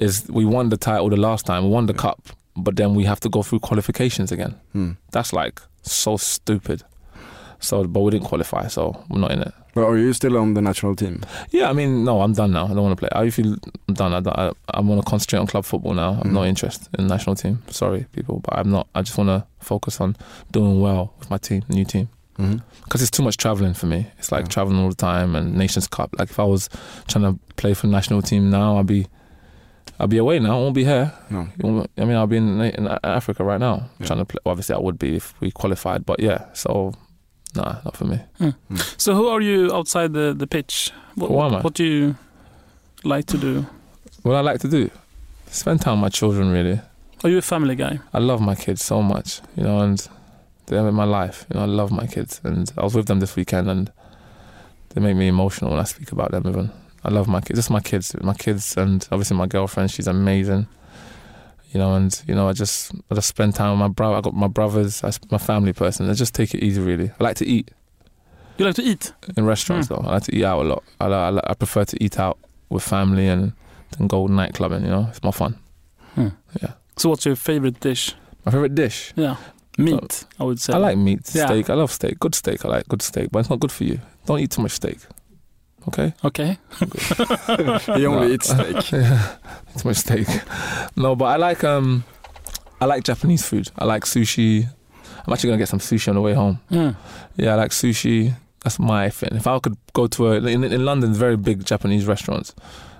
Is 0.01 0.27
we 0.29 0.45
won 0.45 0.69
the 0.71 0.77
title 0.77 1.09
the 1.09 1.17
last 1.17 1.47
time, 1.47 1.65
we 1.65 1.71
won 1.71 1.87
the 1.87 1.95
cup, 1.95 2.21
but 2.57 2.77
then 2.77 2.95
we 2.95 3.05
have 3.05 3.21
to 3.21 3.29
go 3.29 3.43
through 3.43 3.61
qualifications 3.61 4.33
again. 4.33 4.55
Hmm. 4.73 4.93
That's 5.13 5.33
like 5.33 5.61
so 5.83 6.17
stupid. 6.17 6.83
So, 7.59 7.85
but 7.85 8.01
we 8.01 8.11
didn't 8.11 8.27
qualify, 8.27 8.69
so 8.69 9.03
we're 9.09 9.19
not 9.19 9.33
in 9.33 9.41
it. 9.41 9.53
But 9.75 9.85
are 9.87 9.97
you 9.97 10.13
still 10.13 10.37
on 10.37 10.55
the 10.55 10.61
national 10.61 10.95
team? 10.95 11.23
Yeah, 11.51 11.71
I 11.71 11.73
mean, 11.73 12.05
no, 12.05 12.21
I'm 12.21 12.33
done 12.35 12.53
now. 12.53 12.65
I 12.67 12.69
don't 12.69 12.83
want 12.83 12.99
to 12.99 13.09
play. 13.09 13.09
I 13.19 13.31
feel 13.31 13.57
I'm 13.89 13.95
done. 13.95 14.13
I, 14.27 14.31
I, 14.49 14.53
I 14.75 14.81
want 14.81 15.03
to 15.03 15.09
concentrate 15.11 15.39
on 15.39 15.47
club 15.47 15.65
football 15.65 15.95
now. 15.95 16.19
I'm 16.23 16.31
Mm. 16.31 16.33
not 16.33 16.47
interested 16.47 16.89
in 16.99 17.07
the 17.09 17.15
national 17.15 17.35
team. 17.35 17.63
Sorry, 17.69 18.05
people, 18.13 18.41
but 18.41 18.59
I'm 18.59 18.71
not. 18.71 18.89
I 18.95 19.03
just 19.03 19.17
want 19.19 19.29
to 19.29 19.47
focus 19.61 20.01
on 20.01 20.17
doing 20.53 20.81
well 20.81 21.15
with 21.19 21.31
my 21.31 21.39
team, 21.39 21.63
new 21.69 21.85
team. 21.85 22.09
Mm-hmm. 22.39 22.59
because 22.85 23.01
it's 23.01 23.11
too 23.11 23.23
much 23.23 23.39
traveling 23.39 23.73
for 23.73 23.87
me. 23.87 24.09
It's 24.19 24.31
like 24.31 24.43
Yeah. 24.45 24.49
traveling 24.51 24.79
all 24.79 24.91
the 24.91 24.95
time 24.95 25.35
and 25.35 25.55
Nations 25.57 25.89
Cup. 25.89 26.11
Like 26.19 26.29
if 26.29 26.39
I 26.39 26.45
was 26.45 26.69
trying 27.09 27.25
to 27.25 27.41
play 27.57 27.73
for 27.73 27.87
the 27.87 27.93
national 27.93 28.21
team 28.21 28.51
now, 28.51 28.77
I'd 28.77 28.87
be, 28.87 29.07
I'd 29.99 30.11
be 30.11 30.19
away 30.19 30.39
now. 30.39 30.59
I 30.59 30.61
won't 30.61 30.75
be 30.75 30.85
here. 30.85 31.13
No. 31.31 31.49
I 31.99 32.05
mean, 32.05 32.17
I'll 32.17 32.27
be 32.27 32.37
in, 32.37 32.61
in 32.61 32.89
Africa 33.05 33.43
right 33.45 33.59
now 33.61 33.89
Yeah. 33.99 34.07
trying 34.07 34.19
to 34.19 34.25
play. 34.27 34.39
Obviously, 34.45 34.75
I 34.75 34.79
would 34.79 34.99
be 34.99 35.17
if 35.17 35.35
we 35.41 35.51
qualified, 35.51 36.05
but 36.05 36.21
yeah. 36.21 36.45
So, 36.53 36.93
nah, 37.55 37.77
not 37.85 37.97
for 37.97 38.05
me. 38.05 38.19
Hmm. 38.39 38.51
Hmm. 38.69 38.77
So 38.99 39.15
who 39.15 39.29
are 39.29 39.41
you 39.41 39.73
outside 39.75 40.13
the, 40.13 40.35
the 40.37 40.47
pitch? 40.47 40.91
What, 41.15 41.29
Who 41.29 41.41
am 41.41 41.55
I? 41.55 41.61
what 41.63 41.75
do 41.75 41.85
you 41.85 42.17
like 43.05 43.25
to 43.27 43.39
do? 43.39 43.67
What 44.23 44.35
I 44.37 44.41
like 44.41 44.61
to 44.61 44.69
do, 44.69 44.91
spend 45.47 45.81
time 45.81 45.95
with 45.95 46.03
my 46.03 46.09
children. 46.11 46.51
Really, 46.51 46.81
Are 47.25 47.31
you 47.31 47.39
a 47.39 47.43
family 47.43 47.75
guy? 47.77 48.01
I 48.13 48.19
love 48.19 48.41
my 48.41 48.55
kids 48.55 48.85
so 48.85 49.01
much. 49.03 49.41
You 49.57 49.63
know, 49.65 49.81
and 49.81 50.07
they're 50.67 50.87
in 50.89 50.95
my 50.95 51.05
life. 51.05 51.47
You 51.49 51.57
know, 51.59 51.63
I 51.65 51.69
love 51.69 51.91
my 51.93 52.07
kids, 52.07 52.41
and 52.45 52.71
I 52.77 52.83
was 52.83 52.95
with 52.95 53.07
them 53.07 53.21
this 53.21 53.35
weekend, 53.37 53.71
and 53.71 53.91
they 54.91 55.01
make 55.01 55.17
me 55.17 55.29
emotional 55.29 55.71
when 55.71 55.81
I 55.81 55.85
speak 55.85 56.13
about 56.13 56.33
them. 56.33 56.47
Even 56.49 56.71
I 57.07 57.11
love 57.11 57.29
my 57.29 57.41
kids. 57.41 57.59
Just 57.59 57.71
my 57.71 57.81
kids, 57.81 58.15
my 58.21 58.35
kids, 58.35 58.77
and 58.77 59.07
obviously 59.13 59.37
my 59.37 59.47
girlfriend. 59.47 59.93
She's 59.93 60.09
amazing. 60.09 60.67
You 61.73 61.79
know, 61.79 61.95
and 61.95 62.21
you 62.27 62.35
know, 62.35 62.49
I 62.49 62.53
just 62.53 62.93
I 63.11 63.15
just 63.15 63.29
spend 63.29 63.55
time 63.55 63.71
with 63.71 63.79
my 63.79 63.89
brother. 63.89 64.17
I 64.17 64.21
got 64.21 64.35
my 64.35 64.49
brothers. 64.49 65.05
I, 65.05 65.13
a 65.31 65.39
family 65.39 65.73
person. 65.73 66.11
I 66.11 66.15
just 66.15 66.35
take 66.35 66.53
it 66.55 66.65
easy. 66.65 66.81
Really, 66.81 67.11
I 67.21 67.25
like 67.25 67.37
to 67.37 67.47
eat 67.47 67.71
You 68.59 68.65
like 68.65 68.75
to 68.77 68.83
eat? 68.83 69.13
in 69.37 69.47
restaurants 69.47 69.87
hmm. 69.89 69.95
though. 69.95 70.01
I 70.01 70.15
like 70.15 70.25
to 70.25 70.35
eat 70.35 70.45
out 70.45 70.63
a 70.63 70.69
lot. 70.69 70.83
I, 71.01 71.07
I, 71.07 71.51
I 71.51 71.55
prefer 71.55 71.85
to 71.85 72.03
eat 72.03 72.19
out 72.19 72.39
with 72.71 72.83
family 72.83 73.29
and 73.29 73.53
then 73.97 74.09
go 74.09 74.27
nightclubbing. 74.27 74.83
You 74.83 74.89
know, 74.89 75.07
it's 75.09 75.23
more 75.23 75.33
fun. 75.33 75.59
Hmm. 76.15 76.29
Yeah. 76.61 76.73
So 76.97 77.09
what's 77.11 77.25
your 77.25 77.37
favorite 77.37 77.79
dish? 77.79 78.15
My 78.45 78.51
favorite 78.51 78.75
dish. 78.75 79.13
Yeah. 79.15 79.37
Meat, 79.79 80.25
I 80.41 80.45
would 80.45 80.59
say. 80.59 80.73
I 80.73 80.79
like 80.79 80.97
meat, 80.97 81.21
Yeah. 81.35 81.47
steak. 81.47 81.69
I 81.71 81.75
love 81.75 81.93
steak. 81.93 82.19
Good 82.19 82.35
steak. 82.35 82.65
I 82.65 82.69
like 82.69 82.89
good 82.89 83.03
steak, 83.03 83.29
but 83.31 83.41
it's 83.41 83.51
not 83.51 83.61
good 83.61 83.71
for 83.71 83.85
you. 83.85 84.01
Don't 84.25 84.41
eat 84.41 84.51
too 84.51 84.63
much 84.63 84.73
steak. 84.73 84.99
Okay? 85.89 86.13
Okay. 86.25 86.59
He 87.97 88.07
only 88.07 88.29
No. 88.29 88.33
eats 88.35 88.49
steak. 88.51 88.93
yeah, 88.93 89.37
too 89.77 89.89
much 89.89 89.99
steak. 89.99 90.27
No, 90.97 91.15
but 91.17 91.27
I 91.27 91.37
like 91.37 91.63
um, 91.65 92.05
I 92.81 92.85
like 92.87 93.05
Japanese 93.05 93.47
food. 93.49 93.71
I 93.79 93.85
like 93.85 94.05
sushi. 94.05 94.67
I'm 95.27 95.33
actually 95.33 95.49
gonna 95.51 95.59
get 95.59 95.69
some 95.69 95.79
sushi 95.81 96.09
on 96.09 96.15
the 96.17 96.21
way 96.21 96.35
home. 96.35 96.61
Mm. 96.71 96.97
Yeah, 97.37 97.53
I 97.53 97.57
like 97.57 97.71
sushi. 97.71 98.35
That's 98.65 98.79
my 98.79 99.11
thing. 99.11 99.31
If 99.33 99.47
I 99.47 99.59
could 99.61 99.77
go 99.93 100.07
to 100.09 100.27
a 100.33 100.35
in, 100.47 100.65
in 100.65 100.85
London, 100.85 101.13
very 101.15 101.37
big 101.37 101.65
Japanese 101.65 102.07
restaurants. 102.07 102.55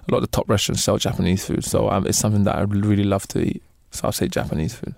A 0.09 0.13
lot 0.13 0.19
of 0.19 0.23
the 0.23 0.29
top 0.37 0.49
restaurants 0.49 0.85
sell 0.85 0.99
Japanese 0.99 1.45
food, 1.45 1.65
so 1.65 1.91
um, 1.91 2.07
it's 2.07 2.19
something 2.19 2.45
that 2.45 2.55
I 2.55 2.61
really 2.63 3.03
love 3.03 3.27
to 3.29 3.41
eat. 3.41 3.63
So 3.91 4.03
I'll 4.05 4.13
say 4.13 4.29
Japanese 4.29 4.75
food. 4.77 4.95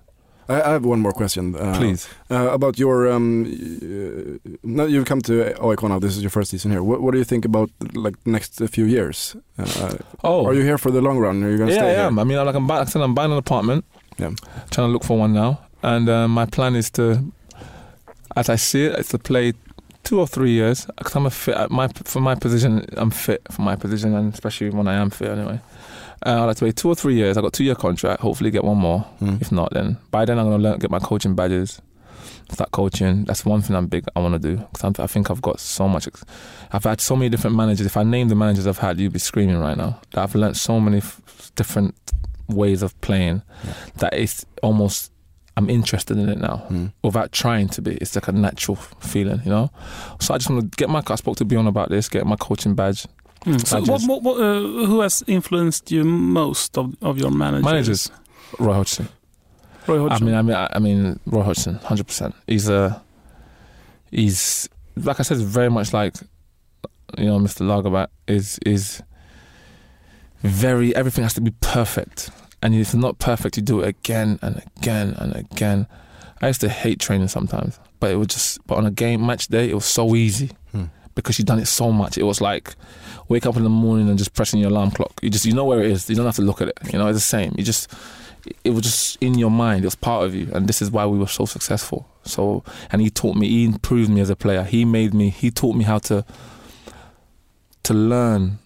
I, 0.48 0.62
I 0.62 0.70
have 0.70 0.84
one 0.84 1.00
more 1.00 1.12
question. 1.12 1.54
Uh, 1.54 1.76
Please. 1.76 2.08
Uh, 2.30 2.50
about 2.52 2.78
your, 2.78 3.10
um, 3.12 3.44
uh, 3.44 4.38
now 4.62 4.84
you've 4.84 5.04
come 5.06 5.20
to 5.22 5.54
AIK 5.62 5.82
now, 5.82 5.98
this 5.98 6.16
is 6.16 6.22
your 6.22 6.30
first 6.30 6.50
season 6.50 6.70
here. 6.70 6.82
What, 6.82 7.00
what 7.02 7.12
do 7.12 7.18
you 7.18 7.24
think 7.24 7.44
about 7.44 7.70
like 7.94 8.14
the 8.24 8.30
next 8.30 8.58
few 8.70 8.84
years? 8.86 9.36
Uh, 9.58 9.96
Oh, 10.24 10.46
Are 10.46 10.54
you 10.54 10.62
here 10.62 10.78
for 10.78 10.90
the 10.90 11.00
long 11.00 11.18
run? 11.18 11.42
Are 11.44 11.50
you 11.50 11.56
going 11.58 11.68
to 11.68 11.74
yeah, 11.74 11.80
stay 11.82 11.90
I 11.90 11.94
here? 11.96 12.06
am. 12.06 12.18
I 12.18 12.24
mean, 12.24 12.38
like 12.44 12.54
I'm, 12.54 12.66
buy- 12.66 12.78
like 12.78 12.88
I 12.88 12.90
said, 12.90 13.02
I'm 13.02 13.14
buying 13.14 13.32
an 13.32 13.38
apartment. 13.38 13.84
Yeah. 14.18 14.30
Trying 14.70 14.88
to 14.88 14.92
look 14.92 15.04
for 15.04 15.18
one 15.18 15.32
now, 15.32 15.60
and 15.82 16.08
uh, 16.08 16.26
my 16.26 16.44
plan 16.46 16.74
is 16.76 16.90
to, 16.92 17.22
as 18.36 18.48
I 18.48 18.56
see 18.56 18.84
it, 18.86 18.98
is 18.98 19.08
to 19.08 19.18
play 19.18 19.52
two 20.02 20.18
or 20.18 20.26
three 20.26 20.50
years. 20.50 20.86
Cause 21.02 21.14
I'm 21.14 21.26
a 21.26 21.30
fit 21.30 21.70
my 21.70 21.86
for 22.04 22.20
my 22.20 22.34
position. 22.34 22.84
I'm 22.96 23.10
fit 23.10 23.42
for 23.50 23.62
my 23.62 23.76
position, 23.76 24.14
and 24.14 24.32
especially 24.34 24.70
when 24.70 24.88
I 24.88 24.94
am 24.94 25.10
fit 25.10 25.28
anyway. 25.28 25.60
Uh, 26.24 26.42
I'd 26.42 26.44
like 26.46 26.56
to 26.58 26.64
wait 26.64 26.76
two 26.76 26.88
or 26.88 26.94
three 26.94 27.14
years. 27.14 27.36
I 27.36 27.40
got 27.40 27.52
two 27.52 27.64
year 27.64 27.74
contract. 27.74 28.22
Hopefully, 28.22 28.50
get 28.50 28.64
one 28.64 28.78
more. 28.78 29.06
Mm. 29.20 29.40
If 29.40 29.52
not, 29.52 29.72
then 29.72 29.98
by 30.10 30.24
then 30.24 30.38
I'm 30.38 30.46
gonna 30.46 30.62
learn, 30.62 30.78
get 30.78 30.90
my 30.90 30.98
coaching 30.98 31.34
badges, 31.34 31.80
start 32.50 32.70
coaching. 32.72 33.24
That's 33.24 33.44
one 33.44 33.62
thing 33.62 33.76
I'm 33.76 33.86
big. 33.86 34.04
I 34.16 34.20
want 34.20 34.34
to 34.34 34.38
do 34.38 34.56
because 34.72 34.98
I 34.98 35.06
think 35.06 35.30
I've 35.30 35.42
got 35.42 35.60
so 35.60 35.88
much. 35.88 36.06
ex- 36.06 36.24
I've 36.72 36.84
had 36.84 37.00
so 37.00 37.14
many 37.16 37.28
different 37.28 37.56
managers. 37.56 37.86
If 37.86 37.96
I 37.96 38.02
name 38.02 38.28
the 38.28 38.34
managers 38.34 38.66
I've 38.66 38.78
had, 38.78 38.98
you'd 38.98 39.12
be 39.12 39.18
screaming 39.18 39.58
right 39.58 39.76
now. 39.76 40.00
That 40.12 40.22
I've 40.22 40.34
learned 40.34 40.56
so 40.56 40.80
many 40.80 40.98
f- 40.98 41.52
different 41.54 41.94
ways 42.48 42.82
of 42.82 42.98
playing 43.02 43.42
that 43.96 44.14
it's 44.14 44.44
almost 44.62 45.12
I'm 45.56 45.68
interested 45.68 46.16
in 46.16 46.28
it 46.28 46.38
now 46.38 46.62
Mm. 46.70 46.92
without 47.02 47.32
trying 47.32 47.68
to 47.70 47.82
be. 47.82 47.96
It's 47.96 48.14
like 48.14 48.28
a 48.28 48.32
natural 48.32 48.76
feeling, 48.76 49.42
you 49.44 49.50
know. 49.50 49.70
So 50.20 50.32
I 50.32 50.38
just 50.38 50.48
want 50.48 50.70
to 50.70 50.76
get 50.76 50.88
my. 50.88 51.02
I 51.06 51.14
spoke 51.16 51.36
to 51.38 51.44
Bjorn 51.44 51.66
about 51.66 51.90
this. 51.90 52.08
Get 52.08 52.26
my 52.26 52.36
coaching 52.36 52.74
badge. 52.74 53.06
Mm. 53.44 53.66
So 53.66 53.80
Badges. 53.80 54.06
what, 54.08 54.22
what, 54.22 54.36
what, 54.36 54.42
uh, 54.44 54.60
who 54.86 55.00
has 55.00 55.22
influenced 55.26 55.90
you 55.90 56.04
most 56.04 56.76
of, 56.76 56.94
of 57.02 57.18
your 57.18 57.30
managers? 57.30 57.64
Managers. 57.64 58.10
Roy 58.58 58.72
Hodgson. 58.74 59.08
Roy 59.86 59.96
I 59.96 60.08
Hodgson. 60.08 60.26
mean, 60.26 60.34
I 60.34 60.42
mean, 60.42 60.56
I 60.56 60.68
I 60.72 60.78
mean, 60.78 61.20
Roy 61.26 61.42
Hodgson, 61.42 61.74
hundred 61.76 62.06
percent. 62.06 62.34
He's 62.46 62.68
a, 62.68 63.02
he's 64.10 64.68
like 64.96 65.20
I 65.20 65.22
said, 65.22 65.38
very 65.38 65.70
much 65.70 65.92
like, 65.92 66.14
you 67.16 67.26
know, 67.26 67.38
Mr. 67.38 67.62
Lagerbäck 67.62 68.08
is 68.26 68.58
is 68.66 69.02
very 70.42 70.94
everything 70.94 71.22
has 71.24 71.34
to 71.34 71.40
be 71.40 71.52
perfect, 71.60 72.30
and 72.62 72.74
if 72.74 72.80
it's 72.80 72.94
not 72.94 73.18
perfect, 73.18 73.56
you 73.56 73.62
do 73.62 73.80
it 73.80 73.88
again 73.88 74.38
and 74.42 74.62
again 74.76 75.14
and 75.18 75.34
again. 75.36 75.86
I 76.40 76.46
used 76.48 76.60
to 76.60 76.68
hate 76.68 77.00
training 77.00 77.28
sometimes, 77.28 77.80
but 77.98 78.10
it 78.12 78.16
was 78.16 78.28
just, 78.28 78.64
but 78.68 78.76
on 78.78 78.86
a 78.86 78.92
game 78.92 79.26
match 79.26 79.48
day, 79.48 79.68
it 79.70 79.74
was 79.74 79.86
so 79.86 80.14
easy 80.14 80.50
Hmm. 80.70 80.84
Because 81.18 81.36
you've 81.36 81.46
done 81.46 81.58
it 81.58 81.66
so 81.66 81.90
much. 81.90 82.16
It 82.16 82.22
was 82.22 82.40
like 82.40 82.76
wake 83.26 83.44
up 83.44 83.56
in 83.56 83.64
the 83.64 83.68
morning 83.68 84.08
and 84.08 84.16
just 84.16 84.34
pressing 84.34 84.60
your 84.60 84.70
alarm 84.70 84.92
clock. 84.92 85.18
You 85.20 85.30
just 85.30 85.44
you 85.44 85.52
know 85.52 85.64
where 85.64 85.80
it 85.80 85.90
is. 85.90 86.08
You 86.08 86.14
don't 86.14 86.26
have 86.26 86.36
to 86.36 86.42
look 86.42 86.62
at 86.62 86.68
it. 86.68 86.78
You 86.92 86.98
know, 86.98 87.08
it's 87.08 87.16
the 87.16 87.20
same. 87.20 87.54
You 87.58 87.64
just 87.64 87.92
it 88.62 88.70
was 88.70 88.84
just 88.84 89.20
in 89.20 89.36
your 89.36 89.50
mind. 89.50 89.82
It 89.82 89.88
was 89.88 89.96
part 89.96 90.24
of 90.24 90.32
you, 90.32 90.48
and 90.54 90.68
this 90.68 90.80
is 90.80 90.92
why 90.92 91.06
we 91.06 91.18
were 91.18 91.26
so 91.26 91.44
successful. 91.44 92.08
So, 92.22 92.62
and 92.92 93.02
he 93.02 93.10
taught 93.10 93.34
me. 93.34 93.48
He 93.48 93.64
improved 93.64 94.10
me 94.10 94.20
as 94.20 94.30
a 94.30 94.36
player. 94.36 94.62
He 94.62 94.84
made 94.84 95.12
me. 95.12 95.30
He 95.30 95.50
taught 95.50 95.74
me 95.74 95.82
how 95.82 95.98
to 95.98 96.24
to 97.82 97.94
learn 97.94 98.60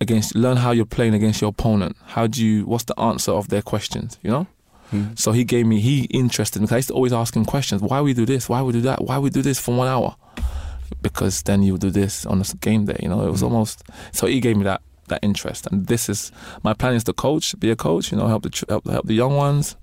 against 0.00 0.34
learn 0.34 0.56
how 0.56 0.72
you're 0.72 0.84
playing 0.84 1.14
against 1.14 1.40
your 1.40 1.50
opponent. 1.50 1.96
How 2.04 2.26
do 2.26 2.44
you? 2.44 2.64
What's 2.64 2.84
the 2.84 2.98
answer 2.98 3.30
of 3.30 3.48
their 3.48 3.62
questions? 3.62 4.18
You 4.22 4.30
know. 4.32 4.46
Mm. 4.92 5.16
So 5.16 5.30
he 5.30 5.44
gave 5.44 5.66
me. 5.66 5.78
He 5.78 6.04
interested 6.06 6.60
me. 6.60 6.68
I 6.72 6.76
used 6.76 6.88
to 6.88 6.94
always 6.94 7.12
ask 7.12 7.36
him 7.36 7.44
questions. 7.44 7.80
Why 7.80 8.00
we 8.00 8.12
do 8.12 8.26
this? 8.26 8.48
Why 8.48 8.60
we 8.60 8.72
do 8.72 8.80
that? 8.80 9.04
Why 9.04 9.18
we 9.18 9.30
do 9.30 9.40
this 9.40 9.60
for 9.60 9.76
one 9.76 9.86
hour? 9.86 10.16
Because 11.02 11.42
then 11.42 11.62
you 11.62 11.78
do 11.78 11.90
this 11.90 12.26
on 12.26 12.40
a 12.40 12.44
game 12.60 12.84
day. 12.86 12.98
You 13.02 13.08
know, 13.08 13.26
it 13.26 13.30
was 13.30 13.40
Mm. 13.42 13.50
almost. 13.50 13.82
So 14.12 14.26
he 14.26 14.40
gave 14.40 14.56
me 14.56 14.64
that 14.64 14.80
that 15.08 15.20
interest, 15.22 15.66
and 15.70 15.86
this 15.86 16.08
is 16.08 16.32
my 16.62 16.72
plan 16.72 16.94
is 16.94 17.04
to 17.04 17.12
coach, 17.12 17.54
be 17.60 17.70
a 17.70 17.76
coach. 17.76 18.10
You 18.10 18.16
know, 18.18 18.26
help 18.26 18.42
the 18.44 18.64
help, 18.68 18.88
help 18.88 19.06
the 19.06 19.14
young 19.14 19.36
ones, 19.36 19.76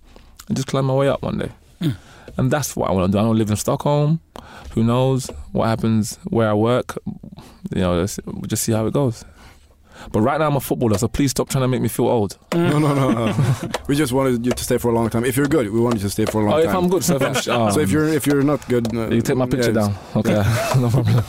and 0.48 0.58
just 0.58 0.68
climb 0.68 0.86
my 0.86 0.96
way 0.96 1.08
up 1.10 1.22
one 1.22 1.38
day. 1.38 1.52
Mm. 1.80 1.96
And 2.38 2.50
that's 2.52 2.76
what 2.76 2.90
I 2.90 2.94
want 2.94 3.12
to 3.12 3.16
do. 3.16 3.20
I 3.20 3.24
don't 3.24 3.38
live 3.38 3.52
in 3.52 3.58
Stockholm. 3.58 4.20
Who 4.74 4.84
knows 4.84 5.30
what 5.52 5.68
happens 5.68 6.18
where 6.24 6.50
I 6.50 6.54
work? 6.54 6.98
You 7.76 7.82
know, 7.82 8.06
we'll 8.26 8.48
just 8.48 8.64
see 8.64 8.72
how 8.72 8.86
it 8.88 8.94
goes. 8.94 9.24
But 10.12 10.22
right 10.22 10.40
now 10.40 10.48
I'm 10.48 10.56
a 10.56 10.60
footballer, 10.62 10.98
so 10.98 11.08
please 11.08 11.32
stop 11.32 11.50
trying 11.50 11.64
to 11.64 11.68
make 11.68 11.82
me 11.82 11.88
feel 11.88 12.08
old. 12.08 12.38
No, 12.54 12.80
no, 12.80 12.94
no, 12.94 13.12
no. 13.12 13.34
we 13.88 13.96
just 13.96 14.12
wanted 14.14 14.46
you 14.46 14.52
to 14.52 14.64
stay 14.64 14.78
for 14.78 14.90
a 14.90 14.94
long 14.94 15.10
time. 15.10 15.26
If 15.26 15.38
you're 15.38 15.48
good, 15.48 15.70
we 15.72 15.80
wanted 15.80 15.98
you 16.02 16.08
to 16.08 16.10
stay 16.10 16.26
for 16.26 16.42
a 16.42 16.46
long 16.46 16.54
Oh, 16.54 16.62
time. 16.62 16.70
if 16.70 16.76
I'm 16.76 16.90
good, 16.90 17.04
so 17.04 17.16
if 17.16 17.22
I'm, 17.22 17.36
oh, 17.36 17.70
so 17.72 17.80
if 17.80 17.92
you're 17.92 18.08
if 18.08 18.26
you're 18.28 18.44
not 18.44 18.68
good, 18.68 18.94
uh, 18.96 19.10
you 19.10 19.22
take 19.22 19.38
my 19.38 19.46
picture 19.46 19.72
yeah, 19.72 19.82
down. 19.82 19.96
Okay, 20.16 20.34
no 20.80 20.90
problem. 20.90 21.24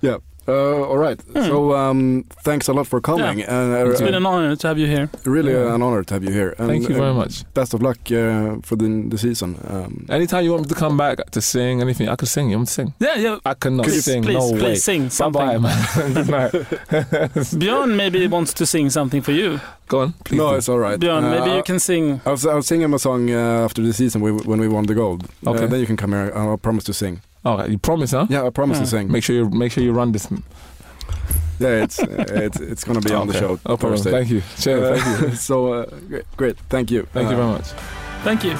Yeah. 0.00 0.16
Uh, 0.48 0.82
all 0.90 0.98
right. 0.98 1.20
Hmm. 1.22 1.42
So 1.46 1.72
um, 1.74 2.24
thanks 2.44 2.66
a 2.68 2.72
lot 2.72 2.86
for 2.88 3.00
coming. 3.00 3.42
And, 3.42 3.74
uh, 3.74 3.90
It's 3.90 4.00
been 4.00 4.14
an 4.14 4.26
honor 4.26 4.56
to 4.56 4.66
have 4.68 4.78
you 4.78 4.86
here. 4.88 5.08
really 5.24 5.52
Yeah. 5.52 5.74
an 5.74 5.82
honor 5.82 6.02
to 6.02 6.14
have 6.14 6.24
you 6.24 6.32
here. 6.32 6.54
And, 6.58 6.68
Thank 6.68 6.88
you 6.88 6.94
very 6.96 7.10
uh, 7.10 7.14
much. 7.14 7.44
Best 7.54 7.74
of 7.74 7.80
luck 7.82 7.98
uh, 8.10 8.56
for 8.62 8.74
the, 8.76 8.88
the 9.08 9.18
season. 9.18 9.56
Um, 9.68 10.06
Anytime 10.08 10.44
you 10.44 10.50
want 10.50 10.62
me 10.64 10.68
to 10.68 10.74
come 10.74 10.96
back 10.96 11.30
to 11.30 11.40
sing 11.40 11.80
anything, 11.80 12.08
I 12.08 12.16
could 12.16 12.28
sing. 12.28 12.50
You 12.50 12.56
want 12.56 12.62
me 12.62 12.66
to 12.66 12.72
sing? 12.72 12.94
Yeah, 12.98 13.16
yeah. 13.16 13.38
I 13.46 13.54
cannot 13.54 13.86
Please, 13.86 14.04
sing. 14.04 14.22
please, 14.24 14.34
no 14.38 14.50
please 14.50 14.62
way. 14.62 14.74
sing 14.74 15.02
Bye 15.04 15.08
something. 15.10 15.46
bye, 15.46 15.58
man. 15.58 16.50
Björn 17.62 17.94
maybe 17.96 18.26
wants 18.26 18.52
to 18.54 18.66
sing 18.66 18.90
something 18.90 19.22
for 19.22 19.32
you. 19.32 19.60
Go 19.88 20.00
on, 20.00 20.12
please. 20.24 20.38
no, 20.38 20.50
do. 20.50 20.56
it's 20.56 20.68
all 20.68 20.78
right. 20.78 20.98
Björn, 20.98 21.22
maybe 21.30 21.50
Uh, 21.50 21.56
you 21.56 21.62
can 21.62 21.78
sing. 21.78 22.20
I'll, 22.26 22.32
s- 22.32 22.46
I'll 22.46 22.62
sing 22.62 22.80
him 22.80 22.94
a 22.94 22.98
song 22.98 23.30
uh, 23.30 23.64
after 23.64 23.82
the 23.82 23.92
season 23.92 24.20
when 24.22 24.58
we 24.60 24.68
won 24.68 24.86
the 24.86 24.94
gold. 24.94 25.28
Okay. 25.46 25.64
Uh, 25.64 25.66
then 25.68 25.80
you 25.80 25.86
can 25.86 25.96
come 25.96 26.12
here. 26.12 26.32
I'll 26.34 26.56
promise 26.58 26.84
to 26.84 26.92
sing. 26.92 27.20
All 27.44 27.56
right, 27.58 27.68
you 27.70 27.78
promise, 27.78 28.12
huh? 28.16 28.26
Yeah, 28.30 28.46
I 28.46 28.50
promise 28.50 28.76
Yeah. 28.78 28.84
to 28.84 28.90
sing. 28.90 29.10
Make 29.12 29.24
sure 29.24 29.36
you 29.36 29.50
make 29.50 29.72
sure 29.72 29.84
you 29.84 29.92
run 29.92 30.12
this. 30.12 30.28
Yeah, 31.60 31.82
it's 31.84 31.98
uh, 32.02 32.44
it's 32.46 32.60
it's 32.60 32.84
gonna 32.84 33.00
be 33.00 33.14
on 33.14 33.28
the 33.28 33.34
Okay. 33.34 33.40
show 33.40 33.58
No 33.64 33.76
problem. 33.76 33.92
Thursday. 34.02 34.10
Thank 34.12 34.30
you. 34.30 34.42
Cheers. 34.58 34.82
Uh, 34.82 35.04
thank 35.04 35.20
you. 35.30 35.36
so 35.48 35.54
uh, 35.74 35.84
great, 36.08 36.24
great, 36.36 36.56
thank 36.68 36.90
you. 36.90 37.06
Thank 37.12 37.30
you 37.30 37.36
Uh, 37.36 37.42
very 37.42 37.52
much. 37.52 37.66
Thank 38.24 38.44
you. 38.44 38.56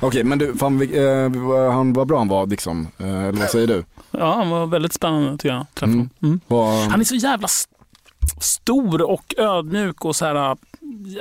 Okej, 0.00 0.24
men 0.24 0.38
du, 0.38 0.54
fan, 0.54 0.78
vi- 0.78 0.98
eh, 0.98 1.72
han, 1.72 1.92
vad 1.92 2.06
bra 2.06 2.18
han 2.18 2.28
var 2.28 2.46
Dixon. 2.46 2.88
Eh, 2.98 3.06
eller 3.24 3.40
vad 3.40 3.48
säger 3.50 3.66
du? 3.66 3.84
Ja, 4.10 4.34
han 4.34 4.50
var 4.50 4.66
väldigt 4.66 4.92
spännande 4.92 5.32
tycker 5.38 5.48
jag. 5.54 5.66
Mm. 5.82 6.08
Mm. 6.22 6.40
Han 6.90 7.00
är 7.00 7.04
så 7.04 7.14
jävla 7.14 7.44
st- 7.46 7.72
stor 8.40 9.02
och 9.02 9.34
ödmjuk 9.38 10.04
och 10.04 10.16
så 10.16 10.24
här. 10.24 10.56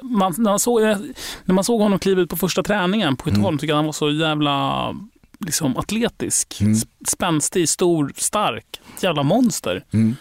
Man, 0.04 0.34
när, 0.38 0.50
man 0.52 0.60
såg, 0.60 0.82
när 0.82 1.54
man 1.54 1.64
såg 1.64 1.82
honom 1.82 2.00
kliva 2.00 2.22
ut 2.22 2.30
på 2.30 2.38
första 2.38 2.64
träningen 2.64 3.16
på 3.18 3.24
Skytteholm 3.24 3.48
Mm. 3.48 3.58
tycker 3.60 3.72
jag 3.72 3.76
han 3.78 3.86
var 3.86 3.92
så 3.92 4.12
jävla 4.12 4.96
liksom, 5.40 5.78
atletisk. 5.78 6.62
Mm. 6.62 6.74
Sp- 6.74 6.88
Spänstig, 7.08 7.70
stor, 7.70 8.14
stark. 8.16 8.82
Jävla 9.02 9.24
monster. 9.24 9.86
mm. 9.94 10.16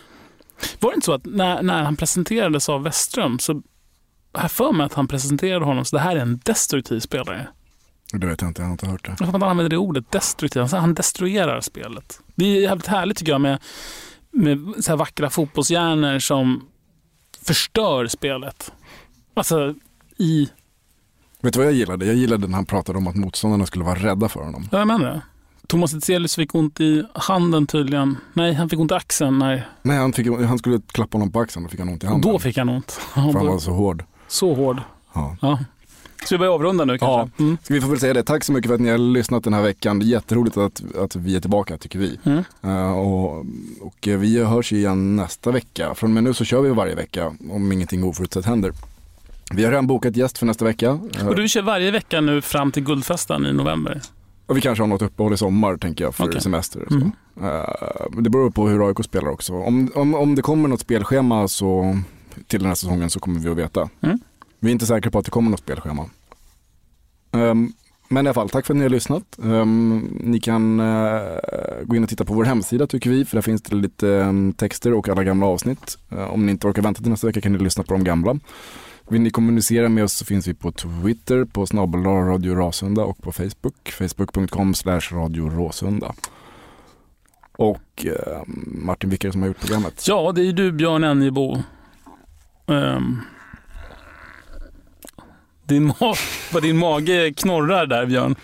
Var 0.81 0.91
det 0.91 0.95
inte 0.95 1.05
så 1.05 1.13
att 1.13 1.25
när, 1.27 1.63
när 1.63 1.83
han 1.83 1.97
presenterades 1.97 2.69
av 2.69 2.83
Westström 2.83 3.39
så 3.39 3.63
jag 4.33 4.51
för 4.51 4.73
mig 4.73 4.87
att 4.87 4.95
han 4.95 5.09
presenterade 5.09 5.65
honom 5.65 5.85
så 5.85 5.97
det 5.97 6.03
här 6.03 6.17
är 6.17 6.21
en 6.21 6.41
destruktiv 6.45 7.01
spelare. 7.01 7.49
Det 8.13 8.27
vet 8.27 8.41
jag 8.41 8.51
inte, 8.51 8.63
jag 8.63 8.67
har 8.67 8.73
inte 8.73 8.87
hört 8.87 9.05
det. 9.05 9.11
Jag 9.11 9.19
får 9.19 9.35
inte 9.35 9.47
använda 9.47 9.69
det 9.69 9.77
ordet, 9.77 10.11
destruktiv. 10.11 10.63
Han- 10.63 10.81
Han 10.81 10.95
destruerar 10.95 11.61
spelet. 11.61 12.21
Det 12.35 12.45
är 12.45 12.61
jävligt 12.61 12.87
härligt 12.87 13.17
tycker 13.19 13.33
jag 13.33 13.41
med, 13.41 13.59
med 14.31 14.73
så 14.85 14.93
här 14.93 14.97
vackra 14.97 15.31
fotbollshjärnor 15.31 16.19
som 16.19 16.69
förstör 17.47 18.07
spelet. 18.07 18.73
Alltså 19.35 19.75
i, 20.19 20.49
Vet 21.41 21.53
du 21.53 21.59
vad 21.59 21.67
jag 21.67 21.75
gillade? 21.75 22.07
Jag 22.07 22.15
gillade 22.15 22.47
när 22.47 22.55
han 22.55 22.67
pratade 22.67 22.99
om 22.99 23.07
att 23.07 23.17
motståndarna 23.17 23.67
skulle 23.67 23.85
vara 23.85 23.99
rädda 23.99 24.29
för 24.29 24.41
honom. 24.41 24.69
ja, 24.73 24.79
jag 24.79 24.87
menar 24.87 25.05
det. 25.07 25.23
Thomas 25.67 25.95
Etzelius 25.95 26.35
fick 26.35 26.55
ont 26.55 26.81
i 26.81 27.05
handen 27.15 27.67
tydligen. 27.67 28.17
Nej, 28.33 28.55
han 28.55 28.69
fick 28.69 28.79
ont 28.79 28.91
i 28.91 28.95
axeln. 28.95 29.39
Nej. 29.39 29.67
Nej, 29.83 29.97
han, 29.99 30.13
fick, 30.13 30.27
han 30.27 30.59
skulle 30.59 30.81
klappa 30.87 31.19
honom 31.19 31.33
på 31.33 31.41
axeln 31.41 31.65
och 31.65 31.71
fick 31.71 31.81
han 31.81 31.89
ont 31.89 32.05
i 32.05 32.07
handen. 32.07 32.33
Då 32.33 32.39
fick 32.39 32.59
han 32.59 32.69
ont. 32.69 32.91
För 32.91 33.21
han 33.21 33.47
var 33.47 33.59
så 33.59 33.71
hård. 33.71 34.05
Så 34.29 34.55
hård. 34.55 34.81
Ja. 35.13 35.37
Ja. 35.41 35.59
Ska 36.25 36.35
vi 36.35 36.39
börja 36.39 36.53
avrunda 36.53 36.85
nu 36.85 36.99
kanske? 36.99 37.43
Mm. 37.43 37.59
Ska 37.63 37.75
vi 37.75 37.81
får 37.81 37.89
väl 37.89 38.01
säga 38.01 38.15
det. 38.15 38.23
Tack 38.23 38.45
så 38.45 38.53
mycket 38.53 38.69
för 38.69 38.75
att 38.75 38.81
ni 38.81 38.91
har 38.91 38.99
lyssnat 38.99 39.45
den 39.45 39.55
här 39.55 39.63
veckan. 39.63 40.01
Jätteroligt 40.01 40.57
att, 40.57 40.83
att 40.97 41.17
vi 41.17 41.37
är 41.37 41.41
tillbaka 41.41 41.77
tycker 41.79 41.99
vi. 41.99 42.19
Mm. 42.25 42.45
Eh, 42.63 42.93
och, 42.93 43.39
och 43.81 44.09
eh, 44.09 44.19
vi 44.19 44.45
hörs 44.45 44.73
igen 44.73 45.17
nästa 45.17 45.51
vecka. 45.51 45.95
Från 45.95 46.11
och 46.11 46.15
med 46.15 46.25
nu 46.25 46.35
så 46.35 46.45
kör 46.45 46.61
vi 46.61 46.71
varje 46.71 46.95
vecka 46.95 47.35
om 47.51 47.73
ingenting 47.73 48.05
oförutsett 48.05 48.45
händer. 48.45 48.73
Vi 49.55 49.65
har 49.65 49.71
redan 49.71 49.87
bokat 49.87 50.17
gäst 50.17 50.39
för 50.39 50.47
nästa 50.47 50.65
vecka. 50.65 50.91
Och 51.29 51.37
du 51.37 51.49
kör 51.49 51.63
varje 51.63 51.91
vecka 51.91 52.21
nu 52.21 52.41
fram 52.41 52.73
till 52.73 52.85
Guldfesten 52.85 53.47
i 53.47 53.53
november? 53.53 54.03
och 54.51 54.57
vi 54.57 54.61
kanske 54.61 54.83
har 54.83 54.89
något 54.89 55.03
uppehåll 55.03 55.33
i 55.33 55.37
sommar 55.37 55.77
tänker 55.77 56.05
jag 56.05 56.15
för 56.15 56.25
Okej. 56.25 56.41
semester. 56.41 56.87
Så. 56.89 56.95
Mm. 56.95 57.13
Men 58.11 58.25
det 58.25 58.31
beror 58.31 58.51
på 58.51 58.69
hur 58.69 58.89
AIK 58.89 59.05
spelar 59.05 59.29
också. 59.29 59.55
Om, 59.55 59.91
om, 59.95 60.15
om 60.15 60.35
det 60.35 60.43
kommer 60.43 60.69
något 60.69 60.81
spelschema 60.81 61.49
så, 61.49 61.99
till 62.47 62.61
den 62.61 62.69
här 62.69 62.75
säsongen 62.75 63.11
så 63.11 63.21
kommer 63.21 63.41
vi 63.41 63.49
att 63.49 63.57
veta. 63.57 63.89
Mm. 64.01 64.19
Vi 64.61 64.69
är 64.69 64.73
inte 64.73 64.87
säkra 64.87 65.11
på 65.11 65.19
att 65.19 65.25
det 65.25 65.31
kommer 65.31 65.51
något 65.51 65.61
spelschema. 65.61 66.07
Ehm, 67.33 67.73
men 68.09 68.27
i 68.27 68.29
alla 68.29 68.35
fall, 68.35 68.49
tack 68.49 68.67
för 68.67 68.75
att 68.75 68.79
ni 68.79 68.83
har 68.83 68.91
lyssnat. 68.91 69.39
Ehm, 69.45 70.09
ni 70.21 70.41
kan 70.41 70.81
eh, 70.81 71.85
gå 71.85 71.97
in 71.97 72.03
och 72.03 72.09
titta 72.09 72.25
på 72.25 72.35
vår 72.35 72.45
hemsida 72.45 72.87
tycker 72.87 73.11
vi, 73.11 73.25
för 73.25 73.37
där 73.37 73.43
finns 73.43 73.63
det 73.63 73.77
lite 73.77 74.07
um, 74.07 74.53
texter 74.53 74.93
och 74.93 75.09
alla 75.09 75.25
gamla 75.25 75.47
avsnitt. 75.47 75.99
Eh, 76.11 76.31
om 76.31 76.47
ni 76.47 76.53
inte 76.53 76.67
orkar 76.67 76.83
vänta 76.83 77.03
till 77.03 77.11
nästa 77.11 77.27
vecka 77.27 77.41
kan 77.41 77.53
ni 77.53 77.59
lyssna 77.59 77.85
på 77.85 77.93
de 77.93 78.05
gamla. 78.05 78.39
Vill 79.11 79.21
ni 79.21 79.31
kommunicera 79.31 79.89
med 79.89 80.05
oss 80.05 80.13
så 80.13 80.25
finns 80.25 80.49
vi 80.49 80.55
på 80.55 80.73
Twitter, 80.73 81.45
på 81.45 81.67
snabel 81.67 82.01
Radio 82.05 82.55
Rasunda 82.55 83.03
och 83.05 83.19
på 83.23 83.33
Facebook, 83.33 83.91
facebook.com 83.99 84.75
slash 84.75 85.01
Radio 85.13 85.49
Råsunda. 85.51 86.13
Och 87.57 88.07
eh, 88.07 88.43
Martin, 88.67 89.11
vilka 89.11 89.27
är 89.27 89.29
det 89.29 89.33
som 89.33 89.41
har 89.43 89.49
gjort 89.49 89.61
programmet? 89.61 90.05
Ja, 90.09 90.33
det 90.33 90.43
är 90.49 90.53
du 90.53 90.73
Björn 90.73 91.05
Enjebo. 91.05 91.59
Um, 92.67 93.21
din, 95.65 95.93
ma- 95.93 96.61
din 96.63 96.79
mage 96.79 97.33
knorrar 97.37 97.87
där 97.87 98.07
Björn. 98.07 98.35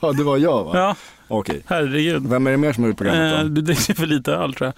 Ja, 0.00 0.12
det 0.12 0.22
var 0.24 0.38
jag 0.38 0.64
va? 0.64 0.70
Ja, 0.78 0.96
Okej. 1.28 1.62
herregud. 1.66 2.26
Vem 2.28 2.46
är 2.46 2.50
det 2.50 2.56
mer 2.56 2.72
som 2.72 2.82
har 2.84 2.88
gjort 2.88 2.98
programmet 2.98 3.32
Eh, 3.32 3.42
då? 3.42 3.48
du 3.48 3.60
dricker 3.60 3.94
för 3.94 4.06
lite 4.06 4.32
öl 4.32 4.54
tror 4.54 4.72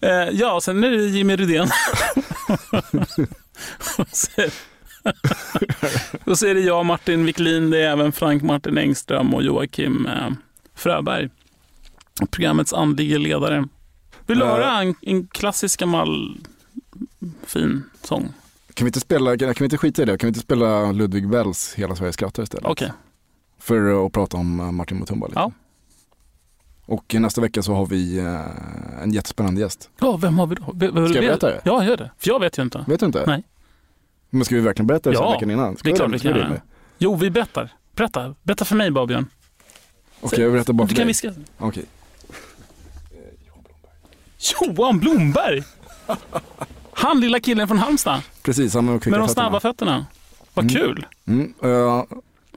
jag. 0.00 0.10
Eh, 0.28 0.28
ja, 0.32 0.60
sen 0.62 0.84
är 0.84 0.90
det 0.90 1.04
Jimmy 1.06 1.36
Rydén. 1.36 1.68
Och 6.24 6.38
så 6.38 6.46
är 6.46 6.54
det 6.54 6.60
jag, 6.60 6.86
Martin 6.86 7.24
Wiklin, 7.24 7.70
det 7.70 7.78
är 7.82 7.90
även 7.90 8.12
Frank 8.12 8.42
Martin 8.42 8.78
Engström 8.78 9.34
och 9.34 9.42
Joakim 9.42 10.06
eh, 10.06 10.30
Fröberg. 10.74 11.28
Programmets 12.30 12.72
andlige 12.72 13.18
ledare. 13.18 13.68
Vill 14.26 14.38
du 14.38 14.44
Eh. 14.44 14.50
höra 14.50 14.80
en, 14.82 14.94
en 15.02 15.26
klassisk 15.26 15.80
gammal 15.80 16.38
fin 17.46 17.82
sång? 18.02 18.32
Kan 18.74 18.84
vi 18.84 18.88
inte 18.88 19.00
spela, 19.00 19.36
kan 19.38 19.54
vi 19.58 19.64
inte 19.64 19.78
skita 19.78 20.02
i 20.02 20.04
det? 20.04 20.18
Kan 20.18 20.26
vi 20.26 20.28
inte 20.28 20.40
spela 20.40 20.92
Ludvig 20.92 21.28
Bells 21.28 21.74
Hela 21.74 21.96
Sverige 21.96 22.12
skrattar 22.12 22.42
istället? 22.42 22.66
Okej. 22.66 22.92
För 23.58 24.06
att 24.06 24.12
prata 24.12 24.36
om 24.36 24.60
eh, 24.60 24.70
Martin 24.72 24.98
Mutumba 24.98 25.26
lite. 25.26 25.38
Ja. 25.40 25.52
Och 26.86 27.14
nästa 27.18 27.40
vecka 27.40 27.62
så 27.62 27.74
har 27.74 27.86
vi 27.86 28.18
eh, 28.18 29.02
en 29.02 29.12
jättespännande 29.12 29.60
gäst. 29.60 29.90
Ja, 30.00 30.16
vem 30.16 30.38
har 30.38 30.46
vi 30.46 30.54
då? 30.54 30.72
Be- 30.72 30.88
Ska 30.88 30.98
jag 31.00 31.08
be- 31.12 31.20
berätta 31.20 31.46
det? 31.46 31.60
Ja, 31.64 31.84
gör 31.84 31.96
det. 31.96 32.10
För 32.18 32.28
jag 32.28 32.40
vet 32.40 32.58
ju 32.58 32.62
inte. 32.62 32.84
Vet 32.88 33.00
du 33.00 33.06
inte? 33.06 33.24
Nej. 33.26 33.42
Men 34.34 34.44
ska 34.44 34.54
vi 34.54 34.60
verkligen 34.60 34.86
berätta 34.86 35.10
det 35.10 35.16
Ja, 35.16 35.32
veckan 35.32 35.50
innan? 35.50 35.76
Ska 35.76 35.88
det 35.88 35.94
är 35.94 35.96
klart 35.96 36.10
vi 36.12 36.18
kan 36.18 36.36
göra. 36.36 36.60
Jo, 36.98 37.16
vi 37.16 37.30
berättar. 37.30 37.72
Berätta. 37.96 38.34
Berätta 38.42 38.64
för 38.64 38.76
mig 38.76 38.90
bara, 38.90 39.06
Björn. 39.06 39.26
Okej, 40.20 40.40
jag 40.42 40.52
berättar 40.52 40.72
bara 40.72 40.84
Du 40.84 40.88
för 40.88 40.94
kan 40.96 41.00
dig. 41.00 41.06
viska. 41.06 41.32
Okej. 41.58 41.84
Johan 44.60 44.98
Blomberg! 44.98 45.62
Han 46.92 47.20
lilla 47.20 47.40
killen 47.40 47.68
från 47.68 47.78
Halmstad 47.78 48.20
Precis, 48.42 48.74
han 48.74 48.84
med, 48.86 49.00
de 49.00 49.28
snabba 49.28 49.60
fötterna. 49.60 50.06
Vad 50.54 50.64
Mm. 50.70 50.74
kul! 50.76 51.06
Mm, 51.26 51.54
eh, 51.62 52.04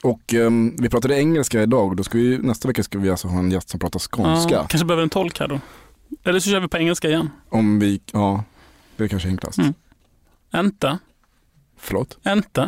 och 0.04 0.34
ehm, 0.34 0.76
vi 0.80 0.90
pratade 0.90 1.16
engelska 1.20 1.62
idag 1.62 1.88
och 1.88 1.96
då 1.96 2.04
ska 2.04 2.18
vi, 2.18 2.38
nästa 2.38 2.68
vecka 2.68 2.84
ska 2.84 2.98
vi 3.00 3.10
alltså 3.10 3.28
ha 3.28 3.40
en 3.40 3.52
gäst 3.52 3.70
som 3.70 3.80
pratar 3.80 4.00
skånska. 4.00 4.56
Ja, 4.56 4.66
kanske 4.70 4.86
behöver 4.86 5.04
en 5.04 5.10
tolk 5.10 5.40
här 5.40 5.48
då. 5.48 5.60
Eller 6.24 6.40
så 6.40 6.50
kör 6.50 6.60
vi 6.60 6.68
på 6.68 6.78
engelska 6.78 7.08
igen. 7.10 7.30
Om 7.50 7.80
vi, 7.80 8.02
ja, 8.12 8.44
det 8.98 9.04
är 9.04 9.08
kanske 9.08 9.28
enklast. 9.30 9.58
Mm. 9.58 9.74
Inte, 10.56 10.98
Förlåt? 11.88 12.18
inte, 12.28 12.62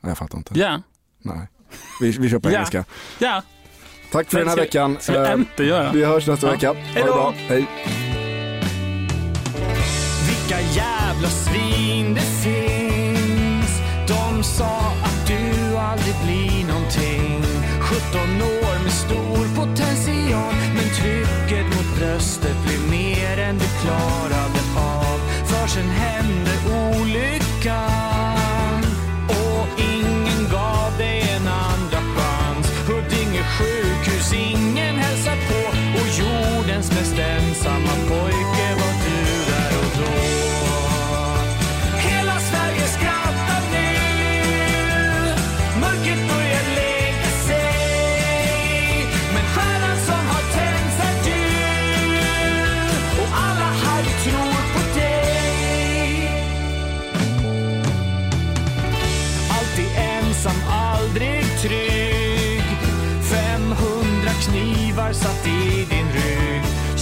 Nej, 0.00 0.10
jag 0.10 0.18
fattar 0.18 0.38
inte. 0.38 0.58
ja, 0.60 0.82
Nej. 1.22 1.48
Vi, 2.00 2.10
vi 2.10 2.30
kör 2.30 2.38
på 2.38 2.50
Ja. 2.50 2.54
engelska. 2.54 2.84
ja. 3.18 3.42
Tack 4.12 4.30
för 4.30 4.38
den 4.38 4.48
här 4.48 4.54
Ska- 4.54 4.62
veckan. 4.62 4.96
Ska 5.00 5.20
vi 5.22 5.28
Eh, 5.28 5.34
inte 5.34 5.64
göra? 5.64 5.92
vi 5.92 6.04
hörs 6.04 6.26
nästa 6.26 6.46
Ja. 6.46 6.52
vecka. 6.52 6.68
Ha 6.68 6.74
Hej 6.74 6.94
det 7.02 7.08
då. 7.08 7.14
bra. 7.14 7.34
Hej. 7.36 7.66
Vilka 10.28 10.60
jävla 10.60 11.28
svin 11.28 12.14
det 12.14 12.20
finns 12.44 13.80
De 14.08 14.42
sa 14.42 14.78
att 15.04 15.26
du 15.26 15.76
aldrig 15.76 16.14
blir 16.24 16.66
någonting 16.68 17.42
17 17.80 18.42
år 18.42 18.82
med 18.84 18.92
stor 18.92 19.56
potential 19.56 20.54
Men 20.74 20.88
trycket 21.00 21.66
mot 21.76 21.96
bröstet 21.98 22.56
blev 22.66 22.90
mer 22.90 23.38
än 23.38 23.58
du 23.58 23.64
klarade 23.82 24.60
av 24.76 25.18
För 25.46 25.66
sen 25.68 25.88
hände 25.90 26.33
mest 37.54 37.66
ensamma 37.66 37.94
pojke 38.08 38.34
var 38.34 38.43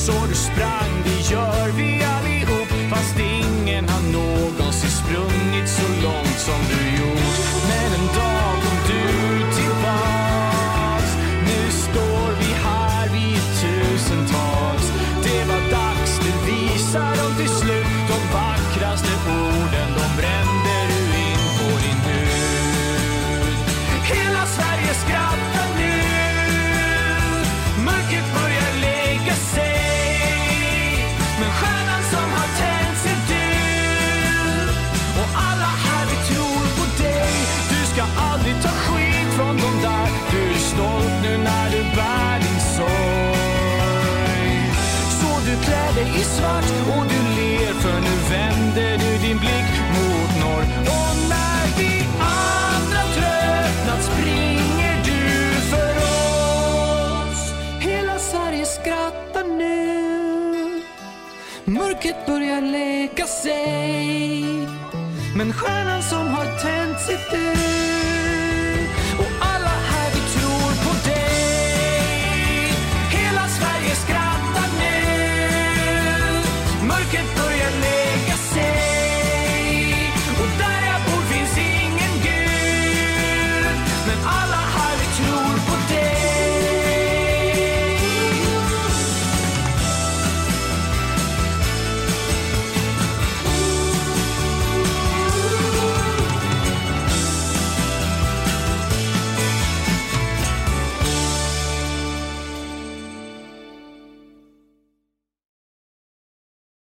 Så 0.07 0.13
du 0.29 0.35
sprang, 0.35 1.03
det 1.05 1.31
gör 1.35 1.69
vi 1.77 2.05
allihop 2.05 2.69
Fast 2.91 3.17
ingen 3.19 3.89
har 3.89 4.03
någonsin 4.13 4.91
sprungit 4.91 5.69
så 5.69 5.89
långt 6.03 6.39
som 6.39 6.59
du 6.71 7.03
gjort 7.03 7.22
sig 63.29 64.45
Men 65.37 65.53
stjärnan 65.53 66.03
som 66.03 66.29
har 66.29 66.45
tänt 66.45 67.01
sitt 67.01 67.33
ljus 67.33 67.72